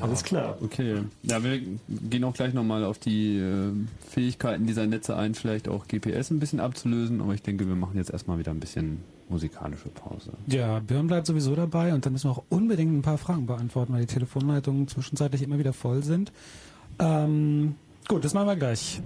Alles 0.00 0.22
klar. 0.22 0.56
Okay. 0.62 1.02
Ja, 1.22 1.42
wir 1.42 1.60
gehen 1.88 2.24
auch 2.24 2.34
gleich 2.34 2.54
nochmal 2.54 2.84
auf 2.84 2.98
die 2.98 3.38
äh, 3.38 3.72
Fähigkeiten 4.08 4.66
dieser 4.66 4.86
Netze 4.86 5.16
ein, 5.16 5.34
vielleicht 5.34 5.68
auch 5.68 5.86
GPS 5.86 6.30
ein 6.30 6.40
bisschen 6.40 6.60
abzulösen, 6.60 7.20
aber 7.20 7.34
ich 7.34 7.42
denke, 7.42 7.68
wir 7.68 7.76
machen 7.76 7.96
jetzt 7.96 8.10
erstmal 8.10 8.38
wieder 8.38 8.52
ein 8.52 8.60
bisschen 8.60 9.02
musikalische 9.28 9.88
Pause. 9.88 10.32
Ja, 10.46 10.80
Björn 10.80 11.06
bleibt 11.06 11.26
sowieso 11.26 11.54
dabei 11.54 11.92
und 11.92 12.04
dann 12.06 12.12
müssen 12.12 12.30
wir 12.30 12.32
auch 12.32 12.44
unbedingt 12.48 12.92
ein 12.92 13.02
paar 13.02 13.18
Fragen 13.18 13.46
beantworten, 13.46 13.92
weil 13.92 14.00
die 14.00 14.06
Telefonleitungen 14.06 14.88
zwischenzeitlich 14.88 15.42
immer 15.42 15.58
wieder 15.58 15.72
voll 15.72 16.02
sind. 16.02 16.32
Ähm, 16.98 17.76
gut, 18.08 18.24
das 18.24 18.34
machen 18.34 18.46
wir 18.46 18.56
gleich. 18.56 19.00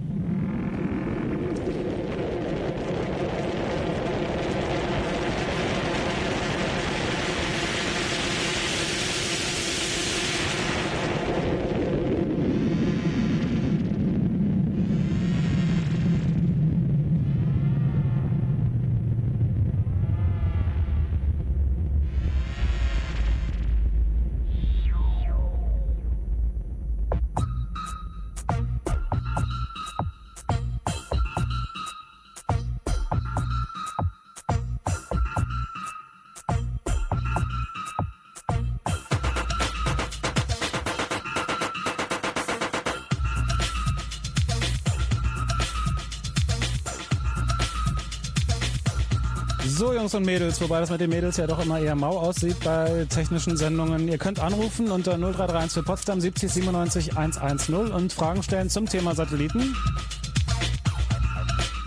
Und 50.23 50.27
Mädels, 50.27 50.61
wobei 50.61 50.79
das 50.79 50.89
mit 50.89 51.01
den 51.01 51.09
Mädels 51.09 51.37
ja 51.37 51.47
doch 51.47 51.59
immer 51.59 51.79
eher 51.79 51.95
mau 51.95 52.17
aussieht 52.17 52.57
bei 52.63 53.05
technischen 53.09 53.57
Sendungen. 53.57 54.07
Ihr 54.07 54.17
könnt 54.17 54.39
anrufen 54.39 54.89
unter 54.89 55.17
0331 55.17 55.73
für 55.73 55.83
Potsdam 55.83 56.21
70 56.21 56.51
97 56.51 57.17
110 57.17 57.91
und 57.91 58.13
Fragen 58.13 58.41
stellen 58.41 58.69
zum 58.69 58.85
Thema 58.85 59.15
Satelliten. 59.15 59.75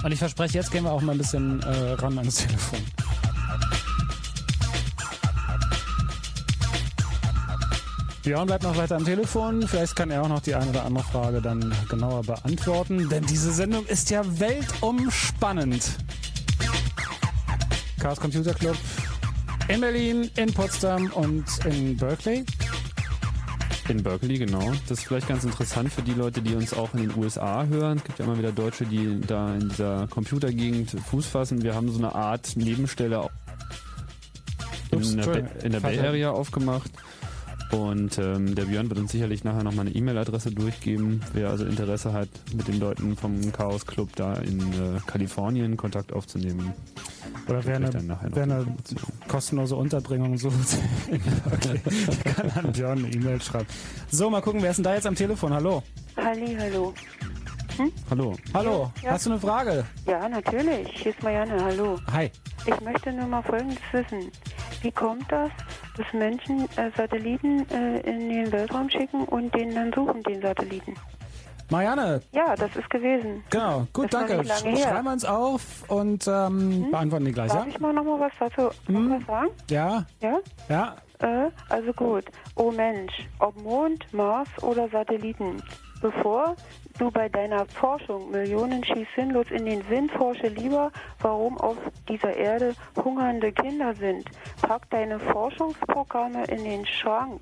Und 0.04 0.12
ich 0.12 0.18
verspreche, 0.18 0.58
jetzt 0.58 0.70
gehen 0.70 0.84
wir 0.84 0.92
auch 0.92 1.00
mal 1.00 1.12
ein 1.12 1.18
bisschen 1.18 1.62
äh, 1.62 1.92
ran 1.92 2.18
ans 2.18 2.36
Telefon. 2.36 2.78
Björn 8.22 8.46
bleibt 8.46 8.64
noch 8.64 8.76
weiter 8.76 8.96
am 8.96 9.04
Telefon. 9.04 9.66
Vielleicht 9.66 9.96
kann 9.96 10.10
er 10.10 10.22
auch 10.22 10.28
noch 10.28 10.40
die 10.40 10.54
eine 10.54 10.70
oder 10.70 10.84
andere 10.84 11.04
Frage 11.04 11.40
dann 11.40 11.74
genauer 11.88 12.22
beantworten, 12.22 13.08
denn 13.08 13.24
diese 13.24 13.52
Sendung 13.52 13.86
ist 13.86 14.10
ja 14.10 14.22
weltumspannend. 14.38 15.96
Chaos 18.06 18.20
Computer 18.20 18.54
Club 18.54 18.76
in 19.66 19.80
Berlin, 19.80 20.30
in 20.36 20.52
Potsdam 20.54 21.10
und 21.14 21.44
in 21.66 21.96
Berkeley. 21.96 22.44
In 23.88 24.00
Berkeley, 24.00 24.38
genau. 24.38 24.72
Das 24.86 24.98
ist 25.00 25.06
vielleicht 25.08 25.26
ganz 25.26 25.42
interessant 25.42 25.92
für 25.92 26.02
die 26.02 26.12
Leute, 26.14 26.40
die 26.40 26.54
uns 26.54 26.72
auch 26.72 26.94
in 26.94 27.00
den 27.00 27.16
USA 27.16 27.64
hören. 27.64 27.98
Es 27.98 28.04
gibt 28.04 28.20
ja 28.20 28.24
immer 28.26 28.38
wieder 28.38 28.52
Deutsche, 28.52 28.84
die 28.86 29.20
da 29.26 29.52
in 29.56 29.70
dieser 29.70 30.06
Computergegend 30.06 30.92
Fuß 31.10 31.26
fassen. 31.26 31.62
Wir 31.64 31.74
haben 31.74 31.90
so 31.90 31.98
eine 31.98 32.14
Art 32.14 32.52
Nebenstelle 32.54 33.22
Ups, 34.92 35.10
in, 35.10 35.16
der, 35.16 35.24
Bay- 35.26 35.38
Entschuldigung. 35.40 35.62
in 35.64 35.72
der 35.72 35.80
Bay. 35.80 35.98
Area 35.98 36.30
aufgemacht. 36.30 36.88
Und 37.72 38.18
ähm, 38.18 38.54
der 38.54 38.64
Björn 38.64 38.88
wird 38.88 39.00
uns 39.00 39.12
sicherlich 39.12 39.44
nachher 39.44 39.64
nochmal 39.64 39.86
eine 39.86 39.94
E-Mail-Adresse 39.94 40.52
durchgeben. 40.52 41.20
Wer 41.32 41.50
also 41.50 41.64
Interesse 41.64 42.12
hat, 42.12 42.28
mit 42.54 42.68
den 42.68 42.78
Leuten 42.78 43.16
vom 43.16 43.52
Chaos 43.52 43.86
Club 43.86 44.10
da 44.14 44.34
in 44.34 44.60
äh, 44.60 45.00
Kalifornien 45.06 45.76
Kontakt 45.76 46.12
aufzunehmen. 46.12 46.72
Oder 47.48 47.64
wer 47.64 47.76
eine, 47.76 47.90
dann 47.90 48.06
nachher 48.06 48.28
noch 48.28 48.36
wer 48.36 48.42
eine 48.44 48.66
kostenlose 49.28 49.76
Unterbringung 49.76 50.38
sucht. 50.38 50.78
okay. 51.46 51.80
kann 52.24 52.50
an 52.50 52.72
Björn 52.72 53.04
eine 53.04 53.12
E-Mail 53.12 53.40
schreiben. 53.42 53.66
So, 54.10 54.30
mal 54.30 54.42
gucken, 54.42 54.62
wer 54.62 54.70
ist 54.70 54.76
denn 54.76 54.84
da 54.84 54.94
jetzt 54.94 55.06
am 55.06 55.14
Telefon? 55.14 55.52
Hallo. 55.52 55.82
Halli, 56.16 56.56
hallo. 56.58 56.94
Hallo. 58.10 58.34
Hallo. 58.54 58.90
Ja. 59.02 59.10
Hast 59.12 59.26
du 59.26 59.30
eine 59.32 59.40
Frage? 59.40 59.84
Ja, 60.06 60.28
natürlich. 60.28 60.88
Hier 60.92 61.12
ist 61.12 61.22
Marianne, 61.22 61.62
hallo. 61.62 61.98
Hi. 62.12 62.30
Ich 62.64 62.80
möchte 62.80 63.12
nur 63.12 63.26
mal 63.26 63.42
Folgendes 63.42 63.78
wissen. 63.92 64.30
Wie 64.82 64.90
kommt 64.90 65.30
das, 65.30 65.50
dass 65.96 66.06
Menschen 66.12 66.64
äh, 66.76 66.90
Satelliten 66.96 67.68
äh, 67.70 68.00
in 68.00 68.28
den 68.30 68.52
Weltraum 68.52 68.88
schicken 68.88 69.24
und 69.26 69.54
den 69.54 69.74
dann 69.74 69.92
suchen, 69.92 70.22
den 70.22 70.40
Satelliten? 70.40 70.94
Marianne. 71.70 72.20
Ja, 72.32 72.54
das 72.54 72.74
ist 72.76 72.88
gewesen. 72.90 73.42
Genau. 73.50 73.86
Gut, 73.92 74.12
Das 74.14 74.26
danke. 74.26 74.44
Sch 74.44 74.60
schreiben 74.82 75.04
wir 75.04 75.12
uns 75.12 75.24
auf 75.24 75.62
und 75.88 76.26
ähm, 76.28 76.90
beantworten 76.90 77.24
die 77.24 77.32
gleich, 77.32 77.50
Darf 77.50 77.66
ja? 77.66 77.72
ich 77.72 77.80
mal 77.80 77.92
noch 77.92 78.04
mal 78.04 78.20
was 78.20 78.32
dazu 78.38 78.70
noch 78.88 79.18
was 79.18 79.26
sagen? 79.26 79.48
Ja. 79.68 80.06
Ja? 80.20 80.38
Ja. 80.68 80.96
Äh, 81.18 81.50
also 81.68 81.92
gut. 81.92 82.24
Oh 82.54 82.70
Mensch, 82.70 83.12
ob 83.40 83.60
Mond, 83.62 84.06
Mars 84.12 84.48
oder 84.62 84.88
Satelliten. 84.88 85.60
Bevor 86.00 86.56
du 86.98 87.10
bei 87.10 87.28
deiner 87.28 87.66
Forschung 87.66 88.30
Millionen 88.30 88.84
schießt 88.84 89.14
sinnlos 89.16 89.50
in 89.50 89.64
den 89.64 89.88
Wind, 89.88 90.10
forsche 90.12 90.48
lieber, 90.48 90.92
warum 91.20 91.58
auf 91.58 91.76
dieser 92.08 92.36
Erde 92.36 92.74
hungernde 93.02 93.52
Kinder 93.52 93.94
sind. 93.94 94.30
Pack 94.62 94.88
deine 94.90 95.18
Forschungsprogramme 95.18 96.44
in 96.44 96.64
den 96.64 96.86
Schrank. 96.86 97.40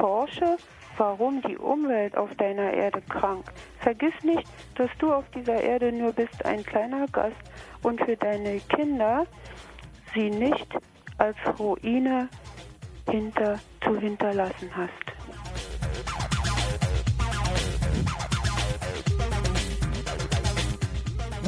Forsche, 0.00 0.56
warum 0.96 1.42
die 1.42 1.58
Umwelt 1.58 2.16
auf 2.16 2.34
deiner 2.36 2.72
Erde 2.72 3.02
krank. 3.02 3.44
Vergiss 3.80 4.14
nicht, 4.22 4.48
dass 4.76 4.90
du 4.98 5.12
auf 5.12 5.24
dieser 5.34 5.60
Erde 5.60 5.92
nur 5.92 6.12
bist 6.12 6.44
ein 6.44 6.64
kleiner 6.64 7.06
Gast 7.08 7.36
und 7.82 8.00
für 8.00 8.16
deine 8.16 8.60
Kinder 8.60 9.26
sie 10.14 10.30
nicht 10.30 10.68
als 11.18 11.36
Ruine 11.58 12.28
hinter 13.10 13.58
zu 13.82 13.98
hinterlassen 13.98 14.70
hast. 14.74 15.23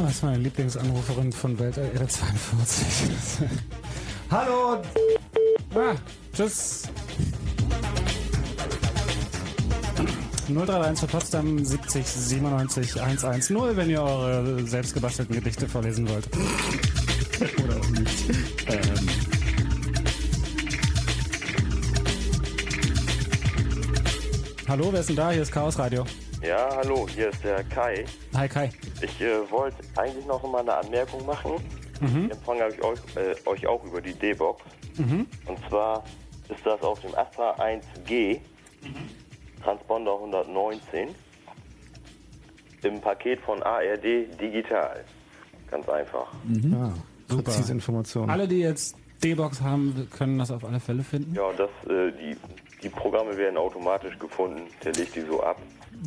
Das 0.03 0.17
ist 0.17 0.23
meine 0.23 0.39
Lieblingsanruferin 0.39 1.33
von 1.33 1.59
Welt 1.59 1.79
Erde 1.79 2.07
42. 2.07 3.49
Hallo. 4.31 4.83
Ah, 5.75 5.95
tschüss. 6.35 6.83
0331 10.49 11.01
für 11.01 11.07
Potsdam 11.07 11.65
70 11.65 12.07
97 12.07 13.01
110, 13.03 13.77
wenn 13.77 13.91
ihr 13.91 14.03
eure 14.03 14.67
selbstgebastelten 14.67 15.35
Gedichte 15.35 15.69
vorlesen 15.69 16.09
wollt. 16.09 16.29
Hallo, 24.69 24.89
wer 24.91 24.99
ist 24.99 25.09
denn 25.09 25.17
da? 25.17 25.31
Hier 25.31 25.43
ist 25.43 25.53
Chaos 25.53 25.79
Radio. 25.79 26.05
Ja, 26.43 26.69
hallo, 26.75 27.07
hier 27.09 27.29
ist 27.29 27.45
der 27.45 27.63
Kai. 27.63 28.05
Hi 28.35 28.49
Kai. 28.49 28.71
Ich 29.01 29.21
äh, 29.21 29.49
wollte 29.49 29.77
eigentlich 29.97 30.27
noch 30.27 30.43
mal 30.43 30.59
eine 30.59 30.75
Anmerkung 30.75 31.25
machen. 31.25 31.53
Mhm. 32.01 32.31
Empfang 32.33 32.61
habe 32.61 32.73
ich 32.73 32.83
euch, 32.83 32.99
äh, 33.15 33.49
euch 33.49 33.65
auch 33.65 33.85
über 33.85 34.01
die 34.01 34.13
D-Box. 34.13 34.65
Mhm. 34.99 35.29
Und 35.47 35.59
zwar 35.69 36.03
ist 36.49 36.67
das 36.67 36.83
auf 36.83 37.01
dem 37.01 37.15
Astra 37.15 37.55
1G 37.61 38.41
Transponder 39.63 40.15
119 40.15 41.11
im 42.83 43.01
Paket 43.01 43.41
von 43.43 43.63
ARD 43.63 44.27
Digital. 44.41 45.05
Ganz 45.71 45.89
einfach. 45.89 46.27
Ah, 46.75 46.93
super. 47.29 47.43
Präzise 47.45 47.73
Informationen. 47.73 48.31
Alle, 48.31 48.49
die 48.49 48.59
jetzt 48.59 48.97
D-Box 49.23 49.61
haben, 49.61 50.09
können 50.17 50.39
das 50.39 50.51
auf 50.51 50.65
alle 50.65 50.81
Fälle 50.81 51.05
finden. 51.05 51.35
Ja, 51.35 51.53
das, 51.53 51.71
äh, 51.89 52.13
die, 52.13 52.37
die 52.83 52.89
Programme 52.89 53.37
werden 53.37 53.57
automatisch 53.57 54.19
gefunden. 54.19 54.63
Der 54.85 54.93
legt 54.93 55.15
die 55.17 55.21
so 55.23 55.43
ab. 55.43 55.59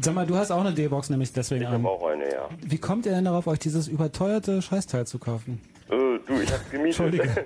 Sag 0.01 0.13
mal, 0.13 0.25
du 0.25 0.35
hast 0.35 0.51
auch 0.51 0.59
eine 0.61 0.71
D-Box, 0.73 1.09
nämlich 1.09 1.33
deswegen 1.33 1.61
Ich 1.63 1.67
an. 1.67 1.73
habe 1.75 1.89
auch 1.89 2.07
eine, 2.07 2.25
ja. 2.31 2.47
Wie 2.61 2.77
kommt 2.77 3.05
ihr 3.05 3.11
denn 3.13 3.25
darauf, 3.25 3.47
euch 3.47 3.59
dieses 3.59 3.87
überteuerte 3.87 4.61
Scheißteil 4.61 5.07
zu 5.07 5.17
kaufen? 5.19 5.59
Äh, 5.89 5.95
du, 6.27 6.39
ich 6.41 6.51
habe 6.51 6.63
gemietet. 6.71 7.45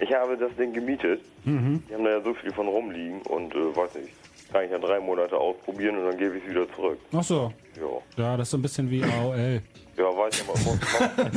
Ich 0.00 0.12
habe 0.14 0.36
das 0.36 0.54
Ding 0.56 0.72
gemietet. 0.72 1.20
Mhm. 1.44 1.82
Die 1.90 1.94
haben 1.94 2.04
da 2.04 2.10
ja 2.10 2.22
so 2.22 2.32
viel 2.34 2.52
von 2.52 2.68
rumliegen 2.68 3.20
und 3.22 3.52
äh, 3.54 3.76
weiß 3.76 3.96
nicht. 3.96 4.10
Kann 4.52 4.64
ich 4.64 4.70
ja 4.70 4.78
drei 4.78 5.00
Monate 5.00 5.36
ausprobieren 5.36 5.98
und 5.98 6.06
dann 6.06 6.16
gebe 6.18 6.36
ich 6.38 6.44
es 6.44 6.50
wieder 6.50 6.72
zurück. 6.72 6.98
Ach 7.12 7.22
so. 7.24 7.52
Ja. 7.76 8.22
Ja, 8.22 8.36
das 8.36 8.46
ist 8.46 8.50
so 8.52 8.58
ein 8.58 8.62
bisschen 8.62 8.88
wie 8.90 9.02
AOL. 9.02 9.60
Ja, 9.98 10.04
weiß 10.04 10.40
ich, 10.40 10.46
man 10.46 10.56
muss, 10.64 10.78
man, 11.00 11.30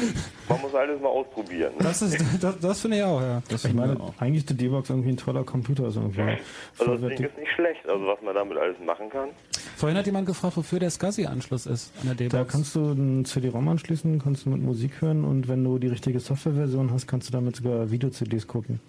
man 0.49 0.61
muss 0.61 0.75
alles 0.75 1.01
mal 1.01 1.09
ausprobieren. 1.09 1.71
Ne? 1.79 1.83
Das, 1.83 2.01
ist, 2.03 2.23
das, 2.39 2.59
das 2.59 2.81
finde 2.81 2.97
ich 2.97 3.03
auch, 3.03 3.19
ja. 3.19 3.41
ich 3.49 3.73
meine, 3.73 3.97
eigentlich 4.19 4.41
ist 4.43 4.49
die 4.51 4.53
D-Box 4.57 4.89
irgendwie 4.91 5.09
ein 5.09 5.17
toller 5.17 5.43
Computer. 5.43 5.85
Also 5.85 6.01
irgendwie 6.01 6.37
Also 6.77 6.95
das. 6.97 7.15
Ding 7.17 7.25
ist 7.25 7.37
nicht 7.39 7.51
schlecht, 7.55 7.87
also 7.89 8.05
was 8.05 8.21
man 8.21 8.35
damit 8.35 8.57
alles 8.59 8.77
machen 8.85 9.09
kann. 9.09 9.29
Vorhin 9.75 9.97
hat 9.97 10.05
jemand 10.05 10.27
gefragt, 10.27 10.57
wofür 10.57 10.77
der 10.79 10.91
SCSI-Anschluss 10.91 11.65
ist 11.65 11.91
an 12.01 12.15
der 12.15 12.27
Da 12.29 12.37
D-Box. 12.37 12.51
kannst 12.51 12.75
du 12.75 12.91
einen 12.91 13.25
CD-ROM 13.25 13.67
anschließen, 13.67 14.21
kannst 14.21 14.45
du 14.45 14.51
mit 14.51 14.61
Musik 14.61 15.01
hören 15.01 15.23
und 15.25 15.47
wenn 15.47 15.63
du 15.63 15.79
die 15.79 15.87
richtige 15.87 16.19
Softwareversion 16.19 16.91
hast, 16.93 17.07
kannst 17.07 17.29
du 17.29 17.31
damit 17.33 17.55
sogar 17.55 17.89
Video-CDs 17.89 18.45
gucken. 18.47 18.79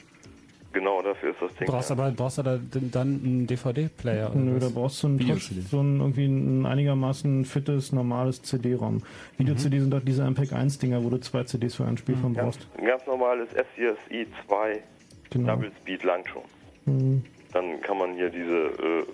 Genau, 0.73 1.03
dafür 1.03 1.31
ist 1.31 1.43
das 1.43 1.55
Ding. 1.57 1.66
Brauchst 1.69 1.90
aber 1.90 2.11
brauchst 2.12 2.39
du 2.39 2.43
da 2.43 2.59
dann 2.73 3.20
einen 3.24 3.47
DVD-Player? 3.47 4.31
oder 4.31 4.39
Nö, 4.40 4.59
da 4.59 4.69
brauchst 4.70 5.03
du 5.03 5.09
ein, 5.09 5.19
Video-CD. 5.19 5.61
so 5.61 5.81
ein 5.82 6.01
irgendwie 6.01 6.24
ein 6.27 6.65
einigermaßen 6.66 7.44
fittes, 7.44 7.93
normales 7.93 8.43
CD-ROM. 8.43 9.03
Video-CD 9.36 9.81
sind 9.81 9.90
doch 9.90 10.01
diese 10.03 10.23
MPEG-1-Dinger, 10.24 11.05
wo 11.05 11.11
du 11.11 11.19
zwei 11.20 11.44
CDs 11.44 11.74
für 11.74 11.85
ein 11.85 11.97
Spiel 11.99 12.16
von 12.16 12.35
Ja, 12.35 12.44
brauchst. 12.44 12.66
ein 12.78 12.86
ganz 12.86 13.07
normales 13.07 13.49
SCSI 13.51 14.27
2 14.47 14.82
Genau. 15.31 15.55
Double 15.55 15.70
Speed 15.81 16.05
langt 16.05 16.28
schon. 16.28 16.43
Mhm. 16.86 17.24
Dann 17.53 17.81
kann 17.82 17.99
man 17.99 18.15
hier 18.15 18.31
diese 18.31 18.66
äh, 18.66 19.05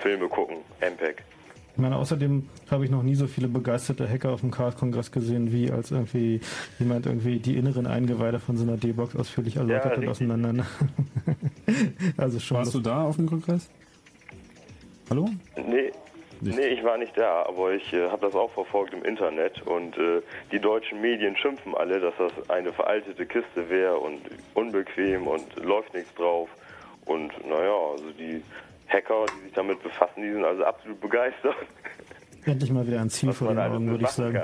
Filme 0.00 0.28
gucken, 0.28 0.58
MPEG. 0.80 1.22
Ich 1.78 1.82
meine, 1.82 1.94
außerdem 1.94 2.44
habe 2.72 2.84
ich 2.84 2.90
noch 2.90 3.04
nie 3.04 3.14
so 3.14 3.28
viele 3.28 3.46
begeisterte 3.46 4.08
Hacker 4.08 4.30
auf 4.30 4.40
dem 4.40 4.50
Chaos-Kongress 4.50 5.12
gesehen, 5.12 5.52
wie 5.52 5.70
als 5.70 5.92
irgendwie 5.92 6.40
jemand 6.80 7.06
irgendwie 7.06 7.38
die 7.38 7.56
inneren 7.56 7.86
Eingeweide 7.86 8.40
von 8.40 8.56
so 8.56 8.64
einer 8.64 8.76
D-Box 8.76 9.14
ausführlich 9.14 9.58
erläutert 9.58 9.84
hat 9.84 9.92
richtig. 9.92 10.10
auseinander. 10.10 10.66
also 12.16 12.40
schon. 12.40 12.56
Warst 12.56 12.74
du 12.74 12.80
da 12.80 13.04
auf 13.04 13.14
dem 13.14 13.26
Kongress? 13.28 13.70
Hallo? 15.08 15.30
Nee, 15.54 15.92
nee, 16.40 16.66
ich 16.66 16.82
war 16.82 16.98
nicht 16.98 17.16
da, 17.16 17.44
aber 17.46 17.70
ich 17.72 17.92
äh, 17.92 18.08
habe 18.08 18.26
das 18.26 18.34
auch 18.34 18.50
verfolgt 18.50 18.92
im 18.92 19.04
Internet 19.04 19.62
und 19.62 19.96
äh, 19.98 20.20
die 20.50 20.58
deutschen 20.58 21.00
Medien 21.00 21.36
schimpfen 21.36 21.76
alle, 21.76 22.00
dass 22.00 22.14
das 22.18 22.50
eine 22.50 22.72
veraltete 22.72 23.24
Kiste 23.24 23.70
wäre 23.70 23.98
und 23.98 24.18
unbequem 24.54 25.28
und 25.28 25.64
läuft 25.64 25.94
nichts 25.94 26.12
drauf. 26.16 26.48
Und 27.04 27.30
naja, 27.48 27.72
also 27.92 28.10
die 28.18 28.42
Hacker, 28.88 29.26
die 29.38 29.44
sich 29.44 29.52
damit 29.52 29.82
befassen, 29.82 30.22
die 30.22 30.32
sind 30.32 30.44
also 30.44 30.64
absolut 30.64 31.00
begeistert. 31.00 31.54
Endlich 32.44 32.70
mal 32.70 32.86
wieder 32.86 33.00
ein 33.00 33.10
Ziel 33.10 33.32
vor 33.32 33.48
den 33.48 33.58
Augen, 33.58 33.90
würde 33.90 34.04
ich 34.04 34.10
sagen. 34.10 34.40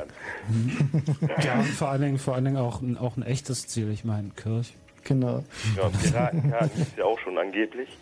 Ja, 1.42 1.54
und 1.54 1.64
vor 1.66 1.88
allen 1.88 2.02
Dingen, 2.02 2.18
vor 2.18 2.34
allen 2.34 2.44
Dingen 2.44 2.56
auch, 2.58 2.82
ein- 2.82 2.98
auch 2.98 3.16
ein 3.16 3.22
echtes 3.22 3.66
Ziel. 3.66 3.90
Ich 3.90 4.04
meine, 4.04 4.30
Kirch. 4.30 4.74
Genau. 5.04 5.42
Ja, 5.76 5.88
Piratenkarten 5.88 6.70
gibt 6.76 6.88
es 6.88 6.96
ja 6.96 7.04
auch 7.04 7.18
schon 7.20 7.38
angeblich, 7.38 7.98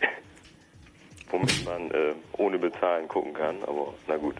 womit 1.30 1.64
man 1.64 1.90
äh, 1.90 2.14
ohne 2.38 2.58
bezahlen 2.58 3.06
gucken 3.08 3.34
kann, 3.34 3.56
aber 3.66 3.94
na 4.08 4.16
gut. 4.16 4.36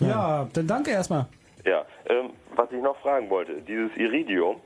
Ja, 0.00 0.48
dann 0.52 0.66
danke 0.66 0.90
erstmal. 0.90 1.26
Ja, 1.64 1.84
ähm, 2.08 2.30
was 2.54 2.70
ich 2.72 2.80
noch 2.82 2.96
fragen 3.00 3.28
wollte, 3.30 3.60
dieses 3.62 3.94
Iridium, 3.96 4.56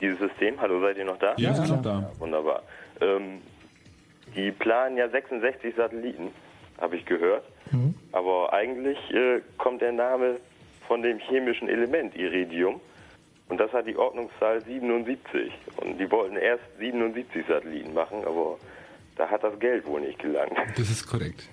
dieses 0.00 0.18
System, 0.18 0.60
hallo, 0.60 0.80
seid 0.80 0.96
ihr 0.98 1.04
noch 1.04 1.18
da? 1.18 1.34
Ja, 1.36 1.54
sind 1.54 1.68
noch 1.68 1.82
da. 1.82 2.10
wunderbar. 2.18 2.62
Ähm, 3.00 3.40
die 4.36 4.52
planen 4.52 4.96
ja 4.96 5.08
66 5.08 5.74
Satelliten, 5.74 6.28
habe 6.78 6.96
ich 6.96 7.04
gehört. 7.06 7.44
Aber 8.12 8.52
eigentlich 8.52 8.98
äh, 9.12 9.40
kommt 9.58 9.82
der 9.82 9.92
Name 9.92 10.36
von 10.86 11.02
dem 11.02 11.18
chemischen 11.18 11.68
Element 11.68 12.14
Iridium. 12.14 12.80
Und 13.48 13.58
das 13.58 13.72
hat 13.72 13.86
die 13.86 13.96
Ordnungszahl 13.96 14.62
77. 14.64 15.52
Und 15.76 15.98
die 15.98 16.10
wollten 16.10 16.36
erst 16.36 16.62
77 16.78 17.44
Satelliten 17.46 17.94
machen, 17.94 18.18
aber 18.24 18.56
da 19.16 19.28
hat 19.28 19.42
das 19.42 19.58
Geld 19.58 19.86
wohl 19.86 20.00
nicht 20.00 20.18
gelangt. 20.18 20.52
Das 20.76 20.90
ist 20.90 21.06
korrekt. 21.06 21.48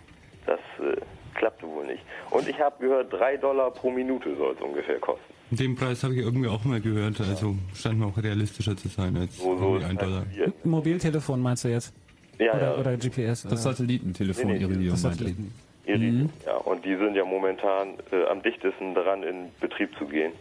Das 0.45 0.59
äh, 0.79 0.99
klappte 1.35 1.67
wohl 1.67 1.85
nicht. 1.85 2.03
Und 2.29 2.47
ich 2.47 2.59
habe 2.59 2.75
gehört, 2.79 3.13
3 3.13 3.37
Dollar 3.37 3.71
pro 3.71 3.89
Minute 3.91 4.35
soll 4.35 4.55
es 4.55 4.61
ungefähr 4.61 4.99
kosten. 4.99 5.33
Den 5.51 5.75
Preis 5.75 6.03
habe 6.03 6.15
ich 6.15 6.21
irgendwie 6.21 6.49
auch 6.49 6.63
mal 6.63 6.81
gehört, 6.81 7.21
also 7.21 7.55
scheint 7.75 7.99
mir 7.99 8.07
auch 8.07 8.17
realistischer 8.17 8.75
zu 8.75 8.87
sein 8.87 9.15
als 9.15 9.37
So, 9.37 9.57
so 9.57 9.75
irgendwie 9.75 9.85
ein 9.85 9.97
Dollar. 9.97 10.25
Mobiltelefon 10.63 11.41
meinst 11.41 11.63
du 11.63 11.67
jetzt? 11.69 11.93
Ja, 12.39 12.53
oder, 12.53 12.61
ja. 12.61 12.77
oder 12.77 12.97
GPS? 12.97 13.43
Das 13.43 13.63
Satellitentelefon, 13.63 14.47
Nee, 14.47 14.53
nee, 14.53 14.63
Iridium, 14.63 14.91
das 14.91 15.01
Satelliten. 15.01 15.53
Iridium, 15.85 16.29
ja. 16.45 16.55
Und 16.57 16.83
die 16.85 16.95
sind 16.95 17.15
ja 17.15 17.25
momentan 17.25 17.89
äh, 18.11 18.25
am 18.29 18.41
dichtesten 18.41 18.93
dran, 18.93 19.23
in 19.23 19.49
Betrieb 19.59 19.89
zu 19.97 20.05
gehen. 20.05 20.31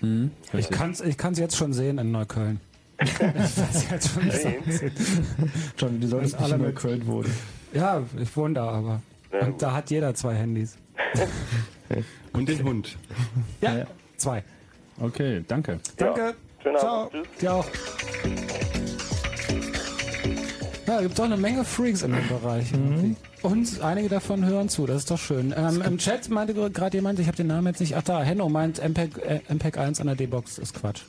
Mhm, 0.00 0.30
Ich 0.52 0.70
kann 0.70 0.90
es 0.92 1.00
ich 1.00 1.16
kann's 1.16 1.38
jetzt 1.38 1.56
schon 1.56 1.72
sehen 1.72 1.98
in 1.98 2.12
Neukölln. 2.12 2.60
ich 3.00 3.20
weiß 3.20 3.90
jetzt 3.90 4.12
schon, 4.12 4.28
es 4.28 4.42
Sehen? 4.42 4.62
John, 5.78 6.00
die 6.00 6.06
sollten 6.08 6.34
alle 6.36 6.58
mehr 6.58 6.72
Köln 6.72 7.06
wohnen. 7.06 7.32
Ja, 7.72 8.02
ich 8.20 8.36
wohne 8.36 8.54
da 8.54 8.68
aber. 8.70 9.02
Ja, 9.32 9.46
Und 9.46 9.62
da 9.62 9.72
hat 9.72 9.90
jeder 9.90 10.14
zwei 10.14 10.34
Handys. 10.34 10.76
Und 12.32 12.48
den 12.48 12.62
Hund. 12.64 12.96
Ja, 13.60 13.86
zwei. 14.16 14.42
Okay, 15.00 15.44
danke. 15.46 15.78
Danke. 15.96 16.34
Schönen 16.62 16.78
Ciao. 16.78 17.08
Tschüss. 17.10 17.28
Dir 17.40 17.54
auch. 17.54 17.66
Ja, 20.88 21.02
gibt 21.02 21.18
doch 21.18 21.24
eine 21.24 21.36
Menge 21.36 21.64
Freaks 21.64 22.00
in 22.00 22.12
dem 22.12 22.26
Bereich. 22.28 22.72
irgendwie. 22.72 23.14
Und 23.42 23.82
einige 23.82 24.08
davon 24.08 24.46
hören 24.46 24.70
zu, 24.70 24.86
das 24.86 25.02
ist 25.02 25.10
doch 25.10 25.18
schön. 25.18 25.52
Ähm, 25.54 25.82
Im 25.82 25.98
Chat 25.98 26.30
meinte 26.30 26.54
gerade 26.54 26.96
jemand, 26.96 27.18
ich 27.18 27.26
habe 27.26 27.36
den 27.36 27.48
Namen 27.48 27.66
jetzt 27.66 27.80
nicht. 27.80 27.94
Ach 27.94 28.02
da, 28.02 28.22
Henno 28.22 28.48
meint 28.48 28.78
MPEG, 28.82 29.18
äh, 29.18 29.40
MPEG 29.50 29.76
1 29.76 30.00
an 30.00 30.06
der 30.06 30.16
D-Box 30.16 30.56
ist 30.56 30.72
Quatsch. 30.72 31.02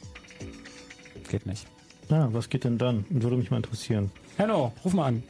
Geht 1.30 1.46
nicht. 1.46 1.66
Ja, 2.10 2.28
was 2.34 2.50
geht 2.50 2.66
denn 2.66 2.78
dann? 2.78 3.06
Würde 3.10 3.38
mich 3.38 3.52
mal 3.52 3.58
interessieren. 3.58 4.12
Henno, 4.36 4.74
ruf 4.84 4.92
mal 4.92 5.06
an. 5.06 5.24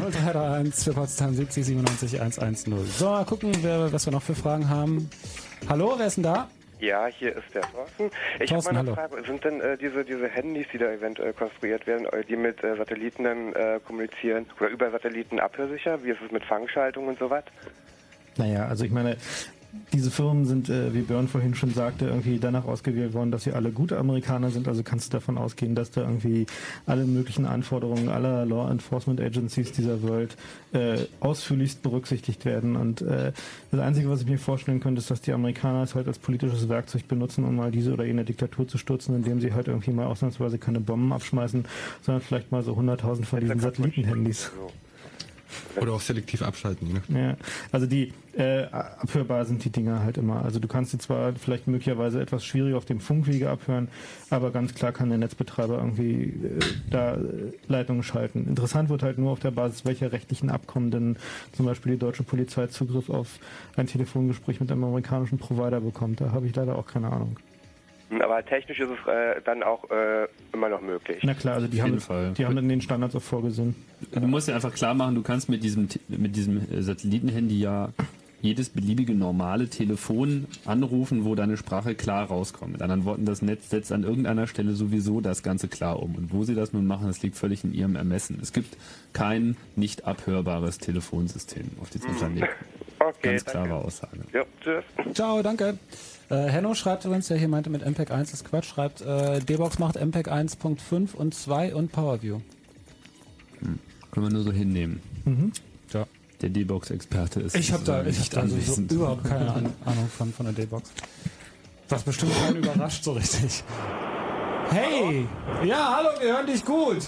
0331 0.00 0.84
für 0.84 0.92
Potsdam 0.94 1.34
70 1.34 1.66
97 1.66 2.20
110. 2.22 2.74
So, 2.86 3.04
mal 3.04 3.26
gucken, 3.26 3.52
wer, 3.60 3.92
was 3.92 4.06
wir 4.06 4.14
noch 4.14 4.22
für 4.22 4.34
Fragen 4.34 4.70
haben. 4.70 5.10
Hallo, 5.68 5.92
wer 5.98 6.06
ist 6.06 6.16
denn 6.16 6.24
da? 6.24 6.48
Ja, 6.84 7.06
hier 7.06 7.34
ist 7.34 7.54
der 7.54 7.62
Thorsten. 7.62 8.10
Ich 8.40 8.52
habe 8.52 8.62
mal 8.62 8.76
eine. 8.76 8.92
Frage. 8.92 9.24
Sind 9.26 9.42
denn 9.42 9.60
äh, 9.62 9.78
diese, 9.78 10.04
diese 10.04 10.28
Handys, 10.28 10.66
die 10.70 10.78
da 10.78 10.92
eventuell 10.92 11.32
konstruiert 11.32 11.86
werden, 11.86 12.04
äh, 12.06 12.24
die 12.24 12.36
mit 12.36 12.62
äh, 12.62 12.76
Satelliten 12.76 13.24
dann 13.24 13.52
äh, 13.54 13.80
kommunizieren 13.86 14.44
oder 14.60 14.68
über 14.68 14.90
Satelliten 14.90 15.40
abhörsicher? 15.40 16.04
Wie 16.04 16.10
ist 16.10 16.20
es 16.24 16.30
mit 16.30 16.44
Fangschaltung 16.44 17.08
und 17.08 17.18
sowas? 17.18 17.44
Naja, 18.36 18.66
also 18.66 18.84
ich 18.84 18.90
meine, 18.90 19.16
diese 19.92 20.10
Firmen 20.10 20.44
sind, 20.44 20.68
äh, 20.68 20.92
wie 20.92 21.02
Björn 21.02 21.28
vorhin 21.28 21.54
schon 21.54 21.72
sagte, 21.72 22.06
irgendwie 22.06 22.38
danach 22.38 22.64
ausgewählt 22.64 23.14
worden, 23.14 23.30
dass 23.30 23.44
sie 23.44 23.52
alle 23.52 23.70
gute 23.70 23.98
Amerikaner 23.98 24.50
sind. 24.50 24.66
Also 24.68 24.82
kannst 24.82 25.12
du 25.12 25.16
davon 25.16 25.38
ausgehen, 25.38 25.74
dass 25.74 25.90
da 25.90 26.02
irgendwie 26.02 26.46
alle 26.86 27.04
möglichen 27.04 27.46
Anforderungen 27.46 28.08
aller 28.08 28.44
Law 28.44 28.70
Enforcement 28.70 29.20
Agencies 29.20 29.72
dieser 29.72 30.02
Welt 30.02 30.36
äh, 30.72 30.98
ausführlichst 31.20 31.82
berücksichtigt 31.82 32.44
werden. 32.44 32.76
Und 32.76 33.02
äh, 33.02 33.32
das 33.70 33.80
Einzige, 33.80 34.10
was 34.10 34.22
ich 34.22 34.26
mir 34.26 34.38
vorstellen 34.38 34.80
könnte, 34.80 35.00
ist, 35.00 35.10
dass 35.10 35.20
die 35.20 35.32
Amerikaner 35.32 35.82
es 35.82 35.94
halt 35.94 36.08
als 36.08 36.18
politisches 36.18 36.68
Werkzeug 36.68 37.06
benutzen, 37.06 37.44
um 37.44 37.56
mal 37.56 37.70
diese 37.70 37.92
oder 37.92 38.04
jene 38.04 38.24
Diktatur 38.24 38.66
zu 38.66 38.78
stürzen, 38.78 39.14
indem 39.14 39.40
sie 39.40 39.52
halt 39.52 39.68
irgendwie 39.68 39.92
mal 39.92 40.06
ausnahmsweise 40.06 40.58
keine 40.58 40.80
Bomben 40.80 41.12
abschmeißen, 41.12 41.64
sondern 42.02 42.22
vielleicht 42.22 42.50
mal 42.50 42.62
so 42.62 42.72
100.000 42.72 43.24
von 43.24 43.40
diesen 43.40 43.60
Satellitenhandys. 43.60 44.50
Oder 45.80 45.92
auch 45.92 46.00
selektiv 46.00 46.42
abschalten. 46.42 46.92
Ne? 46.92 47.02
Ja, 47.08 47.36
also 47.72 47.86
die 47.86 48.12
äh, 48.36 48.64
abhörbar 48.64 49.44
sind 49.44 49.64
die 49.64 49.70
Dinger 49.70 50.00
halt 50.00 50.18
immer. 50.18 50.44
Also 50.44 50.58
du 50.58 50.68
kannst 50.68 50.90
sie 50.90 50.98
zwar 50.98 51.32
vielleicht 51.34 51.66
möglicherweise 51.66 52.20
etwas 52.20 52.44
schwieriger 52.44 52.76
auf 52.76 52.84
dem 52.84 53.00
Funkwege 53.00 53.50
abhören, 53.50 53.88
aber 54.30 54.50
ganz 54.50 54.74
klar 54.74 54.92
kann 54.92 55.08
der 55.08 55.18
Netzbetreiber 55.18 55.78
irgendwie 55.78 56.22
äh, 56.24 56.58
da 56.90 57.14
äh, 57.14 57.18
Leitungen 57.68 58.02
schalten. 58.02 58.46
Interessant 58.48 58.88
wird 58.88 59.02
halt 59.02 59.18
nur 59.18 59.30
auf 59.30 59.40
der 59.40 59.50
Basis 59.52 59.84
welcher 59.84 60.12
rechtlichen 60.12 60.50
Abkommen 60.50 60.90
denn 60.90 61.16
zum 61.52 61.66
Beispiel 61.66 61.92
die 61.92 61.98
deutsche 61.98 62.22
Polizei 62.22 62.66
Zugriff 62.66 63.10
auf 63.10 63.38
ein 63.76 63.86
Telefongespräch 63.86 64.60
mit 64.60 64.70
einem 64.70 64.84
amerikanischen 64.84 65.38
Provider 65.38 65.80
bekommt. 65.80 66.20
Da 66.20 66.32
habe 66.32 66.46
ich 66.46 66.54
leider 66.54 66.76
auch 66.76 66.86
keine 66.86 67.10
Ahnung. 67.12 67.36
Hm, 68.10 68.20
Aber 68.22 68.44
technisch 68.44 68.78
ist 68.80 68.90
es 68.90 69.06
äh, 69.08 69.40
dann 69.44 69.62
auch 69.62 69.88
äh, 69.90 70.26
immer 70.52 70.68
noch 70.68 70.80
möglich. 70.80 71.18
Na 71.22 71.34
klar, 71.34 71.54
also 71.54 71.66
die 71.68 71.82
haben 71.82 71.98
Fall. 72.00 72.32
die 72.36 72.44
haben 72.46 72.58
in 72.58 72.68
den 72.68 72.80
Standards 72.80 73.16
auch 73.16 73.22
vorgesehen. 73.22 73.74
Du 74.12 74.20
musst 74.26 74.48
dir 74.48 74.54
einfach 74.54 74.74
klar 74.74 74.94
machen, 74.94 75.14
du 75.14 75.22
kannst 75.22 75.48
mit 75.48 75.62
diesem, 75.64 75.88
T- 75.88 76.00
mit 76.08 76.36
diesem 76.36 76.58
äh, 76.70 76.82
Satellitenhandy 76.82 77.58
ja 77.60 77.88
jedes 78.42 78.68
beliebige 78.68 79.14
normale 79.14 79.70
Telefon 79.70 80.46
anrufen, 80.66 81.24
wo 81.24 81.34
deine 81.34 81.56
Sprache 81.56 81.94
klar 81.94 82.26
rauskommt. 82.26 82.72
Mit 82.72 82.82
anderen 82.82 83.06
Worten, 83.06 83.24
das 83.24 83.40
Netz 83.40 83.70
setzt 83.70 83.90
an 83.90 84.02
irgendeiner 84.04 84.46
Stelle 84.46 84.72
sowieso 84.72 85.22
das 85.22 85.42
Ganze 85.42 85.66
klar 85.68 86.02
um. 86.02 86.14
Und 86.14 86.30
wo 86.30 86.44
sie 86.44 86.54
das 86.54 86.74
nun 86.74 86.86
machen, 86.86 87.06
das 87.06 87.22
liegt 87.22 87.36
völlig 87.38 87.64
in 87.64 87.72
ihrem 87.72 87.96
Ermessen. 87.96 88.38
Es 88.42 88.52
gibt 88.52 88.76
kein 89.14 89.56
nicht 89.76 90.04
abhörbares 90.06 90.76
Telefonsystem 90.76 91.64
auf 91.80 91.88
diesem 91.88 92.14
Planeten. 92.16 92.46
Okay, 92.98 93.30
Ganz 93.30 93.46
klare 93.46 93.74
Aussage. 93.76 94.18
Ja, 94.34 94.42
tschüss. 94.62 94.84
Ciao, 95.14 95.42
danke. 95.42 95.78
Äh, 96.30 96.48
Henno 96.48 96.74
schreibt 96.74 97.04
übrigens, 97.04 97.28
der 97.28 97.36
hier 97.36 97.48
meinte 97.48 97.70
mit 97.70 97.84
MPEG 97.84 98.10
1 98.10 98.32
ist 98.32 98.44
Quatsch, 98.44 98.66
schreibt, 98.66 99.02
äh, 99.02 99.40
D-Box 99.40 99.78
macht 99.78 99.96
MPEG 99.96 100.28
1.5 100.28 101.14
und 101.14 101.34
2 101.34 101.74
und 101.74 101.92
PowerView. 101.92 102.40
Hm. 103.60 103.78
Können 104.10 104.26
wir 104.26 104.32
nur 104.32 104.42
so 104.42 104.52
hinnehmen. 104.52 105.00
Mhm. 105.24 105.52
Ja. 105.92 106.06
Der 106.40 106.48
D-Box-Experte 106.50 107.40
ist 107.40 107.56
Ich 107.56 107.72
habe 107.72 107.84
da 107.84 108.04
sozusagen 108.04 108.10
ich 108.10 108.18
nicht 108.18 108.36
hab 108.36 108.42
also 108.44 108.58
so 108.88 108.94
überhaupt 108.94 109.24
keine 109.24 109.52
An 109.52 109.72
Ahnung 109.84 110.08
von, 110.08 110.32
von 110.32 110.46
der 110.46 110.54
D-Box. 110.54 110.90
Was 111.88 112.02
bestimmt 112.02 112.32
keinen 112.34 112.56
überrascht 112.56 113.04
so 113.04 113.12
richtig. 113.12 113.62
Hey! 114.70 115.26
Ja, 115.64 115.96
hallo, 115.96 116.08
wir 116.20 116.32
hören 116.32 116.46
dich 116.46 116.64
gut. 116.64 116.98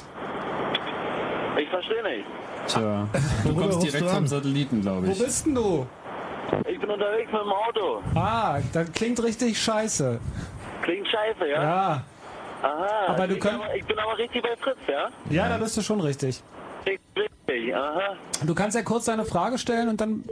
Ich 1.59 1.69
verstehe 1.71 2.03
nicht. 2.03 2.27
Tja, 2.67 3.09
du 3.45 3.55
kommst 3.55 3.83
direkt 3.83 4.05
du 4.05 4.09
vom? 4.09 4.27
Satelliten, 4.27 4.83
glaube 4.83 5.07
Wo 5.07 5.13
ich. 5.13 5.19
bist 5.19 5.47
denn 5.47 5.55
du? 5.55 5.87
Ich 6.68 6.78
bin 6.81 6.90
unterwegs 6.90 7.31
mit 7.32 7.40
dem 7.40 7.52
Auto. 7.52 8.02
Ah, 8.14 8.59
das 8.73 8.93
klingt 8.93 9.23
richtig 9.23 9.60
scheiße. 9.60 10.20
Klingt 10.82 11.06
scheiße, 11.09 11.48
ja? 11.51 11.62
Ja. 11.62 12.02
Aha. 12.62 12.89
Aber 13.09 13.27
du 13.28 13.35
ich, 13.35 13.40
könnt- 13.40 13.55
bin 13.59 13.62
aber, 13.64 13.77
ich 13.77 13.85
bin 13.85 13.98
aber 13.98 14.18
richtig 14.18 14.43
bei 14.43 14.56
Fritz, 14.56 14.78
ja? 14.89 15.09
Ja, 15.31 15.48
da 15.48 15.59
bist 15.59 15.77
du 15.77 15.82
schon 15.82 16.01
richtig. 16.01 16.43
Richtig, 16.86 17.01
richtig, 17.16 17.74
aha. 17.77 18.16
Du 18.44 18.55
kannst 18.55 18.77
ja 18.77 18.82
kurz 18.82 19.06
deine 19.06 19.24
Frage 19.24 19.59
stellen 19.59 19.89
und 19.89 20.01
dann. 20.01 20.24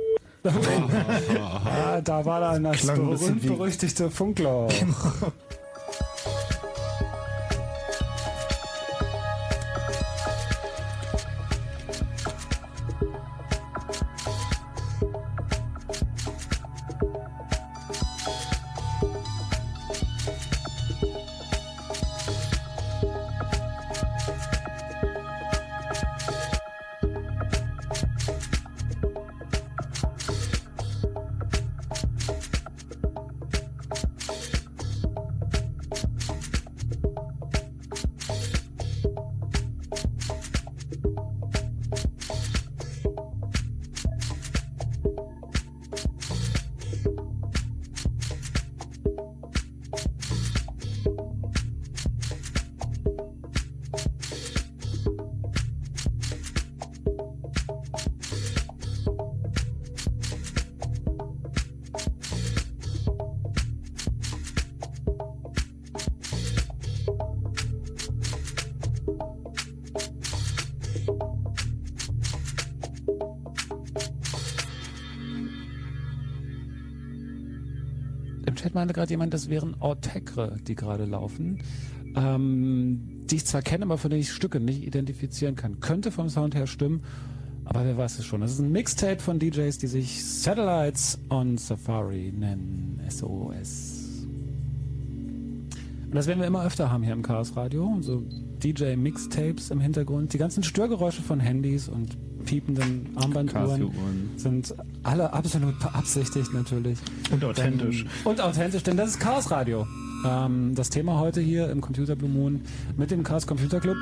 ah, 0.44 2.00
da 2.02 2.24
war 2.24 2.40
dann 2.40 2.64
das 2.64 2.86
berühmt-berüchtigte 2.86 4.10
Funkloch. 4.10 4.70
meinte 78.84 78.92
gerade 78.92 79.10
jemand, 79.10 79.32
das 79.32 79.48
wären 79.48 79.76
Ortekre, 79.80 80.58
die 80.68 80.74
gerade 80.74 81.06
laufen. 81.06 81.60
Ähm, 82.16 83.24
die 83.30 83.36
ich 83.36 83.46
zwar 83.46 83.62
kenne, 83.62 83.86
aber 83.86 83.96
von 83.96 84.10
denen 84.10 84.20
ich 84.20 84.30
Stücke 84.30 84.60
nicht 84.60 84.82
identifizieren 84.84 85.56
kann. 85.56 85.80
Könnte 85.80 86.10
vom 86.10 86.28
Sound 86.28 86.54
her 86.54 86.66
stimmen, 86.66 87.02
aber 87.64 87.86
wer 87.86 87.96
weiß 87.96 88.18
es 88.18 88.26
schon. 88.26 88.42
Das 88.42 88.52
ist 88.52 88.58
ein 88.58 88.70
Mixtape 88.70 89.20
von 89.20 89.38
DJs, 89.38 89.78
die 89.78 89.86
sich 89.86 90.22
Satellites 90.22 91.18
on 91.30 91.56
Safari 91.56 92.30
nennen. 92.30 93.00
SOS. 93.08 94.26
Und 96.04 96.14
das 96.14 96.26
werden 96.26 96.40
wir 96.40 96.46
immer 96.46 96.66
öfter 96.66 96.90
haben 96.90 97.02
hier 97.02 97.14
im 97.14 97.22
Chaos 97.22 97.56
Radio. 97.56 97.96
So 98.02 98.22
DJ-Mixtapes 98.62 99.70
im 99.70 99.80
Hintergrund. 99.80 100.34
Die 100.34 100.38
ganzen 100.38 100.62
Störgeräusche 100.62 101.22
von 101.22 101.40
Handys 101.40 101.88
und 101.88 102.18
piependen 102.54 103.08
Armbanduhren 103.16 104.30
sind 104.36 104.74
alle 105.02 105.32
absolut 105.32 105.76
beabsichtigt 105.80 106.54
natürlich. 106.54 106.98
Und 107.32 107.44
authentisch. 107.44 108.04
Denn, 108.04 108.30
und 108.30 108.40
authentisch, 108.40 108.84
denn 108.84 108.96
das 108.96 109.10
ist 109.10 109.20
Chaos 109.20 109.50
Radio. 109.50 109.88
Ähm, 110.24 110.76
das 110.76 110.88
Thema 110.88 111.18
heute 111.18 111.40
hier 111.40 111.68
im 111.70 111.80
Computer 111.80 112.14
Blue 112.14 112.30
Moon 112.30 112.60
mit 112.96 113.10
dem 113.10 113.24
Chaos 113.24 113.48
Computer 113.48 113.80
Club 113.80 113.96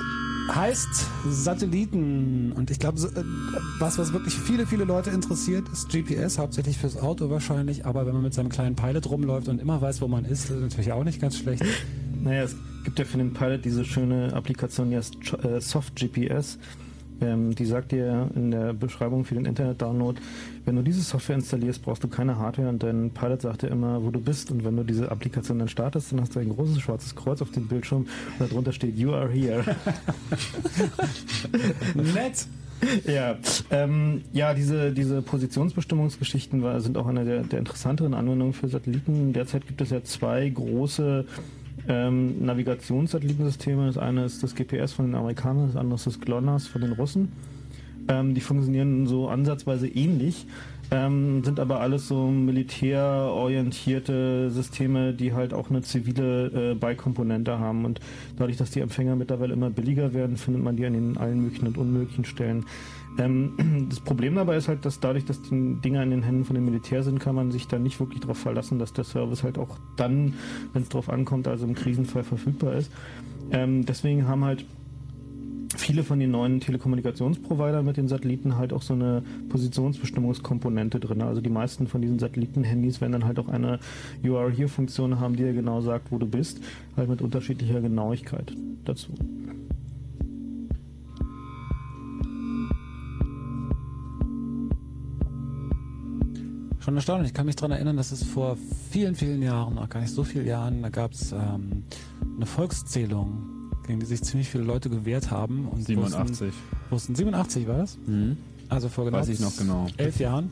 heißt 0.54 1.06
Satelliten. 1.30 2.52
Und 2.52 2.70
ich 2.70 2.78
glaube, 2.78 3.00
äh, 3.00 3.22
was, 3.78 3.96
was 3.96 4.12
wirklich 4.12 4.34
viele, 4.34 4.66
viele 4.66 4.84
Leute 4.84 5.08
interessiert, 5.08 5.66
ist 5.72 5.88
GPS, 5.90 6.38
hauptsächlich 6.38 6.76
fürs 6.76 6.98
Auto 6.98 7.30
wahrscheinlich. 7.30 7.86
Aber 7.86 8.04
wenn 8.04 8.12
man 8.12 8.22
mit 8.22 8.34
seinem 8.34 8.50
kleinen 8.50 8.76
Pilot 8.76 9.08
rumläuft 9.08 9.48
und 9.48 9.62
immer 9.62 9.80
weiß, 9.80 10.02
wo 10.02 10.08
man 10.08 10.26
ist, 10.26 10.50
ist 10.50 10.60
natürlich 10.60 10.92
auch 10.92 11.04
nicht 11.04 11.22
ganz 11.22 11.38
schlecht. 11.38 11.64
Naja, 12.22 12.42
es 12.42 12.54
gibt 12.84 12.98
ja 12.98 13.06
für 13.06 13.16
den 13.16 13.32
Pilot 13.32 13.64
diese 13.64 13.86
schöne 13.86 14.34
Applikation, 14.34 14.90
die 14.90 14.96
heißt 14.96 15.14
äh, 15.42 15.58
Soft 15.58 15.96
GPS. 15.96 16.58
Ähm, 17.22 17.54
die 17.54 17.64
sagt 17.64 17.92
dir 17.92 18.28
in 18.34 18.50
der 18.50 18.72
Beschreibung 18.72 19.24
für 19.24 19.34
den 19.34 19.44
Internet-Download, 19.44 20.20
wenn 20.64 20.76
du 20.76 20.82
diese 20.82 21.00
Software 21.00 21.36
installierst, 21.36 21.82
brauchst 21.82 22.02
du 22.04 22.08
keine 22.08 22.38
Hardware 22.38 22.68
und 22.68 22.82
dein 22.82 23.10
Pilot 23.10 23.42
sagt 23.42 23.62
dir 23.62 23.68
immer, 23.68 24.02
wo 24.02 24.10
du 24.10 24.20
bist. 24.20 24.50
Und 24.50 24.64
wenn 24.64 24.76
du 24.76 24.84
diese 24.84 25.10
Applikation 25.10 25.58
dann 25.58 25.68
startest, 25.68 26.12
dann 26.12 26.20
hast 26.20 26.34
du 26.34 26.40
ein 26.40 26.50
großes 26.50 26.80
schwarzes 26.80 27.14
Kreuz 27.14 27.40
auf 27.42 27.50
dem 27.50 27.68
Bildschirm 27.68 28.06
und 28.38 28.50
darunter 28.50 28.72
steht 28.72 28.96
You 28.96 29.12
are 29.12 29.30
here. 29.30 29.64
Nett! 31.94 32.46
Ja, 33.06 33.36
ähm, 33.70 34.22
ja, 34.32 34.54
diese, 34.54 34.92
diese 34.92 35.22
Positionsbestimmungsgeschichten 35.22 36.62
war, 36.62 36.80
sind 36.80 36.98
auch 36.98 37.06
eine 37.06 37.24
der, 37.24 37.42
der 37.44 37.60
interessanteren 37.60 38.12
Anwendungen 38.12 38.52
für 38.54 38.66
Satelliten. 38.66 39.32
Derzeit 39.32 39.68
gibt 39.68 39.80
es 39.80 39.90
ja 39.90 40.02
zwei 40.02 40.48
große 40.48 41.24
ähm, 41.88 42.44
Navigationssatellitensysteme. 42.44 43.86
Das 43.86 43.98
eine 43.98 44.24
ist 44.24 44.42
das 44.42 44.54
GPS 44.54 44.92
von 44.92 45.06
den 45.06 45.14
Amerikanern, 45.14 45.68
das 45.68 45.76
andere 45.76 45.96
ist 45.96 46.06
das 46.06 46.20
GLONASS 46.20 46.68
von 46.68 46.80
den 46.80 46.92
Russen. 46.92 47.32
Ähm, 48.08 48.34
die 48.34 48.40
funktionieren 48.40 49.06
so 49.06 49.28
ansatzweise 49.28 49.86
ähnlich, 49.86 50.46
ähm, 50.90 51.44
sind 51.44 51.60
aber 51.60 51.80
alles 51.80 52.08
so 52.08 52.26
militärorientierte 52.26 54.50
Systeme, 54.50 55.14
die 55.14 55.32
halt 55.32 55.54
auch 55.54 55.70
eine 55.70 55.82
zivile 55.82 56.72
äh, 56.72 56.74
Beikomponente 56.74 57.60
haben. 57.60 57.84
Und 57.84 58.00
dadurch, 58.36 58.56
dass 58.56 58.70
die 58.70 58.80
Empfänger 58.80 59.14
mittlerweile 59.16 59.52
immer 59.52 59.70
billiger 59.70 60.14
werden, 60.14 60.36
findet 60.36 60.62
man 60.62 60.76
die 60.76 60.86
an 60.86 60.92
den 60.94 61.16
allen 61.16 61.42
möglichen 61.42 61.68
und 61.68 61.78
unmöglichen 61.78 62.24
Stellen. 62.24 62.64
Ähm, 63.18 63.86
das 63.90 64.00
Problem 64.00 64.34
dabei 64.34 64.56
ist 64.56 64.68
halt, 64.68 64.84
dass 64.84 65.00
dadurch, 65.00 65.24
dass 65.24 65.42
die 65.42 65.76
Dinger 65.84 66.02
in 66.02 66.10
den 66.10 66.22
Händen 66.22 66.44
von 66.44 66.54
dem 66.54 66.64
Militär 66.64 67.02
sind, 67.02 67.18
kann 67.18 67.34
man 67.34 67.50
sich 67.50 67.68
da 67.68 67.78
nicht 67.78 68.00
wirklich 68.00 68.20
darauf 68.20 68.38
verlassen, 68.38 68.78
dass 68.78 68.92
der 68.92 69.04
Service 69.04 69.42
halt 69.42 69.58
auch 69.58 69.78
dann, 69.96 70.34
wenn 70.72 70.82
es 70.82 70.88
drauf 70.88 71.08
ankommt, 71.08 71.48
also 71.48 71.66
im 71.66 71.74
Krisenfall 71.74 72.24
verfügbar 72.24 72.74
ist. 72.74 72.90
Ähm, 73.50 73.84
deswegen 73.84 74.26
haben 74.26 74.44
halt 74.44 74.64
viele 75.76 76.04
von 76.04 76.18
den 76.18 76.30
neuen 76.30 76.60
Telekommunikationsprovider 76.60 77.82
mit 77.82 77.96
den 77.96 78.08
Satelliten 78.08 78.56
halt 78.56 78.72
auch 78.72 78.82
so 78.82 78.94
eine 78.94 79.22
Positionsbestimmungskomponente 79.48 81.00
drin. 81.00 81.22
Also 81.22 81.40
die 81.40 81.50
meisten 81.50 81.86
von 81.86 82.02
diesen 82.02 82.18
Satellitenhandys 82.18 83.00
werden 83.00 83.12
dann 83.12 83.24
halt 83.24 83.38
auch 83.38 83.48
eine 83.48 83.78
You 84.22 84.36
are 84.36 84.50
here 84.50 84.68
Funktion 84.68 85.20
haben, 85.20 85.36
die 85.36 85.44
dir 85.44 85.52
genau 85.52 85.80
sagt, 85.80 86.12
wo 86.12 86.18
du 86.18 86.26
bist, 86.26 86.60
halt 86.96 87.08
mit 87.08 87.22
unterschiedlicher 87.22 87.80
Genauigkeit 87.80 88.52
dazu. 88.84 89.12
Schon 96.84 96.96
erstaunlich. 96.96 97.28
Ich 97.28 97.34
kann 97.34 97.46
mich 97.46 97.54
daran 97.54 97.70
erinnern, 97.70 97.96
dass 97.96 98.10
es 98.10 98.24
vor 98.24 98.56
vielen, 98.90 99.14
vielen 99.14 99.40
Jahren, 99.40 99.78
auch 99.78 99.88
gar 99.88 100.00
nicht 100.00 100.12
so 100.12 100.24
vielen 100.24 100.46
Jahren, 100.46 100.82
da 100.82 100.88
gab 100.88 101.12
es 101.12 101.30
ähm, 101.30 101.84
eine 102.36 102.46
Volkszählung, 102.46 103.70
gegen 103.86 104.00
die 104.00 104.06
sich 104.06 104.22
ziemlich 104.22 104.48
viele 104.48 104.64
Leute 104.64 104.90
gewehrt 104.90 105.30
haben. 105.30 105.68
Und 105.68 105.86
87. 105.86 106.48
Wussten, 106.48 106.52
wussten 106.90 107.14
87 107.14 107.68
war 107.68 107.78
das? 107.78 107.98
Mhm. 108.04 108.36
Also 108.68 108.88
vor 108.88 109.04
genau 109.04 109.18
Weiß 109.18 109.28
ich 109.28 109.38
noch 109.38 109.56
genau. 109.56 109.86
elf 109.96 110.18
Jahren, 110.18 110.50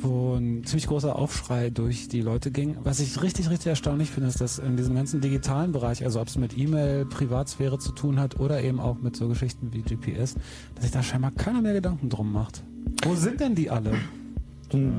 wo 0.00 0.34
ein 0.34 0.64
ziemlich 0.64 0.86
großer 0.86 1.14
Aufschrei 1.14 1.68
durch 1.68 2.08
die 2.08 2.22
Leute 2.22 2.50
ging. 2.50 2.76
Was 2.82 3.00
ich 3.00 3.20
richtig, 3.20 3.50
richtig 3.50 3.66
erstaunlich 3.66 4.10
finde, 4.10 4.30
ist, 4.30 4.40
dass 4.40 4.58
in 4.58 4.78
diesem 4.78 4.94
ganzen 4.94 5.20
digitalen 5.20 5.72
Bereich, 5.72 6.04
also 6.04 6.22
ob 6.22 6.28
es 6.28 6.38
mit 6.38 6.56
E-Mail, 6.56 7.04
Privatsphäre 7.04 7.78
zu 7.78 7.92
tun 7.92 8.18
hat 8.18 8.40
oder 8.40 8.62
eben 8.62 8.80
auch 8.80 8.96
mit 9.02 9.14
so 9.14 9.28
Geschichten 9.28 9.74
wie 9.74 9.82
GPS, 9.82 10.36
dass 10.74 10.84
sich 10.84 10.92
da 10.92 11.02
scheinbar 11.02 11.32
keiner 11.32 11.60
mehr 11.60 11.74
Gedanken 11.74 12.08
drum 12.08 12.32
macht. 12.32 12.62
Wo 13.04 13.14
sind 13.14 13.40
denn 13.40 13.54
die 13.54 13.68
alle? 13.68 13.92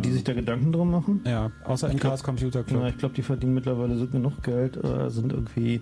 Die 0.01 0.11
sich 0.11 0.23
da 0.23 0.33
Gedanken 0.33 0.71
drum 0.71 0.91
machen? 0.91 1.21
Ja, 1.25 1.51
außer 1.63 1.89
glaub- 1.89 2.01
Chaos 2.01 2.23
Computer 2.23 2.63
Club. 2.63 2.81
Ja, 2.81 2.89
ich 2.89 2.97
glaube, 2.97 3.15
die 3.15 3.21
verdienen 3.21 3.53
mittlerweile 3.53 3.97
so 3.97 4.07
genug 4.07 4.43
Geld 4.43 4.77
oder 4.77 5.09
sind 5.09 5.33
irgendwie 5.33 5.81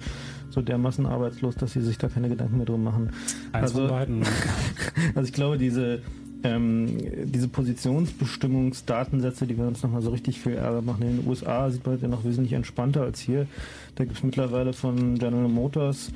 so 0.50 0.62
dermaßen 0.62 1.06
arbeitslos, 1.06 1.56
dass 1.56 1.74
sie 1.74 1.82
sich 1.82 1.98
da 1.98 2.10
keine 2.10 2.30
Gedanken 2.30 2.58
mehr 2.58 2.66
drum 2.66 2.84
machen. 2.84 3.12
Eins 3.52 3.72
von 3.72 3.88
beiden. 3.88 4.24
also 5.16 5.28
ich 5.28 5.34
glaube, 5.34 5.58
diese 5.58 6.02
ähm, 6.44 6.98
diese 7.26 7.48
Positionsbestimmungsdatensätze, 7.48 9.48
die 9.48 9.58
werden 9.58 9.70
uns 9.70 9.82
nochmal 9.82 10.02
so 10.02 10.12
richtig 10.12 10.42
viel 10.42 10.54
Ärger 10.54 10.82
machen. 10.82 11.04
In 11.04 11.18
den 11.18 11.28
USA 11.28 11.70
sieht 11.70 11.86
man 11.86 11.96
das 11.96 12.02
ja 12.02 12.10
noch 12.10 12.26
wesentlich 12.26 12.54
entspannter 12.54 13.04
als 13.04 13.22
hier. 13.22 13.48
Da 13.96 14.04
gibt 14.04 14.18
es 14.18 14.24
mittlerweile 14.24 14.74
von 14.74 15.18
General 15.18 15.48
Motors 15.48 16.12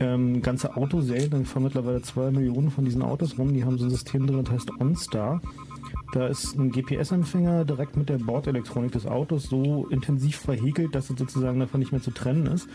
ähm, 0.00 0.42
ganze 0.42 0.76
Autoserien, 0.76 1.30
da 1.30 1.40
fahren 1.42 1.64
mittlerweile 1.64 2.02
zwei 2.02 2.30
Millionen 2.30 2.70
von 2.70 2.84
diesen 2.84 3.02
Autos 3.02 3.38
rum, 3.38 3.52
die 3.52 3.64
haben 3.64 3.78
so 3.78 3.86
ein 3.86 3.90
System 3.90 4.26
drin, 4.26 4.44
das 4.44 4.54
heißt 4.54 4.80
OnStar. 4.80 5.40
Da 6.12 6.26
ist 6.26 6.56
ein 6.56 6.70
GPS-Empfänger 6.70 7.64
direkt 7.66 7.96
mit 7.96 8.08
der 8.08 8.18
Bordelektronik 8.18 8.92
des 8.92 9.06
Autos 9.06 9.44
so 9.44 9.86
intensiv 9.88 10.36
verhekelt, 10.38 10.94
dass 10.94 11.10
es 11.10 11.18
sozusagen 11.18 11.60
davon 11.60 11.80
nicht 11.80 11.92
mehr 11.92 12.00
zu 12.00 12.10
trennen 12.10 12.46
ist. 12.46 12.68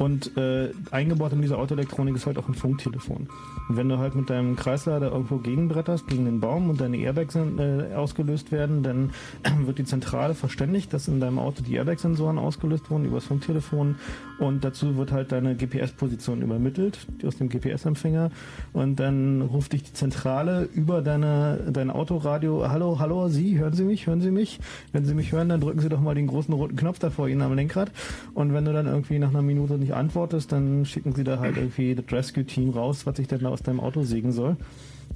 Und 0.00 0.34
äh, 0.38 0.70
eingebaut 0.90 1.34
in 1.34 1.42
diese 1.42 1.58
Autoelektronik 1.58 2.16
ist 2.16 2.24
halt 2.24 2.38
auch 2.38 2.48
ein 2.48 2.54
Funktelefon. 2.54 3.28
Und 3.68 3.76
wenn 3.76 3.86
du 3.90 3.98
halt 3.98 4.14
mit 4.14 4.30
deinem 4.30 4.56
Kreislader 4.56 5.12
irgendwo 5.12 5.36
gegenbretterst, 5.36 6.08
gegen 6.08 6.24
den 6.24 6.40
Baum 6.40 6.70
und 6.70 6.80
deine 6.80 6.96
Airbags 6.96 7.36
äh, 7.36 7.94
ausgelöst 7.94 8.50
werden, 8.50 8.82
dann 8.82 9.10
wird 9.66 9.76
die 9.76 9.84
Zentrale 9.84 10.34
verständigt, 10.34 10.94
dass 10.94 11.06
in 11.06 11.20
deinem 11.20 11.38
Auto 11.38 11.62
die 11.62 11.74
Airbag-Sensoren 11.74 12.38
ausgelöst 12.38 12.90
wurden 12.90 13.04
übers 13.04 13.26
Funktelefon 13.26 13.96
und 14.38 14.64
dazu 14.64 14.96
wird 14.96 15.12
halt 15.12 15.32
deine 15.32 15.54
GPS-Position 15.54 16.40
übermittelt 16.40 17.06
aus 17.26 17.36
dem 17.36 17.50
GPS-Empfänger 17.50 18.30
und 18.72 18.98
dann 18.98 19.42
ruft 19.42 19.74
dich 19.74 19.82
die 19.82 19.92
Zentrale 19.92 20.66
über 20.72 21.02
deine, 21.02 21.58
dein 21.70 21.90
Autoradio, 21.90 22.66
hallo, 22.70 22.98
hallo, 23.00 23.28
Sie, 23.28 23.58
hören 23.58 23.74
Sie 23.74 23.84
mich, 23.84 24.06
hören 24.06 24.22
Sie 24.22 24.30
mich? 24.30 24.60
Wenn 24.92 25.04
Sie 25.04 25.14
mich 25.14 25.30
hören, 25.32 25.50
dann 25.50 25.60
drücken 25.60 25.80
Sie 25.80 25.90
doch 25.90 26.00
mal 26.00 26.14
den 26.14 26.26
großen 26.26 26.54
roten 26.54 26.76
Knopf 26.76 26.98
da 27.00 27.10
vor 27.10 27.28
Ihnen 27.28 27.42
am 27.42 27.54
Lenkrad 27.54 27.92
und 28.32 28.54
wenn 28.54 28.64
du 28.64 28.72
dann 28.72 28.86
irgendwie 28.86 29.18
nach 29.18 29.28
einer 29.28 29.42
Minute 29.42 29.74
nicht 29.74 29.89
antwortest, 29.92 30.52
dann 30.52 30.84
schicken 30.84 31.14
Sie 31.14 31.24
da 31.24 31.38
halt 31.38 31.56
irgendwie 31.56 31.94
das 31.94 32.04
Rescue-Team 32.10 32.70
raus, 32.70 33.06
was 33.06 33.16
sich 33.16 33.28
denn 33.28 33.40
da 33.40 33.48
aus 33.48 33.62
deinem 33.62 33.80
Auto 33.80 34.02
sägen 34.02 34.32
soll. 34.32 34.56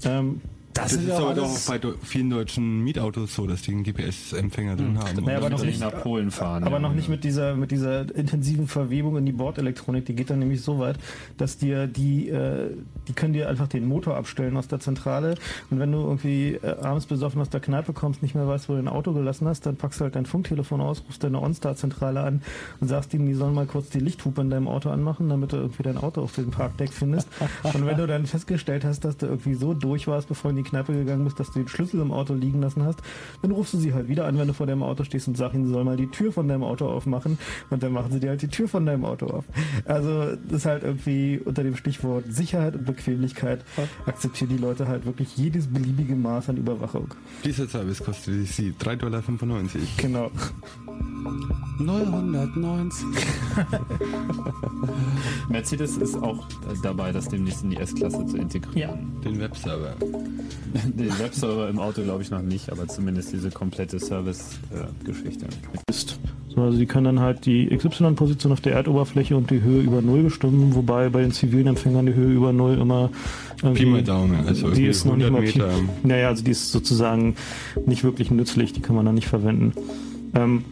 Ähm, 0.05 0.41
das, 0.75 0.93
das 0.93 1.03
ist 1.03 1.11
aber 1.11 1.35
doch 1.35 1.45
auch 1.45 1.59
bei 1.67 1.81
vielen 2.03 2.31
deutschen 2.31 2.81
Mietautos 2.81 3.35
so, 3.35 3.47
dass 3.47 3.63
die 3.63 3.73
einen 3.73 3.85
GPS-Empfänger 3.85 4.77
drin 4.77 4.99
haben. 4.99 5.25
Naja, 5.25 5.39
aber 5.39 5.51
noch 5.51 5.65
nicht 5.65 5.81
nach 5.81 6.03
Polen 6.03 6.31
fahren. 6.31 6.65
Aber 6.65 6.77
ja, 6.77 6.81
noch 6.81 6.93
nicht 6.93 7.09
mit 7.09 7.25
dieser 7.25 7.55
mit 7.55 7.71
dieser 7.71 8.15
intensiven 8.15 8.67
Verwebung 8.67 9.17
in 9.17 9.25
die 9.25 9.33
Bordelektronik. 9.33 10.05
Die 10.07 10.15
geht 10.15 10.31
dann 10.31 10.41
nämlich 10.41 10.63
so 10.63 10.79
weit, 10.79 10.99
dass 11.37 11.59
dir 11.59 11.87
die 11.87 12.29
äh, 12.29 12.71
die 13.09 13.13
können 13.13 13.33
dir 13.33 13.49
einfach 13.49 13.69
den 13.69 13.87
Motor 13.87 14.17
abstellen 14.17 14.57
aus 14.57 14.69
der 14.69 14.81
Zentrale 14.81 15.37
und 15.71 15.79
wenn 15.79 15.93
du 15.93 15.99
irgendwie 15.99 16.55
äh, 16.55 16.77
abends 16.83 17.07
besoffen 17.07 17.41
aus 17.41 17.51
der 17.51 17.61
Kneipe 17.61 17.93
kommst, 17.93 18.23
nicht 18.23 18.35
mehr 18.35 18.47
weißt, 18.47 18.69
wo 18.69 18.73
du 18.75 18.79
dein 18.79 18.89
Auto 18.89 19.13
gelassen 19.13 19.47
hast, 19.47 19.67
dann 19.67 19.77
packst 19.77 20.01
du 20.01 20.05
halt 20.05 20.17
dein 20.17 20.27
Funktelefon 20.27 20.81
aus, 20.81 21.03
rufst 21.07 21.23
deine 21.23 21.41
OnStar-Zentrale 21.41 22.21
an 22.21 22.43
und 22.81 22.89
sagst 22.89 23.15
ihnen, 23.15 23.27
die 23.27 23.35
sollen 23.35 23.55
mal 23.55 23.67
kurz 23.67 23.91
die 23.91 24.01
Lichthupe 24.01 24.41
in 24.41 24.51
deinem 24.51 24.69
Auto 24.69 24.91
anmachen, 24.91 25.29
damit 25.29 25.53
du 25.53 25.57
irgendwie 25.57 25.83
dein 25.83 25.99
Auto 25.99 26.23
auf 26.23 26.35
dem 26.35 26.51
Parkdeck 26.51 26.93
findest. 26.93 27.29
und 27.63 27.87
wenn 27.87 27.97
du 27.97 28.07
dann 28.07 28.27
festgestellt 28.27 28.85
hast, 28.85 29.05
dass 29.05 29.17
du 29.17 29.27
irgendwie 29.27 29.55
so 29.55 29.75
durch 29.75 30.07
warst, 30.07 30.29
bevor 30.29 30.51
du 30.51 30.59
in 30.59 30.64
die 30.65 30.71
Kneipe 30.71 30.93
gegangen 30.93 31.25
bist, 31.25 31.39
dass 31.39 31.51
du 31.51 31.61
den 31.61 31.69
Schlüssel 31.69 32.01
im 32.01 32.13
Auto 32.13 32.35
liegen 32.35 32.61
lassen 32.61 32.85
hast, 32.85 33.01
dann 33.43 33.51
rufst 33.51 33.75
du 33.75 33.79
sie 33.79 33.95
halt 33.95 34.09
wieder 34.09 34.27
an, 34.27 34.39
wenn 34.39 34.49
du 34.49 34.55
vor 34.55 34.67
deinem 34.67 34.83
Auto 34.83 35.05
stehst 35.05 35.29
und 35.29 35.37
sagst 35.37 35.55
ihnen, 35.55 35.67
sie 35.67 35.73
soll 35.73 35.85
mal 35.85 35.97
die 35.97 36.09
Tür 36.09 36.33
von 36.33 36.49
deinem 36.49 36.65
Auto 36.65 36.87
aufmachen 36.87 37.39
und 37.71 37.83
dann 37.83 37.93
machen 37.93 38.13
sie 38.13 38.21
dir 38.21 38.31
halt 38.31 38.43
die 38.43 38.49
Tür 38.49 38.69
von 38.69 38.87
deinem 38.87 39.05
Auto 39.05 39.27
auf. 39.27 39.45
Also 39.85 40.37
das 40.37 40.59
ist 40.59 40.67
halt 40.67 40.83
irgendwie 40.83 41.41
unter 41.45 41.63
dem 41.63 41.77
Stichwort 41.77 42.25
Sicherheit 42.29 42.75
und 42.75 42.87
Bequemlichkeit 42.87 43.65
akzeptieren 44.07 44.51
die 44.51 44.59
Leute 44.59 44.89
halt 44.89 45.07
wirklich 45.07 45.37
jedes 45.37 45.67
beliebige 45.67 46.15
Maß 46.15 46.51
an 46.51 46.57
Überwachung. 46.57 47.09
Dieser 47.45 47.69
Service 47.69 48.03
kostet 48.03 48.47
sie 48.47 48.73
3,95 48.73 48.97
Dollar. 48.97 49.23
Genau. 49.97 50.31
990. 51.79 53.07
Mercedes 55.49 55.97
ist 55.97 56.17
auch 56.17 56.47
dabei, 56.83 57.13
das 57.13 57.29
demnächst 57.29 57.65
in 57.65 57.71
die 57.71 57.77
S-Klasse 57.77 58.27
zu 58.27 58.37
integrieren. 58.37 59.13
Ja. 59.15 59.31
Den 59.31 59.41
Webserver. 59.41 59.95
Den 60.75 61.19
Webserver 61.19 61.69
im 61.69 61.79
Auto 61.79 62.03
glaube 62.03 62.23
ich 62.23 62.31
noch 62.31 62.43
nicht, 62.43 62.71
aber 62.71 62.89
zumindest 62.89 63.33
diese 63.33 63.51
komplette 63.51 63.99
Service-Geschichte. 63.99 65.47
So, 66.49 66.63
also 66.63 66.79
die 66.79 66.87
können 66.87 67.05
dann 67.05 67.21
halt 67.21 67.47
die 67.47 67.67
XY-Position 67.67 68.53
auf 68.53 68.61
der 68.61 68.75
Erdoberfläche 68.75 69.37
und 69.37 69.51
die 69.51 69.61
Höhe 69.61 69.83
über 69.83 70.03
Null 70.03 70.23
bestimmen, 70.23 70.75
wobei 70.75 71.09
bei 71.09 71.23
den 71.23 71.33
zivilen 71.33 71.67
Empfängern 71.67 72.07
die 72.07 72.15
Höhe 72.15 72.33
über 72.33 72.53
Null 72.53 72.79
immer 72.79 73.11
Pi 73.73 73.87
mal 73.87 74.03
Daumen, 74.03 74.47
also 74.47 74.71
die 74.71 74.87
ist 74.87 75.05
noch 75.05 75.17
nicht 75.17 75.31
mal 75.31 75.41
Meter. 75.41 75.71
Naja, 76.03 76.29
also 76.29 76.45
die 76.45 76.51
ist 76.51 76.71
sozusagen 76.71 77.37
nicht 77.87 78.05
wirklich 78.05 78.31
nützlich, 78.31 78.73
die 78.73 78.81
kann 78.81 78.95
man 78.95 79.07
dann 79.07 79.15
nicht 79.15 79.29
verwenden. 79.29 79.73
Ähm, 80.35 80.65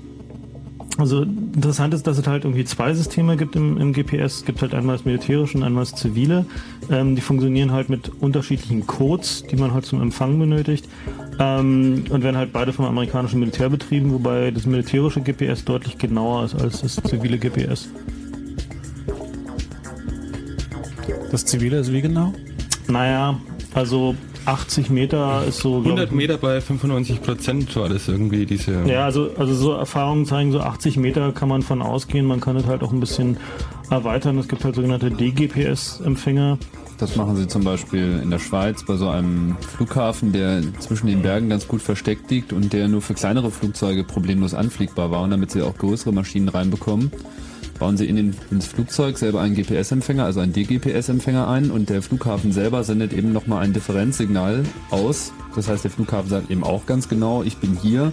also 0.98 1.23
interessant 1.23 1.94
ist, 1.94 2.06
dass 2.06 2.19
es 2.19 2.27
halt 2.27 2.44
irgendwie 2.44 2.64
zwei 2.64 2.93
Systeme 2.93 3.36
gibt 3.36 3.56
im, 3.56 3.78
im 3.78 3.93
GPS. 3.93 4.36
Es 4.36 4.44
gibt 4.44 4.60
halt 4.60 4.74
einmal 4.74 4.97
das 4.97 5.05
militärische 5.05 5.56
und 5.56 5.64
einmal 5.64 5.85
das 5.85 5.94
zivile. 5.94 6.44
Ähm, 6.90 7.16
die 7.16 7.23
funktionieren 7.23 7.73
halt 7.73 7.89
mit 7.89 8.10
unterschiedlichen 8.20 8.86
Codes, 8.86 9.44
die 9.51 9.56
man 9.56 9.73
halt 9.73 9.86
zum 9.86 10.02
Empfang 10.02 10.39
benötigt. 10.39 10.86
Ähm, 11.39 12.05
und 12.10 12.23
werden 12.23 12.36
halt 12.36 12.52
beide 12.52 12.73
vom 12.73 12.85
amerikanischen 12.85 13.40
Militär 13.40 13.70
betrieben, 13.70 14.12
wobei 14.12 14.51
das 14.51 14.66
militärische 14.66 15.23
GPS 15.23 15.64
deutlich 15.64 15.97
genauer 15.97 16.44
ist 16.44 16.55
als 16.55 16.82
das 16.82 16.97
zivile 16.97 17.39
GPS. 17.39 17.89
Das 21.31 21.47
zivile 21.47 21.78
ist 21.78 21.90
wie 21.90 22.02
genau? 22.02 22.35
Naja, 22.89 23.40
also 23.74 24.15
80 24.44 24.90
Meter 24.90 25.44
ist 25.47 25.59
so. 25.59 25.78
100 25.78 26.12
Meter 26.12 26.36
bei 26.36 26.61
95 26.61 27.23
Prozent 27.23 27.77
war 27.77 27.89
das 27.89 28.09
irgendwie 28.09 28.47
diese. 28.47 28.82
Ja, 28.86 29.05
also, 29.05 29.31
also 29.36 29.55
so 29.55 29.73
Erfahrungen 29.73 30.27
zeigen, 30.27 30.53
so 30.53 30.61
80 30.61 30.97
Meter 30.97 31.32
kann 31.32 31.49
man 31.49 31.62
von 31.62 31.81
ausgehen. 31.81 32.27
Man 32.27 32.40
kann 32.40 32.57
es 32.57 32.66
halt 32.66 32.82
auch 32.82 32.93
ein 32.93 33.01
bisschen 33.01 33.36
erweitern. 33.90 34.39
Es 34.39 34.49
gibt 34.49 34.65
halt 34.65 34.74
sogenannte 34.74 35.11
DGPS-Empfänger. 35.11 36.59
Das 36.99 37.16
machen 37.16 37.36
sie 37.36 37.49
zum 37.49 37.65
Beispiel 37.65 38.20
in 38.23 38.31
der 38.31 38.39
Schweiz 38.39 38.85
bei 38.85 38.94
so 38.97 39.09
einem 39.09 39.57
Flughafen, 39.61 40.32
der 40.32 40.62
zwischen 40.78 41.09
den 41.09 41.23
Bergen 41.23 41.49
ganz 41.49 41.66
gut 41.66 41.82
versteckt 41.82 42.31
liegt 42.31 42.53
und 42.53 42.73
der 42.73 42.86
nur 42.86 43.03
für 43.03 43.15
kleinere 43.15 43.51
Flugzeuge 43.51 44.05
problemlos 44.05 44.55
anfliegbar 44.55 45.11
war 45.11 45.23
und 45.23 45.31
damit 45.31 45.51
sie 45.51 45.62
auch 45.62 45.77
größere 45.77 46.12
Maschinen 46.12 46.49
reinbekommen 46.49 47.11
bauen 47.82 47.96
sie 47.96 48.06
in 48.06 48.14
den, 48.14 48.36
ins 48.52 48.66
Flugzeug 48.66 49.18
selber 49.18 49.40
einen 49.40 49.56
GPS-Empfänger, 49.56 50.24
also 50.24 50.38
einen 50.38 50.52
DGPS-Empfänger 50.52 51.48
ein 51.48 51.72
und 51.72 51.90
der 51.90 52.00
Flughafen 52.00 52.52
selber 52.52 52.84
sendet 52.84 53.12
eben 53.12 53.32
nochmal 53.32 53.64
ein 53.64 53.72
Differenzsignal 53.72 54.62
aus. 54.90 55.32
Das 55.56 55.66
heißt, 55.66 55.82
der 55.82 55.90
Flughafen 55.90 56.30
sagt 56.30 56.48
eben 56.48 56.62
auch 56.62 56.86
ganz 56.86 57.09
genau, 57.09 57.42
ich 57.42 57.56
bin 57.56 57.76
hier. 57.76 58.12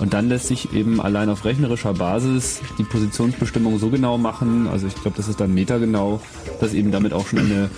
Und 0.00 0.14
dann 0.14 0.30
lässt 0.30 0.46
sich 0.46 0.72
eben 0.72 0.98
allein 0.98 1.28
auf 1.28 1.44
rechnerischer 1.44 1.92
Basis 1.92 2.62
die 2.78 2.84
Positionsbestimmung 2.84 3.78
so 3.78 3.90
genau 3.90 4.16
machen, 4.16 4.66
also 4.66 4.86
ich 4.86 4.94
glaube, 4.94 5.18
das 5.18 5.28
ist 5.28 5.40
dann 5.40 5.52
metergenau, 5.52 6.22
dass 6.60 6.72
eben 6.72 6.90
damit 6.90 7.12
auch 7.12 7.26
schon 7.26 7.40
eine 7.40 7.68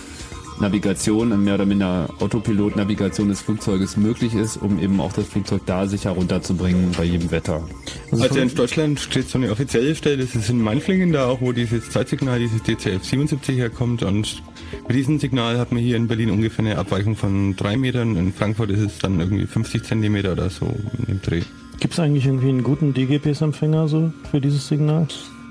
Navigation, 0.59 1.43
mehr 1.43 1.55
oder 1.55 1.65
minder 1.65 2.09
Autopilot-Navigation 2.19 3.29
des 3.29 3.41
Flugzeuges 3.41 3.97
möglich 3.97 4.33
ist, 4.33 4.57
um 4.57 4.79
eben 4.79 4.99
auch 4.99 5.13
das 5.13 5.25
Flugzeug 5.27 5.61
da 5.65 5.87
sicher 5.87 6.11
runterzubringen 6.11 6.91
bei 6.97 7.03
jedem 7.03 7.31
Wetter. 7.31 7.63
Also, 8.11 8.23
also 8.23 8.39
in 8.39 8.53
Deutschland 8.53 8.99
steht 8.99 9.27
so 9.27 9.37
eine 9.37 9.51
offizielle 9.51 9.95
Stelle, 9.95 10.17
das 10.17 10.35
ist 10.35 10.49
in 10.49 10.61
Mainflingen 10.61 11.11
da 11.11 11.27
auch, 11.27 11.41
wo 11.41 11.51
dieses 11.51 11.89
Zeitsignal, 11.89 12.39
dieses 12.39 12.63
DCF 12.63 13.03
77 13.03 13.57
herkommt 13.57 14.03
und 14.03 14.41
mit 14.87 14.95
diesem 14.95 15.19
Signal 15.19 15.57
hat 15.57 15.71
man 15.71 15.81
hier 15.81 15.97
in 15.97 16.07
Berlin 16.07 16.29
ungefähr 16.29 16.65
eine 16.65 16.77
Abweichung 16.77 17.15
von 17.15 17.55
drei 17.55 17.77
Metern, 17.77 18.15
in 18.15 18.33
Frankfurt 18.33 18.71
ist 18.71 18.79
es 18.79 18.99
dann 18.99 19.19
irgendwie 19.19 19.45
50 19.45 19.83
Zentimeter 19.83 20.31
oder 20.31 20.49
so 20.49 20.73
im 21.07 21.21
Dreh. 21.21 21.41
Gibt 21.79 21.93
es 21.93 21.99
eigentlich 21.99 22.25
irgendwie 22.25 22.49
einen 22.49 22.63
guten 22.63 22.93
DGPS-Empfänger 22.93 23.87
so 23.87 24.13
für 24.31 24.39
dieses 24.39 24.67
Signal? 24.67 25.07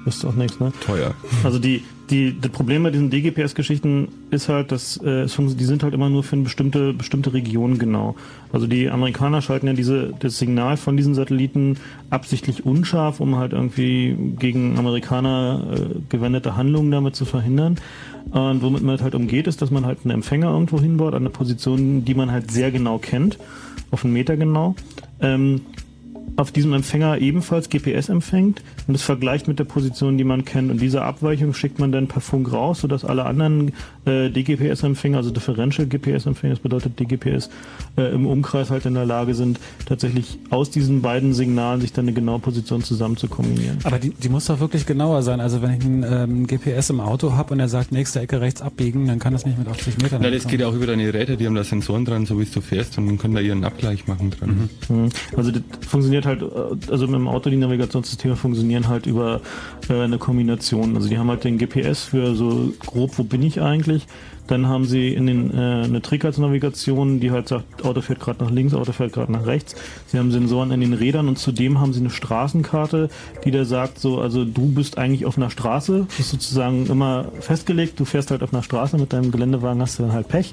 Ist 0.07 0.25
auch 0.25 0.35
nichts, 0.35 0.61
ne? 0.61 0.73
Teuer. 0.85 1.15
Also 1.45 1.59
die, 1.59 1.83
die, 2.11 2.39
das 2.39 2.51
Problem 2.51 2.83
bei 2.83 2.91
diesen 2.91 3.11
DGPS-Geschichten 3.11 4.09
ist 4.31 4.49
halt, 4.49 4.73
dass 4.73 4.99
äh, 4.99 5.23
es 5.23 5.37
die 5.37 5.65
sind 5.65 5.83
halt 5.83 5.95
immer 5.95 6.11
nur 6.11 6.23
für 6.23 6.37
eine 6.37 6.45
bestimmte, 6.45 6.93
bestimmte 6.93 7.33
Region 7.33 7.79
genau. 7.79 8.15
Also 8.53 8.67
die 8.67 8.91
Amerikaner 8.91 9.41
schalten 9.41 9.67
ja 9.67 9.73
diese, 9.73 10.13
das 10.19 10.39
Signal 10.39 10.77
von 10.77 10.97
diesen 10.97 11.15
Satelliten 11.15 11.79
absichtlich 12.11 12.67
unscharf, 12.67 13.21
um 13.21 13.37
halt 13.37 13.53
irgendwie 13.53 14.17
gegen 14.39 14.79
Amerikaner 14.79 15.67
äh, 15.73 15.79
gewendete 16.11 16.57
Handlungen 16.57 16.91
damit 16.91 17.17
zu 17.17 17.25
verhindern. 17.25 17.77
Und 18.31 18.63
womit 18.63 18.83
man 18.83 19.01
halt 19.01 19.15
umgeht, 19.15 19.47
ist, 19.47 19.63
dass 19.63 19.71
man 19.71 19.87
halt 19.87 20.01
einen 20.05 20.11
Empfänger 20.13 20.51
irgendwo 20.51 20.81
hinbaut, 20.81 21.15
an 21.15 21.23
eine 21.23 21.31
Position, 21.31 22.05
die 22.05 22.15
man 22.15 22.31
halt 22.31 22.51
sehr 22.51 22.71
genau 22.71 22.99
kennt, 22.99 23.39
auf 23.91 24.05
einen 24.05 24.13
Meter 24.13 24.37
genau. 24.37 24.75
Ähm, 25.21 25.63
auf 26.37 26.53
diesem 26.53 26.73
Empfänger 26.73 27.19
ebenfalls 27.19 27.69
GPS 27.69 28.09
empfängt 28.09 28.63
und 28.87 28.95
es 28.95 29.03
vergleicht 29.03 29.49
mit 29.49 29.59
der 29.59 29.65
Position, 29.65 30.19
die 30.19 30.25
man 30.25 30.45
kennt. 30.45 30.71
Und 30.71 30.81
diese 30.81 31.03
Abweichung 31.03 31.55
schickt 31.55 31.79
man 31.79 31.93
dann 31.93 32.09
per 32.09 32.21
Funk 32.21 32.53
raus, 32.53 32.81
sodass 32.81 33.05
alle 33.05 33.25
anderen 33.25 33.73
äh, 34.07 34.31
DGPS-Empfänger, 34.31 35.19
also 35.19 35.31
Differential 35.31 35.87
GPS-Empfänger, 35.87 36.55
das 36.55 36.63
bedeutet 36.63 36.99
DGPS, 36.99 37.51
äh, 37.97 38.13
im 38.15 38.27
Umkreis 38.27 38.71
halt 38.71 38.87
in 38.87 38.95
der 38.95 39.05
Lage 39.05 39.35
sind, 39.35 39.61
tatsächlich 39.87 40.39
aus 40.51 40.71
diesen 40.71 41.03
beiden 41.03 41.35
Signalen 41.35 41.81
sich 41.81 41.93
dann 41.93 42.07
eine 42.07 42.15
genaue 42.15 42.39
Position 42.39 42.83
zusammen 42.83 43.17
zu 43.17 43.29
kombinieren. 43.29 43.79
Aber 43.85 43.99
die, 43.99 44.11
die 44.11 44.29
muss 44.29 44.47
doch 44.47 44.61
wirklich 44.61 44.87
genauer 44.87 45.23
sein. 45.23 45.41
Also 45.41 45.63
wenn 45.63 45.79
ich 45.79 45.85
ein 45.85 46.05
ähm, 46.09 46.47
GPS 46.47 46.91
im 46.91 47.01
Auto 47.01 47.35
habe 47.35 47.53
und 47.53 47.61
er 47.61 47.69
sagt, 47.69 47.93
nächste 47.93 48.21
Ecke 48.21 48.41
rechts 48.41 48.63
abbiegen, 48.63 49.07
dann 49.07 49.19
kann 49.19 49.33
das 49.33 49.45
nicht 49.45 49.59
mit 49.59 49.69
80 49.69 49.99
Metern. 49.99 50.23
Nein, 50.23 50.33
das 50.33 50.47
geht 50.47 50.61
ja 50.61 50.69
auch 50.69 50.75
über 50.75 50.87
deine 50.87 51.05
Geräte, 51.05 51.37
die 51.37 51.47
haben 51.47 51.55
da 51.55 51.65
Sensoren 51.65 52.05
dran, 52.05 52.27
so 52.27 52.41
wie 52.41 52.45
du 52.45 52.61
fährst 52.61 52.99
und 52.99 53.19
können 53.19 53.35
da 53.35 53.41
ihren 53.41 53.65
Abgleich 53.65 54.07
machen 54.07 54.31
dran. 54.31 54.69
Mhm. 54.89 55.09
Also 55.37 55.51
das 55.51 55.63
funktioniert 55.87 56.15
funktioniert 56.15 56.27
halt, 56.27 56.43
äh, 56.43 56.93
also 56.93 57.07
mit 57.07 57.17
dem 57.17 57.29
Auto 57.29 57.51
die 57.51 57.57
Navigationssysteme 57.57 58.37
funktionieren 58.37 58.89
halt 58.89 59.07
über 59.07 59.41
äh, 59.89 60.01
eine 60.01 60.19
Kombination. 60.19 60.97
Also 60.97 61.09
die 61.09 61.19
haben 61.19 61.29
halt 61.29 61.45
den 61.45 61.59
GPS 61.59 62.05
für 62.05 62.35
so 62.35 62.73
grob, 62.81 63.19
wo 63.19 63.25
bin 63.25 63.43
ich 63.43 63.61
eigentlich, 63.61 63.94
dann 64.47 64.69
haben 64.69 64.85
sie 64.85 65.15
in 65.15 65.27
den, 65.27 65.51
äh, 65.53 65.85
eine 65.85 66.03
Trägheitsnavigation, 66.03 67.21
die 67.21 67.31
halt 67.31 67.49
sagt, 67.49 67.85
Auto 67.85 68.01
fährt 68.01 68.21
gerade 68.21 68.45
nach 68.45 68.51
links, 68.51 68.75
Auto 68.75 68.93
fährt 68.93 69.13
gerade 69.13 69.33
nach 69.33 69.47
rechts. 69.47 69.75
Sie 70.07 70.19
haben 70.19 70.31
Sensoren 70.31 70.71
in 70.71 70.81
den 70.81 70.93
Rädern 70.93 71.29
und 71.29 71.39
zudem 71.39 71.81
haben 71.81 71.93
sie 71.93 72.01
eine 72.01 72.11
Straßenkarte, 72.11 73.09
die 73.45 73.51
da 73.51 73.65
sagt, 73.65 73.99
so, 73.99 74.21
also 74.21 74.45
du 74.45 74.67
bist 74.67 74.99
eigentlich 74.99 75.25
auf 75.25 75.37
einer 75.39 75.51
Straße, 75.51 76.07
das 76.09 76.19
ist 76.21 76.31
sozusagen 76.31 76.87
immer 76.87 77.27
festgelegt, 77.41 77.99
du 77.99 78.05
fährst 78.05 78.31
halt 78.31 78.43
auf 78.43 78.53
einer 78.53 78.63
Straße, 78.63 78.99
mit 78.99 79.13
deinem 79.13 79.31
Geländewagen 79.31 79.81
hast 79.81 79.99
du 79.99 80.03
dann 80.03 80.13
halt 80.13 80.29
Pech, 80.29 80.53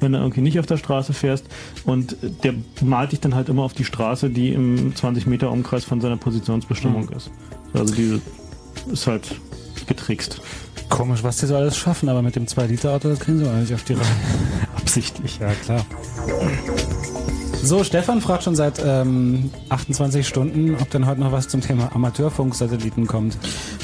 wenn 0.00 0.12
du 0.12 0.18
irgendwie 0.18 0.40
nicht 0.40 0.58
auf 0.60 0.66
der 0.66 0.76
Straße 0.76 1.12
fährst 1.12 1.46
und 1.84 2.16
der 2.44 2.54
malt 2.82 3.12
dich 3.12 3.20
dann 3.20 3.34
halt 3.34 3.48
immer 3.48 3.62
auf 3.62 3.74
die 3.74 3.84
Straße, 3.84 4.30
die 4.30 4.50
im 4.50 4.94
20 4.94 5.26
Meter 5.26 5.50
Umkreis 5.50 5.84
von 5.84 6.00
seiner 6.00 6.16
Positionsbestimmung 6.16 7.06
mhm. 7.06 7.16
ist. 7.16 7.30
Also 7.72 7.94
diese 7.94 8.20
ist 8.92 9.06
halt 9.06 9.34
getrickst. 9.86 10.40
Komisch, 10.94 11.24
was 11.24 11.38
die 11.38 11.46
so 11.46 11.56
alles 11.56 11.76
schaffen, 11.76 12.08
aber 12.08 12.22
mit 12.22 12.36
dem 12.36 12.46
2-Liter-Auto, 12.46 13.08
das 13.08 13.18
kriegen 13.18 13.38
sie 13.40 13.46
auch 13.48 13.52
nicht 13.54 13.74
auf 13.74 13.82
die 13.82 13.94
Reihe. 13.94 14.04
Absichtlich. 14.76 15.40
Ja, 15.40 15.50
klar. 15.64 15.84
So, 17.64 17.82
Stefan 17.82 18.20
fragt 18.20 18.44
schon 18.44 18.54
seit 18.54 18.80
ähm, 18.84 19.50
28 19.70 20.28
Stunden, 20.28 20.76
ob 20.80 20.88
denn 20.90 21.06
heute 21.06 21.18
noch 21.20 21.32
was 21.32 21.48
zum 21.48 21.62
Thema 21.62 21.90
Amateurfunksatelliten 21.94 23.06
kommt. 23.08 23.36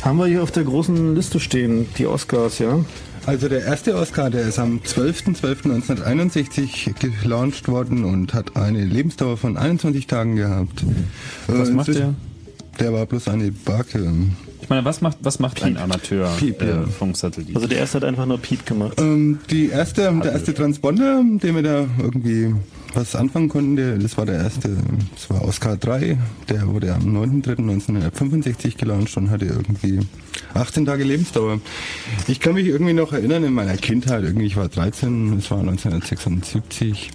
Haben 0.02 0.18
wir 0.18 0.26
hier 0.26 0.42
auf 0.44 0.52
der 0.52 0.62
großen 0.64 1.16
Liste 1.16 1.40
stehen, 1.40 1.86
die 1.98 2.06
Oscars, 2.06 2.58
ja? 2.60 2.78
Also 3.26 3.48
der 3.48 3.64
erste 3.64 3.96
Oscar, 3.96 4.30
der 4.30 4.42
ist 4.42 4.58
am 4.60 4.78
12.12.1961 4.86 6.94
gelauncht 7.22 7.66
worden 7.68 8.04
und 8.04 8.34
hat 8.34 8.54
eine 8.56 8.84
Lebensdauer 8.84 9.36
von 9.36 9.56
21 9.56 10.06
Tagen 10.06 10.36
gehabt. 10.36 10.84
Was 11.48 11.70
Äh, 11.70 11.72
macht 11.72 11.88
der? 11.88 12.14
Der 12.78 12.92
war 12.92 13.04
bloß 13.06 13.26
eine 13.28 13.50
Barke. 13.50 14.12
Ich 14.70 14.72
meine, 14.72 14.84
was 14.84 15.00
macht, 15.00 15.18
was 15.22 15.40
macht 15.40 15.64
ein 15.64 15.76
Amateur 15.76 16.32
Piep, 16.38 16.62
ja. 16.62 16.84
äh, 16.84 16.86
Funksatellit? 16.86 17.56
Also 17.56 17.66
der 17.66 17.78
erste 17.78 17.96
hat 17.96 18.04
einfach 18.04 18.24
nur 18.24 18.38
Piep 18.38 18.64
gemacht. 18.64 19.00
Ähm, 19.00 19.40
die 19.50 19.68
erste, 19.68 20.16
der 20.22 20.30
erste 20.30 20.54
Transponder, 20.54 21.24
den 21.24 21.56
wir 21.56 21.62
da 21.64 21.88
irgendwie 21.98 22.54
was 22.94 23.16
anfangen 23.16 23.48
konnten, 23.48 23.74
der, 23.74 23.98
das 23.98 24.16
war 24.16 24.26
der 24.26 24.36
erste, 24.36 24.76
das 25.12 25.28
war 25.28 25.42
Oscar 25.42 25.76
3, 25.76 26.16
der 26.48 26.68
wurde 26.68 26.94
am 26.94 27.02
9.3.1965 27.02 28.76
gelauncht 28.76 29.16
und 29.16 29.30
hatte 29.30 29.46
irgendwie 29.46 30.06
18 30.54 30.86
Tage 30.86 31.02
Lebensdauer. 31.02 31.60
Ich 32.28 32.38
kann 32.38 32.54
mich 32.54 32.66
irgendwie 32.66 32.92
noch 32.92 33.12
erinnern 33.12 33.42
in 33.42 33.52
meiner 33.52 33.76
Kindheit, 33.76 34.22
irgendwie 34.22 34.46
ich 34.46 34.56
war 34.56 34.68
13, 34.68 35.36
es 35.36 35.50
war 35.50 35.58
1976. 35.58 37.10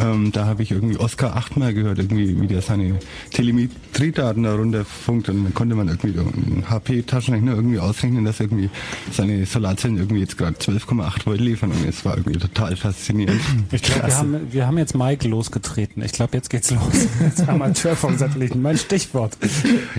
Ähm, 0.00 0.32
da 0.32 0.44
habe 0.44 0.62
ich 0.62 0.70
irgendwie 0.70 0.98
Oscar 0.98 1.34
achtmal 1.34 1.72
gehört, 1.72 1.98
irgendwie, 1.98 2.40
wie 2.40 2.46
der 2.46 2.60
seine 2.60 2.98
Telemetriedaten 3.32 4.42
da 4.42 4.54
runterfunkt 4.54 5.28
und 5.30 5.44
dann 5.44 5.54
konnte 5.54 5.74
man 5.74 5.88
irgendwie 5.88 6.18
einen 6.18 6.68
HP-Taschenrechner 6.68 7.54
irgendwie 7.54 7.78
ausrechnen, 7.78 8.24
dass 8.24 8.38
irgendwie 8.38 8.68
seine 9.10 9.46
Solarzellen 9.46 9.96
irgendwie 9.96 10.20
jetzt 10.20 10.36
gerade 10.36 10.56
12,8 10.56 11.26
Volt 11.26 11.40
liefern 11.40 11.70
und 11.70 11.88
es 11.88 12.04
war 12.04 12.16
irgendwie 12.18 12.38
total 12.38 12.76
faszinierend. 12.76 13.40
Ich 13.70 13.82
glaube, 13.82 14.06
wir 14.06 14.16
haben, 14.16 14.52
wir 14.52 14.66
haben 14.66 14.78
jetzt 14.78 14.94
Mike 14.94 15.28
losgetreten. 15.28 16.02
Ich 16.02 16.12
glaube, 16.12 16.36
jetzt 16.36 16.48
geht's 16.48 16.70
los. 16.70 16.80
Jetzt 17.20 17.48
Amateurfunksatelliten, 17.48 18.60
mein 18.62 18.78
Stichwort. 18.78 19.36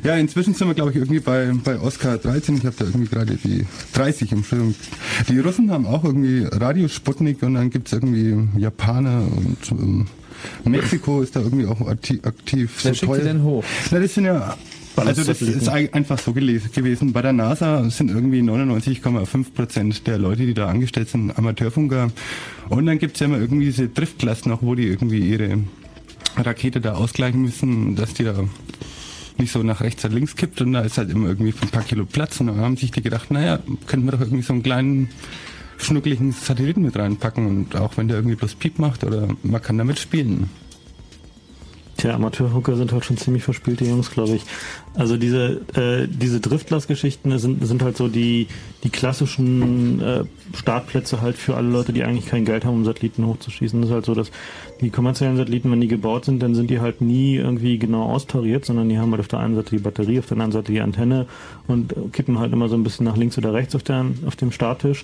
Ja, 0.04 0.16
inzwischen 0.16 0.54
sind 0.54 0.68
wir, 0.68 0.74
glaube 0.74 0.92
ich, 0.92 0.98
irgendwie 0.98 1.20
bei, 1.20 1.52
bei 1.64 1.80
Oscar 1.80 2.18
13. 2.18 2.58
Ich 2.58 2.66
habe 2.66 2.76
da 2.78 2.86
irgendwie 2.86 3.08
gerade 3.08 3.36
die 3.36 3.66
30, 3.94 4.32
Entschuldigung. 4.32 4.76
Die 5.28 5.40
Russen 5.40 5.72
haben 5.72 5.86
auch 5.86 6.04
irgendwie 6.04 6.46
Radio 6.52 6.88
Sputnik 6.88 7.44
und 7.44 7.56
dann 7.56 7.70
gibt's 7.70 7.94
irgendwie 7.94 8.48
Japaner 8.58 9.22
und 9.22 9.72
ähm, 9.80 10.08
Mexiko 10.66 11.22
ist 11.22 11.36
da 11.36 11.42
irgendwie 11.42 11.66
auch 11.66 11.82
akti- 11.82 12.26
aktiv. 12.26 12.72
Wer 12.84 12.94
schickt 12.94 13.16
die 13.18 13.22
denn 13.24 13.44
hoch? 13.44 13.64
Na, 13.92 14.00
das 14.00 14.14
sind 14.14 14.26
ja 14.26 14.56
also 14.96 15.24
das 15.24 15.42
ist 15.42 15.70
ei- 15.70 15.90
einfach 15.94 16.20
so 16.20 16.34
gewesen. 16.34 17.14
Bei 17.14 17.22
der 17.22 17.32
NASA 17.32 17.90
sind 17.90 18.12
irgendwie 18.12 18.42
99,5 18.42 19.54
Prozent 19.54 20.08
der 20.08 20.18
Leute, 20.18 20.46
die 20.46 20.54
da 20.54 20.68
angestellt 20.68 21.08
sind, 21.10 21.38
Amateurfunker. 21.38 22.12
Und 22.68 22.86
dann 22.86 23.00
gibt's 23.00 23.20
ja 23.22 23.28
immer 23.28 23.38
irgendwie 23.38 23.66
diese 23.66 23.88
Driftklassen 23.88 24.52
noch, 24.52 24.62
wo 24.62 24.76
die 24.76 24.88
irgendwie 24.88 25.20
ihre 25.20 25.60
Rakete 26.36 26.82
da 26.82 26.96
ausgleichen 26.96 27.42
müssen, 27.42 27.96
dass 27.96 28.14
die 28.14 28.26
da 28.26 28.36
nicht 29.38 29.54
so 29.54 29.64
nach 29.64 29.80
rechts 29.80 30.04
oder 30.04 30.14
links 30.16 30.36
kippt 30.36 30.60
und 30.60 30.74
da 30.74 30.82
ist 30.82 30.98
halt 30.98 31.10
immer 31.12 31.30
irgendwie 31.30 31.54
ein 31.62 31.70
paar 31.70 31.84
Kilo 31.84 32.06
Platz 32.06 32.42
und 32.42 32.48
dann 32.48 32.58
haben 32.58 32.76
sich 32.76 32.92
die 32.92 33.02
gedacht, 33.02 33.32
naja, 33.32 33.60
könnten 33.88 34.06
wir 34.06 34.12
doch 34.12 34.20
irgendwie 34.22 34.44
so 34.44 34.52
einen 34.52 34.64
kleinen 34.64 35.10
schnuckeligen 35.80 36.32
Satelliten 36.32 36.82
mit 36.82 36.98
reinpacken 36.98 37.48
und 37.48 37.76
auch 37.76 37.98
wenn 37.98 38.08
der 38.08 38.18
irgendwie 38.18 38.36
bloß 38.36 38.56
Piep 38.56 38.80
macht 38.80 39.04
oder 39.04 39.28
man 39.44 39.62
kann 39.62 39.78
damit 39.78 40.00
spielen. 40.00 40.50
Tja, 41.98 42.16
Amateurhooker 42.16 42.78
sind 42.78 42.94
halt 42.94 43.04
schon 43.04 43.18
ziemlich 43.18 43.44
verspielte 43.44 43.84
Jungs, 43.84 44.10
glaube 44.10 44.36
ich. 44.36 44.44
Also 44.94 45.18
diese 45.18 45.62
äh, 45.76 46.08
diese 46.08 46.40
Driftglas-Geschichten 46.40 47.38
sind 47.40 47.66
sind 47.66 47.82
halt 47.82 47.98
so 47.98 48.08
die 48.08 48.48
die 48.84 48.90
klassischen 48.90 50.02
äh, 50.02 50.24
Startplätze 50.56 51.22
halt 51.22 51.36
für 51.36 51.56
alle 51.56 51.70
Leute, 51.70 51.92
die 51.92 52.04
eigentlich 52.04 52.28
kein 52.28 52.46
Geld 52.46 52.64
haben, 52.64 52.76
um 52.76 52.86
Satelliten 52.86 53.26
hochzuschießen. 53.26 53.82
Das 53.82 53.90
ist 53.90 53.94
halt 53.94 54.06
so, 54.06 54.16
dass 54.16 54.32
die 54.80 54.90
kommerziellen 54.90 55.36
Satelliten, 55.36 55.70
wenn 55.72 55.82
die 55.82 55.90
gebaut 55.90 56.24
sind, 56.24 56.42
dann 56.42 56.56
sind 56.56 56.70
die 56.70 56.80
halt 56.80 57.02
nie 57.02 57.36
irgendwie 57.36 57.78
genau 57.78 58.04
austariert, 58.04 58.64
sondern 58.64 58.88
die 58.88 58.98
haben 58.98 59.12
halt 59.12 59.20
auf 59.20 59.28
der 59.28 59.40
einen 59.40 59.56
Seite 59.56 59.72
die 59.72 59.82
Batterie, 59.82 60.20
auf 60.20 60.28
der 60.28 60.36
anderen 60.36 60.54
Seite 60.54 60.72
die 60.72 60.80
Antenne 60.80 61.26
und 61.68 61.94
kippen 62.14 62.40
halt 62.40 62.54
immer 62.54 62.70
so 62.70 62.76
ein 62.76 62.84
bisschen 62.84 63.06
nach 63.06 63.18
links 63.18 63.38
oder 63.38 63.54
rechts 63.54 63.76
auf, 63.76 63.84
der, 63.84 64.06
auf 64.26 64.38
dem 64.38 64.52
Starttisch. 64.52 65.04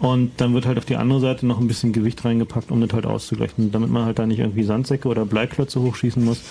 Und 0.00 0.32
dann 0.36 0.52
wird 0.52 0.66
halt 0.66 0.76
auf 0.76 0.84
die 0.84 0.96
andere 0.96 1.20
Seite 1.20 1.46
noch 1.46 1.60
ein 1.60 1.66
bisschen 1.66 1.94
Gewicht 1.94 2.22
reingepackt, 2.26 2.70
um 2.70 2.82
das 2.82 2.92
halt 2.92 3.06
auszugleichen. 3.06 3.72
Damit 3.72 3.88
man 3.88 4.04
halt 4.04 4.18
da 4.18 4.26
nicht 4.26 4.40
irgendwie 4.40 4.64
Sandsäcke 4.64 5.08
oder 5.08 5.24
Bleiklötze 5.24 5.80
hochschießen 5.80 6.22
muss, 6.22 6.42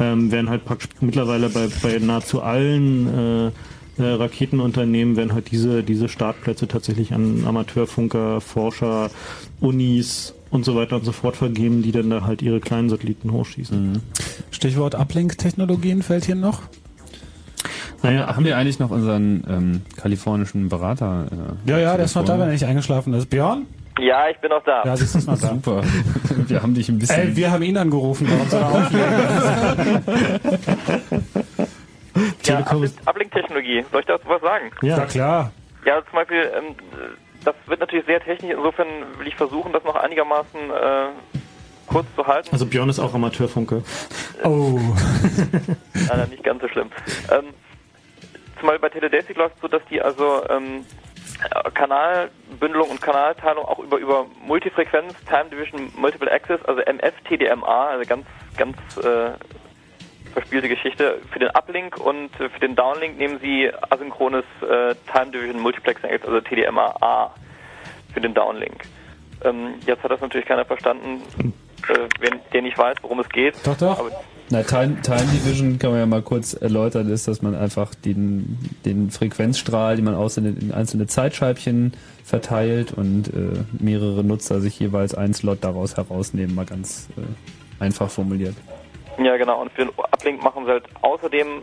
ähm, 0.00 0.32
werden 0.32 0.48
halt 0.48 0.64
praktisch 0.64 0.88
mittlerweile 1.00 1.50
bei, 1.50 1.68
bei 1.82 1.98
nahezu 1.98 2.42
allen 2.42 3.48
äh, 3.48 3.50
äh, 3.98 4.02
Raketenunternehmen 4.04 5.16
werden 5.16 5.34
halt 5.34 5.50
diese, 5.50 5.82
diese 5.82 6.08
Startplätze 6.08 6.66
tatsächlich 6.68 7.12
an 7.12 7.44
Amateurfunker, 7.46 8.40
Forscher, 8.40 9.10
Unis 9.60 10.34
und 10.50 10.64
so 10.64 10.74
weiter 10.74 10.96
und 10.96 11.04
so 11.04 11.12
fort 11.12 11.36
vergeben, 11.36 11.82
die 11.82 11.92
dann 11.92 12.10
da 12.10 12.22
halt 12.26 12.42
ihre 12.42 12.60
kleinen 12.60 12.88
Satelliten 12.90 13.32
hochschießen. 13.32 14.02
Stichwort 14.50 14.94
Uplink-Technologien 14.94 16.02
fällt 16.02 16.24
hier 16.24 16.34
noch. 16.34 16.62
Naja, 18.02 18.34
haben 18.34 18.44
wir 18.44 18.56
eigentlich 18.56 18.80
noch 18.80 18.90
unseren 18.90 19.44
ähm, 19.48 19.80
kalifornischen 19.96 20.68
Berater? 20.68 21.26
Äh, 21.66 21.70
Ja, 21.70 21.78
ja, 21.78 21.96
der 21.96 22.06
ist 22.06 22.16
noch 22.16 22.24
da, 22.24 22.34
wenn 22.34 22.46
er 22.48 22.52
nicht 22.52 22.64
eingeschlafen 22.66 23.14
ist. 23.14 23.30
Björn? 23.30 23.66
Ja, 24.00 24.28
ich 24.30 24.38
bin 24.38 24.50
noch 24.50 24.64
da. 24.64 24.82
Ja, 24.84 24.96
siehst 24.96 25.14
du, 25.14 25.18
ist 25.18 25.26
noch 25.28 25.38
da. 25.38 25.50
Super. 25.50 25.82
Wir 26.48 26.62
haben 26.62 26.74
dich 26.74 26.88
ein 26.88 26.98
bisschen. 26.98 27.20
Ey, 27.20 27.36
wir 27.36 27.50
haben 27.50 27.62
ihn 27.62 27.76
angerufen, 27.76 28.26
warum 28.28 28.48
soll 28.48 28.62
auflegen? 32.14 32.34
Ja, 32.44 32.60
Uplink- 32.60 33.08
Uplink-Technologie. 33.08 33.84
Soll 33.90 34.00
ich 34.00 34.06
dazu 34.06 34.28
was 34.28 34.40
sagen? 34.42 34.70
Ja. 34.82 34.96
Na 34.98 35.06
klar. 35.06 35.52
Ja, 35.84 36.02
zum 36.04 36.12
Beispiel, 36.12 36.50
ähm, 36.56 36.74
das 37.44 37.54
wird 37.66 37.80
natürlich 37.80 38.06
sehr 38.06 38.20
technisch. 38.20 38.52
Insofern 38.54 38.86
will 39.18 39.26
ich 39.26 39.34
versuchen, 39.36 39.72
das 39.72 39.82
noch 39.84 39.96
einigermaßen 39.96 40.60
äh, 40.70 41.06
kurz 41.88 42.06
zu 42.14 42.26
halten. 42.26 42.48
Also 42.52 42.66
Björn 42.66 42.88
ist 42.88 43.00
auch 43.00 43.14
Amateurfunker. 43.14 43.82
Oh. 44.44 44.78
Leider 46.08 46.26
nicht 46.28 46.44
ganz 46.44 46.62
so 46.62 46.68
schlimm. 46.68 46.90
Ähm, 47.30 47.46
zumal 48.60 48.78
bei 48.78 48.88
Teledesic 48.88 49.36
läuft 49.36 49.56
es 49.56 49.60
so, 49.62 49.68
dass 49.68 49.82
die 49.90 50.00
also 50.00 50.42
ähm, 50.48 50.84
äh, 51.50 51.70
Kanalbündelung 51.72 52.90
und 52.90 53.00
Kanalteilung 53.02 53.64
auch 53.64 53.80
über, 53.80 53.98
über 53.98 54.26
Multifrequenz, 54.46 55.14
Time 55.28 55.46
Division 55.50 55.90
Multiple 55.96 56.30
Access, 56.30 56.64
also 56.66 56.80
MF-TDMA, 56.82 57.86
also 57.88 58.08
ganz, 58.08 58.24
ganz 58.56 58.76
äh, 58.98 59.32
verspielte 60.32 60.68
Geschichte. 60.68 61.18
Für 61.30 61.38
den 61.38 61.50
Uplink 61.50 61.96
und 61.98 62.30
für 62.36 62.60
den 62.60 62.74
Downlink 62.74 63.18
nehmen 63.18 63.38
sie 63.40 63.70
asynchrones 63.90 64.44
äh, 64.62 64.94
Time 65.12 65.30
Division 65.32 65.60
Multiplexing, 65.60 66.10
also 66.10 66.40
TDMA-A 66.40 67.34
für 68.12 68.20
den 68.20 68.34
Downlink. 68.34 68.84
Ähm, 69.44 69.74
jetzt 69.86 70.02
hat 70.02 70.10
das 70.10 70.20
natürlich 70.20 70.46
keiner 70.46 70.64
verstanden, 70.64 71.22
äh, 71.88 72.08
wenn 72.20 72.40
der 72.52 72.62
nicht 72.62 72.78
weiß, 72.78 72.96
worum 73.02 73.20
es 73.20 73.28
geht. 73.28 73.54
Doch, 73.64 73.76
doch. 73.76 73.98
Aber 73.98 74.10
Na, 74.50 74.62
Time, 74.62 75.00
Time 75.02 75.26
Division 75.32 75.78
kann 75.78 75.90
man 75.90 76.00
ja 76.00 76.06
mal 76.06 76.22
kurz 76.22 76.54
erläutern, 76.54 77.08
ist, 77.08 77.26
dass 77.26 77.42
man 77.42 77.54
einfach 77.54 77.94
den, 77.94 78.58
den 78.84 79.10
Frequenzstrahl, 79.10 79.96
den 79.96 80.04
man 80.04 80.14
aus 80.14 80.36
in, 80.36 80.56
in 80.56 80.72
einzelne 80.72 81.06
Zeitscheibchen 81.06 81.92
verteilt 82.24 82.92
und 82.92 83.28
äh, 83.28 83.64
mehrere 83.78 84.22
Nutzer 84.22 84.60
sich 84.60 84.78
jeweils 84.78 85.14
einen 85.14 85.34
Slot 85.34 85.58
daraus 85.62 85.96
herausnehmen, 85.96 86.54
mal 86.54 86.66
ganz 86.66 87.08
äh, 87.16 87.82
einfach 87.82 88.10
formuliert. 88.10 88.54
Ja, 89.18 89.36
genau. 89.36 89.60
Und 89.60 89.72
für 89.72 89.84
den 89.84 89.90
Uplink 89.96 90.42
machen 90.42 90.64
sie 90.64 90.70
halt 90.70 90.84
außerdem 91.02 91.62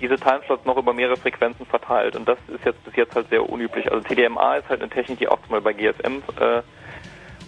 diese 0.00 0.16
Timeslots 0.16 0.64
noch 0.64 0.76
über 0.76 0.92
mehrere 0.92 1.16
Frequenzen 1.16 1.64
verteilt. 1.66 2.16
Und 2.16 2.28
das 2.28 2.38
ist 2.48 2.64
jetzt 2.64 2.84
bis 2.84 2.96
jetzt 2.96 3.14
halt 3.14 3.28
sehr 3.30 3.48
unüblich. 3.48 3.90
Also 3.90 4.02
TDMA 4.06 4.56
ist 4.56 4.68
halt 4.68 4.80
eine 4.80 4.90
Technik, 4.90 5.20
die 5.20 5.26
zum 5.26 5.36
Beispiel 5.48 5.60
bei 5.60 5.72
GSM 5.72 6.16
äh, 6.40 6.62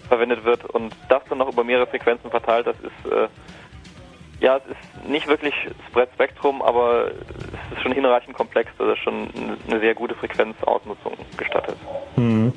verwendet 0.09 0.45
wird. 0.45 0.65
Und 0.67 0.95
das 1.09 1.23
dann 1.29 1.39
noch 1.39 1.53
über 1.53 1.65
mehrere 1.65 1.87
Frequenzen 1.87 2.31
verteilt, 2.31 2.67
das 2.67 2.77
ist, 2.77 3.13
äh, 3.13 3.29
ja, 4.41 4.59
es 4.59 4.63
ist 4.67 5.09
nicht 5.09 5.27
wirklich 5.27 5.55
Spread 5.89 6.11
Spectrum, 6.15 6.63
aber 6.63 7.09
es 7.09 7.77
ist 7.77 7.83
schon 7.83 7.93
hinreichend 7.93 8.37
komplex, 8.37 8.71
dass 8.79 8.89
es 8.89 8.99
schon 8.99 9.29
eine 9.69 9.81
sehr 9.81 9.95
gute 9.95 10.15
Frequenzausnutzung 10.15 11.15
gestattet. 11.37 11.77
Mhm. 12.17 12.53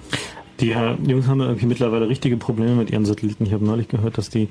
Die 0.60 0.72
äh, 0.72 0.96
Jungs 1.06 1.28
haben 1.28 1.40
ja 1.40 1.48
irgendwie 1.48 1.68
mittlerweile 1.68 2.10
richtige 2.10 2.38
Probleme 2.38 2.76
mit 2.76 2.92
ihren 2.92 3.06
Satelliten. 3.06 3.46
Ich 3.46 3.54
habe 3.54 3.64
neulich 3.64 3.88
gehört, 3.88 4.18
dass 4.18 4.30
die 4.30 4.50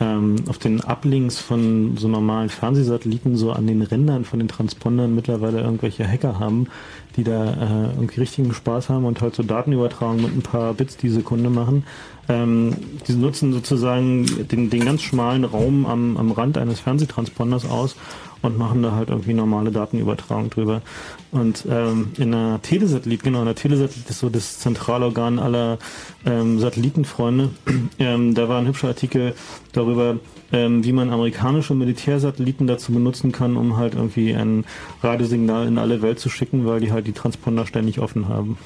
ähm, 0.00 0.36
auf 0.48 0.58
den 0.58 0.82
Uplinks 0.82 1.38
von 1.38 1.96
so 1.96 2.08
normalen 2.08 2.48
Fernsehsatelliten 2.48 3.36
so 3.36 3.52
an 3.52 3.66
den 3.66 3.82
Rändern 3.82 4.24
von 4.24 4.38
den 4.38 4.48
Transpondern 4.48 5.14
mittlerweile 5.14 5.60
irgendwelche 5.60 6.06
Hacker 6.06 6.38
haben, 6.38 6.66
die 7.16 7.24
da 7.24 7.44
äh, 7.44 7.94
irgendwie 7.94 8.20
richtigen 8.20 8.52
Spaß 8.52 8.90
haben 8.90 9.04
und 9.04 9.20
halt 9.22 9.34
so 9.34 9.42
Datenübertragung 9.42 10.20
mit 10.20 10.36
ein 10.36 10.42
paar 10.42 10.74
Bits 10.74 10.96
die 10.96 11.08
Sekunde 11.08 11.48
machen. 11.48 11.84
Ähm, 12.28 12.76
die 13.06 13.14
nutzen 13.14 13.52
sozusagen 13.52 14.26
den, 14.48 14.68
den 14.68 14.84
ganz 14.84 15.02
schmalen 15.02 15.44
Raum 15.44 15.86
am, 15.86 16.16
am 16.16 16.32
Rand 16.32 16.58
eines 16.58 16.80
Fernsehtransponders 16.80 17.64
aus 17.64 17.96
und 18.42 18.58
machen 18.58 18.82
da 18.82 18.92
halt 18.92 19.10
irgendwie 19.10 19.34
normale 19.34 19.70
Datenübertragung 19.70 20.50
drüber. 20.50 20.82
Und 21.32 21.66
ähm, 21.68 22.12
in 22.18 22.32
einer 22.32 22.62
Telesatellit, 22.62 23.22
genau, 23.22 23.40
in 23.40 23.46
der 23.46 23.54
Telesatellit 23.54 24.08
ist 24.08 24.20
so 24.20 24.28
das 24.28 24.58
Zentralorgan 24.58 25.38
aller 25.38 25.78
ähm, 26.24 26.58
Satellitenfreunde. 26.60 27.50
ähm, 27.98 28.34
da 28.34 28.48
war 28.48 28.60
ein 28.60 28.66
hübscher 28.66 28.88
Artikel 28.88 29.34
darüber, 29.72 30.18
ähm, 30.52 30.84
wie 30.84 30.92
man 30.92 31.10
amerikanische 31.10 31.74
Militärsatelliten 31.74 32.66
dazu 32.66 32.92
benutzen 32.92 33.32
kann, 33.32 33.56
um 33.56 33.76
halt 33.76 33.94
irgendwie 33.94 34.34
ein 34.34 34.64
Radiosignal 35.02 35.66
in 35.66 35.78
alle 35.78 36.00
Welt 36.00 36.20
zu 36.20 36.28
schicken, 36.28 36.64
weil 36.64 36.80
die 36.80 36.92
halt 36.92 37.06
die 37.06 37.12
Transponder 37.12 37.66
ständig 37.66 37.98
offen 37.98 38.28
haben. 38.28 38.56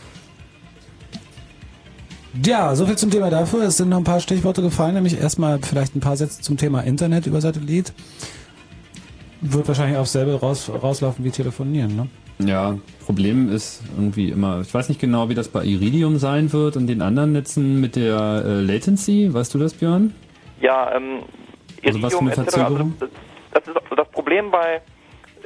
Ja, 2.45 2.77
soviel 2.77 2.97
zum 2.97 3.11
Thema 3.11 3.31
dafür. 3.31 3.65
Es 3.65 3.77
sind 3.77 3.89
noch 3.89 3.97
ein 3.97 4.05
paar 4.05 4.21
Stichworte 4.21 4.63
gefallen, 4.63 4.95
nämlich 4.95 5.19
erstmal 5.19 5.59
vielleicht 5.61 5.97
ein 5.97 6.01
paar 6.01 6.17
Sätze 6.17 6.41
zum 6.41 6.57
Thema 6.57 6.83
Internet 6.83 7.27
über 7.27 7.41
Satellit. 7.41 7.93
Wird 9.41 9.67
wahrscheinlich 9.67 9.97
aufs 9.97 10.13
selbe 10.13 10.35
raus, 10.35 10.71
rauslaufen 10.71 11.25
wie 11.25 11.31
telefonieren, 11.31 11.97
ne? 11.97 12.07
Ja, 12.47 12.79
Problem 13.05 13.53
ist 13.53 13.83
irgendwie 13.97 14.31
immer, 14.31 14.61
ich 14.61 14.73
weiß 14.73 14.89
nicht 14.89 15.01
genau, 15.01 15.29
wie 15.29 15.35
das 15.35 15.49
bei 15.49 15.65
Iridium 15.65 16.17
sein 16.19 16.53
wird 16.53 16.77
und 16.77 16.87
den 16.87 17.03
anderen 17.03 17.33
Netzen 17.33 17.81
mit 17.81 17.97
der 17.97 18.43
äh, 18.45 18.61
Latency. 18.61 19.33
Weißt 19.33 19.53
du 19.55 19.59
das, 19.59 19.75
Björn? 19.75 20.15
Ja, 20.61 20.95
ähm, 20.95 21.23
Also 21.85 22.03
was 22.03 22.15
für 22.15 22.21
eine 22.21 22.31
etc. 22.31 22.39
Also 22.39 22.59
Verzögerung? 22.59 22.95
das, 23.53 23.67
ist, 23.67 23.77
das 23.97 24.09
Problem 24.11 24.51
bei 24.51 24.81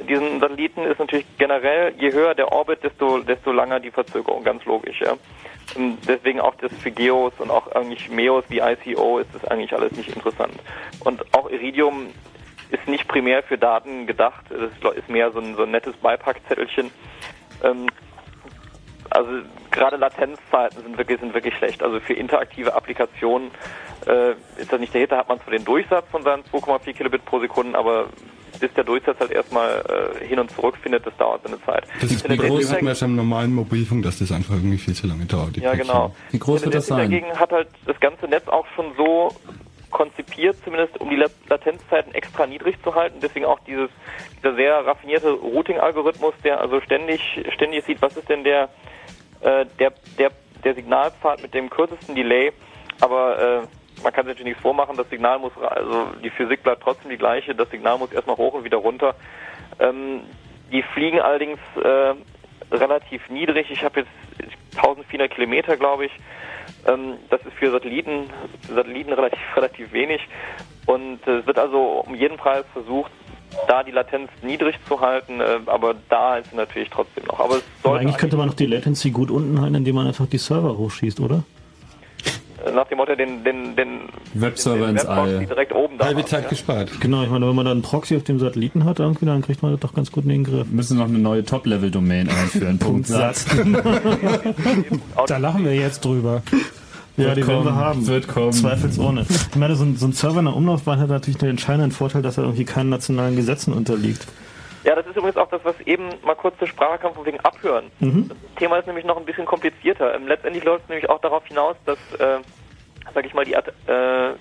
diesen 0.07 0.39
Satelliten 0.39 0.83
ist 0.83 0.99
natürlich 0.99 1.25
generell, 1.37 1.93
je 1.99 2.11
höher 2.11 2.35
der 2.35 2.51
Orbit, 2.51 2.83
desto, 2.83 3.19
desto 3.19 3.51
langer 3.51 3.79
die 3.79 3.91
Verzögerung, 3.91 4.43
ganz 4.43 4.63
logisch, 4.65 4.99
ja. 5.01 5.13
Und 5.75 5.97
deswegen 6.07 6.39
auch 6.39 6.53
das 6.55 6.71
für 6.73 6.91
Geos 6.91 7.33
und 7.39 7.49
auch 7.49 7.71
eigentlich 7.71 8.09
MEOS 8.09 8.43
wie 8.49 8.59
ICO 8.59 9.19
ist 9.19 9.29
das 9.33 9.45
eigentlich 9.45 9.73
alles 9.73 9.91
nicht 9.93 10.09
interessant. 10.15 10.53
Und 10.99 11.23
auch 11.33 11.49
Iridium 11.49 12.07
ist 12.71 12.87
nicht 12.87 13.07
primär 13.07 13.43
für 13.43 13.57
Daten 13.57 14.07
gedacht, 14.07 14.45
das 14.49 14.95
ist 14.95 15.09
mehr 15.09 15.31
so 15.31 15.39
ein, 15.39 15.55
so 15.55 15.63
ein 15.63 15.71
nettes 15.71 15.95
Beipackzettelchen. 15.97 16.91
Ähm, 17.63 17.87
also 19.09 19.29
gerade 19.71 19.97
Latenzzeiten 19.97 20.81
sind 20.83 20.97
wirklich, 20.97 21.19
sind 21.19 21.33
wirklich 21.33 21.55
schlecht. 21.55 21.83
Also 21.83 21.99
für 21.99 22.13
interaktive 22.13 22.73
Applikationen 22.73 23.51
äh, 24.07 24.31
ist 24.57 24.71
das 24.71 24.79
nicht 24.79 24.93
der 24.93 25.01
Hit. 25.01 25.11
Da 25.11 25.17
hat 25.17 25.29
man 25.29 25.39
zwar 25.39 25.51
den 25.51 25.63
Durchsatz 25.63 26.05
von 26.09 26.23
seinen 26.23 26.43
2,4 26.43 26.93
Kilobit 26.93 27.23
pro 27.25 27.39
Sekunde, 27.39 27.77
aber 27.77 28.07
bis 28.59 28.73
der 28.73 28.83
Durchsatz 28.83 29.19
halt 29.19 29.31
erstmal 29.31 29.83
äh, 30.21 30.25
hin 30.25 30.39
und 30.39 30.49
zurück 30.51 30.77
findet, 30.81 31.05
das 31.05 31.15
dauert 31.17 31.43
seine 31.43 31.61
Zeit. 31.63 31.85
Das 32.01 32.21
finde, 32.21 32.37
der 32.37 32.47
Problem 32.47 32.69
hat 32.69 32.81
man 32.81 32.95
schon 32.95 33.09
im 33.09 33.15
normalen 33.15 33.53
Mobilfunk, 33.53 34.03
dass 34.03 34.19
das 34.19 34.31
einfach 34.31 34.55
irgendwie 34.55 34.77
viel 34.77 34.93
zu 34.93 35.07
lange 35.07 35.25
dauert. 35.25 35.57
Ja, 35.57 35.71
Päckchen. 35.71 35.87
genau. 35.87 36.15
Wie 36.31 36.39
groß 36.39 36.63
wird 36.63 36.75
das 36.75 36.87
sein? 36.87 36.99
Dagegen 36.99 37.37
hat 37.37 37.51
halt 37.51 37.67
das 37.85 37.99
ganze 37.99 38.27
Netz 38.27 38.47
auch 38.47 38.65
schon 38.75 38.93
so 38.97 39.29
konzipiert, 39.95 40.57
zumindest 40.65 40.99
um 40.99 41.09
die 41.09 41.15
La- 41.15 41.29
Latenzzeiten 41.47 42.13
extra 42.13 42.45
niedrig 42.45 42.75
zu 42.83 42.93
halten. 42.93 43.21
Deswegen 43.21 43.45
auch 43.45 43.59
dieses, 43.61 43.89
dieser 44.37 44.53
sehr 44.55 44.85
raffinierte 44.85 45.31
Routing-Algorithmus, 45.31 46.33
der 46.43 46.59
also 46.59 46.81
ständig, 46.81 47.21
ständig 47.53 47.85
sieht, 47.85 48.01
was 48.01 48.17
ist 48.17 48.27
denn 48.27 48.43
der, 48.43 48.67
äh, 49.39 49.65
der, 49.79 49.93
der, 50.19 50.31
der 50.65 50.75
Signalpfad 50.75 51.41
mit 51.41 51.53
dem 51.53 51.69
kürzesten 51.69 52.13
Delay. 52.13 52.51
Aber 52.99 53.39
äh, 53.39 54.01
man 54.03 54.11
kann 54.11 54.25
sich 54.25 54.33
natürlich 54.33 54.51
nichts 54.51 54.61
vormachen. 54.61 54.97
Das 54.97 55.09
Signal 55.09 55.39
muss, 55.39 55.53
also 55.57 56.07
die 56.21 56.29
Physik 56.29 56.61
bleibt 56.63 56.83
trotzdem 56.83 57.09
die 57.09 57.17
gleiche. 57.17 57.55
Das 57.55 57.69
Signal 57.69 57.97
muss 57.97 58.11
erstmal 58.11 58.35
hoch 58.35 58.53
und 58.53 58.65
wieder 58.65 58.77
runter. 58.77 59.15
Ähm, 59.79 60.23
die 60.73 60.83
fliegen 60.83 61.21
allerdings 61.21 61.59
äh, 61.81 62.15
relativ 62.75 63.29
niedrig. 63.29 63.71
Ich 63.71 63.81
habe 63.85 64.01
jetzt 64.01 64.11
1400 64.75 65.31
Kilometer, 65.31 65.77
glaube 65.77 66.07
ich. 66.07 66.11
Ähm, 66.87 67.15
das 67.29 67.41
ist 67.41 67.53
für 67.53 67.71
Satelliten, 67.71 68.29
für 68.67 68.75
Satelliten 68.75 69.13
relativ, 69.13 69.39
relativ 69.55 69.91
wenig. 69.93 70.21
Und 70.85 71.25
äh, 71.27 71.39
es 71.39 71.47
wird 71.47 71.57
also 71.57 72.03
um 72.05 72.15
jeden 72.15 72.37
Preis 72.37 72.65
versucht, 72.73 73.11
da 73.67 73.83
die 73.83 73.91
Latenz 73.91 74.29
niedrig 74.41 74.75
zu 74.87 74.99
halten, 74.99 75.39
äh, 75.39 75.59
aber 75.65 75.95
da 76.09 76.37
ist 76.37 76.49
sie 76.51 76.57
natürlich 76.57 76.89
trotzdem 76.89 77.25
noch. 77.25 77.39
Aber 77.39 77.55
es 77.55 77.63
Aber 77.83 77.91
sollte 77.91 78.01
eigentlich 78.01 78.17
könnte 78.17 78.37
man 78.37 78.47
noch 78.47 78.55
die 78.55 78.65
Latency 78.65 79.11
gut 79.11 79.31
unten 79.31 79.61
halten, 79.61 79.75
indem 79.75 79.95
man 79.95 80.07
einfach 80.07 80.27
die 80.27 80.37
Server 80.37 80.77
hochschießt, 80.77 81.19
oder? 81.19 81.43
äh, 82.65 82.71
nach 82.71 82.87
dem 82.87 82.97
Motto 82.97 83.15
den, 83.15 83.43
den, 83.43 83.75
den 83.75 84.01
Webserver 84.33 84.89
ins 84.89 85.03
Webproxy 85.03 85.35
All. 85.35 85.45
direkt 85.45 85.73
oben 85.73 85.97
da 85.97 86.05
Halbe 86.05 86.21
haben, 86.21 86.27
Zeit 86.27 86.43
ja. 86.43 86.49
gespart. 86.49 86.89
Genau, 86.99 87.23
ich 87.23 87.29
meine, 87.29 87.47
wenn 87.47 87.55
man 87.55 87.65
dann 87.65 87.73
einen 87.73 87.81
Proxy 87.81 88.15
auf 88.15 88.23
dem 88.23 88.39
Satelliten 88.39 88.85
hat, 88.85 88.99
irgendwie, 88.99 89.25
dann 89.25 89.41
kriegt 89.41 89.61
man 89.61 89.71
das 89.71 89.81
doch 89.81 89.93
ganz 89.93 90.11
gut 90.11 90.23
in 90.23 90.29
den 90.29 90.43
Griff. 90.43 90.67
Müssen 90.69 90.97
noch 90.97 91.05
eine 91.05 91.19
neue 91.19 91.43
Top-Level-Domain 91.43 92.29
einführen. 92.29 92.79
Punkt 92.85 93.07
Satz. 93.07 93.45
Da 95.27 95.37
lachen 95.37 95.65
wir 95.65 95.73
jetzt 95.73 96.03
drüber. 96.03 96.41
Ja, 97.17 97.27
Wird 97.27 97.37
die 97.37 97.47
werden 97.47 97.63
wir 97.63 97.71
kommen, 97.71 97.75
haben. 97.75 98.07
wird 98.07 98.27
kommen. 98.27 98.51
Zweifelsohne. 98.51 99.25
Ich 99.29 99.55
meine, 99.55 99.75
so 99.75 99.85
ein, 99.85 99.95
so 99.95 100.05
ein 100.05 100.11
Server 100.11 100.39
in 100.39 100.45
der 100.45 100.55
Umlaufbahn 100.55 100.99
hat 100.99 101.07
natürlich 101.07 101.37
den 101.37 101.49
entscheidenden 101.51 101.91
Vorteil, 101.91 102.21
dass 102.21 102.37
er 102.37 102.43
irgendwie 102.43 102.65
keinen 102.65 102.89
nationalen 102.89 103.37
Gesetzen 103.37 103.73
unterliegt. 103.73 104.27
Ja, 104.83 104.95
das 104.95 105.07
ist 105.07 105.15
übrigens 105.15 105.37
auch 105.37 105.49
das, 105.49 105.61
was 105.63 105.79
eben 105.85 106.09
mal 106.23 106.35
kurz 106.35 106.57
zur 106.59 106.67
Sprache 106.67 106.99
kam, 106.99 107.13
von 107.13 107.25
wegen 107.25 107.39
Abhören. 107.39 107.85
Mhm. 107.99 108.27
Das 108.27 108.37
Thema 108.57 108.77
ist 108.77 108.85
nämlich 108.85 109.05
noch 109.05 109.17
ein 109.17 109.25
bisschen 109.25 109.45
komplizierter. 109.45 110.13
Ähm, 110.13 110.27
letztendlich 110.27 110.63
läuft 110.63 110.83
es 110.83 110.89
nämlich 110.89 111.09
auch 111.09 111.21
darauf 111.21 111.45
hinaus, 111.45 111.75
dass, 111.85 111.97
äh, 112.19 112.39
sag 113.13 113.25
ich 113.25 113.33
mal, 113.33 113.45
die 113.45 113.53
äh, 113.53 114.33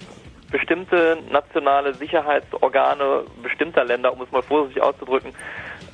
bestimmte 0.50 1.18
nationale 1.30 1.94
Sicherheitsorgane 1.94 3.22
bestimmter 3.42 3.84
Länder, 3.84 4.12
um 4.12 4.20
es 4.20 4.30
mal 4.32 4.42
vorsichtig 4.42 4.82
auszudrücken, 4.82 5.32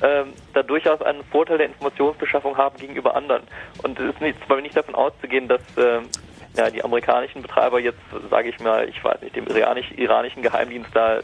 ähm, 0.01 0.33
da 0.53 0.63
durchaus 0.63 1.01
einen 1.01 1.23
Vorteil 1.25 1.59
der 1.59 1.67
Informationsbeschaffung 1.67 2.57
haben 2.57 2.77
gegenüber 2.77 3.15
anderen. 3.15 3.43
Und 3.83 3.99
es 3.99 4.13
ist 4.13 4.21
nicht, 4.21 4.39
Beispiel 4.39 4.63
nicht 4.63 4.75
davon 4.75 4.95
auszugehen, 4.95 5.47
dass 5.47 5.61
äh, 5.77 6.01
ja, 6.57 6.69
die 6.69 6.83
amerikanischen 6.83 7.41
Betreiber 7.41 7.79
jetzt, 7.79 7.99
sage 8.29 8.49
ich 8.49 8.59
mal, 8.59 8.87
ich 8.89 9.01
weiß 9.03 9.21
nicht, 9.21 9.35
dem 9.35 9.47
iranisch, 9.47 9.91
iranischen 9.95 10.41
Geheimdienst 10.41 10.89
da 10.93 11.19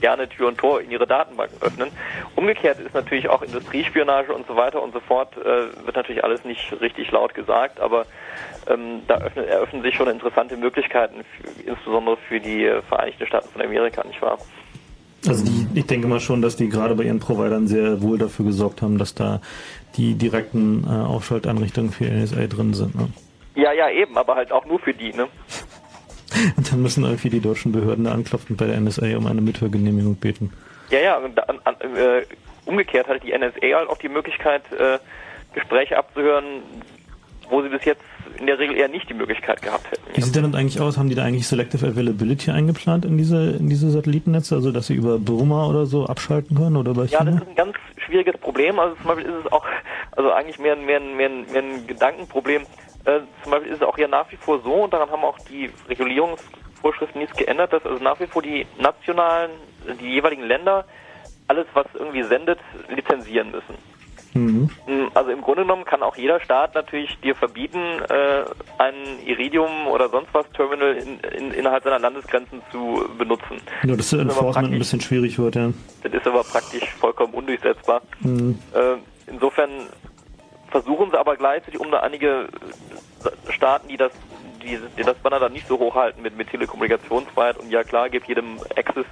gerne 0.00 0.28
Tür 0.28 0.48
und 0.48 0.58
Tor 0.58 0.80
in 0.80 0.90
ihre 0.90 1.06
Datenbanken 1.06 1.60
öffnen. 1.62 1.88
Umgekehrt 2.34 2.78
ist 2.80 2.94
natürlich 2.94 3.28
auch 3.28 3.42
Industriespionage 3.42 4.32
und 4.32 4.46
so 4.46 4.56
weiter 4.56 4.82
und 4.82 4.92
so 4.92 5.00
fort, 5.00 5.36
äh, 5.38 5.86
wird 5.86 5.96
natürlich 5.96 6.22
alles 6.22 6.44
nicht 6.44 6.78
richtig 6.80 7.10
laut 7.10 7.34
gesagt, 7.34 7.80
aber 7.80 8.06
ähm, 8.68 9.02
da 9.06 9.16
öffnen, 9.18 9.46
eröffnen 9.46 9.82
sich 9.82 9.94
schon 9.94 10.08
interessante 10.08 10.56
Möglichkeiten, 10.56 11.24
für, 11.24 11.70
insbesondere 11.70 12.16
für 12.28 12.40
die 12.40 12.64
äh, 12.64 12.82
Vereinigten 12.82 13.26
Staaten 13.26 13.48
von 13.48 13.62
Amerika, 13.62 14.04
nicht 14.04 14.20
wahr? 14.20 14.38
Also 15.26 15.44
die, 15.44 15.66
ich 15.74 15.86
denke 15.86 16.06
mal 16.06 16.20
schon, 16.20 16.42
dass 16.42 16.56
die 16.56 16.68
gerade 16.68 16.94
bei 16.94 17.04
ihren 17.04 17.18
Providern 17.18 17.66
sehr 17.66 18.02
wohl 18.02 18.18
dafür 18.18 18.44
gesorgt 18.44 18.82
haben, 18.82 18.98
dass 18.98 19.14
da 19.14 19.40
die 19.96 20.14
direkten 20.14 20.84
äh, 20.84 20.88
Aufschalteinrichtungen 20.88 21.90
für 21.90 22.04
NSA 22.04 22.46
drin 22.46 22.74
sind. 22.74 22.94
Ne? 22.94 23.08
Ja, 23.56 23.72
ja, 23.72 23.90
eben, 23.90 24.16
aber 24.16 24.36
halt 24.36 24.52
auch 24.52 24.64
nur 24.66 24.78
für 24.78 24.94
die, 24.94 25.12
ne? 25.12 25.26
Und 26.56 26.70
dann 26.72 26.82
müssen 26.82 27.04
irgendwie 27.04 27.30
die 27.30 27.40
deutschen 27.40 27.72
Behörden 27.72 28.04
da 28.04 28.12
anklopfen 28.12 28.56
bei 28.56 28.66
der 28.66 28.78
NSA 28.80 29.16
um 29.16 29.26
eine 29.26 29.40
Mithörgenehmigung 29.40 30.16
beten. 30.16 30.52
Ja, 30.90 31.00
ja, 31.00 31.16
und 31.16 31.36
an, 31.48 31.58
an, 31.64 31.74
äh, 31.96 32.22
umgekehrt 32.66 33.08
hat 33.08 33.22
die 33.24 33.32
NSA 33.36 33.76
halt 33.78 33.88
auch 33.88 33.98
die 33.98 34.08
Möglichkeit, 34.08 34.62
äh, 34.72 34.98
Gespräche 35.54 35.96
abzuhören, 35.96 36.44
wo 37.48 37.62
sie 37.62 37.68
bis 37.70 37.84
jetzt 37.84 38.02
in 38.38 38.46
der 38.46 38.58
Regel 38.58 38.76
eher 38.76 38.88
nicht 38.88 39.08
die 39.08 39.14
Möglichkeit 39.14 39.62
gehabt 39.62 39.90
hätten. 39.90 40.02
Wie 40.14 40.20
sieht 40.20 40.34
denn 40.36 40.50
das 40.50 40.60
eigentlich 40.60 40.80
aus? 40.80 40.98
Haben 40.98 41.08
die 41.08 41.14
da 41.14 41.22
eigentlich 41.24 41.46
Selective 41.46 41.86
Availability 41.86 42.50
eingeplant 42.50 43.04
in 43.06 43.16
diese, 43.16 43.52
in 43.52 43.68
diese 43.70 43.90
Satellitennetze? 43.90 44.56
Also, 44.56 44.72
dass 44.72 44.88
sie 44.88 44.94
über 44.94 45.18
Burma 45.18 45.66
oder 45.66 45.86
so 45.86 46.04
abschalten 46.06 46.56
können 46.56 46.76
oder 46.76 46.92
bei 46.92 47.04
Ja, 47.04 47.20
das 47.20 47.28
China? 47.28 47.36
ist 47.40 47.48
ein 47.48 47.54
ganz 47.54 47.74
schwieriges 48.04 48.36
Problem. 48.38 48.78
Also 48.78 48.96
zum 48.96 49.06
Beispiel 49.06 49.26
ist 49.26 49.46
es 49.46 49.52
auch, 49.52 49.64
also 50.16 50.32
eigentlich 50.32 50.58
mehr, 50.58 50.76
mehr, 50.76 51.00
mehr, 51.00 51.30
mehr 51.30 51.62
ein 51.62 51.86
Gedankenproblem. 51.86 52.62
Äh, 53.06 53.20
zum 53.42 53.52
Beispiel 53.52 53.72
ist 53.72 53.80
es 53.80 53.86
auch 53.86 53.96
ja 53.98 54.08
nach 54.08 54.30
wie 54.30 54.36
vor 54.36 54.60
so, 54.62 54.74
und 54.74 54.92
daran 54.92 55.10
haben 55.10 55.24
auch 55.24 55.38
die 55.48 55.70
Regulierungsvorschriften 55.88 57.20
nichts 57.20 57.36
geändert, 57.36 57.72
dass 57.72 57.86
also 57.86 58.02
nach 58.02 58.18
wie 58.20 58.26
vor 58.26 58.42
die 58.42 58.66
nationalen, 58.78 59.50
die 60.00 60.10
jeweiligen 60.12 60.42
Länder 60.42 60.84
alles, 61.48 61.66
was 61.74 61.86
irgendwie 61.94 62.24
sendet, 62.24 62.58
lizenzieren 62.88 63.52
müssen. 63.52 63.76
Mhm. 64.34 64.68
Mm, 64.86 65.06
Also 65.14 65.30
im 65.30 65.40
Grunde 65.40 65.62
genommen 65.62 65.84
kann 65.84 66.02
auch 66.02 66.16
jeder 66.16 66.40
Staat 66.40 66.74
natürlich 66.74 67.16
dir 67.20 67.34
verbieten, 67.34 67.78
äh, 68.08 68.44
ein 68.78 68.94
Iridium 69.24 69.86
oder 69.86 70.08
sonst 70.08 70.28
was 70.32 70.50
Terminal 70.50 70.94
in, 70.96 71.20
in, 71.20 71.52
innerhalb 71.52 71.84
seiner 71.84 71.98
Landesgrenzen 71.98 72.60
zu 72.70 73.04
benutzen. 73.16 73.60
Nur, 73.84 73.96
dass 73.96 74.10
das 74.10 74.20
Enforcement 74.20 74.72
ein 74.72 74.78
bisschen 74.78 75.00
schwierig 75.00 75.38
wird, 75.38 75.54
ja. 75.56 75.70
Das 76.02 76.12
ist 76.12 76.26
aber 76.26 76.42
praktisch 76.42 76.84
vollkommen 77.00 77.32
undurchsetzbar. 77.32 78.02
Mhm. 78.20 78.58
Äh, 78.74 78.96
insofern 79.30 79.70
versuchen 80.76 81.10
sie 81.10 81.18
aber 81.18 81.36
gleichzeitig, 81.36 81.80
um 81.80 81.92
einige 81.94 82.48
äh, 83.24 83.52
Staaten, 83.52 83.88
die 83.88 83.96
das 83.96 84.12
die, 84.62 84.78
die 84.98 85.04
das 85.04 85.16
Banner 85.18 85.38
dann 85.38 85.52
nicht 85.52 85.68
so 85.68 85.78
hochhalten 85.78 86.22
mit, 86.22 86.36
mit 86.36 86.50
Telekommunikationsfreiheit. 86.50 87.58
Und 87.58 87.70
ja 87.70 87.84
klar, 87.84 88.10
gibt 88.10 88.26
jedem 88.26 88.58
Access, 88.76 89.06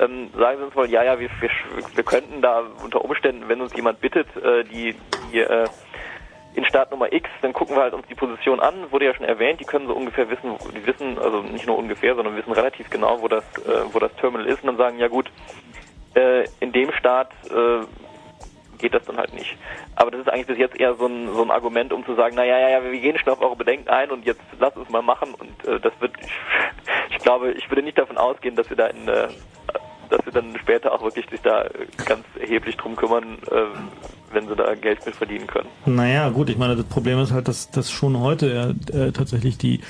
ähm, 0.00 0.30
sagen 0.36 0.58
sie 0.58 0.64
uns 0.64 0.74
mal, 0.74 0.88
ja, 0.88 1.04
ja, 1.04 1.20
wir, 1.20 1.28
wir, 1.40 1.50
wir 1.94 2.04
könnten 2.04 2.40
da 2.40 2.62
unter 2.82 3.04
Umständen, 3.04 3.46
wenn 3.48 3.60
uns 3.60 3.74
jemand 3.74 4.00
bittet, 4.00 4.26
äh, 4.36 4.64
die, 4.64 4.94
die 5.30 5.40
äh, 5.40 5.68
in 6.54 6.64
Staat 6.64 6.90
Nummer 6.90 7.12
X, 7.12 7.28
dann 7.42 7.52
gucken 7.52 7.76
wir 7.76 7.82
halt 7.82 7.92
uns 7.92 8.06
die 8.06 8.14
Position 8.14 8.58
an, 8.60 8.90
wurde 8.90 9.04
ja 9.04 9.14
schon 9.14 9.26
erwähnt, 9.26 9.60
die 9.60 9.64
können 9.64 9.86
so 9.86 9.92
ungefähr 9.92 10.30
wissen, 10.30 10.56
die 10.74 10.86
wissen, 10.86 11.18
also 11.18 11.42
nicht 11.42 11.66
nur 11.66 11.76
ungefähr, 11.76 12.14
sondern 12.14 12.34
wissen 12.36 12.52
relativ 12.52 12.88
genau, 12.88 13.20
wo 13.20 13.28
das, 13.28 13.44
äh, 13.58 13.84
wo 13.92 13.98
das 13.98 14.14
Terminal 14.16 14.46
ist. 14.46 14.62
Und 14.62 14.68
dann 14.68 14.78
sagen, 14.78 14.98
ja 14.98 15.08
gut, 15.08 15.30
äh, 16.14 16.46
in 16.60 16.72
dem 16.72 16.90
Staat 16.92 17.30
äh, 17.50 17.84
geht 18.78 18.94
das 18.94 19.04
dann 19.04 19.16
halt 19.16 19.34
nicht. 19.34 19.56
Aber 19.94 20.10
das 20.10 20.20
ist 20.20 20.28
eigentlich 20.28 20.46
bis 20.46 20.58
jetzt 20.58 20.78
eher 20.78 20.94
so 20.94 21.06
ein, 21.06 21.32
so 21.34 21.42
ein 21.42 21.50
Argument, 21.50 21.92
um 21.92 22.04
zu 22.04 22.14
sagen, 22.14 22.36
naja, 22.36 22.58
ja, 22.58 22.68
ja, 22.68 22.82
wir 22.82 22.98
gehen 22.98 23.18
schon 23.18 23.32
auf 23.32 23.40
eure 23.40 23.56
Bedenken 23.56 23.88
ein 23.88 24.10
und 24.10 24.24
jetzt 24.24 24.42
lasst 24.58 24.76
uns 24.76 24.88
mal 24.90 25.02
machen 25.02 25.34
und 25.34 25.68
äh, 25.68 25.80
das 25.80 25.92
wird, 26.00 26.12
ich, 26.20 27.16
ich 27.16 27.18
glaube, 27.18 27.52
ich 27.52 27.70
würde 27.70 27.82
nicht 27.82 27.98
davon 27.98 28.18
ausgehen, 28.18 28.56
dass 28.56 28.68
wir 28.70 28.76
da 28.76 28.86
in, 28.86 29.08
äh, 29.08 29.28
dass 30.10 30.24
wir 30.24 30.32
dann 30.32 30.56
später 30.58 30.92
auch 30.92 31.02
wirklich 31.02 31.28
sich 31.30 31.40
da 31.40 31.62
äh, 31.62 31.86
ganz 32.04 32.24
erheblich 32.38 32.76
drum 32.76 32.96
kümmern, 32.96 33.38
äh, 33.50 33.64
wenn 34.32 34.48
sie 34.48 34.56
da 34.56 34.74
Geld 34.74 35.04
mit 35.06 35.16
verdienen 35.16 35.46
können. 35.46 35.68
Naja, 35.84 36.28
gut, 36.28 36.50
ich 36.50 36.58
meine, 36.58 36.76
das 36.76 36.86
Problem 36.86 37.18
ist 37.18 37.32
halt, 37.32 37.48
dass, 37.48 37.70
dass 37.70 37.90
schon 37.90 38.20
heute 38.20 38.46
ja, 38.92 38.98
äh, 38.98 39.12
tatsächlich 39.12 39.58
die 39.58 39.80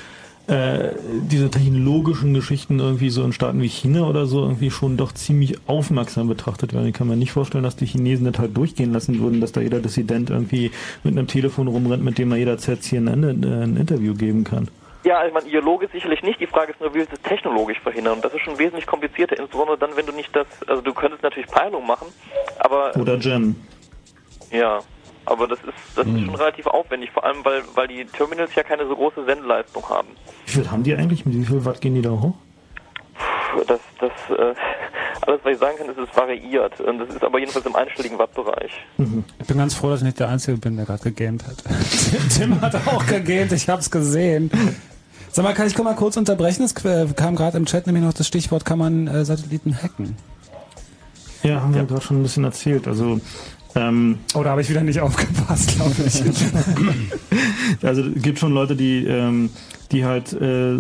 äh, 0.49 0.91
diese 1.23 1.51
technologischen 1.51 2.33
Geschichten 2.33 2.79
irgendwie 2.79 3.11
so 3.11 3.25
in 3.25 3.33
Staaten 3.33 3.61
wie 3.61 3.69
China 3.69 4.07
oder 4.09 4.27
so 4.27 4.43
irgendwie 4.43 4.71
schon 4.71 4.97
doch 4.97 5.13
ziemlich 5.13 5.59
aufmerksam 5.67 6.29
betrachtet 6.29 6.73
werden. 6.73 6.87
Ich 6.87 6.95
kann 6.95 7.09
mir 7.09 7.17
nicht 7.17 7.33
vorstellen, 7.33 7.65
dass 7.65 7.77
die 7.77 7.87
Chinesen 7.87 8.31
das 8.31 8.39
halt 8.39 8.57
durchgehen 8.57 8.93
lassen 8.93 9.19
würden, 9.19 9.41
dass 9.41 9.53
da 9.53 9.61
jeder 9.61 9.81
Dissident 9.81 10.31
irgendwie 10.31 10.71
mit 11.03 11.17
einem 11.17 11.27
Telefon 11.27 11.67
rumrennt, 11.67 12.05
mit 12.05 12.19
dem 12.19 12.31
er 12.31 12.39
jederzeit 12.39 12.83
CNN 12.83 13.25
ein, 13.25 13.43
äh, 13.43 13.65
ein 13.65 13.77
Interview 13.77 14.15
geben 14.15 14.45
kann. 14.45 14.69
Ja, 15.03 15.25
ich 15.25 15.33
meine, 15.33 15.47
ideologisch 15.47 15.91
sicherlich 15.93 16.23
nicht. 16.23 16.41
Die 16.41 16.47
Frage 16.49 16.73
ist 16.73 16.81
nur, 16.81 16.93
wie 16.93 16.99
willst 16.99 17.13
du 17.13 17.17
es 17.17 17.23
technologisch 17.23 17.79
verhindern? 17.81 18.15
Und 18.15 18.25
das 18.25 18.35
ist 18.35 18.43
schon 18.43 18.59
wesentlich 18.59 18.87
komplizierter, 18.87 19.39
insbesondere 19.39 19.79
dann, 19.79 19.97
wenn 19.97 20.07
du 20.07 20.13
nicht 20.13 20.35
das, 20.35 20.47
also 20.67 20.83
du 20.83 20.93
könntest 20.93 21.23
natürlich 21.23 21.49
Peilung 21.49 21.87
machen, 21.87 22.09
aber 22.59 22.97
Oder 22.97 23.17
Jam. 23.19 23.55
ja, 24.51 24.81
aber 25.27 25.47
das 25.47 25.59
ist 25.61 25.75
das 25.97 26.07
ist 26.07 26.25
schon 26.25 26.35
relativ 26.35 26.67
aufwendig, 26.67 27.11
vor 27.11 27.25
allem 27.25 27.45
weil 27.45 27.63
weil 27.75 27.89
die 27.89 28.05
Terminals 28.05 28.55
ja 28.55 28.63
keine 28.63 28.87
so 28.87 28.95
große 28.95 29.25
Sendeleistung 29.25 29.89
haben. 29.89 30.09
Wie 30.47 30.53
viel 30.53 30.71
haben 30.71 30.83
die 30.83 30.95
eigentlich? 30.95 31.27
Mit 31.27 31.35
wie 31.35 31.45
viel 31.45 31.65
Watt 31.65 31.81
gehen 31.81 31.95
die 31.95 32.03
da 32.03 32.11
hoch? 32.11 32.35
Das 33.67 33.81
das 34.01 34.13
äh, 34.31 34.55
alles, 35.27 35.41
was 35.43 35.53
ich 35.53 35.59
sagen 35.59 35.77
kann, 35.79 35.89
ist, 35.89 35.99
es 35.99 36.17
variiert. 36.17 36.81
Und 36.81 36.99
das 36.99 37.09
ist 37.09 37.25
aber 37.25 37.39
jedenfalls 37.39 37.67
im 37.67 37.75
einstelligen 37.75 38.19
Wattbereich. 38.19 38.71
Ich 39.39 39.47
bin 39.47 39.59
ganz 39.59 39.75
froh, 39.75 39.91
dass 39.91 40.01
ich 40.01 40.07
nicht 40.07 40.21
der 40.21 40.29
Einzige 40.29 40.57
bin, 40.59 40.77
der 40.77 40.87
gerade 40.87 41.03
gegamed 41.03 41.45
hat. 41.47 41.57
Tim 42.37 42.61
hat 42.61 42.75
auch 42.87 43.07
gegamed, 43.07 43.53
ich 43.53 43.69
hab's 43.69 43.91
gesehen. 43.91 44.51
Sag 45.31 45.45
mal, 45.45 45.55
kann 45.55 45.67
ich 45.67 45.77
mal 45.77 45.95
kurz 45.95 46.17
unterbrechen? 46.17 46.63
Es 46.65 46.73
äh, 46.85 47.07
kam 47.15 47.37
gerade 47.37 47.57
im 47.57 47.67
Chat 47.67 47.87
nämlich 47.87 48.05
noch 48.05 48.15
das 48.15 48.27
Stichwort, 48.27 48.65
kann 48.65 48.79
man 48.79 49.07
äh, 49.07 49.25
Satelliten 49.25 49.83
hacken? 49.83 50.17
Ja, 51.43 51.61
haben 51.61 51.75
wir 51.75 51.85
gerade 51.85 52.01
schon 52.01 52.21
ein 52.21 52.23
bisschen 52.23 52.45
erzählt. 52.45 52.89
Also 52.89 53.21
ähm, 53.77 54.19
oh, 54.35 54.43
da 54.43 54.51
habe 54.51 54.63
ich 54.63 54.71
wieder 54.71 54.83
nicht 54.83 55.01
aufgepasst, 55.01 55.77
glaube 55.77 55.95
ich. 56.07 56.23
also 57.83 58.03
es 58.03 58.23
gibt 58.23 58.39
schon 58.39 58.53
Leute, 58.53 58.75
die, 58.75 59.05
ähm, 59.05 59.51
die 59.93 60.05
halt 60.05 60.33
äh, 60.33 60.77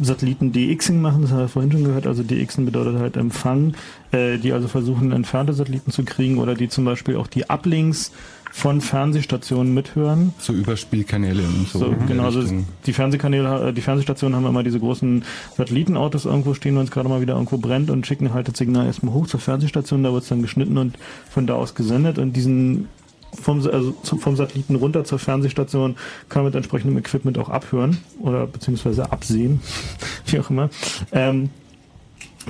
Satelliten 0.00 0.52
DXing 0.52 1.00
machen, 1.00 1.22
das 1.22 1.32
haben 1.32 1.40
wir 1.40 1.48
vorhin 1.48 1.72
schon 1.72 1.84
gehört. 1.84 2.06
Also 2.06 2.22
DXing 2.22 2.64
bedeutet 2.64 2.98
halt 2.98 3.16
Empfang, 3.16 3.74
äh, 4.12 4.38
die 4.38 4.52
also 4.52 4.68
versuchen, 4.68 5.12
entfernte 5.12 5.52
Satelliten 5.52 5.90
zu 5.90 6.04
kriegen 6.04 6.38
oder 6.38 6.54
die 6.54 6.68
zum 6.68 6.84
Beispiel 6.84 7.16
auch 7.16 7.26
die 7.26 7.50
Uplinks 7.50 8.12
von 8.56 8.80
Fernsehstationen 8.80 9.74
mithören. 9.74 10.32
So 10.38 10.52
Überspielkanäle 10.52 11.42
und 11.42 11.68
so. 11.68 11.80
So, 11.80 11.94
genau, 12.06 12.26
also 12.26 12.44
die 12.86 12.92
Fernsehkanäle, 12.92 13.70
äh, 13.70 13.72
die 13.72 13.80
Fernsehstationen 13.80 14.36
haben 14.36 14.46
immer 14.46 14.62
diese 14.62 14.78
großen 14.78 15.24
Satellitenautos 15.56 16.24
irgendwo 16.24 16.54
stehen, 16.54 16.76
wenn 16.76 16.84
es 16.84 16.92
gerade 16.92 17.08
mal 17.08 17.20
wieder 17.20 17.34
irgendwo 17.34 17.58
brennt 17.58 17.90
und 17.90 18.06
schicken 18.06 18.32
halt 18.32 18.46
das 18.46 18.56
Signal 18.56 18.86
erstmal 18.86 19.12
hoch 19.12 19.26
zur 19.26 19.40
Fernsehstation, 19.40 20.04
da 20.04 20.12
wird 20.12 20.22
es 20.22 20.28
dann 20.28 20.40
geschnitten 20.40 20.78
und 20.78 20.96
von 21.28 21.48
da 21.48 21.54
aus 21.54 21.74
gesendet 21.74 22.18
und 22.18 22.34
diesen 22.34 22.86
vom, 23.32 23.58
also 23.66 23.92
vom 24.02 24.36
Satelliten 24.36 24.76
runter 24.76 25.02
zur 25.02 25.18
Fernsehstation 25.18 25.96
kann 26.28 26.44
man 26.44 26.52
mit 26.52 26.54
entsprechendem 26.54 26.96
Equipment 26.96 27.36
auch 27.38 27.48
abhören 27.48 27.98
oder 28.20 28.46
beziehungsweise 28.46 29.10
absehen, 29.10 29.60
wie 30.26 30.38
auch 30.38 30.48
immer. 30.48 30.70
Ähm, 31.10 31.50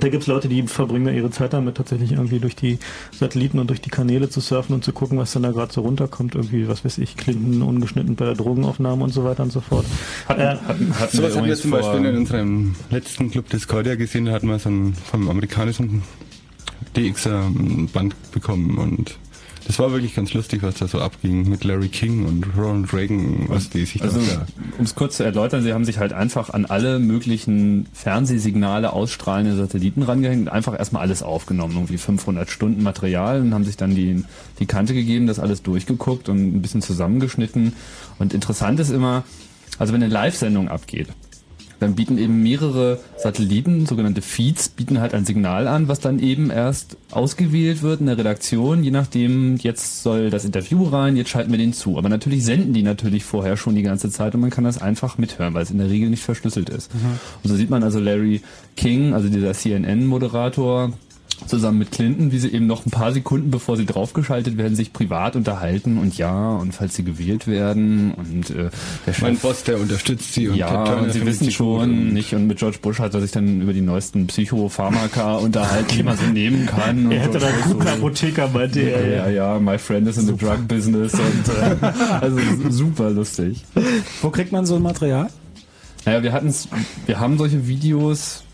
da 0.01 0.09
gibt 0.09 0.23
es 0.23 0.27
Leute, 0.27 0.49
die 0.49 0.63
verbringen 0.65 1.07
da 1.07 1.13
ihre 1.13 1.31
Zeit 1.31 1.53
damit, 1.53 1.77
tatsächlich 1.77 2.13
irgendwie 2.13 2.41
durch 2.41 2.57
die 2.57 2.79
Satelliten 3.13 3.59
und 3.59 3.69
durch 3.69 3.81
die 3.81 3.91
Kanäle 3.91 4.29
zu 4.29 4.41
surfen 4.41 4.75
und 4.75 4.85
zu 4.85 4.93
gucken, 4.93 5.19
was 5.19 5.33
dann 5.33 5.43
da 5.43 5.53
gerade 5.53 5.73
so 5.73 5.83
runterkommt. 5.83 6.35
Irgendwie, 6.35 6.69
was 6.69 6.85
weiß 6.85 6.99
ich, 6.99 7.17
Clinton 7.17 7.63
ungeschnitten 7.63 8.17
bei 8.17 8.25
der 8.25 8.35
Drogenaufnahme 8.35 9.05
und 9.05 9.11
so 9.11 9.25
weiter 9.25 9.43
und 9.43 9.53
so 9.53 9.61
fort. 9.61 9.87
Äh, 10.29 10.57
So 11.11 11.23
was 11.23 11.37
haben 11.37 11.47
wir 11.47 11.57
zum 11.57 11.71
Beispiel 11.71 12.05
in 12.05 12.17
unserem 12.17 12.75
letzten 12.91 13.31
Club 13.31 13.49
Discordia 13.51 13.95
gesehen, 13.95 14.27
da 14.27 14.33
hatten 14.33 14.49
wir 14.49 14.59
so 14.59 14.69
ein 14.69 14.95
vom 14.95 15.29
amerikanischen 15.29 16.03
DXer 16.97 17.51
Band 17.93 18.15
bekommen 18.33 18.79
und 18.79 19.17
das 19.67 19.79
war 19.79 19.93
wirklich 19.93 20.15
ganz 20.15 20.35
lustig, 20.35 20.63
was 20.63 20.75
da 20.75 20.87
so 20.89 21.01
abging 21.01 21.49
mit 21.49 21.65
Larry 21.65 21.89
King 21.89 22.27
und 22.27 22.47
Ronald 22.57 22.93
Reagan, 22.93 23.47
was 23.49 23.71
die 23.71 23.85
sich 23.85 24.03
Also, 24.03 24.21
da 24.21 24.47
um 24.79 24.85
es 24.85 24.95
kurz 24.95 25.17
zu 25.17 25.25
erläutern, 25.25 25.63
sie 25.63 25.73
haben 25.73 25.85
sich 25.85 25.99
halt 25.99 26.13
einfach 26.13 26.51
an 26.51 26.67
alle 26.67 26.99
möglichen 26.99 27.87
Fernsehsignale 27.93 28.93
ausstrahlende 28.93 29.57
Satelliten 29.57 30.03
rangehängt 30.03 30.43
und 30.43 30.49
einfach 30.49 30.79
erstmal 30.79 31.03
alles 31.03 31.23
aufgenommen, 31.23 31.75
irgendwie 31.75 31.99
500 31.99 32.51
Stunden 32.51 32.83
Material 32.83 33.41
und 33.41 33.55
haben 33.55 33.65
sich 33.65 33.77
dann 33.77 33.95
die, 33.95 34.23
die 34.59 34.67
Kante 34.67 34.93
gegeben, 34.93 35.27
das 35.27 35.39
alles 35.39 35.63
durchgeguckt 35.63 36.29
und 36.29 36.57
ein 36.57 36.63
bisschen 36.63 36.83
zusammengeschnitten. 36.83 37.73
Und 38.19 38.35
interessant 38.35 38.81
ist 38.81 38.91
immer, 38.91 39.25
also 39.79 39.93
wenn 39.93 40.03
eine 40.03 40.13
Live-Sendung 40.13 40.69
abgeht, 40.69 41.09
dann 41.85 41.95
bieten 41.95 42.19
eben 42.19 42.43
mehrere 42.43 43.01
Satelliten, 43.17 43.87
sogenannte 43.87 44.23
Feeds, 44.23 44.69
bieten 44.69 45.01
halt 45.01 45.15
ein 45.15 45.25
Signal 45.25 45.69
an, 45.69 45.89
was 45.89 46.01
dann 46.01 46.19
eben 46.19 46.51
erst 46.51 46.97
ausgewählt 47.11 47.83
wird 47.83 48.01
in 48.01 48.07
der 48.07 48.19
Redaktion, 48.19 48.83
je 48.83 48.91
nachdem, 48.91 49.57
jetzt 49.57 50.03
soll 50.03 50.31
das 50.31 50.45
Interview 50.45 50.85
rein, 50.85 51.17
jetzt 51.17 51.31
schalten 51.31 51.51
wir 51.51 51.59
den 51.59 51.73
zu. 51.73 51.99
Aber 51.99 52.09
natürlich 52.09 52.45
senden 52.45 52.73
die 52.73 52.83
natürlich 52.83 53.25
vorher 53.25 53.57
schon 53.57 53.75
die 53.75 53.83
ganze 53.83 54.11
Zeit 54.11 54.35
und 54.35 54.41
man 54.41 54.51
kann 54.51 54.65
das 54.65 54.81
einfach 54.81 55.19
mithören, 55.19 55.55
weil 55.55 55.63
es 55.63 55.71
in 55.71 55.79
der 55.79 55.91
Regel 55.91 56.11
nicht 56.11 56.23
verschlüsselt 56.23 56.71
ist. 56.71 56.95
Mhm. 56.95 57.19
Und 57.43 57.51
so 57.51 57.57
sieht 57.57 57.71
man 57.71 57.83
also 57.83 58.01
Larry 58.01 58.41
King, 58.77 59.15
also 59.15 59.29
dieser 59.29 59.53
CNN-Moderator, 59.53 60.93
zusammen 61.47 61.79
mit 61.79 61.91
Clinton, 61.93 62.33
wie 62.33 62.39
sie 62.39 62.49
eben 62.53 62.67
noch 62.67 62.87
ein 62.87 62.91
paar 62.91 63.13
Sekunden 63.13 63.51
bevor 63.51 63.77
sie 63.77 63.87
draufgeschaltet 63.87 64.57
werden, 64.57 64.75
sich 64.77 64.93
privat 64.93 65.37
unterhalten 65.37 65.99
und 65.99 66.17
ja, 66.19 66.51
und 66.57 66.73
falls 66.75 66.95
sie 66.95 67.05
gewählt 67.05 67.47
werden 67.47 68.13
und 68.15 68.51
äh, 68.51 68.71
der 69.07 69.13
Chef, 69.13 69.23
Mein 69.23 69.37
Boss, 69.39 69.65
der 69.65 69.79
unterstützt 69.81 70.33
sie 70.35 70.49
und 70.49 70.57
ja, 70.57 70.95
und 70.95 71.13
sie 71.13 71.25
wissen 71.27 71.51
schon 71.51 71.81
und- 71.91 72.13
nicht 72.13 72.35
und 72.35 72.47
mit 72.47 72.59
George 72.59 72.79
Bush 72.81 72.99
hat 72.99 73.15
er 73.15 73.21
sich 73.21 73.31
dann 73.33 73.61
über 73.61 73.73
die 73.73 73.81
neuesten 73.81 74.27
Psychopharmaka 74.27 75.35
unterhalten, 75.39 75.97
die 75.97 76.03
man 76.03 76.17
so 76.17 76.25
nehmen 76.27 76.67
kann. 76.67 77.07
Und 77.07 77.13
Er 77.13 77.21
hätte 77.21 77.39
da 77.39 77.47
einen 77.49 77.63
guten 77.63 77.87
Apotheker, 77.89 78.49
meinte 78.49 78.81
er. 78.81 79.07
Ja, 79.09 79.29
ja, 79.29 79.59
my 79.59 79.79
friend 79.79 80.09
is 80.09 80.17
in 80.19 80.27
the 80.27 80.37
drug 80.37 80.67
business 80.69 81.15
und 81.15 81.83
äh, 81.83 81.87
also 82.21 82.39
super 82.71 83.11
lustig. 83.11 83.65
Wo 84.23 84.31
kriegt 84.31 84.53
man 84.53 84.67
so 84.67 84.77
ein 84.77 84.83
Material? 84.83 85.29
Naja, 86.07 86.23
wir 86.23 86.33
hatten's, 86.33 86.69
wir 87.07 87.19
haben 87.19 87.39
solche 87.39 87.67
Videos, 87.67 88.45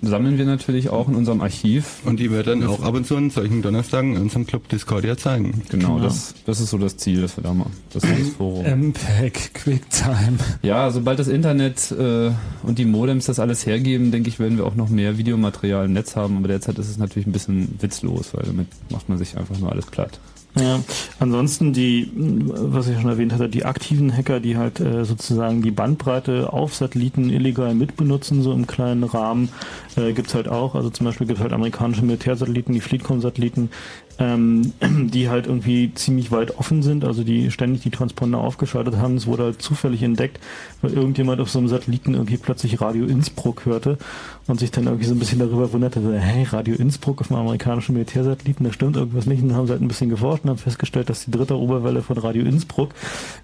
sammeln 0.00 0.38
wir 0.38 0.44
natürlich 0.44 0.90
auch 0.90 1.08
in 1.08 1.14
unserem 1.16 1.40
Archiv. 1.40 2.00
Und 2.04 2.20
die 2.20 2.30
wir 2.30 2.42
dann 2.42 2.64
auch 2.66 2.82
ab 2.82 2.94
und 2.94 3.06
zu 3.06 3.16
an 3.16 3.30
solchen 3.30 3.62
Donnerstagen 3.62 4.14
in 4.14 4.22
unserem 4.22 4.46
Club 4.46 4.68
Discordia 4.68 5.16
zeigen. 5.16 5.62
Genau, 5.70 5.98
Das, 5.98 6.34
das 6.46 6.60
ist 6.60 6.70
so 6.70 6.78
das 6.78 6.96
Ziel, 6.96 7.22
das 7.22 7.36
wir 7.36 7.42
da 7.42 7.52
machen. 7.52 7.72
Das 7.92 8.04
ist 8.04 8.20
das 8.20 8.28
Forum. 8.36 8.64
MPEG, 8.64 9.54
QuickTime. 9.54 10.38
Ja, 10.62 10.90
sobald 10.90 11.18
das 11.18 11.28
Internet 11.28 11.90
äh, 11.90 12.30
und 12.62 12.78
die 12.78 12.84
Modems 12.84 13.26
das 13.26 13.38
alles 13.38 13.66
hergeben, 13.66 14.12
denke 14.12 14.28
ich, 14.28 14.38
werden 14.38 14.56
wir 14.56 14.64
auch 14.64 14.76
noch 14.76 14.88
mehr 14.88 15.18
Videomaterial 15.18 15.86
im 15.86 15.92
Netz 15.92 16.16
haben. 16.16 16.36
Aber 16.36 16.48
derzeit 16.48 16.78
ist 16.78 16.88
es 16.88 16.98
natürlich 16.98 17.26
ein 17.26 17.32
bisschen 17.32 17.76
witzlos, 17.80 18.34
weil 18.34 18.44
damit 18.46 18.68
macht 18.90 19.08
man 19.08 19.18
sich 19.18 19.36
einfach 19.36 19.58
nur 19.58 19.72
alles 19.72 19.86
platt. 19.86 20.20
Ja, 20.56 20.80
ansonsten 21.18 21.72
die, 21.72 22.12
was 22.14 22.86
ich 22.86 23.00
schon 23.00 23.10
erwähnt 23.10 23.32
hatte, 23.32 23.48
die 23.48 23.64
aktiven 23.64 24.16
Hacker, 24.16 24.38
die 24.38 24.56
halt 24.56 24.78
äh, 24.78 25.04
sozusagen 25.04 25.62
die 25.62 25.72
Bandbreite 25.72 26.52
auf 26.52 26.76
Satelliten 26.76 27.28
illegal 27.28 27.74
mitbenutzen, 27.74 28.40
so 28.40 28.52
im 28.52 28.68
kleinen 28.68 29.02
Rahmen, 29.02 29.48
äh, 29.96 30.12
gibt's 30.12 30.32
halt 30.32 30.46
auch. 30.46 30.76
Also 30.76 30.90
zum 30.90 31.06
Beispiel 31.06 31.26
gibt's 31.26 31.42
halt 31.42 31.52
amerikanische 31.52 32.04
Militärsatelliten, 32.04 32.72
die 32.72 32.80
Fleetcom-Satelliten, 32.80 33.70
ähm, 34.18 34.72
die 34.80 35.28
halt 35.28 35.46
irgendwie 35.46 35.92
ziemlich 35.94 36.30
weit 36.30 36.58
offen 36.58 36.82
sind, 36.82 37.04
also 37.04 37.24
die 37.24 37.50
ständig 37.50 37.82
die 37.82 37.90
Transponder 37.90 38.38
aufgeschaltet 38.38 38.96
haben. 38.96 39.16
Es 39.16 39.26
wurde 39.26 39.44
halt 39.44 39.62
zufällig 39.62 40.02
entdeckt, 40.02 40.38
weil 40.82 40.92
irgendjemand 40.92 41.40
auf 41.40 41.50
so 41.50 41.58
einem 41.58 41.68
Satelliten 41.68 42.14
irgendwie 42.14 42.36
plötzlich 42.36 42.80
Radio 42.80 43.06
Innsbruck 43.06 43.66
hörte 43.66 43.98
und 44.46 44.60
sich 44.60 44.70
dann 44.70 44.84
irgendwie 44.84 45.06
so 45.06 45.14
ein 45.14 45.18
bisschen 45.18 45.38
darüber 45.38 45.72
wunderte, 45.72 46.00
hey, 46.18 46.44
Radio 46.44 46.74
Innsbruck 46.74 47.20
auf 47.20 47.30
einem 47.30 47.40
amerikanischen 47.40 47.94
Militärsatelliten, 47.94 48.64
da 48.64 48.72
stimmt 48.72 48.96
irgendwas 48.96 49.26
nicht. 49.26 49.42
Und 49.42 49.48
dann 49.48 49.56
haben 49.56 49.66
sie 49.66 49.72
halt 49.72 49.82
ein 49.82 49.88
bisschen 49.88 50.10
geforscht 50.10 50.44
und 50.44 50.50
haben 50.50 50.58
festgestellt, 50.58 51.08
dass 51.08 51.24
die 51.24 51.30
dritte 51.30 51.58
Oberwelle 51.58 52.02
von 52.02 52.18
Radio 52.18 52.44
Innsbruck 52.44 52.90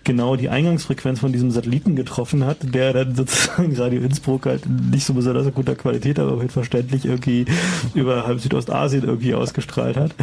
genau 0.04 0.36
die 0.36 0.50
Eingangsfrequenz 0.50 1.20
von 1.20 1.32
diesem 1.32 1.50
Satelliten 1.50 1.96
getroffen 1.96 2.44
hat, 2.44 2.58
der 2.74 2.92
dann 2.92 3.14
sozusagen 3.14 3.74
Radio 3.76 4.02
Innsbruck 4.02 4.46
halt 4.46 4.68
nicht 4.68 5.06
so 5.06 5.14
besonders 5.14 5.52
guter 5.54 5.74
Qualität, 5.74 6.18
aber 6.18 6.46
verständlich 6.48 7.06
irgendwie 7.06 7.46
über 7.94 8.26
halb 8.26 8.40
Südostasien 8.40 9.04
irgendwie 9.04 9.34
ausgestrahlt 9.34 9.96
hat. 9.96 10.14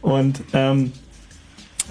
Und 0.00 0.42
ähm, 0.52 0.92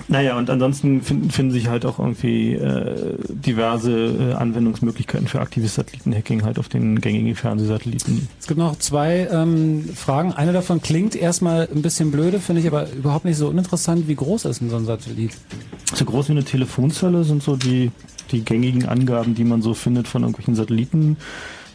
naja, 0.08 0.38
und 0.38 0.50
ansonsten 0.50 1.02
finden, 1.02 1.30
finden 1.32 1.52
sich 1.52 1.68
halt 1.68 1.86
auch 1.86 2.00
irgendwie 2.00 2.54
äh, 2.54 3.16
diverse 3.30 3.92
äh, 3.92 4.34
Anwendungsmöglichkeiten 4.34 5.28
für 5.28 5.42
aktives 5.42 5.76
Satellitenhacking 5.76 6.44
halt 6.44 6.60
auf 6.60 6.70
den 6.70 7.02
gängigen 7.02 7.36
Fernsehsatelliten. 7.36 8.28
Es 8.40 8.48
gibt 8.48 8.58
noch 8.58 8.78
zwei 8.80 9.28
ähm, 9.32 9.90
Fragen. 9.94 10.34
Eine 10.34 10.54
davon 10.54 10.82
klingt 10.82 11.16
erstmal 11.16 11.68
ein 11.74 11.82
bisschen 11.82 12.12
blöde, 12.12 12.40
finde 12.40 12.62
ich 12.62 12.68
aber 12.68 12.92
überhaupt 12.92 13.26
nicht 13.26 13.38
so 13.38 13.50
uninteressant. 13.50 14.08
Wie 14.08 14.16
groß 14.16 14.46
ist 14.46 14.62
denn 14.62 14.70
so 14.70 14.78
ein 14.78 14.86
Satellit? 14.86 15.32
So 15.94 16.06
groß 16.06 16.30
wie 16.30 16.34
eine 16.34 16.44
Telefonzelle 16.44 17.24
sind 17.24 17.44
so 17.44 17.56
die, 17.56 17.92
die 18.32 18.44
gängigen 18.44 18.86
Angaben, 18.86 19.36
die 19.36 19.44
man 19.44 19.62
so 19.62 19.74
findet 19.74 20.08
von 20.08 20.24
irgendwelchen 20.24 20.56
Satelliten. 20.56 21.18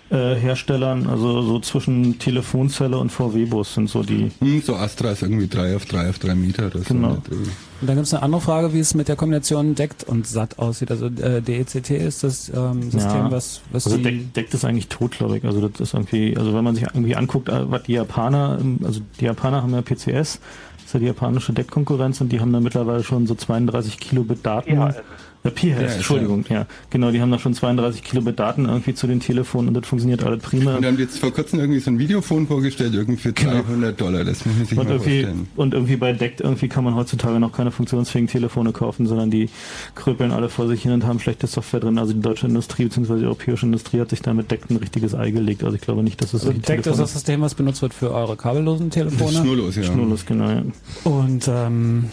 Äh, 0.09 0.37
Herstellern, 0.37 1.09
also 1.09 1.43
so 1.43 1.59
zwischen 1.59 2.21
Telefonzelle 2.21 2.97
und 2.97 3.11
VW-Bus 3.11 3.75
sind 3.75 3.91
so 3.91 4.05
die. 4.05 4.31
Hm, 4.39 4.63
so 4.63 4.77
Astra 4.77 5.11
ist 5.11 5.23
irgendwie 5.23 5.49
3 5.49 5.75
auf 5.75 5.85
3 5.85 6.11
auf 6.11 6.21
3 6.21 6.37
Meter 6.37 6.67
oder 6.69 6.79
so. 6.79 6.85
Genau. 6.85 7.17
Dreh. 7.29 7.35
Und 7.35 7.89
dann 7.89 7.97
gibt 7.97 8.07
es 8.07 8.15
eine 8.15 8.23
andere 8.23 8.41
Frage, 8.41 8.73
wie 8.73 8.79
es 8.79 8.95
mit 8.95 9.09
der 9.09 9.17
Kombination 9.17 9.75
DECT 9.75 10.05
und 10.05 10.25
SAT 10.29 10.61
aussieht. 10.61 10.93
Also 10.93 11.07
äh, 11.07 11.43
DECT 11.43 11.91
ist 11.91 12.23
das 12.23 12.53
ähm, 12.55 12.89
System, 12.89 13.33
was, 13.33 13.63
was 13.73 13.87
also 13.87 13.99
die... 13.99 14.05
Deck, 14.05 14.35
Deck 14.35 14.55
ist 14.55 14.65
eigentlich 14.65 14.87
tot, 14.87 15.11
glaube 15.11 15.39
ich. 15.39 15.45
Also 15.45 15.67
das 15.67 15.81
ist 15.81 15.95
irgendwie, 15.95 16.37
also 16.37 16.55
wenn 16.55 16.63
man 16.63 16.77
sich 16.77 16.85
irgendwie 16.85 17.17
anguckt, 17.17 17.49
äh, 17.49 17.69
was 17.69 17.83
die 17.83 17.95
Japaner, 17.95 18.59
ähm, 18.61 18.79
also 18.85 19.01
die 19.19 19.25
Japaner 19.25 19.63
haben 19.63 19.75
ja 19.75 19.83
PCS, 19.83 20.05
das 20.05 20.85
ist 20.87 20.95
ja 20.95 21.01
die 21.01 21.07
japanische 21.07 21.53
Deckkonkurrenz 21.53 22.21
und 22.21 22.31
die 22.31 22.39
haben 22.39 22.53
da 22.53 22.61
mittlerweile 22.61 23.03
schon 23.03 23.27
so 23.27 23.35
32 23.35 23.99
Kilobit 23.99 24.47
Daten. 24.47 24.77
PHS. 24.77 25.03
Ja, 25.47 25.51
PHS, 25.53 25.83
PHS, 25.91 25.95
Entschuldigung, 25.97 26.45
ja. 26.49 26.67
Genau, 26.91 27.11
die 27.11 27.21
haben 27.21 27.31
da 27.31 27.39
schon 27.39 27.55
32 27.55 28.03
Kilobit 28.03 28.39
Daten 28.39 28.67
irgendwie 28.67 28.95
zu 28.95 29.07
den 29.07 29.21
Telefonen 29.21 29.69
und 29.69 29.75
das 29.75 29.87
funktioniert 29.87 30.23
alles 30.25 30.43
prima. 30.43 30.77
Und 30.77 30.85
haben 30.85 30.99
jetzt 30.99 31.19
vor 31.19 31.33
kurzem 31.33 31.61
irgendwie 31.61 31.81
so 31.81 31.91
ein 31.91 31.99
Videophone 31.99 32.47
vorgestellt, 32.47 32.95
irgendwie 32.95 33.21
für 33.21 33.33
300 33.33 34.01
Dollar. 34.01 34.25
Das 34.25 34.45
muss 34.45 34.57
man 34.57 34.67
sich 34.67 34.79
Und 34.79 34.85
mal 34.89 34.93
irgendwie, 34.95 35.23
vorstellen. 35.23 35.49
und 35.57 35.75
irgendwie 35.75 35.97
bei 35.97 36.13
DECT 36.13 36.41
irgendwie 36.41 36.69
kann 36.69 36.85
man 36.85 36.95
heutzutage 36.95 37.41
noch 37.41 37.53
keine 37.53 37.71
funktionsfähigen 37.71 38.29
Telefone 38.29 38.73
kaufen, 38.73 39.07
sondern 39.07 39.31
die 39.31 39.49
kröpeln 39.95 40.33
alle 40.33 40.49
vor 40.49 40.69
sich 40.69 40.83
hin 40.83 40.93
und 40.93 41.07
haben 41.07 41.21
schlechte 41.21 41.47
Software 41.47 41.81
drin. 41.81 41.99
Also 41.99 42.13
die 42.13 42.21
deutsche 42.21 42.47
Industrie 42.47 42.85
bzw. 42.85 43.19
die 43.19 43.25
europäische 43.25 43.67
Industrie 43.67 44.01
hat 44.01 44.11
sich 44.11 44.23
da 44.23 44.35
mit 44.35 44.51
DECT 44.51 44.71
ein 44.71 44.77
richtiges 44.77 45.15
Ei 45.15 45.31
gelegt. 45.31 45.63
Also 45.65 45.77
ich 45.77 45.83
glaube 45.83 46.03
nicht, 46.03 46.21
dass 46.21 46.35
es 46.35 46.41
Also 46.43 46.53
Deckt 46.53 46.67
ist 46.67 46.67
Telefone- 46.85 46.97
das 47.03 47.13
System, 47.13 47.41
was 47.41 47.55
benutzt 47.55 47.83
wird 47.83 47.95
für 47.95 48.13
eure 48.13 48.37
kabellosen 48.37 48.91
Telefone. 48.91 49.33
Schnurlos, 49.33 49.77
ja. 49.77 49.83
Schnurlos, 49.85 50.27
genau, 50.27 50.51
ja. 50.51 50.63
Und 51.05 51.49
ähm, 51.49 52.05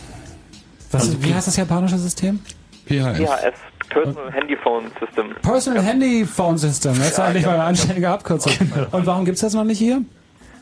was, 0.91 1.03
Also 1.05 1.23
wie 1.23 1.33
heißt 1.33 1.47
das 1.47 1.55
japanische 1.57 1.97
System? 1.97 2.39
PHS. 2.87 3.17
PHS, 3.17 3.89
Personal 3.89 4.31
Handy 4.31 4.55
Phone 4.57 4.91
System. 4.99 5.35
Personal 5.41 5.83
Handy 5.83 6.25
Phone 6.25 6.57
System. 6.57 6.93
Das 6.97 7.11
ist 7.11 7.17
Ja, 7.17 7.25
eigentlich 7.25 7.43
ja. 7.43 7.49
mal 7.49 7.55
eine 7.55 7.63
anständige 7.65 8.09
Abkürzung. 8.09 8.53
Und 8.91 9.05
warum 9.05 9.25
gibt's 9.25 9.41
das 9.41 9.53
noch 9.53 9.63
nicht 9.63 9.79
hier? 9.79 10.01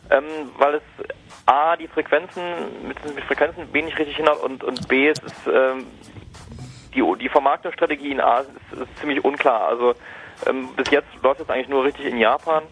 Ähm, 0.09 0.23
weil 0.57 0.75
es 0.75 0.81
A, 1.45 1.75
die 1.75 1.87
Frequenzen 1.87 2.41
mit, 2.87 2.97
mit 3.15 3.23
Frequenzen 3.25 3.63
wenig 3.73 3.97
richtig 3.97 4.17
hinhaut 4.17 4.41
und, 4.43 4.63
und 4.63 4.87
B, 4.87 5.07
es 5.09 5.19
ist 5.19 5.33
ähm, 5.47 5.85
die, 6.93 7.03
die 7.19 7.29
Vermarktungsstrategie 7.29 8.11
in 8.11 8.19
A 8.19 8.39
ist, 8.39 8.49
ist 8.73 8.99
ziemlich 8.99 9.23
unklar. 9.23 9.67
Also 9.69 9.93
ähm, 10.47 10.69
bis 10.75 10.89
jetzt 10.91 11.07
läuft 11.23 11.39
das 11.39 11.49
eigentlich 11.49 11.69
nur 11.69 11.83
richtig 11.85 12.05
in 12.05 12.17
Japan. 12.17 12.63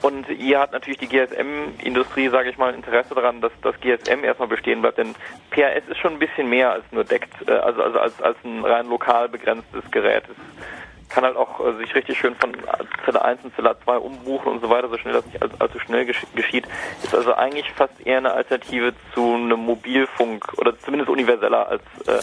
Und 0.00 0.26
hier 0.26 0.58
hat 0.60 0.72
natürlich 0.72 0.98
die 0.98 1.08
GSM-Industrie, 1.08 2.28
sage 2.28 2.48
ich 2.50 2.56
mal, 2.58 2.72
Interesse 2.74 3.14
daran, 3.14 3.40
dass 3.40 3.52
das 3.62 3.74
GSM 3.80 4.24
erstmal 4.24 4.48
bestehen 4.48 4.80
bleibt. 4.80 4.98
Denn 4.98 5.14
PRS 5.50 5.86
ist 5.88 5.98
schon 5.98 6.14
ein 6.14 6.18
bisschen 6.18 6.48
mehr 6.48 6.72
als 6.72 6.84
nur 6.92 7.04
deckt, 7.04 7.32
äh, 7.46 7.52
also, 7.52 7.82
also 7.82 7.98
als, 7.98 8.20
als 8.22 8.36
ein 8.44 8.64
rein 8.64 8.88
lokal 8.88 9.28
begrenztes 9.28 9.82
Gerät. 9.90 10.24
Es 10.30 11.14
kann 11.14 11.24
halt 11.24 11.36
auch 11.36 11.60
äh, 11.60 11.76
sich 11.76 11.94
richtig 11.94 12.18
schön 12.18 12.34
von 12.36 12.52
Zelle 13.04 13.22
1 13.22 13.44
und 13.44 13.54
Zelle 13.54 13.76
2 13.84 13.98
umbuchen 13.98 14.50
und 14.52 14.62
so 14.62 14.70
weiter, 14.70 14.88
so 14.88 14.96
schnell 14.96 15.12
das 15.12 15.26
nicht 15.26 15.42
all- 15.42 15.50
allzu 15.58 15.78
schnell 15.80 16.06
gesch 16.06 16.22
geschieht. 16.34 16.66
Ist 17.02 17.14
also 17.14 17.34
eigentlich 17.34 17.70
fast 17.72 17.92
eher 18.06 18.16
eine 18.16 18.32
Alternative 18.32 18.94
zu 19.14 19.34
einem 19.34 19.60
Mobilfunk 19.60 20.54
oder 20.56 20.78
zumindest 20.78 21.10
universeller 21.10 21.68
als 21.68 21.82
äh, 22.06 22.22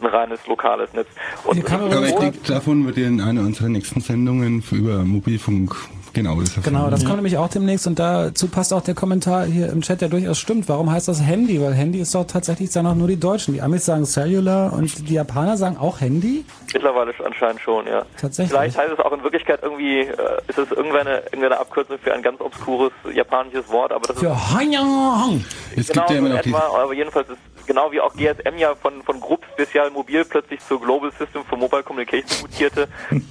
ein 0.00 0.06
reines 0.06 0.46
lokales 0.46 0.92
Netz. 0.92 1.08
Und 1.44 1.56
ich 1.56 1.64
denke, 1.64 2.38
davon 2.46 2.86
wird 2.86 2.98
in 2.98 3.20
einer 3.20 3.40
unserer 3.40 3.68
nächsten 3.68 4.00
Sendungen 4.00 4.62
über 4.70 4.98
Mobilfunk 5.04 5.74
genau 6.12 6.40
das. 6.40 6.62
Genau, 6.62 6.90
das 6.90 7.04
kommt 7.04 7.16
nämlich 7.16 7.36
auch 7.36 7.48
demnächst 7.48 7.86
und 7.86 7.98
dazu 7.98 8.48
passt 8.48 8.72
auch 8.72 8.82
der 8.82 8.94
Kommentar 8.94 9.44
hier 9.44 9.70
im 9.70 9.82
Chat, 9.82 10.00
der 10.00 10.08
durchaus 10.08 10.38
stimmt. 10.38 10.68
Warum 10.68 10.90
heißt 10.90 11.08
das 11.08 11.22
Handy? 11.22 11.60
Weil 11.60 11.74
Handy 11.74 12.00
ist 12.00 12.14
doch 12.14 12.26
tatsächlich 12.26 12.70
sagen 12.70 12.86
auch 12.86 12.94
nur 12.94 13.08
die 13.08 13.18
Deutschen. 13.18 13.54
Die 13.54 13.62
Amis 13.62 13.84
sagen 13.84 14.04
Cellular 14.04 14.72
und 14.72 15.08
die 15.08 15.14
Japaner 15.14 15.56
sagen 15.56 15.76
auch 15.76 16.00
Handy. 16.00 16.44
Mittlerweile 16.72 17.12
anscheinend 17.24 17.60
schon, 17.60 17.86
ja. 17.86 18.04
Tatsächlich. 18.20 18.50
Vielleicht 18.50 18.78
heißt 18.78 18.92
es 18.92 18.98
auch 18.98 19.12
in 19.12 19.22
Wirklichkeit 19.22 19.60
irgendwie, 19.62 20.00
äh, 20.00 20.40
ist 20.48 20.58
es 20.58 20.70
irgendeine, 20.70 21.22
irgendeine 21.26 21.58
Abkürzung 21.58 21.98
für 21.98 22.12
ein 22.12 22.22
ganz 22.22 22.40
obskures 22.40 22.92
japanisches 23.12 23.68
Wort, 23.68 23.92
aber 23.92 24.06
das 24.06 24.16
ist 24.16 24.22
Für 24.22 24.54
Hanyang. 24.54 25.44
Es 25.76 25.88
genau 25.88 26.02
gibt 26.02 26.10
ja 26.10 26.16
immer 26.18 26.28
noch 26.30 26.38
etwa, 26.38 26.82
aber 26.82 26.94
jedenfalls 26.94 27.28
ist 27.28 27.38
genau 27.66 27.92
wie 27.92 28.00
auch 28.00 28.14
GSM 28.14 28.56
ja 28.58 28.74
von, 28.74 29.02
von 29.02 29.20
Group 29.20 29.44
Spezial 29.52 29.90
Mobil 29.90 30.24
plötzlich 30.24 30.60
zur 30.60 30.80
Global 30.80 31.12
System 31.16 31.44
for 31.44 31.58
Mobile 31.58 31.82
Communication 31.82 32.40
mutierte. 32.42 32.88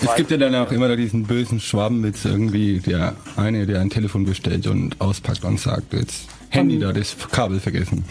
Es 0.00 0.14
gibt 0.16 0.30
ja 0.30 0.36
dann 0.36 0.54
auch 0.54 0.70
immer 0.70 0.88
noch 0.88 0.96
diesen 0.96 1.24
bösen 1.24 1.57
Schwabenwitz 1.60 2.24
irgendwie, 2.24 2.80
der 2.80 3.14
eine, 3.36 3.66
der 3.66 3.80
ein 3.80 3.90
Telefon 3.90 4.24
bestellt 4.24 4.66
und 4.66 5.00
auspackt 5.00 5.44
und 5.44 5.58
sagt, 5.58 5.92
jetzt 5.92 6.28
Handy 6.50 6.78
da, 6.78 6.92
das 6.92 7.16
Kabel 7.30 7.60
vergessen. 7.60 8.04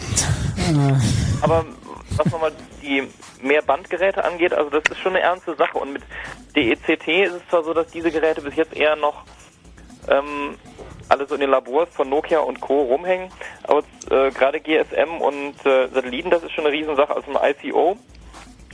Aber 1.40 1.64
was 2.16 2.32
nochmal 2.32 2.52
die 2.82 3.02
Mehrbandgeräte 3.42 4.24
angeht, 4.24 4.52
also 4.52 4.70
das 4.70 4.84
ist 4.90 4.98
schon 4.98 5.14
eine 5.14 5.20
ernste 5.20 5.54
Sache. 5.56 5.78
Und 5.78 5.92
mit 5.92 6.02
DECT 6.56 7.08
ist 7.08 7.34
es 7.34 7.48
zwar 7.50 7.64
so, 7.64 7.74
dass 7.74 7.88
diese 7.88 8.10
Geräte 8.10 8.42
bis 8.42 8.56
jetzt 8.56 8.74
eher 8.74 8.96
noch 8.96 9.24
ähm, 10.08 10.56
alle 11.08 11.26
so 11.26 11.34
in 11.34 11.40
den 11.40 11.50
Labors 11.50 11.88
von 11.92 12.08
Nokia 12.08 12.40
und 12.40 12.60
Co. 12.60 12.82
rumhängen, 12.82 13.30
aber 13.64 13.82
äh, 14.10 14.30
gerade 14.30 14.60
GSM 14.60 15.20
und 15.20 15.54
äh, 15.64 15.88
Satelliten, 15.88 16.30
das 16.30 16.42
ist 16.42 16.52
schon 16.52 16.66
eine 16.66 16.74
Riesensache. 16.74 17.14
Also 17.14 17.30
ein 17.30 17.54
ICO 17.64 17.96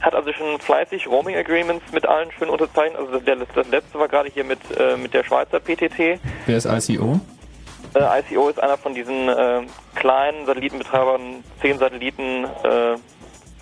hat 0.05 0.15
also 0.15 0.33
schon 0.33 0.59
fleißig 0.59 1.07
Roaming 1.07 1.37
Agreements 1.37 1.85
mit 1.93 2.07
allen 2.07 2.31
schön 2.33 2.51
unterzeichnet. 2.51 3.01
Also 3.01 3.19
der, 3.21 3.37
das 3.37 3.69
letzte 3.69 3.99
war 3.99 4.09
gerade 4.09 4.29
hier 4.29 4.45
mit, 4.45 4.61
äh, 4.79 4.97
mit 4.97 5.15
der 5.15 5.25
Schweizer 5.25 5.61
PTT. 5.61 6.21
Wer 6.47 6.57
ist 6.57 6.67
ICO? 6.67 7.21
Äh, 7.95 8.21
ICO 8.21 8.49
ist 8.49 8.63
einer 8.63 8.77
von 8.77 8.95
diesen 8.95 9.29
äh, 9.29 9.63
kleinen 9.95 10.45
Satellitenbetreibern, 10.47 11.43
10 11.63 11.79
Satelliten, 11.79 12.45
äh, 12.65 12.97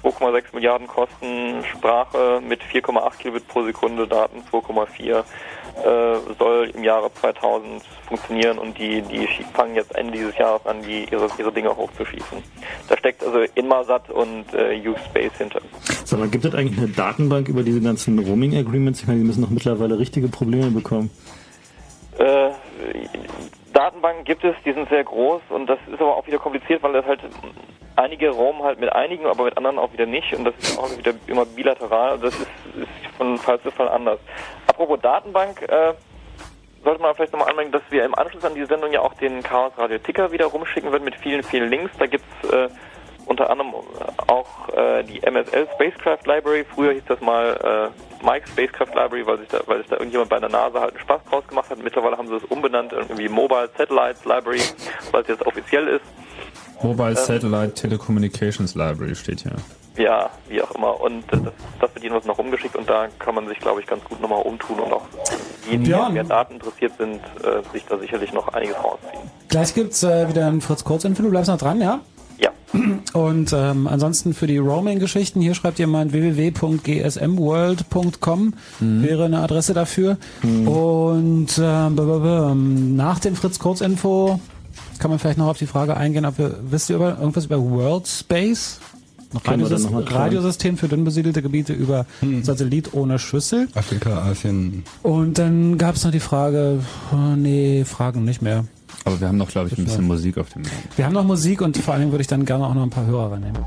2,6 0.02 0.44
Milliarden 0.52 0.88
Kosten, 0.88 1.64
Sprache 1.70 2.40
mit 2.46 2.60
4,8 2.62 3.18
Kilobit 3.18 3.46
pro 3.46 3.62
Sekunde, 3.62 4.08
Daten 4.08 4.42
2,4, 4.50 5.22
äh, 5.76 6.34
soll 6.38 6.70
im 6.74 6.84
Jahre 6.84 7.10
2000 7.20 7.82
funktionieren 8.06 8.58
und 8.58 8.78
die, 8.78 9.02
die 9.02 9.26
fangen 9.54 9.74
jetzt 9.74 9.94
Ende 9.94 10.12
dieses 10.12 10.36
Jahres 10.36 10.64
an, 10.66 10.82
die, 10.82 11.06
ihre, 11.10 11.28
ihre 11.38 11.52
Dinge 11.52 11.74
hochzuschießen. 11.76 12.38
Da 12.88 12.96
steckt 12.96 13.24
also 13.24 13.40
Inmarsat 13.54 14.10
und 14.10 14.44
äh, 14.54 14.86
U-Space 14.86 15.32
hinter. 15.38 15.60
Sag 16.04 16.18
mal, 16.18 16.28
gibt 16.28 16.44
es 16.44 16.54
eigentlich 16.54 16.78
eine 16.78 16.88
Datenbank 16.88 17.48
über 17.48 17.62
diese 17.62 17.80
ganzen 17.80 18.18
Roaming-Agreements? 18.18 19.00
Ich 19.00 19.06
meine, 19.06 19.20
die 19.20 19.26
müssen 19.26 19.42
doch 19.42 19.50
mittlerweile 19.50 19.98
richtige 19.98 20.28
Probleme 20.28 20.70
bekommen. 20.70 21.10
Äh, 22.18 22.50
Datenbanken 23.82 24.24
gibt 24.24 24.44
es, 24.44 24.54
die 24.64 24.72
sind 24.72 24.88
sehr 24.90 25.02
groß 25.02 25.42
und 25.48 25.66
das 25.66 25.78
ist 25.92 26.00
aber 26.00 26.16
auch 26.16 26.24
wieder 26.28 26.38
kompliziert, 26.38 26.84
weil 26.84 26.92
das 26.92 27.04
halt 27.04 27.20
einige 27.96 28.30
roamen 28.30 28.62
halt 28.62 28.78
mit 28.78 28.92
einigen, 28.92 29.26
aber 29.26 29.44
mit 29.44 29.56
anderen 29.56 29.76
auch 29.80 29.92
wieder 29.92 30.06
nicht 30.06 30.32
und 30.34 30.44
das 30.44 30.54
ist 30.58 30.78
auch 30.78 30.96
wieder 30.96 31.12
immer 31.26 31.44
bilateral. 31.44 32.10
Also 32.10 32.26
das 32.26 32.34
ist, 32.36 32.48
ist 32.76 33.16
von 33.16 33.36
Fall 33.38 33.60
zu 33.60 33.72
Fall 33.72 33.88
anders. 33.88 34.20
Apropos 34.68 35.00
Datenbank, 35.00 35.62
äh, 35.62 35.94
sollte 36.84 37.02
man 37.02 37.12
vielleicht 37.16 37.32
nochmal 37.32 37.50
anmerken, 37.50 37.72
dass 37.72 37.82
wir 37.90 38.04
im 38.04 38.14
Anschluss 38.14 38.44
an 38.44 38.54
die 38.54 38.64
Sendung 38.66 38.92
ja 38.92 39.00
auch 39.00 39.14
den 39.14 39.42
Chaos 39.42 39.72
Radio 39.76 39.98
Ticker 39.98 40.30
wieder 40.30 40.46
rumschicken 40.46 40.92
werden 40.92 41.04
mit 41.04 41.16
vielen, 41.16 41.42
vielen 41.42 41.68
Links. 41.68 41.90
Da 41.98 42.06
gibt's 42.06 42.52
äh, 42.52 42.68
unter 43.26 43.50
anderem 43.50 43.72
auch 44.26 44.68
äh, 44.76 45.02
die 45.04 45.20
MSL 45.20 45.66
Spacecraft 45.74 46.26
Library. 46.26 46.64
Früher 46.74 46.92
hieß 46.92 47.02
das 47.08 47.20
mal 47.20 47.90
äh, 47.92 48.24
Mike 48.24 48.46
Spacecraft 48.48 48.94
Library, 48.94 49.26
weil 49.26 49.38
sich, 49.38 49.48
da, 49.48 49.60
weil 49.66 49.78
sich 49.78 49.88
da 49.88 49.96
irgendjemand 49.96 50.30
bei 50.30 50.38
der 50.40 50.48
NASA 50.48 50.80
halt 50.80 50.92
einen 50.92 51.00
Spaß 51.00 51.20
draus 51.30 51.46
gemacht 51.46 51.70
hat. 51.70 51.82
Mittlerweile 51.82 52.16
haben 52.16 52.28
sie 52.28 52.36
es 52.36 52.44
umbenannt, 52.44 52.92
irgendwie 52.92 53.28
Mobile 53.28 53.68
Satellites 53.76 54.24
Library, 54.24 54.60
weil 55.12 55.22
es 55.22 55.28
jetzt 55.28 55.46
offiziell 55.46 55.88
ist. 55.88 56.04
Mobile 56.82 57.10
Ähm, 57.10 57.16
Satellite 57.16 57.74
Telecommunications 57.74 58.74
Library 58.74 59.14
steht 59.14 59.40
hier. 59.42 59.52
Ja, 59.96 60.30
wie 60.48 60.62
auch 60.62 60.70
immer. 60.74 60.98
Und 61.00 61.24
äh, 61.32 61.36
das, 61.36 61.52
das 61.80 61.94
wird 61.94 62.02
jedenfalls 62.02 62.24
noch 62.26 62.38
umgeschickt 62.38 62.74
und 62.76 62.88
da 62.88 63.08
kann 63.18 63.34
man 63.34 63.46
sich, 63.46 63.58
glaube 63.60 63.80
ich, 63.80 63.86
ganz 63.86 64.02
gut 64.04 64.20
nochmal 64.22 64.40
umtun 64.42 64.80
und 64.80 64.92
auch 64.92 65.02
diejenigen, 65.66 65.90
Ja. 65.90 66.06
die 66.06 66.14
mehr 66.14 66.24
Daten 66.24 66.54
interessiert 66.54 66.92
sind, 66.98 67.20
äh, 67.44 67.62
sich 67.72 67.84
da 67.84 67.98
sicherlich 67.98 68.32
noch 68.32 68.48
einiges 68.48 68.76
rausziehen. 68.82 69.20
Gleich 69.48 69.74
gibt's 69.74 70.02
äh, 70.02 70.28
wieder 70.28 70.46
ein 70.46 70.62
Fritz 70.62 70.82
Kurz 70.82 71.04
Info. 71.04 71.22
Du 71.22 71.28
bleibst 71.30 71.50
noch 71.50 71.58
dran, 71.58 71.80
ja? 71.80 72.00
Ja. 72.42 72.50
Und 73.12 73.52
ähm, 73.52 73.86
ansonsten 73.86 74.32
für 74.34 74.46
die 74.46 74.56
Roaming-Geschichten, 74.58 75.40
hier 75.40 75.54
schreibt 75.54 75.78
jemand 75.78 76.12
www.gsmworld.com 76.12 78.54
wäre 78.80 79.24
eine 79.26 79.40
Adresse 79.40 79.74
dafür. 79.74 80.16
Und 80.42 81.48
ähm, 81.62 81.96
b- 81.96 82.54
nach 82.94 83.18
dem 83.20 83.36
Fritz 83.36 83.58
Kurz 83.58 83.80
Info 83.82 84.40
kann 84.98 85.10
man 85.10 85.18
vielleicht 85.18 85.36
noch 85.38 85.48
auf 85.48 85.58
die 85.58 85.66
Frage 85.66 85.96
eingehen, 85.96 86.24
ob 86.24 86.38
wir, 86.38 86.54
wisst 86.70 86.88
ihr 86.90 86.96
über 86.96 87.18
irgendwas 87.18 87.44
über 87.46 87.60
World 87.62 88.06
Space? 88.08 88.78
Radiosys-. 89.44 89.88
Radiosystem 90.14 90.76
für 90.76 90.88
dünn 90.88 91.04
besiedelte 91.04 91.40
Gebiete 91.42 91.72
über 91.72 92.04
Satellit 92.42 92.92
ohne 92.94 93.18
Schüssel. 93.18 93.66
Afrika, 93.74 94.22
Asien. 94.22 94.84
Und 95.02 95.38
dann 95.38 95.78
gab 95.78 95.94
es 95.96 96.04
noch 96.04 96.10
die 96.12 96.20
Frage, 96.20 96.80
oh, 97.12 97.34
nee, 97.36 97.84
Fragen 97.86 98.24
nicht 98.24 98.42
mehr. 98.42 98.64
Aber 99.04 99.20
wir 99.20 99.28
haben 99.28 99.38
noch, 99.38 99.48
glaube 99.48 99.68
ich, 99.68 99.78
ein 99.78 99.84
bisschen 99.84 100.06
Musik 100.06 100.38
auf 100.38 100.50
dem 100.50 100.62
Wir 100.96 101.04
haben 101.04 101.12
noch 101.12 101.24
Musik 101.24 101.60
und 101.60 101.76
vor 101.76 101.94
allen 101.94 102.02
Dingen 102.02 102.12
würde 102.12 102.22
ich 102.22 102.28
dann 102.28 102.44
gerne 102.44 102.66
auch 102.66 102.74
noch 102.74 102.82
ein 102.82 102.90
paar 102.90 103.06
Hörer 103.06 103.32
reinnehmen. 103.32 103.58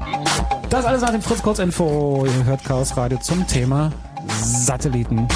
Das 0.70 0.86
alles 0.86 1.02
nach 1.02 1.12
dem 1.12 1.22
Fritz 1.22 1.42
Kurz 1.42 1.60
Info. 1.60 2.26
Ihr 2.26 2.46
hört 2.46 2.64
Chaos 2.64 2.96
Radio 2.96 3.20
zum 3.20 3.46
Thema 3.48 3.92
Satelliten. 4.28 5.28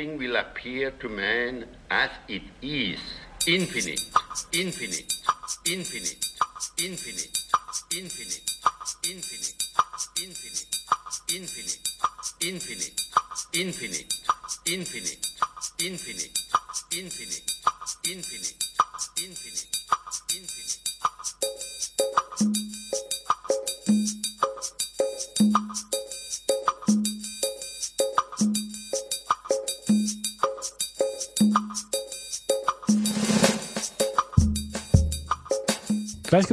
Everything 0.00 0.18
will 0.18 0.36
appear 0.36 0.90
to 0.92 1.08
man 1.08 1.64
as 1.90 2.10
it 2.28 2.42
is. 2.62 2.98
Infinite, 3.46 4.00
infinite, 4.52 5.12
infinite, 5.64 6.24
infinite, 6.74 7.36
infinite, 7.52 7.52
infinite, 7.92 8.40
infinite, 9.04 9.60
infinite, 10.22 10.70
infinite, 11.28 11.78
infinite, 12.40 13.00
infinite, 13.52 14.09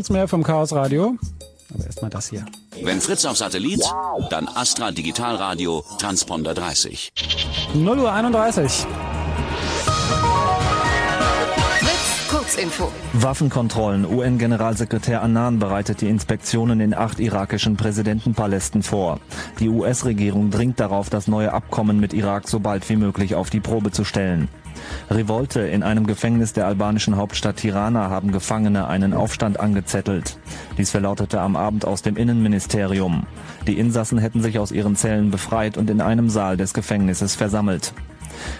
Gibt's 0.08 0.16
mehr 0.16 0.28
vom 0.30 0.44
Chaos 0.44 0.72
Radio. 0.72 1.18
Aber 1.74 1.86
erstmal 1.86 2.10
das 2.10 2.30
hier. 2.30 2.46
Wenn 2.82 3.02
Fritz 3.02 3.26
auf 3.26 3.36
Satellit, 3.36 3.84
dann 4.30 4.48
Astra 4.48 4.92
Digitalradio 4.92 5.84
Transponder 6.00 6.54
30. 6.54 7.12
0 7.74 8.00
Uhr 8.00 8.14
31. 8.14 8.88
Fritz 11.82 12.30
Kurzinfo. 12.30 12.90
Waffenkontrollen. 13.12 14.06
UN-Generalsekretär 14.06 15.22
Annan 15.22 15.60
bereitet 15.60 16.00
die 16.00 16.08
Inspektionen 16.08 16.80
in 16.80 16.94
acht 16.94 17.20
irakischen 17.20 17.76
Präsidentenpalästen 17.76 18.84
vor. 18.84 19.20
Die 19.60 19.68
US-Regierung 19.68 20.52
dringt 20.52 20.80
darauf, 20.80 21.10
das 21.10 21.28
neue 21.28 21.52
Abkommen 21.52 22.00
mit 22.00 22.14
Irak 22.14 22.48
so 22.48 22.62
bald 22.62 22.88
wie 22.88 22.96
möglich 22.96 23.36
auf 23.36 23.50
die 23.50 23.60
Probe 23.60 23.92
zu 23.92 24.06
stellen. 24.06 24.48
Revolte 25.10 25.62
in 25.62 25.84
einem 25.84 26.08
Gefängnis 26.08 26.54
der 26.54 26.68
albanischen 26.68 27.16
Hauptstadt 27.16 27.58
Tirana 27.58 28.10
haben 28.10 28.32
Gefangene 28.32 28.88
einen 28.88 29.14
Aufstand 29.14 29.60
angezettelt. 29.60 30.38
Dies 30.78 30.92
verlautete 30.92 31.40
am 31.40 31.56
Abend 31.56 31.86
aus 31.86 32.02
dem 32.02 32.18
Innenministerium. 32.18 33.26
Die 33.68 33.80
Insassen 33.80 34.18
hätten 34.18 34.42
sich 34.42 34.60
aus 34.60 34.72
ihren 34.72 34.96
Zellen 34.96 35.32
befreit 35.32 35.78
und 35.78 35.90
in 35.90 36.02
einem 36.02 36.30
Saal 36.30 36.58
des 36.58 36.74
Gefängnisses 36.74 37.36
versammelt. 37.36 37.94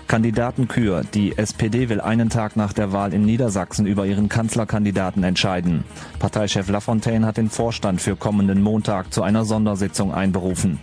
Kandidatenkür. 0.08 1.04
Die 1.14 1.38
SPD 1.38 1.90
will 1.90 2.02
einen 2.02 2.30
Tag 2.30 2.56
nach 2.56 2.74
der 2.74 2.92
Wahl 2.92 3.14
in 3.14 3.26
Niedersachsen 3.26 3.86
über 3.86 4.06
ihren 4.06 4.30
Kanzlerkandidaten 4.30 5.24
entscheiden. 5.24 5.84
Parteichef 6.20 6.70
Lafontaine 6.70 7.26
hat 7.26 7.38
den 7.38 7.50
Vorstand 7.50 8.02
für 8.02 8.16
kommenden 8.16 8.62
Montag 8.62 9.14
zu 9.14 9.24
einer 9.24 9.46
Sondersitzung 9.46 10.14
einberufen. 10.14 10.80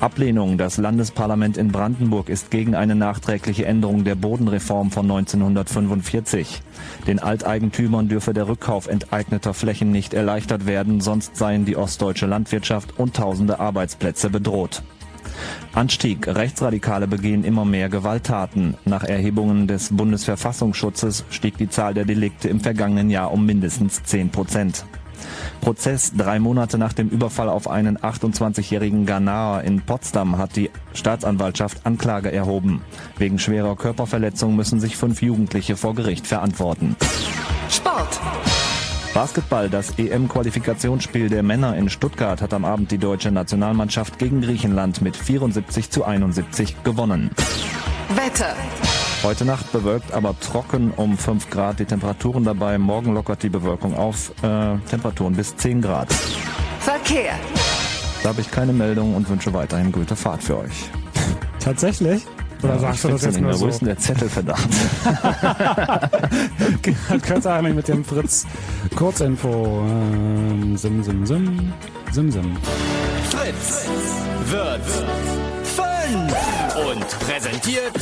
Ablehnung. 0.00 0.58
Das 0.58 0.76
Landesparlament 0.76 1.56
in 1.56 1.68
Brandenburg 1.72 2.28
ist 2.28 2.50
gegen 2.50 2.74
eine 2.74 2.94
nachträgliche 2.94 3.66
Änderung 3.66 4.04
der 4.04 4.14
Bodenreform 4.14 4.90
von 4.90 5.10
1945. 5.10 6.62
Den 7.06 7.18
Alteigentümern 7.18 8.08
dürfe 8.08 8.34
der 8.34 8.48
Rückkauf 8.48 8.86
enteigneter 8.86 9.54
Flächen 9.54 9.90
nicht 9.90 10.14
erleichtert 10.14 10.66
werden, 10.66 11.00
sonst 11.00 11.36
seien 11.36 11.64
die 11.64 11.76
ostdeutsche 11.76 12.26
Landwirtschaft 12.26 12.98
und 12.98 13.16
tausende 13.16 13.60
Arbeitsplätze 13.60 14.30
bedroht. 14.30 14.82
Anstieg. 15.74 16.26
Rechtsradikale 16.26 17.06
begehen 17.06 17.44
immer 17.44 17.64
mehr 17.64 17.88
Gewalttaten. 17.88 18.74
Nach 18.84 19.04
Erhebungen 19.04 19.66
des 19.66 19.94
Bundesverfassungsschutzes 19.94 21.24
stieg 21.30 21.58
die 21.58 21.68
Zahl 21.68 21.92
der 21.94 22.04
Delikte 22.04 22.48
im 22.48 22.60
vergangenen 22.60 23.10
Jahr 23.10 23.32
um 23.32 23.44
mindestens 23.44 24.02
10 24.02 24.30
Prozent. 24.30 24.84
Prozess. 25.60 26.12
Drei 26.16 26.38
Monate 26.38 26.78
nach 26.78 26.92
dem 26.92 27.08
Überfall 27.08 27.48
auf 27.48 27.68
einen 27.68 27.98
28-jährigen 27.98 29.06
Ghanaer 29.06 29.62
in 29.64 29.80
Potsdam 29.80 30.38
hat 30.38 30.56
die 30.56 30.70
Staatsanwaltschaft 30.94 31.84
Anklage 31.84 32.32
erhoben. 32.32 32.82
Wegen 33.18 33.38
schwerer 33.38 33.76
Körperverletzung 33.76 34.56
müssen 34.56 34.80
sich 34.80 34.96
fünf 34.96 35.22
Jugendliche 35.22 35.76
vor 35.76 35.94
Gericht 35.94 36.26
verantworten. 36.26 36.96
Sport. 37.70 38.20
Basketball. 39.16 39.70
Das 39.70 39.98
EM-Qualifikationsspiel 39.98 41.30
der 41.30 41.42
Männer 41.42 41.74
in 41.76 41.88
Stuttgart 41.88 42.42
hat 42.42 42.52
am 42.52 42.66
Abend 42.66 42.90
die 42.90 42.98
deutsche 42.98 43.30
Nationalmannschaft 43.30 44.18
gegen 44.18 44.42
Griechenland 44.42 45.00
mit 45.00 45.16
74 45.16 45.90
zu 45.90 46.04
71 46.04 46.84
gewonnen. 46.84 47.30
Wetter. 48.10 48.54
Heute 49.22 49.44
Nacht 49.44 49.72
bewölkt, 49.72 50.12
aber 50.12 50.38
trocken 50.38 50.92
um 50.96 51.16
5 51.18 51.50
Grad. 51.50 51.80
Die 51.80 51.84
Temperaturen 51.84 52.44
dabei. 52.44 52.78
Morgen 52.78 53.12
lockert 53.14 53.42
die 53.42 53.48
Bewölkung 53.48 53.96
auf. 53.96 54.30
Äh, 54.42 54.76
Temperaturen 54.88 55.34
bis 55.34 55.56
10 55.56 55.82
Grad. 55.82 56.12
Verkehr. 56.80 57.34
Da 58.22 58.28
habe 58.28 58.40
ich 58.40 58.50
keine 58.50 58.72
Meldung 58.72 59.14
und 59.14 59.28
wünsche 59.28 59.52
weiterhin 59.52 59.90
gute 59.90 60.14
Fahrt 60.16 60.42
für 60.42 60.58
euch. 60.58 60.90
Tatsächlich? 61.58 62.22
Oder 62.62 62.74
Ja, 62.74 62.78
sagst 62.78 63.04
du 63.04 63.08
das 63.08 63.22
jetzt 63.24 63.40
nur 63.40 63.52
so? 63.54 63.66
Wo 63.66 63.68
ist 63.68 63.80
denn 63.80 63.88
der 63.88 63.98
Zettel, 63.98 64.28
verdammt? 64.28 64.68
Könnte 67.22 67.52
eigentlich 67.52 67.74
mit 67.74 67.88
dem 67.88 68.04
Fritz 68.04 68.46
Kurzinfo. 68.94 69.84
Ähm, 69.86 70.76
sim, 70.76 71.02
sim, 71.02 71.26
sim. 71.26 71.72
Sim, 72.12 72.30
sim. 72.30 72.56
Fritz 73.30 73.88
wird 74.50 74.82
fünf 75.64 76.65
und 76.76 77.06
präsentiert 77.20 77.94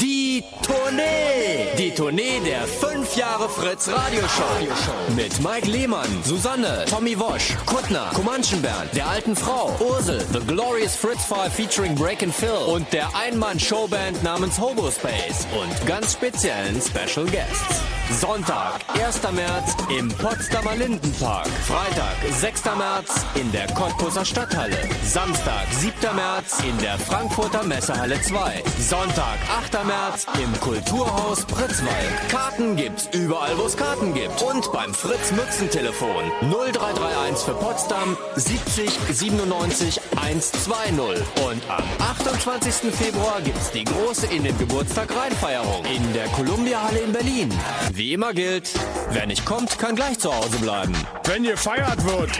die 0.00 0.42
Tournee. 0.62 1.68
Die 1.76 1.90
Tournee 1.90 2.40
der 2.44 2.62
fünf 2.62 3.16
Jahre 3.16 3.48
Fritz 3.48 3.88
Radioshow. 3.88 5.14
Mit 5.14 5.40
Mike 5.40 5.68
Lehmann, 5.68 6.08
Susanne, 6.24 6.84
Tommy 6.88 7.18
Wosch, 7.18 7.56
Kuttner, 7.66 8.10
Comanschenbernd, 8.14 8.94
der 8.94 9.08
alten 9.08 9.36
Frau, 9.36 9.76
Ursel, 9.80 10.24
The 10.32 10.40
Glorious 10.40 10.96
Fritz 10.96 11.24
File 11.24 11.50
featuring 11.50 11.94
Break 11.94 12.22
and 12.22 12.34
Phil 12.34 12.50
und 12.72 12.90
der 12.92 13.08
Einmann-Showband 13.14 14.22
namens 14.22 14.58
Hobo 14.58 14.90
Space 14.90 15.46
und 15.60 15.86
ganz 15.86 16.14
speziellen 16.14 16.80
Special 16.80 17.26
Guests. 17.26 17.80
Sonntag, 18.18 18.80
1. 18.94 19.22
März 19.32 19.76
im 19.96 20.08
Potsdamer 20.08 20.74
Lindenpark. 20.74 21.46
Freitag, 21.46 22.16
6. 22.40 22.64
März 22.76 23.24
in 23.36 23.52
der 23.52 23.66
Cottbusser 23.68 24.24
Stadthalle. 24.24 24.76
Samstag, 25.04 25.66
7. 25.78 26.16
März 26.16 26.58
in 26.64 26.76
der 26.78 26.98
Frankfurter 26.98 27.62
Messehalle 27.90 28.22
2. 28.22 28.62
Sonntag, 28.78 29.38
8. 29.64 29.84
März 29.84 30.26
im 30.40 30.60
Kulturhaus 30.60 31.44
Pritzwalk. 31.44 32.28
Karten 32.28 32.76
gibt's 32.76 33.08
überall, 33.12 33.58
wo 33.58 33.64
es 33.64 33.76
Karten 33.76 34.14
gibt. 34.14 34.40
Und 34.42 34.70
beim 34.72 34.94
Fritz 34.94 35.32
Mützentelefon 35.32 36.30
0331 36.40 37.44
für 37.44 37.54
Potsdam 37.54 38.16
70 38.36 38.90
97 39.10 40.00
120. 40.16 41.00
Und 41.48 41.68
am 41.68 41.82
28. 41.98 42.92
Februar 42.94 43.40
gibt's 43.40 43.72
die 43.72 43.82
große 43.82 44.26
in 44.28 44.44
den 44.44 44.56
Geburtstag 44.56 45.08
Rheinfeierung 45.16 45.84
in 45.86 46.12
der 46.12 46.26
Columbia 46.28 46.84
Halle 46.84 47.00
in 47.00 47.12
Berlin. 47.12 47.52
Wie 47.92 48.12
immer 48.12 48.32
gilt, 48.32 48.70
wer 49.10 49.26
nicht 49.26 49.44
kommt, 49.44 49.80
kann 49.80 49.96
gleich 49.96 50.20
zu 50.20 50.32
Hause 50.32 50.58
bleiben. 50.58 50.94
Wenn 51.24 51.42
gefeiert 51.42 52.04
wird. 52.04 52.30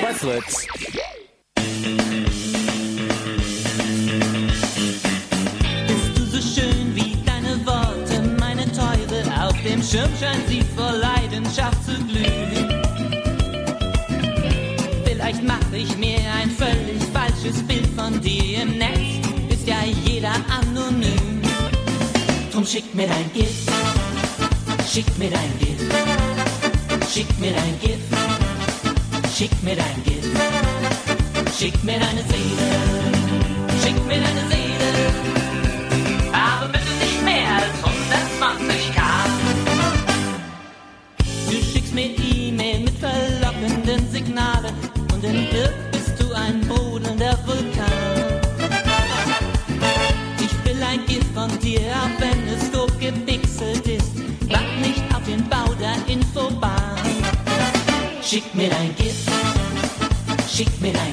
Bei 0.00 0.14
Fritz. 0.14 0.68
Schirm 9.90 10.10
scheint 10.20 10.46
sie 10.46 10.62
vor 10.76 10.92
Leidenschaft 10.92 11.84
zu 11.84 11.90
glühen. 12.04 12.80
Vielleicht 15.04 15.42
mache 15.42 15.78
ich 15.78 15.96
mir 15.96 16.18
ein 16.40 16.48
völlig 16.48 17.02
falsches 17.12 17.60
Bild 17.64 17.88
von 17.96 18.20
dir 18.20 18.62
im 18.62 18.78
Netz. 18.78 19.26
Ist 19.48 19.66
ja 19.66 19.78
jeder 20.04 20.34
anonym. 20.48 21.42
Drum 22.52 22.64
schick 22.64 22.94
mir 22.94 23.08
dein 23.08 23.32
Gift, 23.32 23.68
schick 24.88 25.06
mir 25.18 25.30
dein 25.30 25.58
Gift, 25.58 25.92
schick 27.12 27.40
mir 27.40 27.50
dein 27.50 27.80
Gift, 27.80 29.36
schick 29.36 29.62
mir 29.64 29.74
dein 29.74 30.04
Gift, 30.04 30.36
schick 31.58 31.82
mir 31.82 31.98
deine 31.98 32.22
Seele, 32.28 33.82
schick 33.82 34.06
mir 34.06 34.20
deine 34.20 34.48
Seele. 34.48 35.39
Bist 45.92 46.14
du 46.18 46.32
ein 46.32 46.60
brodelnder 46.62 47.38
Vulkan. 47.46 48.40
Ich 50.38 50.64
will 50.64 50.82
ein 50.82 51.04
Gift 51.06 51.32
von 51.34 51.50
dir, 51.60 51.80
auch 51.80 52.20
wenn 52.20 52.48
es 52.48 52.70
doof 52.70 52.90
gepixelt 52.98 53.86
ist. 53.86 54.12
Wart 54.48 54.80
nicht 54.80 55.02
auf 55.14 55.22
den 55.24 55.48
Bau 55.48 55.74
der 55.80 55.96
Infobahn. 56.12 56.98
Schick 58.22 58.54
mir 58.54 58.70
dein 58.70 58.94
Gift, 58.96 59.28
schick 60.48 60.80
mir 60.80 60.92
dein 60.92 61.09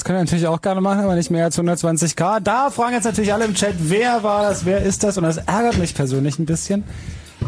das 0.00 0.04
können 0.06 0.16
wir 0.16 0.24
natürlich 0.24 0.46
auch 0.46 0.62
gerne 0.62 0.80
machen, 0.80 1.00
aber 1.00 1.14
nicht 1.14 1.30
mehr 1.30 1.44
als 1.44 1.58
120k. 1.58 2.40
Da 2.40 2.70
fragen 2.70 2.94
jetzt 2.94 3.04
natürlich 3.04 3.34
alle 3.34 3.44
im 3.44 3.52
Chat, 3.52 3.74
wer 3.80 4.22
war 4.22 4.44
das, 4.44 4.64
wer 4.64 4.82
ist 4.82 5.04
das? 5.04 5.18
Und 5.18 5.24
das 5.24 5.36
ärgert 5.36 5.76
mich 5.76 5.94
persönlich 5.94 6.38
ein 6.38 6.46
bisschen. 6.46 6.84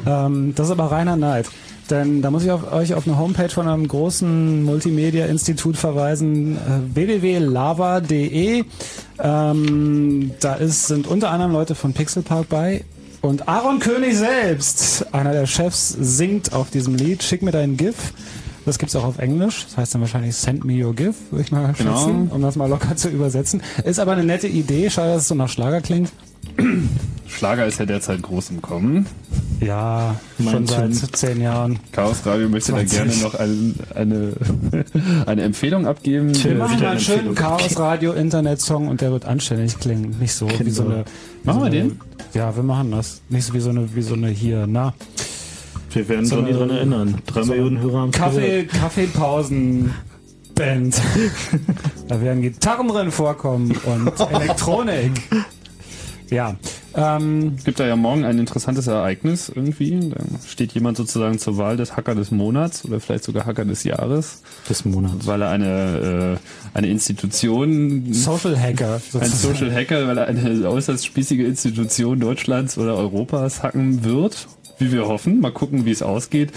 Ähm, 0.06 0.54
das 0.54 0.66
ist 0.66 0.72
aber 0.72 0.90
reiner 0.90 1.16
Neid. 1.16 1.46
Denn 1.88 2.20
da 2.20 2.30
muss 2.30 2.44
ich 2.44 2.50
auf, 2.50 2.70
euch 2.70 2.92
auf 2.92 3.06
eine 3.06 3.16
Homepage 3.16 3.48
von 3.48 3.68
einem 3.68 3.88
großen 3.88 4.62
Multimedia-Institut 4.64 5.78
verweisen, 5.78 6.56
äh, 6.56 6.94
www.lava.de. 6.94 8.64
Ähm, 9.18 10.30
da 10.40 10.54
ist, 10.54 10.88
sind 10.88 11.06
unter 11.06 11.30
anderem 11.30 11.52
Leute 11.52 11.74
von 11.74 11.94
Pixelpark 11.94 12.50
bei. 12.50 12.84
Und 13.22 13.48
Aaron 13.48 13.78
König 13.78 14.14
selbst, 14.14 15.06
einer 15.14 15.32
der 15.32 15.46
Chefs, 15.46 15.88
singt 15.88 16.52
auf 16.52 16.68
diesem 16.68 16.96
Lied. 16.96 17.22
Schick 17.22 17.40
mir 17.40 17.52
deinen 17.52 17.78
GIF. 17.78 18.12
Das 18.64 18.78
gibt's 18.78 18.94
auch 18.96 19.04
auf 19.04 19.18
Englisch. 19.18 19.64
Das 19.66 19.76
heißt 19.76 19.94
dann 19.94 20.00
wahrscheinlich 20.02 20.36
Send 20.36 20.64
me 20.64 20.84
your 20.84 20.94
GIF, 20.94 21.16
würde 21.30 21.42
ich 21.44 21.50
mal 21.52 21.72
Genau. 21.76 21.96
schätzen, 21.96 22.28
um 22.30 22.42
das 22.42 22.56
mal 22.56 22.68
locker 22.68 22.94
zu 22.96 23.08
übersetzen. 23.08 23.62
Ist 23.84 23.98
aber 23.98 24.12
eine 24.12 24.24
nette 24.24 24.46
Idee. 24.48 24.88
Schade, 24.90 25.12
dass 25.14 25.22
es 25.22 25.28
so 25.28 25.34
nach 25.34 25.48
Schlager 25.48 25.80
klingt. 25.80 26.12
Schlager 27.28 27.66
ist 27.66 27.78
ja 27.78 27.86
derzeit 27.86 28.22
groß 28.22 28.50
im 28.50 28.62
Kommen. 28.62 29.06
Ja, 29.60 30.16
schon 30.42 30.66
seit 30.66 30.94
zehn 31.16 31.40
Jahren. 31.40 31.78
Chaos 31.92 32.26
Radio 32.26 32.48
möchte 32.48 32.72
da 32.72 32.78
20. 32.78 32.98
gerne 32.98 33.16
noch 33.22 33.34
ein, 33.34 33.74
eine, 33.94 34.32
eine 35.26 35.42
Empfehlung 35.42 35.86
abgeben. 35.86 36.32
Wir 36.34 36.54
machen 36.56 36.72
mal 36.72 36.76
einen 36.78 36.86
eine 36.92 37.00
schönen. 37.00 37.34
Chaos 37.34 37.78
Radio 37.78 38.12
Internet-Song 38.12 38.88
und 38.88 39.00
der 39.00 39.12
wird 39.12 39.24
anständig 39.24 39.78
klingen. 39.78 40.16
Nicht 40.20 40.34
so 40.34 40.48
wie 40.58 40.70
so 40.70 40.84
eine. 40.84 41.04
Machen 41.44 41.60
so 41.60 41.64
wir 41.64 41.70
den? 41.70 42.00
Ja, 42.34 42.54
wir 42.54 42.62
machen 42.64 42.90
das. 42.90 43.22
Nicht 43.28 43.44
so 43.46 43.54
wie 43.54 43.60
so 43.60 43.70
eine, 43.70 43.94
wie 43.94 44.02
so 44.02 44.14
eine 44.14 44.28
hier, 44.28 44.66
na. 44.66 44.94
Wir 45.94 46.08
werden 46.08 46.26
So 46.26 46.36
Donny 46.36 46.48
eine- 46.50 46.58
dran 46.58 46.70
erinnern. 46.70 47.14
Drei 47.26 47.42
so 47.42 47.52
Millionen 47.52 47.80
Hörer 47.80 48.00
haben 48.00 48.10
Kaffee, 48.10 48.64
Kaffeepausen. 48.64 49.92
Band. 50.54 51.00
da 52.08 52.20
werden 52.20 52.42
Gitarren 52.42 52.86
drin 52.88 53.10
vorkommen 53.10 53.74
und 53.86 54.12
Elektronik. 54.32 55.12
Ja. 56.28 56.56
Ähm, 56.94 57.54
Es 57.56 57.64
gibt 57.64 57.80
da 57.80 57.86
ja 57.86 57.96
morgen 57.96 58.24
ein 58.24 58.38
interessantes 58.38 58.86
Ereignis 58.86 59.50
irgendwie. 59.54 59.98
Da 60.10 60.16
steht 60.46 60.72
jemand 60.72 60.98
sozusagen 60.98 61.38
zur 61.38 61.56
Wahl 61.56 61.78
des 61.78 61.96
Hacker 61.96 62.14
des 62.14 62.30
Monats 62.30 62.84
oder 62.84 63.00
vielleicht 63.00 63.24
sogar 63.24 63.46
Hacker 63.46 63.64
des 63.64 63.84
Jahres. 63.84 64.42
Des 64.68 64.84
Monats. 64.84 65.26
Weil 65.26 65.40
er 65.40 65.48
eine, 65.50 66.38
äh, 66.74 66.76
eine 66.76 66.88
Institution. 66.88 68.12
Social 68.12 68.58
Hacker. 68.58 68.94
Ein 68.96 69.00
sozusagen. 69.10 69.54
Social 69.54 69.74
Hacker, 69.74 70.06
weil 70.06 70.18
er 70.18 70.26
eine 70.26 70.68
äußerst 70.70 71.06
spießige 71.06 71.44
Institution 71.46 72.20
Deutschlands 72.20 72.76
oder 72.76 72.94
Europas 72.94 73.62
hacken 73.62 74.04
wird. 74.04 74.48
Wie 74.82 74.90
wir 74.90 75.06
hoffen. 75.06 75.40
Mal 75.40 75.52
gucken, 75.52 75.84
wie 75.84 75.92
es 75.92 76.02
ausgeht. 76.02 76.50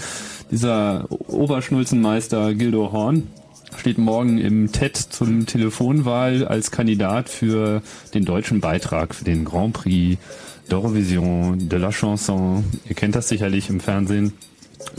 Dieser 0.50 1.06
Oberschnulzenmeister 1.28 2.54
Gildo 2.54 2.90
Horn 2.90 3.28
steht 3.78 3.98
morgen 3.98 4.38
im 4.38 4.72
TED 4.72 4.96
zum 4.96 5.46
Telefonwahl 5.46 6.44
als 6.44 6.72
Kandidat 6.72 7.28
für 7.28 7.82
den 8.14 8.24
deutschen 8.24 8.60
Beitrag 8.60 9.14
für 9.14 9.24
den 9.24 9.44
Grand 9.44 9.74
Prix 9.74 10.18
d'Eurovision 10.68 11.68
de 11.68 11.78
la 11.78 11.92
Chanson. 11.92 12.64
Ihr 12.88 12.96
kennt 12.96 13.14
das 13.14 13.28
sicherlich 13.28 13.70
im 13.70 13.78
Fernsehen. 13.78 14.32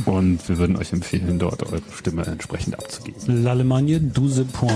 Und 0.06 0.48
wir 0.48 0.58
würden 0.58 0.78
euch 0.78 0.94
empfehlen, 0.94 1.38
dort 1.38 1.64
eure 1.64 1.82
Stimme 1.94 2.26
entsprechend 2.26 2.80
abzugeben. 2.80 3.20
L'Allemagne 3.46 4.00
12 4.14 4.52
points. 4.54 4.74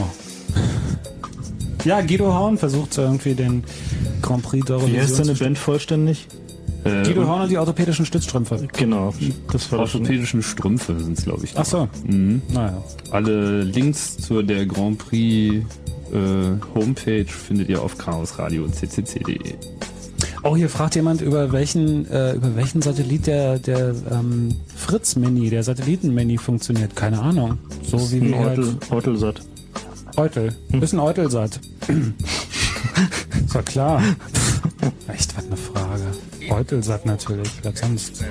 Ja, 1.86 2.02
Guido 2.02 2.34
Horn 2.34 2.58
versucht 2.58 2.98
irgendwie 2.98 3.34
den 3.34 3.64
Grand 4.22 4.44
Prix 4.44 4.66
d'Eurovision 4.66 4.94
Wie 4.94 5.00
heißt 5.00 5.20
deine 5.20 5.36
Band 5.36 5.58
vollständig? 5.58 6.28
Äh, 6.84 7.04
Guido 7.04 7.28
Horn 7.28 7.44
und 7.44 7.52
die 7.52 7.58
orthopädischen 7.58 8.06
Stützstrümpfe. 8.06 8.68
Genau, 8.74 9.14
das 9.52 9.72
war. 9.72 9.80
Orthopädischen 9.80 10.42
Strümpfe 10.42 11.00
sind 11.00 11.18
es, 11.18 11.26
glaube 11.26 11.46
ich. 11.46 11.54
Ach 11.56 11.66
so. 11.66 11.88
Mhm. 12.06 12.42
Naja. 12.52 12.84
Alle 13.12 13.62
Links 13.64 14.18
zur 14.18 14.44
der 14.44 14.66
Grand 14.66 14.98
Prix 14.98 15.66
äh, 16.12 16.76
Homepage 16.76 17.26
findet 17.26 17.70
ihr 17.70 17.82
auf 17.82 17.98
chaosradio 17.98 18.64
und 18.64 18.76
ccc.de. 18.76 19.56
Oh, 20.44 20.56
hier 20.56 20.70
fragt 20.70 20.96
jemand, 20.96 21.22
über 21.22 21.52
welchen, 21.52 22.10
äh, 22.10 22.34
über 22.34 22.56
welchen 22.56 22.82
Satellit 22.82 23.28
der, 23.28 23.60
der 23.60 23.94
ähm, 24.10 24.56
Fritz 24.76 25.16
Mini, 25.16 25.52
der 25.52 25.64
Satelliten-Mini 25.64 26.40
funktioniert. 26.40 26.96
Keine 26.96 27.22
Ahnung. 27.22 27.60
So 27.84 28.12
wie 28.12 28.18
ein 28.18 28.30
wir 28.30 28.40
halt. 28.40 28.60
Eutel, 28.60 28.78
Eutelsat. 28.90 29.42
Eutel. 30.18 30.56
Ist 30.82 30.94
ein 30.94 31.00
Eutelsat. 31.00 31.60
Ist 33.46 33.54
ja 33.54 33.62
klar. 33.62 34.04
Echt, 35.08 35.38
was 35.38 35.46
eine 35.46 35.58
Frage. 35.58 36.06
Eutelsat 36.52 37.06
natürlich. 37.06 37.50
Was 37.64 37.80
sonst? 37.80 38.24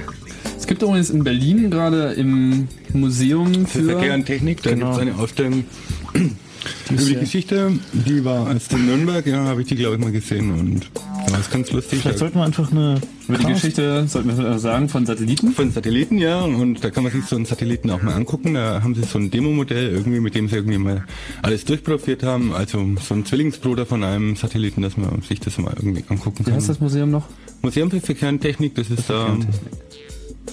Es 0.57 0.67
gibt 0.67 0.83
übrigens 0.83 1.11
in 1.11 1.25
Berlin 1.25 1.71
gerade 1.71 2.13
im 2.13 2.69
Museum 2.93 3.67
Für 3.67 3.81
für 3.81 3.85
Verkehr 3.93 4.15
und 4.15 4.27
Technik, 4.27 4.63
da 4.63 4.71
Genau. 4.71 4.87
gibt 4.87 4.97
es 4.97 5.01
eine 5.03 5.23
Ausstellung 5.23 5.65
über 6.91 7.03
die 7.03 7.15
Geschichte. 7.15 7.73
Die 7.93 8.25
war 8.25 8.53
erst 8.53 8.73
in 8.73 8.87
Nürnberg, 8.87 9.27
ja, 9.27 9.45
habe 9.45 9.63
ich 9.63 9.69
die, 9.69 9.77
glaube 9.77 9.97
ich, 9.97 10.01
mal 10.01 10.13
gesehen. 10.13 10.53
Und 10.59 10.91
ja, 11.29 11.39
ist 11.39 11.51
ganz 11.51 11.71
lustig. 11.71 12.01
Vielleicht 12.01 12.19
sollten 12.19 12.39
wir 12.39 12.45
einfach 12.45 12.71
eine. 12.71 13.01
Über 13.29 13.39
die 13.39 13.47
Geschichte, 13.47 14.09
sollten 14.09 14.37
wir 14.37 14.59
sagen, 14.59 14.89
von 14.89 15.07
Satelliten? 15.07 15.53
Von 15.53 15.71
Satelliten, 15.71 16.19
ja. 16.19 16.41
Und 16.41 16.83
da 16.83 16.91
kann 16.91 17.05
man 17.05 17.13
sich 17.13 17.25
so 17.27 17.37
einen 17.37 17.45
Satelliten 17.45 17.91
auch 17.91 18.03
mal 18.03 18.15
angucken. 18.15 18.55
Da 18.55 18.83
haben 18.83 18.95
sie 18.95 19.05
so 19.05 19.19
ein 19.19 19.31
Demo-Modell, 19.31 19.91
irgendwie, 19.91 20.19
mit 20.19 20.35
dem 20.35 20.49
sie 20.49 20.57
irgendwie 20.57 20.79
mal 20.79 21.05
alles 21.43 21.65
durchprobiert 21.65 22.25
haben. 22.25 22.53
Also 22.53 22.85
so 23.01 23.15
ein 23.15 23.25
Zwillingsbruder 23.25 23.87
von 23.87 24.03
einem 24.03 24.35
Satelliten, 24.35 24.83
dass 24.83 24.97
man 24.97 25.23
sich 25.23 25.39
das 25.39 25.59
mal 25.59 25.75
irgendwie 25.77 26.05
angucken 26.09 26.41
Wie 26.41 26.45
kann. 26.45 26.55
heißt 26.55 26.69
das 26.69 26.81
Museum 26.81 27.11
noch? 27.11 27.27
Museum 27.63 27.91
für 27.91 28.01
Verkehr 28.01 28.31
und 28.31 28.41
Technik, 28.41 28.75
das 28.75 28.91
ist 28.91 29.09
da. 29.09 29.37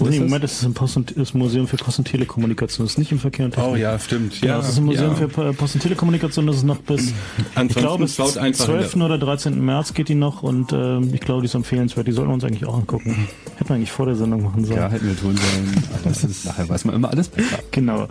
Oh, 0.00 0.04
nee, 0.04 0.20
Moment, 0.20 0.44
das 0.44 0.52
ist 0.52 0.64
ein 0.64 0.74
Post 0.74 0.96
und, 0.96 1.16
das 1.16 1.34
Museum 1.34 1.66
für 1.66 1.76
Post 1.76 1.98
und 1.98 2.04
Telekommunikation, 2.06 2.86
das 2.86 2.92
ist 2.92 2.98
nicht 2.98 3.10
im 3.10 3.18
Verkehr 3.18 3.46
und 3.46 3.54
Technik. 3.54 3.72
Oh 3.72 3.76
ja, 3.76 3.98
stimmt. 3.98 4.40
Genau, 4.40 4.52
Ja, 4.52 4.58
das 4.60 4.68
ist 4.68 4.78
ein 4.78 4.84
Museum 4.84 5.10
ja. 5.10 5.14
für 5.16 5.28
Po- 5.28 5.52
Post 5.54 5.74
und 5.74 5.80
Telekommunikation, 5.80 6.46
das 6.46 6.56
ist 6.56 6.62
noch 6.64 6.76
bis, 6.78 7.08
ich 7.08 7.12
Ansonsten 7.56 7.80
glaube, 7.80 8.04
bis 8.04 8.14
schaut 8.14 8.36
einfach 8.38 8.64
12. 8.66 8.94
in 8.94 9.02
oder 9.02 9.18
13. 9.18 9.64
März 9.64 9.94
geht 9.94 10.08
die 10.08 10.14
noch 10.14 10.42
und 10.44 10.72
ähm, 10.72 11.10
ich 11.12 11.20
glaube, 11.20 11.40
die 11.40 11.46
ist 11.46 11.54
empfehlenswert, 11.54 12.06
die 12.06 12.12
sollten 12.12 12.30
wir 12.30 12.34
uns 12.34 12.44
eigentlich 12.44 12.64
auch 12.66 12.76
angucken. 12.76 13.26
Hätten 13.56 13.70
wir 13.70 13.74
eigentlich 13.76 13.90
vor 13.90 14.06
der 14.06 14.14
Sendung 14.14 14.42
machen 14.44 14.64
sollen. 14.64 14.78
Ja, 14.78 14.88
hätten 14.88 15.08
wir 15.08 15.18
tun 15.18 15.36
sollen. 15.36 15.84
Aber 15.94 16.08
das 16.10 16.22
ist, 16.22 16.44
nachher 16.44 16.68
weiß 16.68 16.84
man 16.84 16.94
immer 16.94 17.10
alles 17.10 17.28
besser. 17.28 17.58
Genau. 17.72 18.06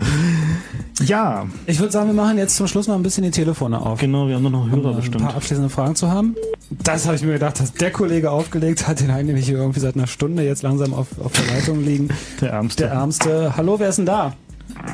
Ja. 1.05 1.45
Ich 1.67 1.79
würde 1.79 1.91
sagen, 1.91 2.07
wir 2.07 2.13
machen 2.13 2.37
jetzt 2.37 2.55
zum 2.55 2.67
Schluss 2.67 2.87
mal 2.87 2.95
ein 2.95 3.03
bisschen 3.03 3.23
die 3.23 3.31
Telefone 3.31 3.79
auf. 3.81 3.99
Genau, 3.99 4.27
wir 4.27 4.35
haben 4.35 4.41
nur 4.43 4.51
noch 4.51 4.69
Hörer 4.69 4.85
um, 4.89 4.91
äh, 4.93 4.95
bestimmt. 4.95 5.21
Ein 5.21 5.27
paar 5.27 5.35
abschließende 5.35 5.69
Fragen 5.69 5.95
zu 5.95 6.09
haben. 6.09 6.35
Das 6.69 7.05
habe 7.05 7.15
ich 7.15 7.23
mir 7.23 7.33
gedacht, 7.33 7.59
dass 7.59 7.73
der 7.73 7.91
Kollege 7.91 8.31
aufgelegt 8.31 8.87
hat, 8.87 8.99
den 8.99 9.09
habe 9.11 9.21
ich 9.21 9.27
nämlich 9.27 9.49
irgendwie 9.49 9.79
seit 9.79 9.95
einer 9.95 10.07
Stunde 10.07 10.43
jetzt 10.43 10.63
langsam 10.63 10.93
auf, 10.93 11.07
auf 11.23 11.31
der 11.33 11.45
Leitung 11.53 11.66
liegen. 11.76 12.10
Der 12.41 12.52
Ärmste. 12.52 12.84
Der 12.84 12.91
Ärmste. 12.94 13.57
Hallo, 13.57 13.80
wer 13.80 13.89
ist 13.89 13.98
denn 13.98 14.06
da? 14.06 14.34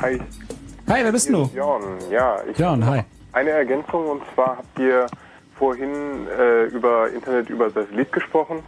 Hi. 0.02 0.20
Hi, 0.88 1.02
wer 1.02 1.12
bist 1.12 1.28
du? 1.28 1.50
Jan, 1.54 1.82
ja. 2.10 2.38
Ich 2.50 2.58
Jan, 2.58 2.84
hi. 2.84 3.02
Eine 3.32 3.50
Ergänzung 3.50 4.06
und 4.08 4.22
zwar 4.34 4.58
habt 4.58 4.78
ihr 4.78 5.06
vorhin 5.56 6.26
äh, 6.38 6.64
über 6.66 7.10
Internet 7.10 7.48
über 7.48 7.70
Satellit 7.70 8.12
gesprochen 8.12 8.58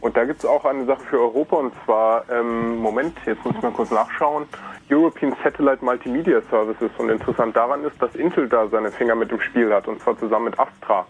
und 0.00 0.16
da 0.16 0.24
gibt 0.24 0.40
es 0.40 0.46
auch 0.46 0.64
eine 0.64 0.84
Sache 0.86 1.02
für 1.10 1.20
Europa 1.20 1.56
und 1.56 1.72
zwar, 1.84 2.24
ähm, 2.30 2.76
Moment, 2.78 3.16
jetzt 3.26 3.44
muss 3.44 3.54
ich 3.56 3.62
mal 3.62 3.72
kurz 3.72 3.90
nachschauen, 3.90 4.44
European 4.90 5.34
Satellite 5.42 5.84
Multimedia 5.84 6.40
Services 6.50 6.90
und 6.98 7.10
interessant 7.10 7.56
daran 7.56 7.84
ist, 7.84 8.00
dass 8.00 8.14
Intel 8.14 8.48
da 8.48 8.68
seine 8.68 8.90
Finger 8.90 9.14
mit 9.14 9.30
im 9.30 9.40
Spiel 9.40 9.72
hat 9.72 9.88
und 9.88 10.00
zwar 10.00 10.18
zusammen 10.18 10.46
mit 10.46 10.58
Astra. 10.58 11.06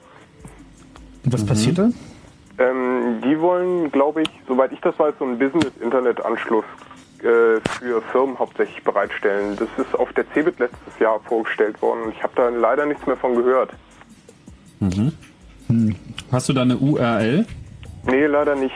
Und 1.25 1.33
was 1.33 1.45
passiert 1.45 1.79
da? 1.79 1.91
Ähm, 2.59 3.21
die 3.23 3.39
wollen, 3.41 3.91
glaube 3.93 4.23
ich, 4.23 4.29
soweit 4.49 4.73
ich 4.73 4.81
das 4.81 4.99
weiß, 4.99 5.15
so 5.19 5.25
einen 5.25 5.39
Business-Internet-Anschluss 5.39 6.65
äh, 7.21 7.61
für 7.79 8.03
Firmen 8.13 8.39
hauptsächlich 8.39 8.83
bereitstellen. 8.83 9.57
Das 9.57 9.69
ist 9.79 9.95
auf 9.99 10.13
der 10.15 10.25
CeBIT 10.33 10.59
letztes 10.59 10.99
Jahr 10.99 11.21
vorgestellt 11.21 11.81
worden 11.83 12.03
und 12.05 12.15
ich 12.15 12.23
habe 12.23 12.33
da 12.37 12.49
leider 12.49 12.87
nichts 12.87 13.07
mehr 13.07 13.17
von 13.17 13.35
gehört. 13.35 13.71
Mhm. 14.81 15.13
Hm. 15.69 15.97
Hast 16.33 16.49
du 16.49 16.53
da 16.53 16.63
eine 16.63 16.77
URL? 16.79 17.47
Nee, 18.07 18.27
leider 18.27 18.55
nicht. 18.55 18.75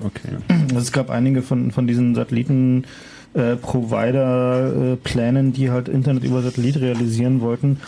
Okay. 0.00 0.36
Also 0.48 0.78
es 0.78 0.92
gab 0.92 1.10
einige 1.10 1.42
von, 1.42 1.70
von 1.70 1.86
diesen 1.86 2.14
Satelliten 2.14 2.86
äh, 3.34 3.56
Provider-Plänen, 3.56 5.52
die 5.52 5.70
halt 5.70 5.88
Internet 5.88 6.24
über 6.24 6.42
Satellit 6.42 6.80
realisieren 6.80 7.40
wollten, 7.40 7.80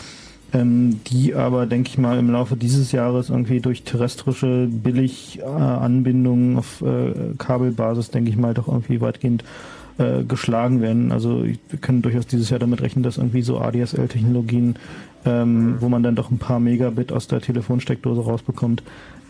ähm, 0.55 1.01
die 1.07 1.35
aber, 1.35 1.65
denke 1.65 1.89
ich 1.89 1.97
mal, 1.97 2.17
im 2.17 2.29
Laufe 2.29 2.55
dieses 2.55 2.93
Jahres 2.93 3.29
irgendwie 3.29 3.59
durch 3.59 3.83
terrestrische 3.83 4.67
Billig-Anbindungen 4.71 6.57
auf 6.57 6.81
äh, 6.81 7.33
Kabelbasis, 7.37 8.09
denke 8.09 8.29
ich 8.29 8.37
mal, 8.37 8.53
doch 8.53 8.69
irgendwie 8.69 9.01
weitgehend 9.01 9.43
äh, 9.97 10.23
geschlagen 10.23 10.81
werden. 10.81 11.11
Also 11.11 11.43
wir 11.43 11.79
können 11.81 12.01
durchaus 12.01 12.25
dieses 12.25 12.49
Jahr 12.49 12.59
damit 12.59 12.81
rechnen, 12.81 13.03
dass 13.03 13.17
irgendwie 13.17 13.41
so 13.41 13.59
ADSL-Technologien, 13.59 14.77
ähm, 15.25 15.75
wo 15.81 15.89
man 15.89 16.03
dann 16.03 16.15
doch 16.15 16.31
ein 16.31 16.37
paar 16.37 16.61
Megabit 16.61 17.11
aus 17.11 17.27
der 17.27 17.41
Telefonsteckdose 17.41 18.21
rausbekommt, 18.21 18.81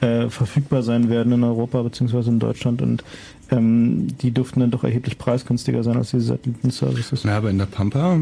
äh, 0.02 0.30
verfügbar 0.30 0.84
sein 0.84 1.10
werden 1.10 1.34
in 1.34 1.44
Europa 1.44 1.82
beziehungsweise 1.82 2.30
in 2.30 2.40
Deutschland 2.40 2.82
und 2.82 3.04
ähm, 3.50 4.08
die 4.22 4.32
dürften 4.32 4.60
dann 4.60 4.72
doch 4.72 4.84
erheblich 4.84 5.18
preisgünstiger 5.18 5.84
sein 5.84 5.96
als 5.98 6.12
diese 6.12 6.26
Satellitenservices. 6.26 7.24
Ja, 7.24 7.38
aber 7.38 7.50
in 7.50 7.58
der 7.58 7.66
Pampa, 7.66 8.20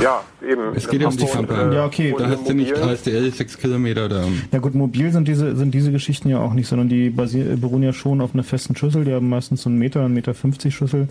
Ja, 0.00 0.22
eben. 0.46 0.74
es 0.74 0.88
geht 0.88 1.00
ja 1.00 1.08
um 1.08 1.16
die 1.16 1.24
Pampa. 1.24 1.70
äh, 1.70 1.74
Ja, 1.74 1.86
okay. 1.86 2.14
Da 2.16 2.28
hast 2.28 2.48
du 2.48 2.54
nicht 2.54 2.74
ASDL 2.76 3.30
6 3.30 3.58
Kilometer 3.58 4.08
da. 4.08 4.24
Ja 4.52 4.58
gut, 4.58 4.74
mobil 4.74 5.10
sind 5.12 5.28
diese, 5.28 5.56
sind 5.56 5.72
diese 5.74 5.92
Geschichten 5.92 6.28
ja 6.28 6.38
auch 6.40 6.52
nicht, 6.52 6.68
sondern 6.68 6.88
die 6.88 7.10
basier, 7.10 7.56
beruhen 7.56 7.82
ja 7.82 7.92
schon 7.92 8.20
auf 8.20 8.34
einer 8.34 8.42
festen 8.44 8.76
Schüssel. 8.76 9.04
Die 9.04 9.12
haben 9.12 9.28
meistens 9.28 9.62
so 9.62 9.68
einen 9.70 9.78
Meter, 9.78 10.04
einen 10.04 10.14
Meter 10.14 10.34
50 10.34 10.74
Schüssel. 10.74 11.08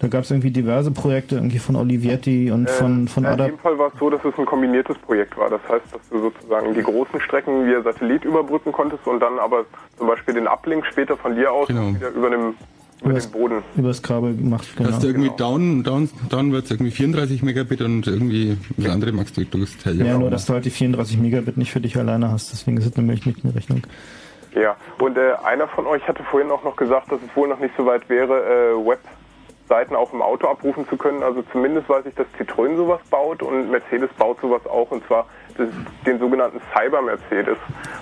Da 0.00 0.08
gab 0.08 0.24
es 0.24 0.30
irgendwie 0.32 0.50
diverse 0.50 0.90
Projekte, 0.90 1.36
irgendwie 1.36 1.60
von 1.60 1.76
Olivetti 1.76 2.50
und 2.50 2.68
von, 2.68 3.06
von 3.06 3.24
äh, 3.24 3.30
in 3.32 3.38
dem 3.38 3.58
Fall 3.58 3.78
war 3.78 3.92
es 3.94 3.98
so, 4.00 4.10
dass 4.10 4.24
es 4.24 4.36
ein 4.36 4.44
kombiniertes 4.44 4.98
Projekt 4.98 5.36
war. 5.38 5.48
Das 5.48 5.60
heißt, 5.68 5.84
dass 5.92 6.00
du 6.10 6.18
sozusagen 6.20 6.74
die 6.74 6.82
großen 6.82 7.20
Strecken 7.20 7.64
via 7.66 7.80
Satellit 7.80 8.24
überbrücken 8.24 8.72
konntest 8.72 9.06
und 9.06 9.20
dann 9.20 9.38
aber 9.38 9.64
zum 9.96 10.08
Beispiel 10.08 10.34
den 10.34 10.48
Uplink 10.48 10.84
später 10.86 11.16
von 11.16 11.36
dir 11.36 11.52
aus 11.52 11.68
Genau. 11.68 11.94
wieder 11.94 12.10
über 12.10 12.28
dem, 12.28 12.54
über 13.04 13.12
Übers, 13.12 13.30
den 13.30 13.32
Boden. 13.32 13.62
übers 13.76 14.02
Kabel 14.02 14.36
gemacht, 14.36 14.66
genau. 14.76 14.90
hast 14.90 15.02
du 15.02 15.08
irgendwie 15.08 15.30
down, 15.36 15.82
down, 15.84 16.08
downwards 16.30 16.70
irgendwie 16.70 16.90
34 16.90 17.42
Megabit 17.42 17.82
und 17.82 18.06
irgendwie 18.06 18.56
das 18.76 18.90
andere 18.92 19.12
magst 19.12 19.36
du 19.36 19.44
durchs 19.44 19.76
Teil. 19.78 20.00
Ja, 20.00 20.18
nur 20.18 20.30
dass 20.30 20.46
du 20.46 20.54
halt 20.54 20.64
die 20.64 20.70
34 20.70 21.18
Megabit 21.18 21.56
nicht 21.56 21.70
für 21.72 21.80
dich 21.80 21.96
alleine 21.96 22.30
hast, 22.30 22.52
deswegen 22.52 22.76
ist 22.78 22.86
es 22.86 22.96
nämlich 22.96 23.26
nicht 23.26 23.44
in 23.44 23.50
Rechnung. 23.50 23.82
Ja, 24.54 24.76
und 24.98 25.16
äh, 25.18 25.32
einer 25.44 25.68
von 25.68 25.86
euch 25.86 26.06
hatte 26.06 26.22
vorhin 26.22 26.50
auch 26.50 26.62
noch 26.64 26.76
gesagt, 26.76 27.10
dass 27.10 27.18
es 27.20 27.36
wohl 27.36 27.48
noch 27.48 27.58
nicht 27.58 27.74
so 27.76 27.86
weit 27.86 28.08
wäre, 28.08 28.40
äh, 28.40 28.86
Webseiten 29.68 29.96
auch 29.96 30.12
im 30.12 30.22
Auto 30.22 30.46
abrufen 30.46 30.88
zu 30.88 30.96
können. 30.96 31.22
Also 31.22 31.42
zumindest 31.50 31.88
weiß 31.88 32.06
ich, 32.06 32.14
dass 32.14 32.26
Citroën 32.38 32.76
sowas 32.76 33.00
baut 33.10 33.42
und 33.42 33.70
Mercedes 33.70 34.10
baut 34.16 34.40
sowas 34.40 34.64
auch 34.66 34.90
und 34.92 35.04
zwar 35.06 35.26
das, 35.56 35.68
den 36.06 36.18
sogenannten 36.18 36.60
Cyber 36.72 37.02
Mercedes, 37.02 37.56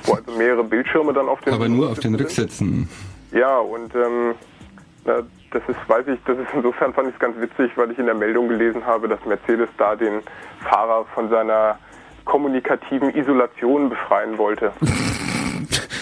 wo 0.05 0.15
also 0.15 0.33
mehrere 0.33 0.65
Bildschirme 0.65 1.13
dann 1.13 1.29
auf 1.29 1.41
den 1.41 1.55
Aber 1.55 1.69
nur 1.69 1.91
auf 1.91 2.01
den 2.01 2.13
sind. 2.13 2.21
Rücksätzen. 2.21 2.89
Ja, 3.33 3.59
und 3.59 3.95
ähm, 3.95 4.35
na, 5.05 5.23
das 5.51 5.63
ist, 5.69 5.89
weiß 5.89 6.07
ich, 6.09 6.19
das 6.27 6.39
ist 6.39 6.49
insofern 6.55 6.95
fand 6.95 7.09
ich 7.09 7.15
es 7.15 7.21
ganz 7.21 7.37
witzig, 7.41 7.73
weil 7.77 7.91
ich 7.91 7.99
in 7.99 8.07
der 8.07 8.15
Meldung 8.15 8.49
gelesen 8.49 8.85
habe, 8.87 9.09
dass 9.09 9.25
Mercedes 9.25 9.69
da 9.77 9.97
den 9.97 10.21
Fahrer 10.69 11.05
von 11.15 11.29
seiner 11.29 11.79
kommunikativen 12.25 13.15
Isolation 13.15 13.89
befreien 13.91 14.39
wollte. 14.39 14.73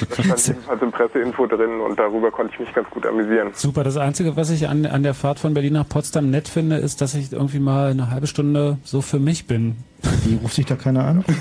Das 0.00 0.24
stand 0.24 0.46
jedenfalls 0.46 0.82
im 0.82 0.92
Presseinfo 0.92 1.46
drin 1.46 1.80
und 1.80 1.98
darüber 1.98 2.30
konnte 2.30 2.54
ich 2.54 2.60
mich 2.60 2.74
ganz 2.74 2.88
gut 2.88 3.06
amüsieren. 3.06 3.50
Super, 3.52 3.84
das 3.84 3.98
Einzige, 3.98 4.34
was 4.34 4.50
ich 4.50 4.66
an, 4.66 4.86
an 4.86 5.02
der 5.02 5.12
Fahrt 5.12 5.38
von 5.38 5.52
Berlin 5.52 5.74
nach 5.74 5.88
Potsdam 5.88 6.30
nett 6.30 6.48
finde, 6.48 6.76
ist, 6.76 7.02
dass 7.02 7.14
ich 7.14 7.32
irgendwie 7.32 7.58
mal 7.58 7.90
eine 7.90 8.10
halbe 8.10 8.26
Stunde 8.26 8.78
so 8.82 9.02
für 9.02 9.18
mich 9.18 9.46
bin. 9.46 9.76
Die 10.24 10.38
ruft 10.42 10.54
sich 10.54 10.66
da 10.66 10.76
keiner 10.76 11.04
an? 11.04 11.24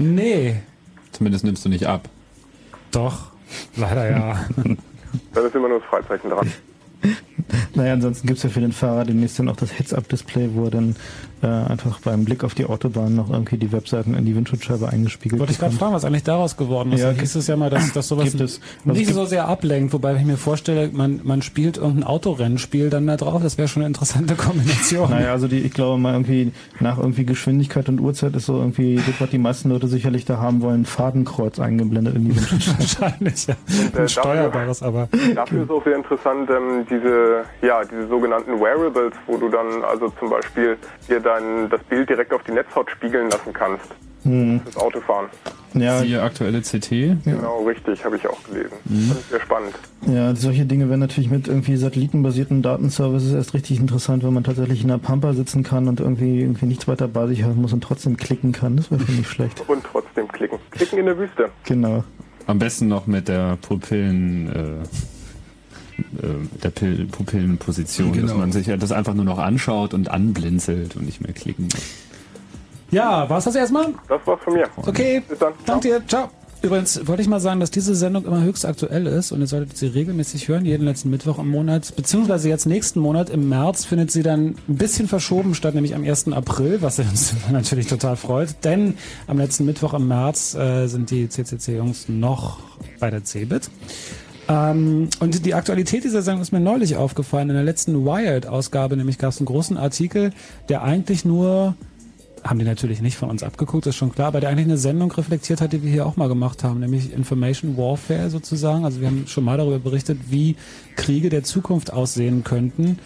Nee. 0.00 0.62
Zumindest 1.10 1.44
nimmst 1.44 1.64
du 1.64 1.68
nicht 1.68 1.88
ab. 1.88 2.02
Doch, 2.92 3.32
leider 3.74 4.08
ja. 4.08 4.46
Dann 5.34 5.44
ist 5.44 5.56
immer 5.56 5.68
nur 5.68 5.80
das 5.80 5.88
Freizeichen 5.88 6.30
dran. 6.30 6.52
Naja, 7.74 7.94
ansonsten 7.94 8.26
gibt's 8.26 8.42
ja 8.42 8.50
für 8.50 8.60
den 8.60 8.72
Fahrer 8.72 9.04
demnächst 9.04 9.38
dann 9.38 9.48
auch 9.48 9.56
das 9.56 9.78
Heads-Up-Display, 9.78 10.50
wo 10.54 10.64
er 10.64 10.70
dann 10.70 10.96
äh, 11.42 11.46
einfach 11.46 12.00
beim 12.00 12.24
Blick 12.24 12.44
auf 12.44 12.54
die 12.54 12.66
Autobahn 12.66 13.14
noch 13.14 13.30
irgendwie 13.30 13.56
die 13.56 13.72
Webseiten 13.72 14.14
in 14.14 14.24
die 14.24 14.34
Windschutzscheibe 14.34 14.88
eingespiegelt 14.88 15.38
Wollte 15.38 15.52
ich 15.52 15.58
gerade 15.58 15.74
fragen, 15.74 15.94
was 15.94 16.04
eigentlich 16.04 16.24
daraus 16.24 16.56
geworden 16.56 16.92
ist. 16.92 17.00
Ja, 17.00 17.12
da 17.12 17.20
hieß 17.20 17.36
es 17.36 17.46
ja 17.46 17.56
mal, 17.56 17.70
dass, 17.70 17.92
dass 17.92 18.08
sowas 18.08 18.24
gibt 18.24 18.40
es. 18.40 18.60
Also 18.86 18.98
nicht 18.98 19.08
es 19.08 19.14
so 19.14 19.24
sehr 19.24 19.46
ablenkt, 19.46 19.92
wobei 19.92 20.16
ich 20.16 20.24
mir 20.24 20.36
vorstelle, 20.36 20.90
man, 20.92 21.20
man 21.24 21.42
spielt 21.42 21.76
irgendein 21.76 22.04
Autorennspiel 22.04 22.90
dann 22.90 23.06
da 23.06 23.16
drauf, 23.16 23.42
das 23.42 23.58
wäre 23.58 23.68
schon 23.68 23.82
eine 23.82 23.88
interessante 23.88 24.34
Kombination. 24.34 25.10
Naja, 25.10 25.32
also 25.32 25.48
die, 25.48 25.58
ich 25.60 25.72
glaube 25.72 26.00
mal 26.00 26.12
irgendwie 26.12 26.52
nach 26.80 26.98
irgendwie 26.98 27.24
Geschwindigkeit 27.24 27.88
und 27.88 28.00
Uhrzeit 28.00 28.34
ist 28.34 28.46
so 28.46 28.58
irgendwie 28.58 28.96
das, 28.96 29.20
was 29.20 29.30
die 29.30 29.38
meisten 29.38 29.70
Leute 29.70 29.86
sicherlich 29.86 30.24
da 30.24 30.38
haben 30.38 30.62
wollen, 30.62 30.84
Fadenkreuz 30.84 31.58
eingeblendet 31.58 32.16
in 32.16 32.24
die 32.24 32.36
Windschutzscheibe. 32.36 32.78
Wahrscheinlich, 32.78 33.46
ja. 33.46 33.54
Und, 33.92 33.98
äh, 33.98 34.08
steuerbares, 34.08 34.82
aber. 34.82 35.08
Dafür 35.34 35.62
ist 35.62 35.70
auch 35.70 35.84
sehr 35.84 35.96
interessant, 35.96 36.50
ähm, 36.50 36.86
diese, 36.88 37.44
ja, 37.62 37.82
diese 37.84 38.08
sogenannten 38.08 38.60
Wearables, 38.60 39.14
wo 39.26 39.36
du 39.36 39.48
dann 39.48 39.82
also 39.84 40.08
zum 40.18 40.30
Beispiel 40.30 40.76
dir 41.08 41.20
dein, 41.28 41.68
das 41.70 41.82
Bild 41.84 42.08
direkt 42.08 42.32
auf 42.32 42.42
die 42.44 42.52
Netzhaut 42.52 42.90
spiegeln 42.90 43.30
lassen 43.30 43.52
kannst. 43.52 43.86
Hm. 44.24 44.60
Fürs 44.64 44.76
Autofahren. 44.76 45.28
Ja, 45.74 46.02
Die 46.02 46.16
aktuelle 46.16 46.60
CT. 46.60 46.90
Genau, 47.24 47.64
richtig, 47.66 48.04
habe 48.04 48.16
ich 48.16 48.26
auch 48.26 48.42
gelesen. 48.44 48.72
Mhm. 48.84 49.08
Das 49.10 49.18
ist 49.18 49.30
sehr 49.30 49.40
spannend. 49.40 49.74
Ja, 50.06 50.34
solche 50.34 50.64
Dinge 50.64 50.88
wären 50.88 51.00
natürlich 51.00 51.30
mit 51.30 51.46
irgendwie 51.46 51.76
satellitenbasierten 51.76 52.62
Datenservices 52.62 53.32
erst 53.34 53.54
richtig 53.54 53.78
interessant, 53.78 54.24
wenn 54.24 54.32
man 54.32 54.44
tatsächlich 54.44 54.82
in 54.82 54.88
der 54.88 54.98
Pampa 54.98 55.34
sitzen 55.34 55.62
kann 55.62 55.86
und 55.86 56.00
irgendwie, 56.00 56.40
irgendwie 56.40 56.66
nichts 56.66 56.88
weiter 56.88 57.06
bei 57.06 57.26
sich 57.26 57.44
haben 57.44 57.60
muss 57.60 57.72
und 57.72 57.82
trotzdem 57.84 58.16
klicken 58.16 58.52
kann. 58.52 58.76
Das 58.76 58.90
wäre 58.90 59.04
schon 59.04 59.16
nicht 59.16 59.28
schlecht. 59.30 59.62
Und 59.68 59.84
trotzdem 59.84 60.26
klicken. 60.28 60.58
Klicken 60.70 60.98
in 60.98 61.06
der 61.06 61.18
Wüste. 61.18 61.50
Genau. 61.64 62.02
Am 62.46 62.58
besten 62.58 62.88
noch 62.88 63.06
mit 63.06 63.28
der 63.28 63.56
Pupillen, 63.60 64.48
äh, 64.82 64.86
äh, 66.22 66.58
der 66.62 66.70
Pil 66.70 67.06
Pupillenposition, 67.10 68.08
dass 68.12 68.16
Genau. 68.22 68.34
man 68.36 68.52
sich 68.52 68.66
das 68.66 68.92
einfach 68.92 69.14
nur 69.14 69.24
noch 69.24 69.38
anschaut 69.38 69.94
und 69.94 70.10
anblinzelt 70.10 70.96
und 70.96 71.06
nicht 71.06 71.20
mehr 71.20 71.32
klicken 71.32 71.64
muss. 71.64 71.82
Ja, 72.90 73.28
war's 73.28 73.44
das 73.44 73.54
erstmal? 73.54 73.88
Das 74.08 74.20
war's 74.26 74.40
von 74.42 74.54
mir. 74.54 74.66
Okay, 74.76 75.22
Bis 75.28 75.38
dann. 75.38 75.52
danke 75.66 75.88
dir, 75.88 76.02
ciao. 76.06 76.30
Übrigens 76.60 77.06
wollte 77.06 77.22
ich 77.22 77.28
mal 77.28 77.38
sagen, 77.38 77.60
dass 77.60 77.70
diese 77.70 77.94
Sendung 77.94 78.24
immer 78.24 78.42
höchst 78.42 78.66
aktuell 78.66 79.06
ist 79.06 79.30
und 79.30 79.40
ihr 79.40 79.46
solltet 79.46 79.76
sie 79.76 79.86
regelmäßig 79.86 80.48
hören, 80.48 80.64
jeden 80.64 80.86
letzten 80.86 81.08
Mittwoch 81.08 81.38
im 81.38 81.48
Monat, 81.50 81.94
beziehungsweise 81.94 82.48
jetzt 82.48 82.66
nächsten 82.66 82.98
Monat 82.98 83.30
im 83.30 83.48
März 83.48 83.84
findet 83.84 84.10
sie 84.10 84.24
dann 84.24 84.56
ein 84.68 84.74
bisschen 84.76 85.06
verschoben 85.06 85.54
statt, 85.54 85.74
nämlich 85.76 85.94
am 85.94 86.02
1. 86.02 86.32
April, 86.32 86.78
was 86.82 86.98
uns 86.98 87.32
natürlich 87.52 87.86
total 87.86 88.16
freut, 88.16 88.56
denn 88.64 88.94
am 89.28 89.38
letzten 89.38 89.66
Mittwoch 89.66 89.94
im 89.94 90.08
März 90.08 90.56
äh, 90.56 90.88
sind 90.88 91.10
die 91.12 91.28
CCC-Jungs 91.28 92.08
noch 92.08 92.58
bei 92.98 93.10
der 93.10 93.22
CeBIT. 93.22 93.70
Ähm, 94.48 95.08
und 95.20 95.44
die 95.44 95.54
Aktualität 95.54 96.04
dieser 96.04 96.22
Sendung 96.22 96.42
ist 96.42 96.52
mir 96.52 96.60
neulich 96.60 96.96
aufgefallen. 96.96 97.50
In 97.50 97.54
der 97.54 97.64
letzten 97.64 98.04
Wired-Ausgabe 98.04 98.96
nämlich 98.96 99.18
gab 99.18 99.30
es 99.30 99.38
einen 99.38 99.46
großen 99.46 99.76
Artikel, 99.76 100.32
der 100.68 100.82
eigentlich 100.82 101.24
nur 101.24 101.74
haben 102.44 102.58
die 102.58 102.64
natürlich 102.64 103.02
nicht 103.02 103.16
von 103.16 103.30
uns 103.30 103.42
abgeguckt, 103.42 103.86
ist 103.86 103.96
schon 103.96 104.12
klar, 104.12 104.28
aber 104.28 104.40
der 104.40 104.50
eigentlich 104.50 104.66
eine 104.66 104.78
Sendung 104.78 105.10
reflektiert 105.10 105.60
hat, 105.60 105.72
die 105.72 105.82
wir 105.82 105.90
hier 105.90 106.06
auch 106.06 106.16
mal 106.16 106.28
gemacht 106.28 106.64
haben, 106.64 106.80
nämlich 106.80 107.12
Information 107.12 107.76
Warfare 107.76 108.30
sozusagen. 108.30 108.84
Also 108.84 109.00
wir 109.00 109.08
haben 109.08 109.26
schon 109.26 109.44
mal 109.44 109.58
darüber 109.58 109.78
berichtet, 109.78 110.18
wie 110.30 110.56
Kriege 110.96 111.30
der 111.30 111.42
Zukunft 111.42 111.92
aussehen 111.92 112.44
könnten. 112.44 112.98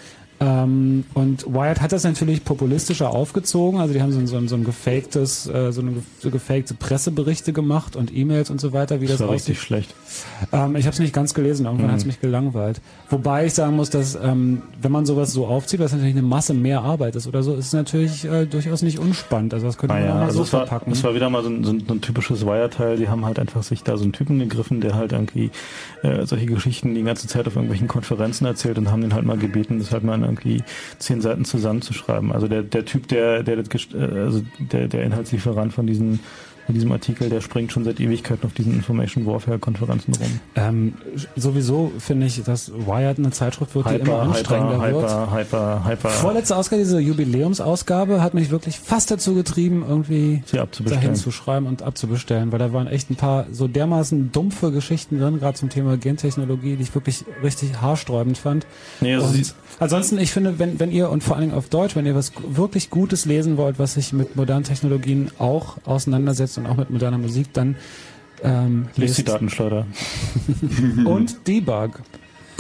Ähm, 0.43 1.05
und 1.15 1.47
Wired 1.47 1.81
hat 1.81 1.93
das 1.93 2.05
natürlich 2.05 2.45
populistischer 2.45 3.11
aufgezogen. 3.11 3.81
Also 3.81 3.95
die 3.95 4.03
haben 4.03 4.13
so, 4.13 4.19
ein- 4.19 4.27
so, 4.27 4.47
so 4.49 4.57
ein 4.57 4.65
gefaktes, 4.65 5.47
äh, 5.47 5.73
so 5.73 5.81
eine 5.81 5.93
so 6.21 6.31
gefakte 6.31 6.75
Presseberichte 6.75 7.53
gemacht 7.53 7.95
und 7.97 8.15
E-Mails 8.15 8.51
und 8.51 8.61
so 8.61 8.73
weiter, 8.73 9.01
wie 9.01 9.07
das, 9.07 9.19
Das 9.19 9.27
war 9.29 9.35
richtig 9.35 9.61
schlecht. 9.61 9.95
Ähm, 10.53 10.75
ich 10.77 10.87
habe 10.87 10.95
es 10.95 10.99
nicht 10.99 11.15
ganz 11.15 11.35
gelesen, 11.35 11.67
irgendwann 11.67 11.87
Mhm. 11.89 11.93
hat 11.93 11.99
es 12.01 12.07
mich 12.07 12.21
gelangweilt. 12.21 12.81
Wobei 13.09 13.47
ich 13.47 13.55
sagen 13.55 13.77
muss, 13.77 13.91
dass 13.91 14.15
ähm, 14.21 14.63
wenn 14.81 14.91
man 14.93 15.07
sowas 15.07 15.33
so 15.33 15.47
aufzieht, 15.47 15.81
was 15.81 15.93
natürlich 15.93 16.15
eine 16.15 16.23
Masse 16.23 16.55
mehr 16.55 16.83
Arbeit 16.83 17.15
ist 17.17 17.27
oder 17.27 17.43
so, 17.43 17.55
ist 17.55 17.67
es 17.67 17.73
natürlich 17.73 18.25
äh, 18.25 18.47
durchaus 18.47 18.83
nicht 18.83 18.99
unspannend. 18.99 19.55
Also 19.55 19.67
das 19.67 19.79
könnte 19.79 19.95
man 19.95 20.03
Naja, 20.03 20.15
auch 20.15 20.19
mal 20.21 20.25
also 20.27 20.39
so 20.39 20.43
es 20.45 20.53
war, 20.53 20.67
verpacken. 20.67 20.93
es 20.93 21.05
war 21.05 21.15
wieder 21.15 21.31
mal 21.31 21.43
so 21.43 21.49
ein, 21.51 21.63
so 21.65 21.71
ein, 21.73 21.85
so 21.87 21.95
ein 21.95 22.01
typisches 22.01 22.45
Wire-Teil. 22.45 22.97
Die 22.97 23.09
haben 23.09 23.25
halt 23.25 23.39
einfach 23.39 23.63
sich 23.63 23.83
da 23.85 23.97
so 23.97 24.03
einen 24.03 24.13
Typen 24.13 24.39
gegriffen, 24.39 24.81
der 24.81 24.95
halt 24.97 25.13
irgendwie 25.13 25.51
äh, 26.03 26.27
solche 26.27 26.47
Geschichten 26.47 26.95
die 26.95 27.03
ganze 27.03 27.29
Zeit 27.29 27.47
auf 27.47 27.55
irgendwelchen 27.55 27.89
Konferenzen 27.89 28.45
erzählt 28.47 28.79
und 28.79 28.91
haben 28.91 29.03
den 29.03 29.15
halt 29.15 29.25
mal 29.25 29.37
gebeten, 29.39 29.79
das 29.79 29.93
halt 29.93 30.03
mal 30.05 30.15
in 30.15 30.23
irgendwie 30.33 30.63
zehn 30.99 31.21
Seiten 31.21 31.45
zusammenzuschreiben. 31.45 32.33
Also 32.33 32.49
der, 32.49 32.63
der 32.63 32.85
Typ, 32.85 33.09
der, 33.09 33.43
der, 33.43 33.59
äh, 33.59 34.19
also 34.19 34.43
der, 34.59 34.89
der 34.89 35.03
Inhaltslieferant 35.05 35.73
von 35.73 35.87
diesen 35.87 36.21
von 36.67 36.75
diesem 36.75 36.93
Artikel, 36.93 37.29
der 37.29 37.41
springt 37.41 37.73
schon 37.73 37.83
seit 37.83 37.99
Ewigkeiten 37.99 38.47
auf 38.47 38.53
diesen 38.55 38.75
Information 38.75 39.27
Warfare 39.27 39.59
Konferenzen 39.59 40.15
rum. 40.15 40.41
Ähm, 40.55 40.95
sowieso 41.35 41.91
finde 41.99 42.27
ich, 42.27 42.43
dass 42.45 42.71
Wired 42.73 43.19
eine 43.19 43.31
Zeitschrift 43.31 43.75
wird, 43.75 43.91
die 43.91 43.97
immer 43.97 44.21
anstrengender 44.23 44.77
hyper, 44.77 44.93
wird. 44.93 45.11
hyper, 45.11 45.35
hyper, 45.35 45.85
hyper. 45.89 46.09
Vorletzte 46.11 46.57
Ausgabe, 46.57 46.81
diese 46.83 47.01
Jubiläumsausgabe, 47.01 48.23
hat 48.23 48.35
mich 48.35 48.51
wirklich 48.51 48.79
fast 48.79 49.11
dazu 49.11 49.35
getrieben, 49.35 49.85
irgendwie 49.87 50.43
dahin 50.85 51.17
zu 51.17 51.31
schreiben 51.33 51.67
und 51.67 51.83
abzubestellen, 51.83 52.53
weil 52.53 52.59
da 52.61 52.73
waren 52.73 52.87
echt 52.87 53.11
ein 53.11 53.17
paar 53.17 53.47
so 53.51 53.67
dermaßen 53.67 54.31
dumpfe 54.31 54.71
Geschichten 54.71 55.19
drin, 55.19 55.41
gerade 55.41 55.59
zum 55.59 55.69
Thema 55.69 55.97
Gentechnologie, 55.97 56.77
die 56.77 56.83
ich 56.85 56.95
wirklich 56.95 57.25
richtig 57.43 57.81
haarsträubend 57.81 58.39
fand. 58.39 58.67
Nee, 59.01 59.15
also 59.15 59.27
und 59.27 59.33
sie- 59.45 59.53
ansonsten, 59.79 60.19
ich 60.19 60.33
finde, 60.33 60.59
wenn, 60.59 60.79
wenn 60.81 60.91
ihr, 60.91 61.11
und 61.11 61.23
vor 61.23 61.37
allen 61.37 61.49
Dingen 61.49 61.59
auf 61.59 61.69
Deutsch, 61.69 61.97
wenn 61.97 62.07
ihr 62.07 62.15
was 62.15 62.33
wirklich 62.47 62.91
Gutes 62.91 63.25
lesen 63.25 63.57
wollt, 63.57 63.79
was 63.79 63.95
sich 63.95 64.13
mit 64.13 64.37
modernen 64.37 64.65
Technologien 64.65 65.31
auch 65.39 65.79
auseinandersetzt 65.85 66.59
und 66.59 66.67
auch 66.67 66.77
mit 66.77 66.91
moderner 66.91 67.19
Musik, 67.19 67.53
dann 67.53 67.77
ähm, 68.43 68.89
Lest 68.97 69.19
die 69.19 69.25
Datenschleuder. 69.25 69.87
und 71.05 71.47
Debug. 71.47 72.01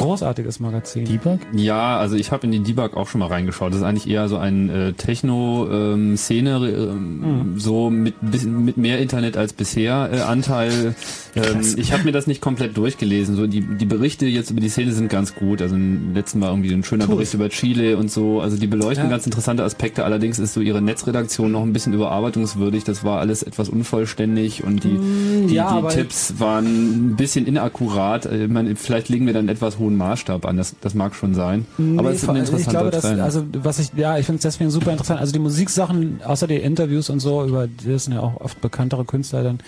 Großartiges 0.02 0.60
Magazin. 0.60 1.04
Debug? 1.04 1.40
Ja, 1.52 1.96
also 1.98 2.16
ich 2.16 2.30
habe 2.32 2.46
in 2.46 2.52
den 2.52 2.64
Debug 2.64 2.96
auch 2.96 3.08
schon 3.08 3.18
mal 3.20 3.26
reingeschaut. 3.28 3.70
Das 3.72 3.78
ist 3.78 3.84
eigentlich 3.84 4.08
eher 4.08 4.28
so 4.28 4.36
ein 4.36 4.68
äh, 4.70 4.92
Techno-Szene, 4.94 6.50
ähm, 6.68 7.54
so 7.56 7.90
mit 7.90 8.14
mit 8.44 8.76
mehr 8.76 8.98
Internet 9.00 9.36
als 9.36 9.52
bisher 9.52 10.10
äh, 10.12 10.20
Anteil. 10.20 10.94
Ähm, 11.34 11.60
ich 11.76 11.92
habe 11.92 12.04
mir 12.04 12.12
das 12.12 12.26
nicht 12.26 12.40
komplett 12.40 12.76
durchgelesen. 12.76 13.36
So 13.36 13.46
die 13.46 13.60
die 13.62 13.86
Berichte 13.86 14.26
jetzt 14.26 14.50
über 14.50 14.60
die 14.60 14.68
Szene 14.68 14.92
sind 14.92 15.08
ganz 15.08 15.34
gut. 15.34 15.62
Also 15.62 15.74
im 15.74 16.14
letzten 16.14 16.38
Mal 16.38 16.48
irgendwie 16.50 16.72
ein 16.72 16.84
schöner 16.84 17.06
Cool. 17.08 17.16
Bericht 17.16 17.34
über 17.34 17.48
Chile 17.48 17.96
und 17.96 18.10
so. 18.10 18.40
Also 18.40 18.56
die 18.56 18.66
beleuchten 18.66 19.04
Ja. 19.06 19.10
ganz 19.10 19.26
interessante 19.26 19.64
Aspekte. 19.64 20.04
Allerdings 20.04 20.38
ist 20.38 20.54
so 20.54 20.60
ihre 20.60 20.82
Netzredaktion 20.82 21.50
noch 21.52 21.62
ein 21.62 21.72
bisschen 21.72 21.92
überarbeitungswürdig. 21.94 22.84
Das 22.84 23.04
war 23.04 23.20
alles 23.20 23.42
etwas 23.42 23.68
unvollständig 23.68 24.64
und 24.64 24.84
die 24.84 24.88
Mm, 24.92 25.48
die, 25.48 25.54
ja, 25.54 25.80
die 25.80 25.88
Tipps 25.94 26.34
waren 26.38 26.66
ein 27.12 27.16
bisschen 27.16 27.46
inakkurat. 27.46 28.26
Äh, 28.26 28.44
Ich 28.44 28.50
meine, 28.50 28.74
vielleicht 28.76 29.08
legen 29.08 29.26
wir 29.26 29.32
dann 29.32 29.48
etwas 29.48 29.78
hohen 29.78 29.91
Maßstab 29.96 30.44
an. 30.46 30.56
Das 30.56 30.74
das 30.80 30.94
mag 30.94 31.14
schon 31.14 31.34
sein. 31.34 31.66
Aber 31.76 32.10
Nee, 32.10 32.16
es 32.16 32.22
ist 32.22 32.28
ein 32.28 32.36
ich 32.36 32.42
interessanter 32.42 32.70
glaube, 32.70 32.90
dass, 32.90 33.02
Trend. 33.02 33.20
also 33.20 33.44
was 33.62 33.78
ich, 33.78 33.92
ja, 33.96 34.18
ich 34.18 34.26
finde 34.26 34.36
es 34.38 34.42
deswegen 34.42 34.70
super 34.70 34.92
interessant. 34.92 35.20
Also 35.20 35.32
die 35.32 35.38
Musiksachen, 35.38 36.20
außer 36.24 36.46
die 36.46 36.56
Interviews 36.56 37.10
und 37.10 37.20
so, 37.20 37.44
über 37.44 37.66
das 37.68 38.04
sind 38.04 38.14
ja 38.14 38.20
auch 38.20 38.40
oft 38.40 38.60
bekanntere 38.60 39.04
Künstler 39.04 39.42
dann. 39.42 39.58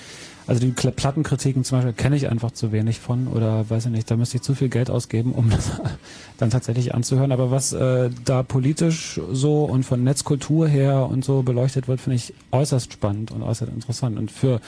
Also 0.46 0.60
die 0.60 0.72
Plattenkritiken 0.72 1.64
zum 1.64 1.78
Beispiel 1.78 1.94
kenne 1.94 2.16
ich 2.16 2.28
einfach 2.28 2.50
zu 2.50 2.70
wenig 2.70 3.00
von 3.00 3.28
oder 3.28 3.64
weiß 3.70 3.86
ich 3.86 3.92
nicht, 3.92 4.10
da 4.10 4.16
müsste 4.16 4.36
ich 4.36 4.42
zu 4.42 4.54
viel 4.54 4.68
Geld 4.68 4.90
ausgeben, 4.90 5.32
um 5.32 5.48
das 5.50 5.70
dann 6.36 6.50
tatsächlich 6.50 6.94
anzuhören. 6.94 7.32
Aber 7.32 7.50
was 7.50 7.72
äh, 7.72 8.10
da 8.26 8.42
politisch 8.42 9.18
so 9.32 9.64
und 9.64 9.84
von 9.84 10.04
Netzkultur 10.04 10.68
her 10.68 11.08
und 11.10 11.24
so 11.24 11.42
beleuchtet 11.42 11.88
wird, 11.88 12.00
finde 12.00 12.16
ich 12.16 12.34
äußerst 12.52 12.92
spannend 12.92 13.30
und 13.30 13.42
äußerst 13.42 13.72
interessant. 13.72 14.18
Und 14.18 14.30
für 14.30 14.60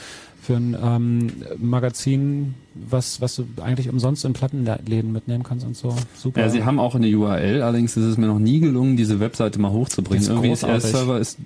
für 0.47 0.55
ein 0.55 0.77
ähm, 0.81 1.27
Magazin, 1.59 2.53
was 2.73 3.19
was 3.21 3.35
du 3.35 3.45
eigentlich 3.61 3.89
umsonst 3.89 4.23
in 4.23 4.31
Plattenläden 4.31 5.11
mitnehmen 5.11 5.43
kannst 5.43 5.65
und 5.65 5.75
so, 5.75 5.93
super. 6.15 6.39
Ja, 6.39 6.49
sie 6.49 6.63
haben 6.63 6.79
auch 6.79 6.95
eine 6.95 7.07
URL, 7.07 7.61
allerdings 7.61 7.97
ist 7.97 8.05
es 8.05 8.17
mir 8.17 8.27
noch 8.27 8.39
nie 8.39 8.61
gelungen, 8.61 8.95
diese 8.95 9.19
Webseite 9.19 9.59
mal 9.59 9.71
hochzubringen. 9.71 10.21
Ist 10.23 10.29
Irgendwie 10.29 10.51
ist 10.51 10.63
der 10.63 10.69
großartig. 10.71 10.97
Server 10.97 11.19
ist. 11.19 11.37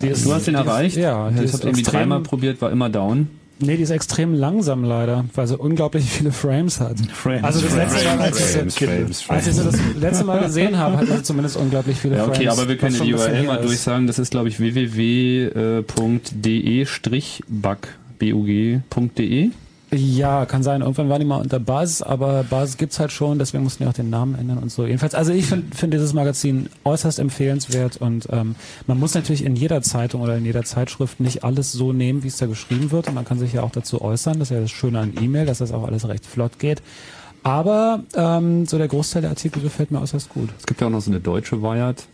Ist- 0.00 0.26
du 0.26 0.34
hast 0.34 0.46
den 0.48 0.54
die 0.54 0.60
ist- 0.60 0.66
erreicht? 0.66 0.96
ja, 0.96 1.30
ich 1.30 1.52
habe 1.52 1.62
irgendwie 1.62 1.82
dreimal 1.84 2.20
probiert, 2.20 2.60
war 2.60 2.70
immer 2.72 2.90
down. 2.90 3.28
Nee, 3.60 3.76
die 3.76 3.82
ist 3.82 3.90
extrem 3.90 4.34
langsam 4.34 4.84
leider, 4.84 5.24
weil 5.34 5.46
sie 5.48 5.56
unglaublich 5.56 6.04
viele 6.04 6.30
Frames 6.30 6.80
hat. 6.80 6.96
Frames, 7.12 7.42
also 7.44 7.60
das 7.60 7.74
letzte 7.74 8.04
Mal, 8.04 8.18
als, 8.20 8.40
Frames, 8.40 8.74
ich, 8.74 8.78
sie- 8.78 8.86
Frames, 8.86 9.24
als 9.28 9.46
ich 9.48 9.54
sie 9.54 9.64
das 9.64 9.76
letzte 10.00 10.24
Mal 10.24 10.40
gesehen 10.44 10.76
habe, 10.78 10.96
hatte 10.96 11.16
sie 11.16 11.22
zumindest 11.24 11.56
unglaublich 11.56 11.96
viele 11.96 12.16
Ja, 12.18 12.26
okay, 12.26 12.44
Frames. 12.44 12.58
aber 12.58 12.68
wir 12.68 12.76
können 12.76 13.00
die 13.02 13.14
URL 13.14 13.42
mal 13.44 13.60
durchsagen. 13.60 14.06
Das 14.08 14.18
ist, 14.18 14.30
glaube 14.30 14.48
ich, 14.48 14.58
www.de-bug.de. 18.18 19.50
Ja, 19.90 20.44
kann 20.44 20.62
sein. 20.62 20.82
Irgendwann 20.82 21.08
waren 21.08 21.20
die 21.20 21.26
mal 21.26 21.40
unter 21.40 21.58
Buzz, 21.58 22.02
aber 22.02 22.44
Buzz 22.44 22.76
gibt's 22.76 23.00
halt 23.00 23.10
schon, 23.10 23.38
deswegen 23.38 23.64
mussten 23.64 23.84
die 23.84 23.88
auch 23.88 23.94
den 23.94 24.10
Namen 24.10 24.34
ändern 24.34 24.58
und 24.58 24.70
so. 24.70 24.84
Jedenfalls, 24.84 25.14
also 25.14 25.32
ich 25.32 25.46
finde 25.46 25.74
find 25.74 25.94
dieses 25.94 26.12
Magazin 26.12 26.68
äußerst 26.84 27.18
empfehlenswert 27.18 27.96
und 27.96 28.28
ähm, 28.30 28.54
man 28.86 28.98
muss 28.98 29.14
natürlich 29.14 29.46
in 29.46 29.56
jeder 29.56 29.80
Zeitung 29.80 30.20
oder 30.20 30.36
in 30.36 30.44
jeder 30.44 30.62
Zeitschrift 30.64 31.20
nicht 31.20 31.42
alles 31.42 31.72
so 31.72 31.94
nehmen, 31.94 32.22
wie 32.22 32.28
es 32.28 32.36
da 32.36 32.44
geschrieben 32.44 32.90
wird 32.90 33.08
und 33.08 33.14
man 33.14 33.24
kann 33.24 33.38
sich 33.38 33.54
ja 33.54 33.62
auch 33.62 33.70
dazu 33.70 34.02
äußern. 34.02 34.38
Das 34.38 34.50
ist 34.50 34.54
ja 34.54 34.60
das 34.60 34.70
Schöne 34.70 34.98
an 35.00 35.14
E-Mail, 35.18 35.46
dass 35.46 35.58
das 35.58 35.72
auch 35.72 35.84
alles 35.84 36.06
recht 36.06 36.26
flott 36.26 36.58
geht. 36.58 36.82
Aber 37.42 38.02
ähm, 38.14 38.66
so 38.66 38.76
der 38.76 38.88
Großteil 38.88 39.22
der 39.22 39.30
Artikel 39.30 39.62
gefällt 39.62 39.90
mir 39.90 40.02
äußerst 40.02 40.28
gut. 40.28 40.50
Es 40.58 40.66
gibt 40.66 40.82
ja 40.82 40.88
auch 40.88 40.90
noch 40.90 41.00
so 41.00 41.10
eine 41.10 41.20
deutsche 41.20 41.62
Wired. 41.62 42.06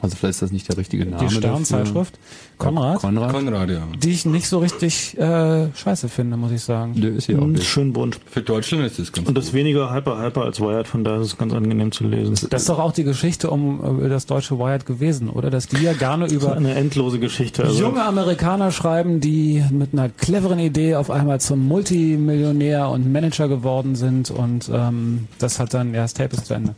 Also 0.00 0.16
vielleicht 0.16 0.36
ist 0.36 0.42
das 0.42 0.52
nicht 0.52 0.68
der 0.68 0.78
richtige 0.78 1.04
Name. 1.04 1.28
Die. 1.28 1.34
Sternzeitschrift. 1.34 2.18
Konrad? 2.56 3.00
Konrad. 3.00 3.32
Konrad, 3.32 3.68
ja. 3.68 3.86
Die 3.98 4.10
ich 4.10 4.24
nicht 4.24 4.48
so 4.48 4.58
richtig 4.58 5.18
äh, 5.18 5.68
scheiße 5.74 6.08
finde, 6.08 6.36
muss 6.36 6.52
ich 6.52 6.62
sagen. 6.62 6.98
Der 7.00 7.10
ist 7.12 7.26
ja 7.26 7.36
Hm, 7.38 7.56
Schön 7.60 7.92
bunt. 7.92 8.20
Für 8.30 8.42
Deutschland 8.42 8.84
ist 8.84 8.98
es 8.98 9.12
ganz 9.12 9.28
Und 9.28 9.36
das 9.36 9.52
weniger 9.52 9.92
hyper 9.92 10.18
hyper 10.22 10.42
als 10.42 10.60
Wired, 10.60 10.88
von 10.88 11.04
daher 11.04 11.20
ist 11.20 11.26
es 11.28 11.36
ganz 11.36 11.52
angenehm 11.52 11.92
zu 11.92 12.04
lesen. 12.06 12.34
Das 12.50 12.62
ist 12.62 12.68
doch 12.68 12.78
auch 12.78 12.92
die 12.92 13.04
Geschichte 13.04 13.50
um 13.50 14.04
äh, 14.04 14.08
das 14.08 14.26
deutsche 14.26 14.58
Wired 14.58 14.86
gewesen, 14.86 15.28
oder? 15.28 15.50
Dass 15.50 15.66
die 15.68 15.82
ja 15.82 15.92
gerne 15.92 16.26
über 16.30 16.56
eine 16.56 16.74
endlose 16.74 17.18
Geschichte. 17.18 17.64
Also 17.64 17.82
junge 17.82 18.04
Amerikaner 18.04 18.70
schreiben, 18.70 19.20
die 19.20 19.62
mit 19.70 19.92
einer 19.92 20.08
cleveren 20.08 20.58
Idee 20.58 20.94
auf 20.94 21.10
einmal 21.10 21.40
zum 21.40 21.66
Multimillionär 21.66 22.88
und 22.88 23.10
Manager 23.12 23.48
geworden 23.48 23.96
sind 23.96 24.30
und 24.30 24.70
ähm, 24.72 25.28
das 25.38 25.58
hat 25.58 25.74
dann, 25.74 25.92
ja, 25.94 26.02
das 26.02 26.14
Tape 26.14 26.36
ist 26.36 26.46
zu 26.46 26.54
Ende. 26.54 26.74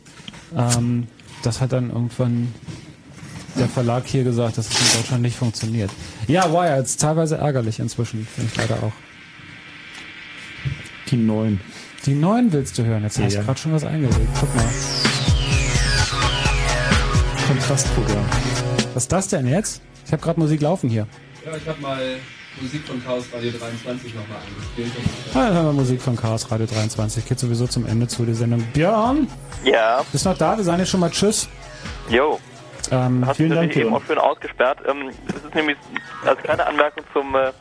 Ähm, 0.55 1.07
das 1.43 1.61
hat 1.61 1.71
dann 1.73 1.89
irgendwann 1.89 2.53
der 3.55 3.67
Verlag 3.67 4.05
hier 4.05 4.23
gesagt, 4.23 4.57
dass 4.57 4.69
es 4.69 4.79
in 4.93 4.99
Deutschland 4.99 5.21
nicht 5.23 5.37
funktioniert. 5.37 5.89
Ja, 6.27 6.51
Wired 6.51 6.85
ist 6.85 7.01
teilweise 7.01 7.37
ärgerlich 7.37 7.79
inzwischen, 7.79 8.25
finde 8.27 8.51
ich 8.51 8.57
leider 8.57 8.83
auch. 8.83 8.91
Die 11.09 11.17
neuen. 11.17 11.59
Die 12.05 12.13
neuen 12.15 12.51
willst 12.53 12.77
du 12.77 12.83
hören? 12.85 13.03
Jetzt 13.03 13.19
hast 13.19 13.33
Ja. 13.33 13.39
du 13.39 13.45
gerade 13.45 13.59
schon 13.59 13.73
was 13.73 13.83
eingelegt. 13.83 14.19
Guck 14.39 14.55
mal. 14.55 14.65
Kontrastprogramm. 17.47 18.25
Was 18.93 19.03
ist 19.03 19.11
das 19.11 19.27
denn 19.29 19.47
jetzt? 19.47 19.81
Ich 20.05 20.11
habe 20.11 20.21
gerade 20.21 20.39
Musik 20.39 20.61
laufen 20.61 20.89
hier. 20.89 21.07
Ja, 21.45 21.55
ich 21.55 21.67
habe 21.67 21.81
mal 21.81 21.99
Musik 22.61 22.87
von 22.87 23.03
Chaos 23.03 23.25
Radio 23.33 23.51
23 23.51 24.15
nochmal 24.15 24.37
angespielt. 24.47 24.91
Ah, 25.33 25.45
dann 25.45 25.53
hören 25.53 25.65
wir 25.67 25.73
Musik 25.73 26.01
von 26.01 26.15
Chaos 26.15 26.49
Radio 26.51 26.65
23. 26.65 27.25
Geht 27.25 27.39
sowieso 27.39 27.67
zum 27.67 27.85
Ende 27.85 28.07
zu, 28.07 28.25
die 28.25 28.33
Sendung. 28.33 28.61
Björn, 28.73 29.27
Ja, 29.63 30.03
bist 30.11 30.25
noch 30.25 30.37
da? 30.37 30.57
Wir 30.57 30.63
sagen 30.63 30.79
jetzt 30.79 30.89
schon 30.89 30.99
mal 30.99 31.11
Tschüss. 31.11 31.47
jo. 32.09 32.39
Ähm, 32.89 33.25
Hast 33.27 33.37
du 33.39 33.43
natürlich 33.47 33.75
eben 33.77 33.93
auch 33.93 34.01
schön 34.05 34.17
ausgesperrt. 34.17 34.79
Ähm, 34.87 35.09
es 35.27 35.43
ist 35.43 35.53
nämlich 35.55 35.75
als 36.25 36.41
kleine 36.41 36.65
Anmerkung 36.65 37.03
zum 37.11 37.35
äh, 37.35 37.51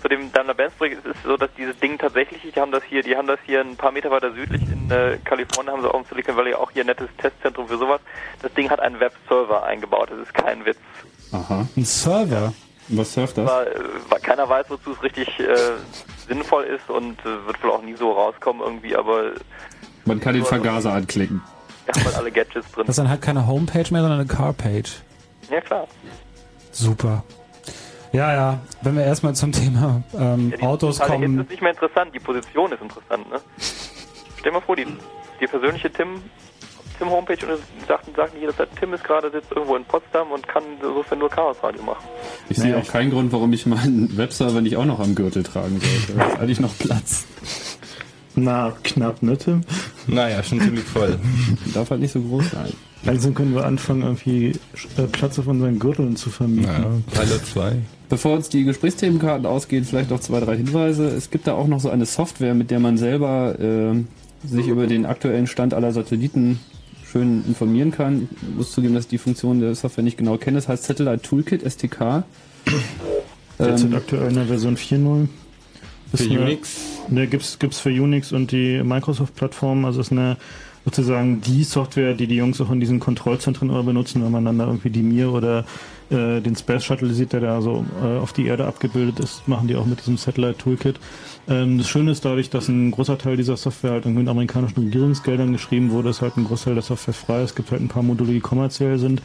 zu 0.00 0.08
dem 0.08 0.32
Daimler 0.32 0.54
Benz 0.54 0.72
Projekt. 0.74 1.04
Es 1.04 1.10
ist 1.16 1.22
so, 1.24 1.36
dass 1.36 1.50
dieses 1.58 1.76
Ding 1.80 1.98
tatsächlich, 1.98 2.40
die 2.54 2.60
haben 2.60 2.70
das 2.70 2.82
hier, 2.84 3.02
die 3.02 3.16
haben 3.16 3.26
das 3.26 3.40
hier 3.44 3.60
ein 3.62 3.76
paar 3.76 3.90
Meter 3.90 4.12
weiter 4.12 4.32
südlich 4.32 4.62
in 4.62 4.88
äh, 4.90 5.18
Kalifornien 5.24 5.72
haben 5.72 5.82
sie 5.82 5.88
auch 5.92 5.98
im 5.98 6.04
Silicon 6.06 6.36
Valley 6.36 6.54
auch 6.54 6.70
hier 6.70 6.84
ein 6.84 6.86
nettes 6.86 7.08
Testzentrum 7.18 7.66
für 7.66 7.78
sowas. 7.78 8.00
Das 8.42 8.54
Ding 8.54 8.70
hat 8.70 8.78
einen 8.78 9.00
Webserver 9.00 9.64
eingebaut. 9.64 10.08
Das 10.12 10.20
ist 10.20 10.32
kein 10.34 10.64
Witz. 10.64 10.78
Aha. 11.32 11.66
Ein 11.76 11.84
Server. 11.84 12.52
Was 12.92 13.12
surft 13.12 13.38
das? 13.38 13.48
Aber, 13.50 13.66
äh, 13.74 13.80
weil 14.08 14.20
keiner 14.20 14.48
weiß, 14.48 14.66
wozu 14.68 14.92
es 14.92 15.02
richtig 15.02 15.28
äh, 15.40 15.56
sinnvoll 16.28 16.64
ist 16.64 16.88
und 16.90 17.18
äh, 17.20 17.46
wird 17.46 17.62
wohl 17.62 17.70
auch 17.70 17.82
nie 17.82 17.94
so 17.94 18.12
rauskommen 18.12 18.62
irgendwie, 18.62 18.96
aber 18.96 19.32
Man 20.04 20.20
kann 20.20 20.34
den 20.34 20.44
Vergaser 20.44 20.92
anklicken. 20.92 21.40
da 21.86 21.92
haben 21.94 22.04
halt 22.06 22.16
alle 22.16 22.32
Gadgets 22.32 22.70
drin. 22.72 22.84
Das 22.86 22.90
ist 22.90 22.98
dann 22.98 23.08
halt 23.08 23.22
keine 23.22 23.46
Homepage 23.46 23.84
mehr, 23.90 24.02
sondern 24.02 24.20
eine 24.20 24.26
Carpage. 24.26 24.90
Ja 25.50 25.60
klar. 25.60 25.86
Super. 26.72 27.24
Ja, 28.12 28.32
ja. 28.32 28.58
Wenn 28.82 28.96
wir 28.96 29.04
erstmal 29.04 29.34
zum 29.34 29.52
Thema 29.52 30.02
ähm, 30.18 30.52
Autos 30.60 30.98
Totale 30.98 31.18
Hits 31.18 31.26
kommen. 31.26 31.40
ist 31.40 31.50
nicht 31.50 31.62
mehr 31.62 31.70
interessant, 31.72 32.12
die 32.14 32.18
Position 32.18 32.72
ist 32.72 32.82
interessant, 32.82 33.30
ne? 33.30 33.40
Stell 34.38 34.50
dir 34.50 34.58
mal 34.58 34.64
vor, 34.64 34.74
die, 34.76 34.86
die 35.40 35.46
persönliche 35.46 35.92
Tim, 35.92 36.22
Tim 37.00 37.08
Homepage 37.08 37.46
und 37.46 37.52
es 37.54 37.88
sagten, 37.88 38.12
sagten 38.14 38.38
jederzeit, 38.38 38.68
Tim 38.78 38.92
ist 38.92 39.02
gerade 39.02 39.30
sitzt 39.30 39.50
irgendwo 39.52 39.74
in 39.74 39.84
Potsdam 39.84 40.32
und 40.32 40.46
kann 40.46 40.62
insofern 40.82 41.18
nur 41.18 41.30
Chaos 41.30 41.56
Radio 41.62 41.82
machen. 41.82 42.04
Ich 42.50 42.58
sehe 42.58 42.76
auch 42.76 42.86
keinen 42.86 43.10
Grund, 43.10 43.32
warum 43.32 43.50
ich 43.54 43.64
meinen 43.64 44.18
Webserver 44.18 44.60
nicht 44.60 44.76
auch 44.76 44.84
noch 44.84 45.00
am 45.00 45.14
Gürtel 45.14 45.42
tragen 45.42 45.80
sollte. 45.80 46.18
Da 46.18 46.26
ist 46.26 46.40
eigentlich 46.40 46.60
noch 46.60 46.76
Platz. 46.76 47.24
Na, 48.34 48.74
knapp, 48.82 49.22
ne, 49.22 49.38
Tim? 49.38 49.62
Naja, 50.08 50.42
schon 50.42 50.60
ziemlich 50.60 50.84
voll. 50.84 51.18
Darf 51.74 51.90
halt 51.90 52.02
nicht 52.02 52.12
so 52.12 52.20
groß 52.20 52.50
sein. 52.50 52.72
Langsam 53.02 53.34
können 53.34 53.54
wir 53.54 53.64
anfangen, 53.64 54.02
irgendwie 54.02 54.50
äh, 54.98 55.06
Platz 55.10 55.38
auf 55.38 55.46
unseren 55.46 55.78
Gürteln 55.78 56.16
zu 56.16 56.28
vermieten. 56.28 57.02
Pilot 57.14 57.46
2. 57.46 57.76
Bevor 58.10 58.34
uns 58.34 58.50
die 58.50 58.64
Gesprächsthemenkarten 58.64 59.46
ausgehen, 59.46 59.86
vielleicht 59.86 60.10
noch 60.10 60.20
zwei, 60.20 60.40
drei 60.40 60.58
Hinweise. 60.58 61.06
Es 61.08 61.30
gibt 61.30 61.46
da 61.46 61.54
auch 61.54 61.66
noch 61.66 61.80
so 61.80 61.88
eine 61.88 62.04
Software, 62.04 62.52
mit 62.52 62.70
der 62.70 62.78
man 62.78 62.98
selber 62.98 63.58
äh, 63.58 63.94
sich 64.46 64.68
über 64.68 64.86
den 64.86 65.06
aktuellen 65.06 65.46
Stand 65.46 65.72
aller 65.72 65.92
Satelliten 65.92 66.60
schön 67.10 67.44
informieren 67.46 67.90
kann. 67.90 68.28
Ich 68.42 68.56
muss 68.56 68.72
zugeben, 68.72 68.94
dass 68.94 69.04
ich 69.04 69.10
die 69.10 69.18
Funktion 69.18 69.60
der 69.60 69.74
Software 69.74 70.04
nicht 70.04 70.16
genau 70.16 70.36
kenne. 70.36 70.56
Das 70.58 70.68
heißt 70.68 70.84
Satellite 70.84 71.22
Toolkit, 71.22 71.62
STK. 71.62 72.24
Jetzt 73.58 73.84
Ähm, 73.84 73.94
aktuell 73.94 74.28
in 74.28 74.34
der 74.36 74.46
Version 74.46 74.76
4.0. 74.76 75.28
Ist 76.12 76.22
Für 76.24 76.30
eine- 76.30 76.40
Unix? 76.42 76.76
Ne, 77.08 77.26
gibt's, 77.26 77.58
gibt's 77.58 77.78
für 77.80 77.90
Unix 77.90 78.32
und 78.32 78.52
die 78.52 78.82
Microsoft-Plattform. 78.82 79.84
Also 79.84 80.00
ist 80.00 80.12
eine 80.12 80.36
sozusagen 80.84 81.40
die 81.42 81.62
Software, 81.64 82.14
die 82.14 82.26
die 82.26 82.36
Jungs 82.36 82.60
auch 82.60 82.70
in 82.70 82.80
diesen 82.80 83.00
Kontrollzentren 83.00 83.68
immer 83.68 83.82
benutzen, 83.82 84.24
wenn 84.24 84.32
man 84.32 84.44
dann 84.44 84.58
da 84.58 84.66
irgendwie 84.66 84.90
die 84.90 85.02
Mir 85.02 85.30
oder 85.32 85.64
äh, 86.10 86.40
den 86.40 86.56
Space 86.56 86.84
Shuttle 86.84 87.12
sieht, 87.12 87.32
der 87.32 87.40
da 87.40 87.60
so 87.62 87.84
äh, 88.02 88.18
auf 88.18 88.32
die 88.32 88.46
Erde 88.46 88.66
abgebildet 88.66 89.20
ist, 89.20 89.46
machen 89.46 89.68
die 89.68 89.76
auch 89.76 89.86
mit 89.86 90.00
diesem 90.00 90.16
Satellite 90.16 90.58
Toolkit. 90.58 90.98
Ähm, 91.48 91.78
das 91.78 91.88
Schöne 91.88 92.10
ist 92.10 92.24
dadurch, 92.24 92.50
dass 92.50 92.68
ein 92.68 92.90
großer 92.90 93.18
Teil 93.18 93.36
dieser 93.36 93.56
Software 93.56 93.92
halt 93.92 94.06
mit 94.06 94.28
amerikanischen 94.28 94.80
Regierungsgeldern 94.80 95.52
geschrieben 95.52 95.90
wurde, 95.90 96.10
ist 96.10 96.22
halt 96.22 96.36
ein 96.36 96.44
Großteil 96.44 96.74
der 96.74 96.82
Software 96.82 97.14
frei. 97.14 97.42
Es 97.42 97.54
gibt 97.54 97.70
halt 97.70 97.80
ein 97.80 97.88
paar 97.88 98.02
Module, 98.02 98.32
die 98.32 98.40
kommerziell 98.40 98.98
sind. 98.98 99.22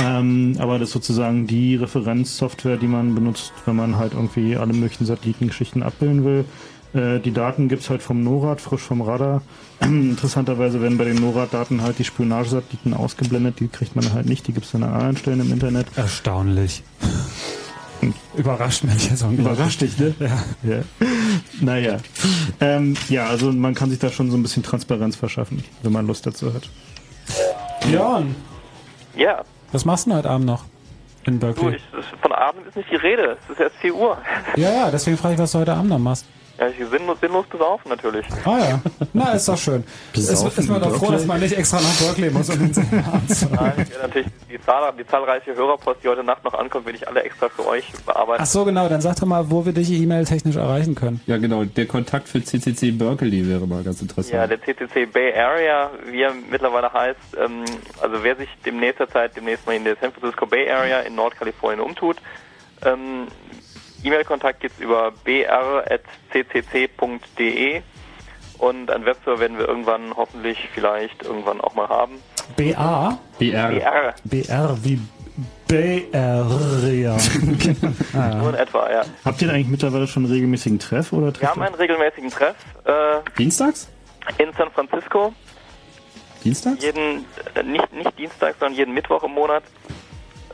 Ähm, 0.00 0.54
aber 0.58 0.78
das 0.78 0.88
ist 0.88 0.92
sozusagen 0.92 1.46
die 1.46 1.76
Referenzsoftware, 1.76 2.76
die 2.76 2.86
man 2.86 3.14
benutzt, 3.14 3.52
wenn 3.66 3.76
man 3.76 3.96
halt 3.96 4.12
irgendwie 4.12 4.56
alle 4.56 4.72
möglichen 4.72 5.06
Satellitengeschichten 5.06 5.82
abbilden 5.82 6.24
will. 6.24 6.44
Äh, 6.94 7.18
die 7.20 7.32
Daten 7.32 7.68
gibt's 7.68 7.90
halt 7.90 8.02
vom 8.02 8.22
NORAD, 8.22 8.60
frisch 8.60 8.80
vom 8.80 9.02
Radar. 9.02 9.42
Interessanterweise 9.80 10.80
werden 10.80 10.98
bei 10.98 11.04
den 11.04 11.16
NORAD-Daten 11.16 11.82
halt 11.82 11.98
die 11.98 12.04
Spionagesatelliten 12.04 12.94
ausgeblendet, 12.94 13.60
die 13.60 13.68
kriegt 13.68 13.94
man 13.96 14.12
halt 14.12 14.26
nicht, 14.26 14.46
die 14.46 14.52
gibt's 14.52 14.72
dann 14.72 14.82
an 14.82 14.94
anderen 14.94 15.16
Stellen 15.16 15.40
im 15.40 15.52
Internet. 15.52 15.86
Erstaunlich. 15.96 16.82
Überrascht 18.36 18.84
mich 18.84 19.10
jetzt 19.10 19.22
unglaublich. 19.22 19.56
Überrascht 19.56 19.80
dich, 19.80 19.98
ne? 19.98 20.14
Ja. 20.20 20.44
ja. 20.62 20.82
Naja. 21.60 21.96
Ähm, 22.60 22.96
ja, 23.08 23.26
also 23.26 23.50
man 23.50 23.74
kann 23.74 23.90
sich 23.90 23.98
da 23.98 24.10
schon 24.10 24.30
so 24.30 24.36
ein 24.36 24.42
bisschen 24.42 24.62
Transparenz 24.62 25.16
verschaffen, 25.16 25.64
wenn 25.82 25.92
man 25.92 26.06
Lust 26.06 26.24
dazu 26.26 26.54
hat. 26.54 26.68
Björn, 27.84 28.34
Ja, 29.16 29.42
was 29.72 29.84
machst 29.84 30.06
du 30.06 30.10
denn 30.10 30.18
heute 30.18 30.30
Abend 30.30 30.46
noch 30.46 30.64
in 31.24 31.40
du, 31.40 31.46
Berkeley? 31.46 31.76
ich, 31.76 31.82
das, 31.92 32.06
von 32.22 32.32
Abend 32.32 32.66
ist 32.66 32.76
nicht 32.76 32.90
die 32.90 32.96
Rede. 32.96 33.36
Es 33.44 33.50
ist 33.50 33.60
erst 33.60 33.76
4 33.76 33.94
Uhr. 33.94 34.16
Ja, 34.56 34.72
ja, 34.72 34.90
deswegen 34.90 35.16
frage 35.16 35.34
ich, 35.34 35.40
was 35.40 35.52
du 35.52 35.58
heute 35.58 35.74
Abend 35.74 35.90
noch 35.90 35.98
machst. 35.98 36.24
Ja, 36.58 36.66
ich 36.66 36.76
sinnlos, 36.88 37.20
sinnlos 37.20 37.46
besaufen 37.46 37.88
natürlich. 37.88 38.26
Ah 38.44 38.58
ja, 38.58 38.80
na, 39.12 39.32
ist 39.32 39.48
doch 39.48 39.56
schön. 39.56 39.84
Ist, 40.12 40.28
Besaufen 40.28 40.64
ist 40.64 40.68
man 40.68 40.82
in 40.82 40.88
doch 40.88 40.98
froh, 40.98 41.12
dass 41.12 41.24
man 41.24 41.38
nicht 41.38 41.56
extra 41.56 41.80
nach 41.80 41.96
Berkeley 42.00 42.30
muss, 42.30 42.50
um 42.50 42.58
den 42.58 42.74
Sender 42.74 43.04
anzuhören. 43.12 43.74
Nein, 43.76 43.86
natürlich 44.02 44.26
die, 44.50 44.60
Zahl, 44.60 44.92
die 44.98 45.06
zahlreiche 45.06 45.54
Hörerpost, 45.54 46.02
die 46.02 46.08
heute 46.08 46.24
Nacht 46.24 46.42
noch 46.42 46.54
ankommt, 46.54 46.86
will 46.86 46.96
ich 46.96 47.06
alle 47.06 47.22
extra 47.22 47.48
für 47.48 47.64
euch 47.64 47.84
bearbeiten. 48.04 48.42
Ach 48.42 48.46
so, 48.46 48.64
genau, 48.64 48.88
dann 48.88 49.00
sag 49.00 49.14
doch 49.16 49.26
mal, 49.26 49.48
wo 49.50 49.64
wir 49.64 49.72
dich 49.72 49.88
e-mail-technisch 49.92 50.56
erreichen 50.56 50.96
können. 50.96 51.20
Ja, 51.26 51.36
genau. 51.36 51.62
Der 51.64 51.86
Kontakt 51.86 52.28
für 52.28 52.42
CCC 52.42 52.90
Berkeley 52.90 53.48
wäre 53.48 53.68
mal 53.68 53.84
ganz 53.84 54.02
interessant. 54.02 54.34
Ja, 54.34 54.48
der 54.48 54.60
CCC 54.60 55.06
Bay 55.06 55.32
Area, 55.32 55.90
wie 56.10 56.22
er 56.22 56.32
mittlerweile 56.50 56.92
heißt, 56.92 57.36
ähm, 57.40 57.64
also 58.02 58.24
wer 58.24 58.34
sich 58.34 58.48
demnächst 58.66 58.98
Zeit 59.12 59.36
demnächst 59.36 59.64
mal 59.64 59.76
in 59.76 59.84
der 59.84 59.96
San 60.00 60.12
Francisco 60.12 60.44
Bay 60.44 60.68
Area 60.68 61.00
in 61.00 61.14
Nordkalifornien 61.14 61.80
umtut, 61.80 62.16
ähm, 62.84 63.28
E-Mail-Kontakt 64.02 64.60
geht's 64.60 64.78
über 64.78 65.12
br.ccc.de 65.24 66.02
und 68.58 68.90
ein 68.90 69.04
Webserver 69.04 69.40
werden 69.40 69.58
wir 69.58 69.68
irgendwann 69.68 70.16
hoffentlich 70.16 70.68
vielleicht 70.74 71.22
irgendwann 71.22 71.60
auch 71.60 71.74
mal 71.74 71.88
haben. 71.88 72.20
BA? 72.56 73.18
BR. 73.38 73.68
BR. 73.68 74.14
BR 74.24 74.78
wie 74.82 75.00
BR, 75.68 76.46
ja. 76.90 77.16
ah, 78.14 78.28
Nur 78.36 78.48
in 78.48 78.54
ja. 78.54 78.60
etwa, 78.60 78.90
ja. 78.90 79.04
Habt 79.24 79.42
ihr 79.42 79.48
denn 79.48 79.54
eigentlich 79.54 79.68
mittlerweile 79.68 80.06
schon 80.06 80.24
einen 80.24 80.32
regelmäßigen 80.32 80.78
Treff 80.78 81.12
oder 81.12 81.38
Wir 81.38 81.50
haben 81.50 81.62
einen 81.62 81.74
regelmäßigen 81.74 82.30
Treff. 82.30 82.56
Äh, 82.84 83.20
Dienstags? 83.36 83.88
In 84.38 84.52
San 84.56 84.70
Francisco. 84.70 85.34
Dienstags? 86.42 86.82
Jeden, 86.82 87.26
äh, 87.54 87.62
nicht, 87.62 87.92
nicht 87.92 88.18
Dienstag, 88.18 88.56
sondern 88.58 88.78
jeden 88.78 88.94
Mittwoch 88.94 89.22
im 89.22 89.32
Monat. 89.32 89.62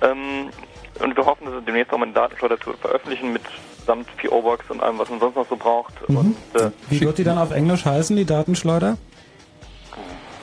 Ähm, 0.03 0.49
und 1.01 1.17
wir 1.17 1.25
hoffen, 1.27 1.45
dass 1.47 1.55
wir 1.55 1.61
demnächst 1.63 1.93
auch 1.93 1.99
mal 1.99 2.05
eine 2.07 2.15
Datenschleuder 2.15 2.59
zu 2.61 2.73
veröffentlichen 2.75 3.33
mit 3.33 3.43
samt 3.87 4.07
PO-Box 4.17 4.71
und 4.71 4.83
allem, 4.83 4.99
was 4.99 5.11
man 5.11 5.21
sonst 5.21 5.37
noch 5.37 5.49
so 5.49 5.57
braucht. 5.57 5.93
Und, 6.09 6.37
äh, 6.55 6.71
Wie 6.89 7.01
wird 7.01 7.19
die 7.19 7.25
dann 7.25 7.39
auf 7.39 7.51
Englisch 7.51 7.85
heißen, 7.85 8.17
die 8.17 8.25
Datenschleuder? 8.25 8.97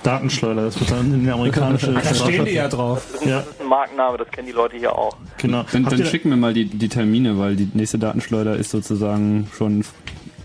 Datenschleuder, 0.03 0.63
das 0.65 0.80
wird 0.80 0.89
dann 0.91 1.13
in 1.13 1.23
die 1.23 1.30
amerikanische 1.30 1.91
Da 1.93 2.01
stehen 2.15 2.43
die 2.45 2.53
ja 2.53 2.67
drauf. 2.67 3.05
das, 3.11 3.21
ist, 3.21 3.30
das 3.30 3.47
ist 3.47 3.61
ein 3.61 3.67
Markenname, 3.67 4.17
das 4.17 4.30
kennen 4.31 4.47
die 4.47 4.53
Leute 4.53 4.75
hier 4.77 4.95
auch. 4.97 5.15
Genau. 5.38 5.63
Dann, 5.71 5.83
dann 5.85 6.05
schicken 6.05 6.31
wir 6.31 6.38
mal 6.38 6.53
die, 6.55 6.65
die 6.65 6.89
Termine, 6.89 7.38
weil 7.38 7.55
die 7.55 7.69
nächste 7.75 7.99
Datenschleuder 7.99 8.55
ist 8.55 8.71
sozusagen 8.71 9.47
schon 9.55 9.83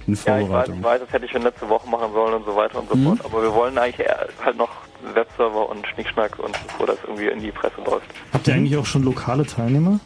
in 0.06 0.14
Ja, 0.14 0.14
ich 0.14 0.26
weiß, 0.26 0.40
Vorbereitung. 0.42 0.76
ich 0.78 0.84
weiß, 0.84 1.00
das 1.00 1.12
hätte 1.12 1.24
ich 1.24 1.30
schon 1.32 1.42
letzte 1.42 1.68
Woche 1.70 1.88
machen 1.88 2.12
sollen 2.12 2.34
und 2.34 2.44
so 2.44 2.54
weiter 2.54 2.78
und 2.80 2.88
so 2.90 2.96
Mhm. 2.96 3.04
fort. 3.06 3.20
Aber 3.24 3.42
wir 3.42 3.54
wollen 3.54 3.78
eigentlich 3.78 4.00
eher 4.06 4.28
halt 4.44 4.58
noch 4.58 4.68
Webserver 5.14 5.68
und 5.68 5.86
Schnickschnack 5.86 6.38
und 6.38 6.52
bevor 6.66 6.86
das 6.86 6.98
irgendwie 7.06 7.28
in 7.28 7.40
die 7.40 7.52
Presse 7.52 7.80
läuft. 7.84 8.06
Habt 8.32 8.48
ihr 8.48 8.54
eigentlich 8.54 8.76
auch 8.76 8.86
schon 8.86 9.02
lokale 9.04 9.46
Teilnehmer? 9.46 10.00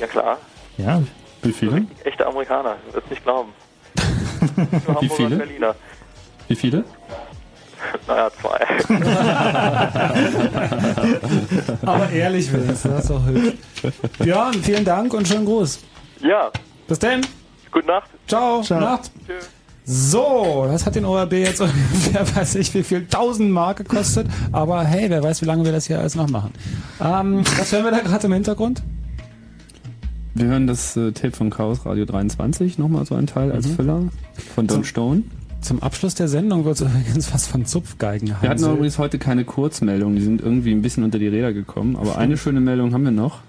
Ja 0.00 0.06
klar, 0.06 0.38
Ja. 0.76 1.02
Wie 1.42 1.52
viele? 1.52 1.86
echte 2.04 2.26
Amerikaner, 2.26 2.76
du 2.88 2.94
wirst 2.96 3.08
nicht 3.10 3.22
glauben. 3.24 3.52
Wie 5.00 5.08
viele? 5.08 5.36
Berliner. 5.36 5.74
Wie 6.48 6.56
viele? 6.56 6.84
Naja, 8.06 8.30
zwei. 8.42 8.60
Aber 11.86 12.10
ehrlich 12.10 12.52
wenigstens, 12.52 12.82
das 12.82 13.00
ist 13.04 13.10
doch 13.10 13.24
hübsch. 13.26 13.54
Björn, 14.18 14.52
vielen 14.54 14.84
Dank 14.84 15.14
und 15.14 15.26
schönen 15.26 15.46
Gruß. 15.46 15.80
Ja. 16.20 16.50
Bis 16.86 16.98
denn. 16.98 17.26
Gute 17.72 17.86
Nacht. 17.86 18.10
Ciao. 18.28 18.60
Ciao. 18.62 18.80
Nacht. 18.80 19.10
So, 19.92 20.66
das 20.70 20.86
hat 20.86 20.94
den 20.94 21.04
ORB 21.04 21.32
jetzt 21.32 21.60
ungefähr, 21.60 22.24
weiß 22.36 22.54
ich, 22.54 22.72
wie 22.74 22.84
viel, 22.84 22.98
1000 22.98 23.50
Mark 23.50 23.78
gekostet. 23.78 24.28
Aber 24.52 24.84
hey, 24.84 25.10
wer 25.10 25.20
weiß, 25.20 25.42
wie 25.42 25.46
lange 25.46 25.64
wir 25.64 25.72
das 25.72 25.88
hier 25.88 25.98
alles 25.98 26.14
noch 26.14 26.28
machen. 26.30 26.52
Ähm, 27.00 27.42
was 27.58 27.72
hören 27.72 27.82
wir 27.84 27.90
da 27.90 27.98
gerade 27.98 28.26
im 28.28 28.32
Hintergrund? 28.32 28.84
Wir 30.34 30.46
hören 30.46 30.68
das 30.68 30.96
äh, 30.96 31.10
Tape 31.10 31.32
von 31.32 31.50
Chaos 31.50 31.84
Radio 31.84 32.04
23, 32.04 32.78
nochmal 32.78 33.04
so 33.04 33.16
ein 33.16 33.26
Teil 33.26 33.50
als 33.50 33.66
Mhm. 33.66 33.74
Füller 33.74 34.02
von 34.54 34.68
Don 34.68 34.84
Stone. 34.84 35.22
Zum 35.60 35.82
Abschluss 35.82 36.14
der 36.14 36.28
Sendung 36.28 36.64
wird 36.64 36.76
es 36.76 36.82
übrigens 36.82 37.34
was 37.34 37.48
von 37.48 37.66
Zupfgeigen 37.66 38.28
Wir 38.40 38.48
hatten 38.48 38.62
übrigens 38.64 38.96
heute 38.98 39.18
keine 39.18 39.44
Kurzmeldungen, 39.44 40.14
die 40.14 40.22
sind 40.22 40.40
irgendwie 40.40 40.70
ein 40.70 40.82
bisschen 40.82 41.02
unter 41.02 41.18
die 41.18 41.26
Räder 41.26 41.52
gekommen. 41.52 41.96
Aber 41.96 42.16
eine 42.16 42.36
schöne 42.36 42.60
Meldung 42.60 42.94
haben 42.94 43.02
wir 43.02 43.10
noch. 43.10 43.40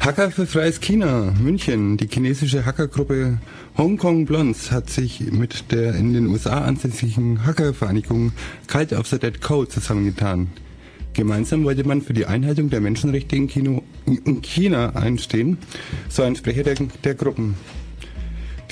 Hacker 0.00 0.30
für 0.30 0.46
freies 0.46 0.80
China, 0.80 1.32
München. 1.40 1.96
Die 1.96 2.08
chinesische 2.08 2.64
Hackergruppe 2.64 3.38
Hong 3.76 3.98
Kong 3.98 4.24
Blondes 4.24 4.70
hat 4.72 4.88
sich 4.88 5.20
mit 5.30 5.70
der 5.72 5.94
in 5.94 6.14
den 6.14 6.26
USA 6.28 6.62
ansässigen 6.64 7.44
Hackervereinigung 7.44 8.32
Cult 8.66 8.92
of 8.94 9.06
the 9.06 9.18
Dead 9.18 9.40
Code 9.40 9.68
zusammengetan. 9.68 10.48
Gemeinsam 11.12 11.64
wollte 11.64 11.84
man 11.86 12.00
für 12.02 12.12
die 12.14 12.24
Einhaltung 12.26 12.70
der 12.70 12.80
Menschenrechte 12.80 13.36
in, 13.36 13.48
Kino, 13.48 13.82
in 14.06 14.40
China 14.42 14.90
einstehen, 14.94 15.58
so 16.08 16.22
ein 16.22 16.36
Sprecher 16.36 16.62
der, 16.62 16.76
der 17.04 17.14
Gruppen. 17.14 17.54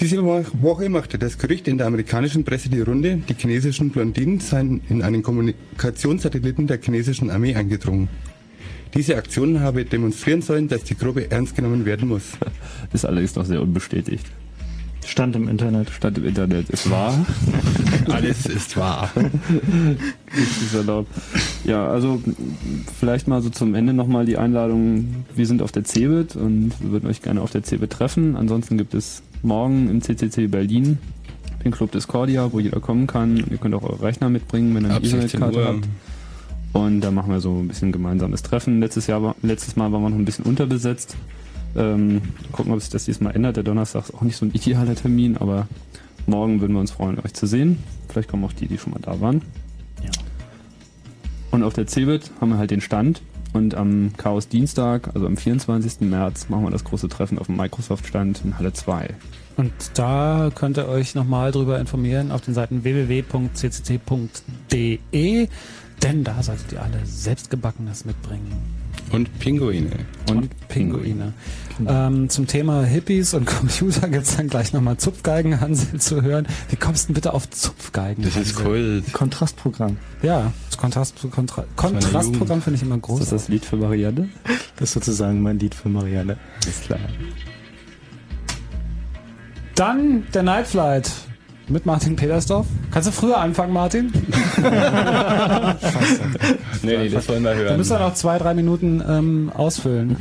Diese 0.01 0.23
Wo- 0.23 0.45
Woche 0.61 0.89
machte 0.89 1.19
das 1.19 1.37
Gerücht 1.39 1.67
in 1.67 1.77
der 1.77 1.89
amerikanischen 1.89 2.45
Presse 2.45 2.69
die 2.71 2.81
Runde, 2.81 3.17
die 3.29 3.35
chinesischen 3.35 3.91
Blondinen 3.91 4.39
seien 4.39 4.81
in 4.89 5.03
einen 5.03 5.23
Kommunikationssatelliten 5.25 6.69
der 6.69 6.81
chinesischen 6.81 7.31
Armee 7.31 7.55
eingedrungen. 7.57 8.09
Diese 8.95 9.17
Aktion 9.17 9.61
habe 9.61 9.85
demonstrieren 9.85 10.43
sollen, 10.43 10.69
dass 10.69 10.85
die 10.85 10.97
Gruppe 10.97 11.31
ernst 11.31 11.57
genommen 11.57 11.85
werden 11.85 12.09
muss. 12.09 12.33
Ist 12.93 13.05
allerdings 13.05 13.35
noch 13.35 13.45
sehr 13.45 13.61
unbestätigt. 13.63 14.27
Stand 15.07 15.37
im 15.37 15.49
Internet. 15.49 15.89
Stand 15.91 16.19
im 16.19 16.27
Internet. 16.27 16.69
Ist 16.69 16.91
wahr. 16.91 17.15
Alles 18.11 18.45
ist 18.45 18.77
wahr. 18.77 19.11
Ist 20.37 20.75
erlaubt. 20.75 21.11
Ja, 21.65 21.89
also 21.89 22.23
vielleicht 22.99 23.27
mal 23.27 23.41
so 23.41 23.49
zum 23.49 23.75
Ende 23.75 23.95
nochmal 23.95 24.27
die 24.27 24.37
Einladung. 24.37 25.25
Wir 25.35 25.47
sind 25.47 25.63
auf 25.63 25.73
der 25.73 25.85
CeBIT 25.85 26.37
und 26.37 26.73
wir 26.81 26.91
würden 26.91 27.09
euch 27.09 27.23
gerne 27.23 27.41
auf 27.41 27.51
der 27.51 27.63
CeBIT 27.63 27.91
treffen. 27.91 28.37
Ansonsten 28.37 28.77
gibt 28.77 28.93
es 28.93 29.23
morgen 29.43 29.89
im 29.89 30.03
CCC 30.03 30.47
Berlin 30.47 30.99
den 31.65 31.73
Club 31.73 31.93
Discordia, 31.93 32.53
wo 32.53 32.61
jeder 32.61 32.81
kommen 32.81 33.07
kann. 33.07 33.37
Ihr 33.51 33.59
könnt 33.59 33.75
auch 33.75 33.83
eure 33.83 34.03
Rechner 34.03 34.29
mitbringen, 34.29 34.75
wenn 34.75 34.85
ihr 34.85 34.89
eine 34.89 34.97
Ab 34.97 35.07
16 35.07 35.21
Internetkarte 35.23 35.59
Uhr. 35.59 35.67
habt. 35.67 35.89
Und 36.73 37.01
da 37.01 37.11
machen 37.11 37.31
wir 37.33 37.41
so 37.41 37.59
ein 37.59 37.69
bisschen 37.69 37.93
gemeinsames 37.93 38.43
Treffen. 38.43 38.81
Letztes 38.81 39.07
Jahr, 39.07 39.23
war- 39.23 39.37
letztes 39.43 39.77
Mal 39.77 39.91
waren 39.93 40.03
wir 40.03 40.11
noch 40.11 40.19
ein 40.19 40.25
bisschen 40.25 40.45
unterbesetzt. 40.45 41.17
Ähm, 41.77 42.23
gucken, 42.53 42.73
ob 42.73 42.81
sich 42.81 42.91
das 42.91 43.05
diesmal 43.05 43.35
ändert. 43.35 43.57
Der 43.57 43.65
Donnerstag 43.65 44.05
ist 44.05 44.15
auch 44.15 44.23
nicht 44.23 44.37
so 44.37 44.47
ein 44.47 44.53
idealer 44.53 44.95
Termin, 44.95 45.37
aber 45.37 45.67
morgen 46.27 46.61
würden 46.61 46.75
wir 46.75 46.81
uns 46.81 46.91
freuen, 46.91 47.19
euch 47.25 47.35
zu 47.35 47.47
sehen. 47.47 47.79
Vielleicht 48.09 48.29
kommen 48.31 48.45
auch 48.45 48.53
die, 48.53 48.67
die 48.69 48.79
schon 48.79 48.93
mal 48.93 49.01
da 49.01 49.21
waren. 49.21 49.43
Und 51.51 51.63
auf 51.63 51.73
der 51.73 51.87
CeBIT 51.87 52.31
haben 52.41 52.51
wir 52.51 52.59
halt 52.59 52.71
den 52.71 52.81
Stand. 52.83 53.23
Und 53.55 53.75
am 53.75 54.11
Chaos 54.19 54.49
Dienstag, 54.49 55.15
also 55.15 55.27
am 55.27 55.39
24. 55.39 56.03
März, 56.09 56.51
machen 56.51 56.65
wir 56.65 56.71
das 56.71 56.85
große 56.85 57.09
Treffen 57.09 57.39
auf 57.39 57.47
dem 57.47 57.57
Microsoft-Stand 57.57 58.43
in 58.45 58.59
Halle 58.59 58.75
2. 58.75 59.09
Und 59.57 59.73
da 59.95 60.51
könnt 60.55 60.77
ihr 60.77 60.87
euch 60.87 61.15
nochmal 61.15 61.51
drüber 61.51 61.81
informieren 61.81 62.31
auf 62.31 62.43
den 62.43 62.53
Seiten 62.55 62.85
www.ccc.de, 62.85 63.39
denn 66.03 66.25
da 66.25 66.43
solltet 66.43 66.73
ihr 66.73 66.83
alle 66.83 67.05
selbstgebackenes 67.05 68.05
mitbringen. 68.05 68.53
Und 69.13 69.39
Pinguine. 69.39 69.91
Und 70.29 70.69
Pinguine. 70.69 71.33
Ähm, 71.87 72.29
zum 72.29 72.47
Thema 72.47 72.85
Hippies 72.85 73.35
und 73.35 73.47
Computer 73.47 74.09
gibt's 74.09 74.37
dann 74.37 74.49
gleich 74.49 74.73
nochmal 74.73 74.97
Zupfgeigen, 74.97 75.61
Hansel, 75.61 76.01
zu 76.01 76.23
hören. 76.23 76.47
Wie 76.69 76.77
kommst 76.77 77.05
du 77.05 77.07
denn 77.09 77.15
bitte 77.15 77.33
auf 77.33 77.49
Zupfgeigen? 77.51 78.25
Das 78.25 78.37
ist 78.37 78.61
cool. 78.65 79.03
Kontrastprogramm. 79.13 79.97
Ja, 80.23 80.53
das 80.69 80.79
Kontrast, 80.79 81.15
Kontra 81.31 81.65
Kontrastprogramm 81.77 82.61
finde 82.61 82.77
ich 82.77 82.83
immer 82.83 82.99
groß. 82.99 83.21
Ist 83.21 83.33
das 83.33 83.43
das 83.43 83.49
Lied 83.49 83.65
für 83.65 83.77
Marianne? 83.77 84.29
Das 84.77 84.91
ist 84.91 84.95
sozusagen 84.95 85.41
mein 85.41 85.59
Lied 85.59 85.75
für 85.75 85.89
Marianne. 85.89 86.37
Ist 86.67 86.85
klar. 86.85 87.01
Dann 89.75 90.25
der 90.35 90.43
Night 90.43 90.67
Flight 90.67 91.11
mit 91.69 91.87
Martin 91.87 92.17
Petersdorf. 92.17 92.67
Kannst 92.91 93.09
du 93.09 93.13
früher 93.13 93.39
anfangen, 93.39 93.73
Martin? 93.73 94.13
Scheiße. 94.57 96.23
Nee, 96.83 96.97
nee, 96.99 97.09
das 97.09 97.29
wollen 97.29 97.43
wir 97.45 97.53
Du 97.55 97.59
hören. 97.61 97.77
musst 97.77 97.91
ja 97.91 97.99
noch 97.99 98.15
zwei, 98.15 98.39
drei 98.39 98.55
Minuten 98.55 99.03
ähm, 99.07 99.53
ausfüllen. 99.55 100.17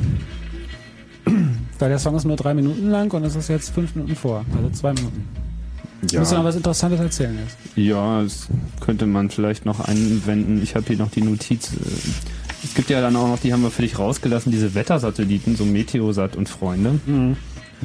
Weil 1.80 1.90
der 1.90 2.00
Song 2.00 2.16
ist 2.16 2.26
nur 2.26 2.35
drei 2.35 2.53
Minuten 2.53 2.90
lang 2.90 3.11
und 3.14 3.24
es 3.24 3.35
ist 3.35 3.48
jetzt 3.50 3.74
fünf 3.74 3.95
Minuten 3.95 4.16
vor. 4.16 4.43
Also 4.56 4.69
zwei 4.72 4.93
Minuten. 4.93 5.26
Du 6.01 6.14
Ja. 6.14 6.19
musst 6.19 6.32
noch 6.34 6.43
was 6.43 6.56
Interessantes 6.56 7.00
erzählen 7.00 7.38
jetzt. 7.43 7.58
Ja, 7.76 8.22
das 8.24 8.48
könnte 8.80 9.06
man 9.08 9.30
vielleicht 9.30 9.66
noch 9.66 9.80
einwenden. 9.80 10.61
Ich 10.61 10.76
habe 10.76 10.85
hier 10.88 10.98
noch 10.98 11.09
die 11.11 11.22
Notiz. 11.22 11.72
äh, 11.74 11.77
Es 12.64 12.74
gibt 12.76 12.90
ja 12.90 13.01
dann 13.01 13.16
auch 13.16 13.27
noch, 13.27 13.40
die 13.40 13.53
haben 13.53 13.61
wir 13.64 13.72
völlig 13.72 13.98
rausgelassen, 14.00 14.51
diese 14.51 14.74
Wettersatelliten, 14.76 15.56
so 15.56 15.66
Meteosat 15.66 16.35
und 16.35 16.50
Freunde. 16.50 17.00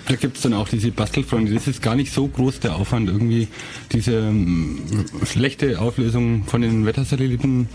Da 0.09 0.15
gibt 0.17 0.37
es 0.37 0.43
dann 0.43 0.55
auch 0.55 0.69
diese 0.69 0.91
Bastelfreunde. 0.91 1.53
Das 1.53 1.69
ist 1.69 1.83
gar 1.83 1.95
nicht 1.95 2.13
so 2.13 2.27
groß 2.27 2.61
der 2.61 2.77
Aufwand, 2.77 3.09
irgendwie 3.09 3.49
diese 3.93 4.13
ähm, 4.13 4.81
schlechte 5.25 5.81
Auflösung 5.81 6.45
von 6.45 6.63
den 6.63 6.87
Wettersatelliten 6.87 7.69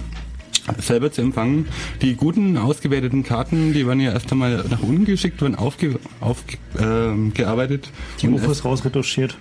selber 0.80 1.12
zu 1.12 1.22
empfangen. 1.22 1.68
Die 2.02 2.16
guten, 2.16 2.58
ausgewerteten 2.58 3.24
Karten, 3.24 3.74
die 3.74 3.88
werden 3.88 4.02
ja 4.02 4.12
erst 4.12 4.32
einmal 4.32 4.66
nach 4.70 4.82
unten 4.82 5.06
geschickt, 5.06 5.42
werden 5.42 5.56
aufge, 5.56 6.00
aufgearbeitet. 6.20 7.30
Äh, 7.30 7.32
gearbeitet 7.32 7.92
Die 8.22 8.28
UFOs 8.28 8.66
rausretuschiert. 8.66 9.38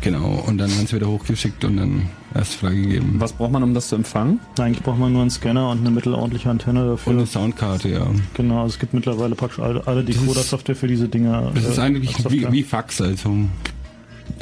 Genau, 0.00 0.42
und 0.46 0.58
dann 0.58 0.70
werden 0.70 0.86
sie 0.86 0.96
wieder 0.96 1.08
hochgeschickt 1.08 1.64
und 1.64 1.76
dann 1.76 2.08
erst 2.34 2.54
freigegeben. 2.54 3.20
Was 3.20 3.32
braucht 3.32 3.52
man, 3.52 3.62
um 3.62 3.74
das 3.74 3.88
zu 3.88 3.96
empfangen? 3.96 4.40
Eigentlich 4.58 4.82
braucht 4.82 4.98
man 4.98 5.12
nur 5.12 5.22
einen 5.22 5.30
Scanner 5.30 5.70
und 5.70 5.80
eine 5.80 5.90
mittelordentliche 5.90 6.50
Antenne 6.50 6.86
dafür. 6.86 7.12
Und 7.12 7.18
eine 7.18 7.26
Soundkarte, 7.26 7.88
ja. 7.88 8.06
Genau, 8.34 8.62
also 8.62 8.74
es 8.74 8.78
gibt 8.78 8.92
mittlerweile 8.92 9.34
praktisch 9.34 9.60
alle, 9.60 9.86
alle 9.86 10.04
Das 10.04 10.16
Decoder-Software 10.16 10.76
für 10.76 10.88
diese 10.88 11.08
Dinger. 11.08 11.52
Das 11.54 11.64
äh, 11.64 11.68
ist 11.70 11.78
eigentlich 11.78 12.30
wie, 12.30 12.50
wie 12.50 12.62
Fax, 12.62 13.00
also. 13.00 13.30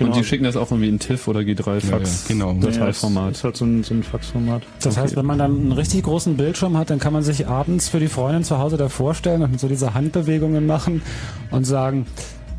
Und 0.00 0.16
die 0.16 0.24
schicken 0.24 0.44
das 0.44 0.56
auch 0.56 0.70
irgendwie 0.70 0.88
in 0.88 0.98
TIFF 0.98 1.28
oder 1.28 1.40
G3-Fax. 1.40 1.90
Ja, 1.90 1.98
ja, 1.98 2.06
genau. 2.28 2.52
Dateiformat. 2.54 3.32
ist 3.32 3.44
halt 3.44 3.56
so 3.56 3.64
ein, 3.64 3.82
so 3.82 3.94
ein 3.94 4.02
Faxformat. 4.02 4.62
Das 4.82 4.96
heißt, 4.96 5.16
wenn 5.16 5.26
man 5.26 5.38
dann 5.38 5.50
einen 5.50 5.72
richtig 5.72 6.04
großen 6.04 6.36
Bildschirm 6.36 6.76
hat, 6.76 6.90
dann 6.90 6.98
kann 6.98 7.12
man 7.12 7.22
sich 7.22 7.46
abends 7.46 7.88
für 7.88 8.00
die 8.00 8.08
Freundin 8.08 8.44
zu 8.44 8.58
Hause 8.58 8.76
davor 8.76 9.14
stellen 9.14 9.42
und 9.42 9.60
so 9.60 9.68
diese 9.68 9.94
Handbewegungen 9.94 10.66
machen 10.66 11.02
und 11.50 11.64
sagen, 11.64 12.06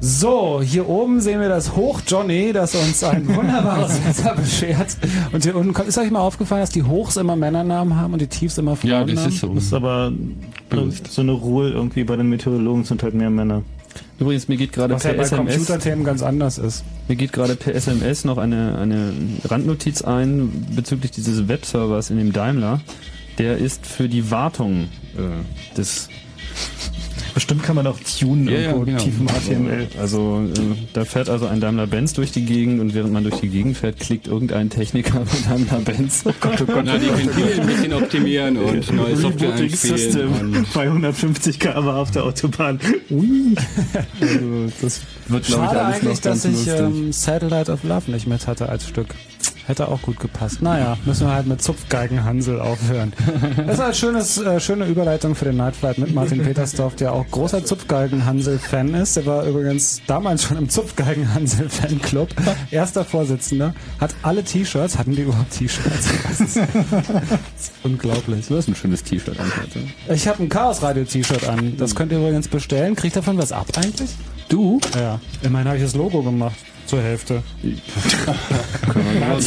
so, 0.06 0.62
hier 0.62 0.90
oben 0.90 1.22
sehen 1.22 1.40
wir 1.40 1.48
das 1.48 1.78
Hoch 1.78 2.02
Johnny, 2.06 2.52
das 2.52 2.76
uns 2.76 3.06
ein 3.06 3.26
wunderbares 3.26 4.06
Wetter 4.06 4.36
beschert. 4.36 4.98
Und 5.32 5.44
hier 5.46 5.56
unten, 5.56 5.74
ist 5.88 5.98
euch 5.98 6.12
mal 6.12 6.20
aufgefallen, 6.20 6.60
dass 6.60 6.72
die 6.72 6.84
Hochs 6.84 7.16
immer 7.16 7.38
Männernamen 7.38 7.96
haben 7.96 8.12
und 8.12 8.20
die 8.20 8.28
Tiefs 8.28 8.58
immer 8.58 8.76
Frauennamen? 8.76 9.16
Das 9.16 9.42
ist 9.64 9.74
aber 9.74 10.12
so 11.10 11.22
eine 11.22 11.32
Ruhe 11.32 11.70
irgendwie 11.70 12.04
bei 12.04 12.18
den 12.18 12.28
Meteorologen 12.28 12.84
sind 12.84 13.02
halt 13.02 13.14
mehr 13.14 13.30
Männer. 13.30 13.62
Übrigens, 14.20 14.50
mir 14.50 14.58
geht 14.58 14.74
gerade 14.74 14.94
Was 14.94 15.04
ja 15.04 15.12
per 15.12 15.20
bei 15.20 15.24
SMS, 15.24 15.56
Computerthemen 15.56 16.04
ganz 16.04 16.22
anders 16.22 16.58
ist. 16.58 16.84
mir 17.08 17.16
geht 17.16 17.32
gerade 17.32 17.56
per 17.56 17.74
SMS 17.74 18.26
noch 18.26 18.38
eine, 18.38 18.78
eine 18.80 19.14
Randnotiz 19.46 20.02
ein 20.02 20.68
bezüglich 20.76 21.12
dieses 21.12 21.48
Webservers 21.48 22.10
in 22.10 22.18
dem 22.18 22.34
Daimler. 22.34 22.82
Der 23.38 23.58
ist 23.58 23.86
für 23.86 24.10
die 24.10 24.30
Wartung 24.32 24.90
äh, 25.16 25.78
des 25.78 26.10
Bestimmt 27.34 27.64
kann 27.64 27.76
man 27.76 27.88
auch 27.88 27.98
tunen 28.20 28.48
Ja, 28.48 28.54
ja, 28.54 28.60
irgendwo 28.70 28.86
genau. 28.86 29.00
tief 29.00 29.14
im 29.20 29.28
HTML. 29.28 29.88
Also 30.00 30.44
äh, 30.56 30.60
da 30.94 31.04
fährt 31.06 31.30
also 31.30 31.48
ein 31.48 31.60
Daimler 31.60 31.88
Benz 31.88 32.14
durch 32.14 32.32
die 32.32 32.46
Gegend 32.46 32.80
und 32.80 32.94
während 32.94 33.12
man 33.12 33.24
durch 33.24 33.40
die 33.40 33.50
Gegend 33.50 33.76
fährt, 33.78 34.00
klickt 34.00 34.28
irgendein 34.28 34.70
Techniker 34.70 35.20
bei 35.26 35.50
Daimler 35.50 35.80
Benz. 35.80 36.24
Oh 36.26 36.32
Gott, 36.40 36.62
oh 36.62 36.66
Gott, 36.66 36.84
Na, 36.86 36.98
die 36.98 37.08
Ventile 37.10 37.62
ein 37.62 37.68
bisschen 37.68 37.94
optimieren 37.94 38.58
und 38.58 38.92
neue 38.94 39.16
Software 39.18 39.50
Rebooting 39.50 39.72
einspielen. 39.72 39.98
System 39.98 40.32
Und 40.58 40.74
bei 40.74 40.84
150 40.84 41.60
km 41.60 41.88
auf 41.88 42.12
der 42.12 42.24
Autobahn. 42.24 42.80
Ui. 43.10 43.56
Also, 44.22 44.72
das 44.82 45.02
wird, 45.28 45.46
glaube 45.46 45.66
ich, 45.66 45.72
Schade 45.72 45.82
alles 45.82 45.96
eigentlich, 45.96 46.04
noch 46.18 46.22
ganz 46.22 46.44
dass 46.44 46.46
ich 46.46 46.52
lustig. 46.68 46.80
ähm, 46.80 47.12
Satellite 47.14 47.72
of 47.72 47.84
Love 47.84 48.12
nicht 48.12 48.28
mit 48.28 48.46
hatte 48.48 48.70
als 48.70 48.88
Stück. 48.88 49.08
Hätte 49.66 49.88
auch 49.88 50.02
gut 50.02 50.20
gepasst. 50.20 50.62
Naja, 50.62 50.98
müssen 51.06 51.28
wir 51.28 51.34
halt 51.34 51.48
mit 51.48 51.62
Zupfgeigenhansel 51.62 52.60
aufhören. 52.60 53.14
Das 53.56 53.76
ist 53.76 53.80
eine 53.80 53.94
schönes, 53.94 54.38
äh, 54.38 54.60
schöne 54.60 54.86
Überleitung 54.86 55.36
für 55.36 55.46
den 55.46 55.58
Nightflight 55.58 55.98
mit 55.98 56.14
Martin 56.14 56.42
Petersdorf, 56.44 56.96
der 56.96 57.14
auch 57.14 57.26
großer 57.30 57.64
Zupfgeigenhansel-Fan 57.64 58.94
ist. 58.96 59.16
Der 59.18 59.26
war 59.26 59.46
übrigens 59.46 60.02
damals 60.08 60.44
schon 60.44 60.58
im 60.58 60.70
Zupfgeigenhansel-Fanclub. 60.70 62.30
Erster 62.72 63.06
Vorsitzender. 63.06 63.74
Hat 64.00 64.16
alle 64.22 64.44
T-Shirts. 64.44 64.98
Hatten 64.98 65.16
die 65.16 65.22
überhaupt 65.24 65.52
T-Shirts? 65.52 66.10
Das 66.28 66.40
ist 66.42 66.62
unglaublich. 67.84 68.48
Du 68.48 68.58
hast 68.58 68.68
ein 68.68 68.76
schönes 68.76 69.04
T-Shirt 69.04 69.40
an 69.40 69.52
heute. 69.62 69.80
Ich 70.14 70.28
habe 70.28 70.44
ein 70.44 70.50
Chaos-Radio-T-Shirt 70.50 71.48
an. 71.48 71.78
Das 71.78 71.96
könnt 71.96 72.12
ihr 72.12 72.20
übrigens 72.20 72.48
bestellen. 72.48 72.96
Kriegt 72.96 73.16
davon 73.16 73.38
was 73.38 73.52
ab 73.52 73.68
eigentlich? 73.76 74.12
Du? 74.50 74.80
Ja. 74.96 75.20
Immerhin 75.42 75.68
habe 75.68 75.78
ich 75.78 75.84
das 75.84 75.96
Logo 75.96 76.22
gemacht. 76.22 76.56
Zur 76.86 77.02
Hälfte. 77.02 77.42
Ich 77.64 77.82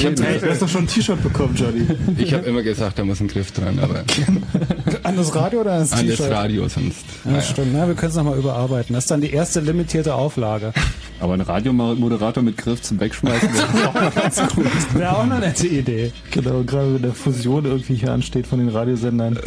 hab, 0.07 0.15
du 0.17 0.51
hast 0.51 0.63
doch 0.63 0.69
schon 0.69 0.85
ein 0.85 0.87
T-Shirt 0.87 1.23
bekommen, 1.23 1.55
Johnny. 1.55 1.87
ich 2.19 2.33
habe 2.33 2.45
immer 2.47 2.63
gesagt, 2.63 2.99
da 2.99 3.05
muss 3.05 3.21
ein 3.21 3.29
Griff 3.29 3.53
dran, 3.53 3.79
aber 3.79 4.05
An 5.03 5.17
das 5.17 5.35
Radio 5.35 5.61
oder 5.61 5.73
an 5.75 5.81
das 5.81 5.93
an 5.93 6.01
T-Shirt? 6.07 6.21
das 6.21 6.31
Radio 6.31 6.69
sonst. 6.69 7.05
Ja, 7.25 7.41
stimmt. 7.43 7.75
Ja, 7.75 7.87
wir 7.87 7.95
können 7.95 8.11
es 8.11 8.17
nochmal 8.17 8.39
überarbeiten. 8.39 8.95
Das 8.95 9.05
ist 9.05 9.11
dann 9.11 9.21
die 9.21 9.31
erste 9.31 9.61
limitierte 9.61 10.15
Auflage. 10.15 10.73
Aber 11.21 11.35
ein 11.35 11.41
Radiomoderator 11.41 12.43
mit 12.43 12.57
Griff 12.57 12.83
zum 12.83 12.99
Wegschmeißen 13.01 13.49
wäre 13.55 13.89
auch 13.89 13.95
mal 13.95 14.11
ganz 14.11 14.41
gut. 14.55 14.67
Wäre 14.95 15.17
auch 15.17 15.23
eine 15.23 15.39
nette 15.39 15.67
Idee. 15.67 16.13
Genau, 16.31 16.63
gerade 16.63 16.95
wenn 16.95 17.03
der 17.03 17.13
Fusion 17.15 17.65
irgendwie 17.65 17.95
hier 17.95 18.13
ansteht 18.13 18.47
von 18.47 18.59
den 18.59 18.69
Radiosendern. 18.71 19.39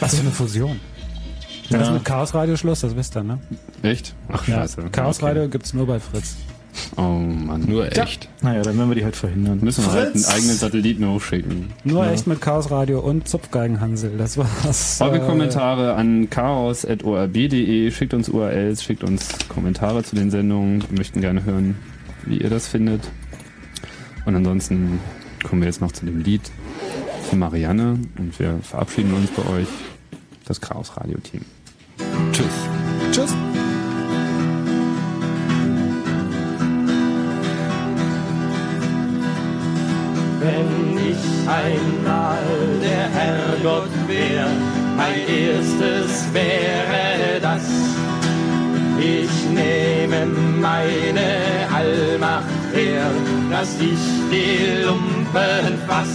Was 0.00 0.14
für 0.16 0.20
eine 0.22 0.30
Fusion. 0.30 0.78
Ja. 1.68 1.78
Das 1.78 1.82
ist 1.82 1.86
Ja. 1.88 1.94
mit 1.94 2.04
Chaos 2.04 2.34
Radio 2.34 2.56
Schluss, 2.56 2.80
das 2.80 2.96
wisst 2.96 3.16
ihr, 3.16 3.22
ne? 3.22 3.38
Echt? 3.82 4.14
Ach, 4.28 4.46
Ja. 4.48 4.56
scheiße. 4.56 4.82
Chaos 4.92 5.22
Radio 5.22 5.48
gibt's 5.48 5.72
nur 5.72 5.86
bei 5.86 6.00
Fritz. 6.00 6.36
Oh 6.96 7.02
Mann. 7.02 7.64
Nur 7.68 7.86
echt. 7.96 8.28
Naja, 8.42 8.62
dann 8.62 8.76
werden 8.78 8.88
wir 8.90 8.94
die 8.94 9.04
halt 9.04 9.16
verhindern. 9.16 9.58
Müssen 9.62 9.84
wir 9.84 9.92
halt 9.92 10.14
einen 10.14 10.24
eigenen 10.24 10.56
Satelliten 10.56 11.08
hochschicken. 11.08 11.66
Nur 11.84 12.04
Ja. 12.04 12.12
echt 12.12 12.26
mit 12.26 12.40
Chaos 12.40 12.70
Radio 12.70 13.00
und 13.00 13.28
Zupfgeigenhansel. 13.28 14.12
Das 14.16 14.36
war's. 14.38 15.00
Eure 15.00 15.16
Äh, 15.16 15.26
Kommentare 15.26 15.94
an 15.94 16.30
chaos.orb.de. 16.30 17.90
Schickt 17.90 18.14
uns 18.14 18.28
URLs, 18.28 18.82
schickt 18.82 19.04
uns 19.04 19.28
Kommentare 19.48 20.02
zu 20.04 20.14
den 20.16 20.30
Sendungen. 20.30 20.82
Wir 20.88 20.98
möchten 20.98 21.20
gerne 21.20 21.44
hören, 21.44 21.76
wie 22.26 22.38
ihr 22.38 22.50
das 22.50 22.68
findet. 22.68 23.02
Und 24.26 24.36
ansonsten 24.36 25.00
kommen 25.42 25.62
wir 25.62 25.66
jetzt 25.66 25.80
noch 25.80 25.92
zu 25.92 26.04
dem 26.06 26.20
Lied 26.20 26.42
für 27.28 27.36
Marianne 27.36 27.98
und 28.18 28.38
wir 28.38 28.58
verabschieden 28.62 29.12
uns 29.14 29.30
bei 29.30 29.42
euch, 29.52 29.68
das 30.46 30.60
Chaos 30.60 30.96
Radio 30.96 31.18
Team. 31.18 31.42
Tschüss. 32.32 32.46
Tschüss. 33.12 33.34
Wenn 40.40 40.96
ich 40.96 41.48
einmal 41.48 42.38
der 42.80 43.06
Herrgott 43.10 43.90
wär, 44.06 44.46
mein 44.96 45.20
erstes 45.28 46.32
wäre 46.32 47.38
das. 47.42 47.62
Ich 48.98 49.30
nehme 49.50 50.26
meine 50.58 51.66
Allmacht 51.74 52.44
her, 52.72 53.10
dass 53.50 53.74
ich 53.80 54.00
die 54.30 54.82
Lumpen 54.82 55.78
fass. 55.86 56.14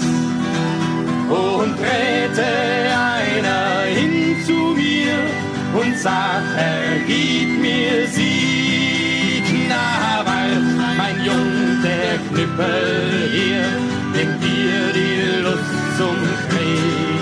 Und 1.30 1.76
trete 1.78 2.46
einer 2.94 3.84
hin 3.94 4.38
zu 4.46 4.74
mir 4.76 5.18
und 5.80 5.98
sagt, 6.00 6.50
Herr, 6.56 7.00
gib 7.06 7.60
mir 7.60 8.08
sie. 8.08 9.44
Na, 9.70 10.24
bald, 10.24 10.98
mein 10.98 11.24
Jung, 11.24 11.82
der 11.84 12.18
Knüppel 12.30 13.30
hier, 13.32 13.95
zum 15.98 16.16
Krieg. 16.50 17.22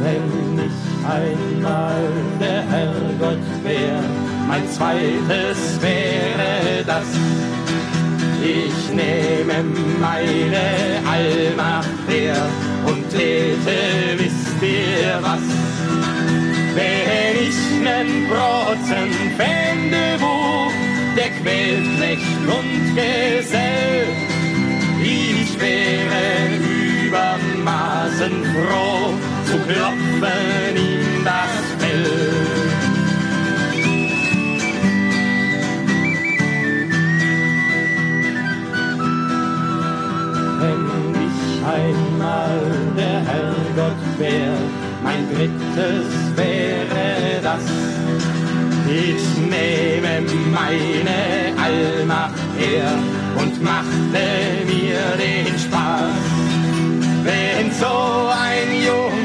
Wenn 0.00 0.66
ich 0.66 0.78
einmal 1.04 2.08
der 2.40 2.62
Herrgott 2.62 3.46
wär, 3.62 4.00
mein 4.48 4.68
zweites 4.70 5.80
wäre 5.82 6.84
das. 6.86 7.06
Ich 8.42 8.94
nehme 8.94 9.64
meine 10.00 11.02
Allmacht 11.10 11.88
her 12.08 12.36
und 12.86 13.10
täte, 13.10 14.16
wisst 14.16 14.62
ihr 14.62 15.18
was? 15.20 15.65
Wenn 16.76 17.48
ich 17.48 17.58
nen 17.82 18.28
Brotzen 18.28 19.10
fände, 19.38 20.20
wo 20.20 20.70
der 21.16 21.30
quält 21.40 21.84
Knecht 21.96 22.42
und 22.46 22.94
Gesell, 22.94 24.04
ich 25.02 25.58
wäre 25.58 26.26
übermaßen 27.06 28.44
froh, 28.52 29.14
zu 29.46 29.56
klopfen 29.66 30.76
ihm 30.76 31.24
das 31.24 31.54
Fell. 31.78 32.04
Wenn 40.60 40.84
ich 41.26 41.64
einmal 41.64 42.60
der 42.98 43.20
Herrgott 43.24 44.18
wär, 44.18 44.85
mein 45.06 45.22
drittes 45.32 46.06
wäre 46.34 47.40
das. 47.40 47.64
Ich 48.88 49.24
nehme 49.38 50.14
meine 50.50 51.20
Allmacht 51.64 52.34
her 52.58 52.90
und 53.40 53.62
machte 53.62 54.24
mir 54.66 55.00
den 55.24 55.58
Spaß. 55.58 56.24
Wenn 57.22 57.72
so 57.72 57.94
ein 58.46 58.68
Junker 58.86 59.15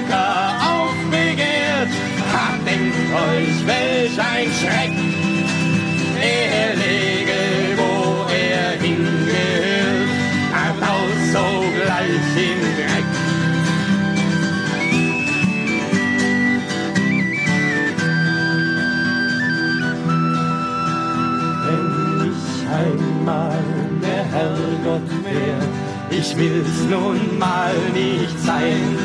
Ich 26.23 26.37
will's 26.37 26.83
nun 26.87 27.39
mal 27.39 27.73
nicht 27.95 28.39
sein. 28.41 28.95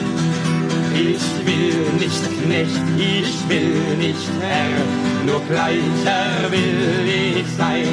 Ich 0.93 1.25
will 1.47 1.81
nicht 1.99 2.23
Knecht, 2.43 2.83
ich 2.99 3.49
will 3.49 3.97
nicht 3.97 4.29
Herr, 4.39 5.25
nur 5.25 5.41
gleicher 5.49 6.51
will 6.51 7.09
ich 7.09 7.47
sein. 7.57 7.89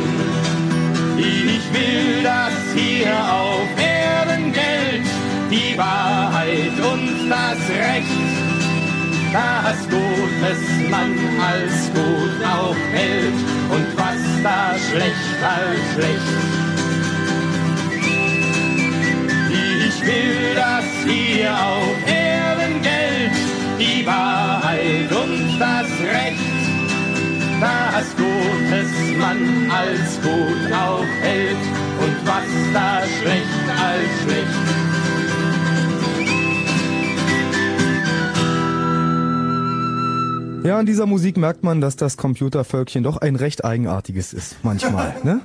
Ich 1.17 1.65
will, 1.73 2.21
dass 2.21 2.59
hier 2.75 3.13
auf 3.13 3.69
Erden 3.77 4.51
gilt 4.51 5.07
die 5.49 5.77
Wahrheit 5.77 6.75
und 6.91 7.29
das 7.29 7.59
Recht, 7.69 8.23
dass 9.31 9.79
Gutes 9.87 10.89
man 10.91 11.11
als 11.39 11.89
gut 11.93 12.45
auch 12.45 12.75
hält 12.91 13.39
und 13.71 13.87
was 13.95 14.43
da 14.43 14.75
schlecht 14.89 15.39
als 15.41 15.93
schlecht. 15.93 16.62
Will, 20.06 20.56
dass 20.56 20.85
hier 21.06 21.51
auf 21.51 22.07
Erden 22.07 22.82
gilt 22.82 23.53
die 23.80 24.06
Wahrheit 24.06 25.11
und 25.11 25.59
das 25.59 25.88
Recht, 25.99 26.40
dass 27.59 28.06
Gutes 28.15 29.17
man 29.17 29.72
als 29.72 30.22
gut 30.22 30.72
auch 30.73 31.06
hält 31.22 31.57
und 31.99 32.27
was 32.27 32.73
da 32.73 33.01
schlecht 33.19 33.80
als 33.80 34.09
schlecht. 34.23 34.83
Ja, 40.65 40.80
an 40.80 40.85
dieser 40.85 41.06
Musik 41.06 41.35
merkt 41.35 41.64
man, 41.64 41.82
dass 41.82 41.98
das 41.98 42.15
Computervölkchen 42.15 43.03
doch 43.03 43.17
ein 43.17 43.35
recht 43.35 43.65
eigenartiges 43.65 44.32
ist. 44.32 44.56
Manchmal, 44.64 45.14
ne? 45.23 45.41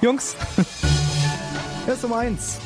Jungs, 0.00 0.36
erst 1.86 2.04
um 2.04 2.12
eins. 2.12 2.58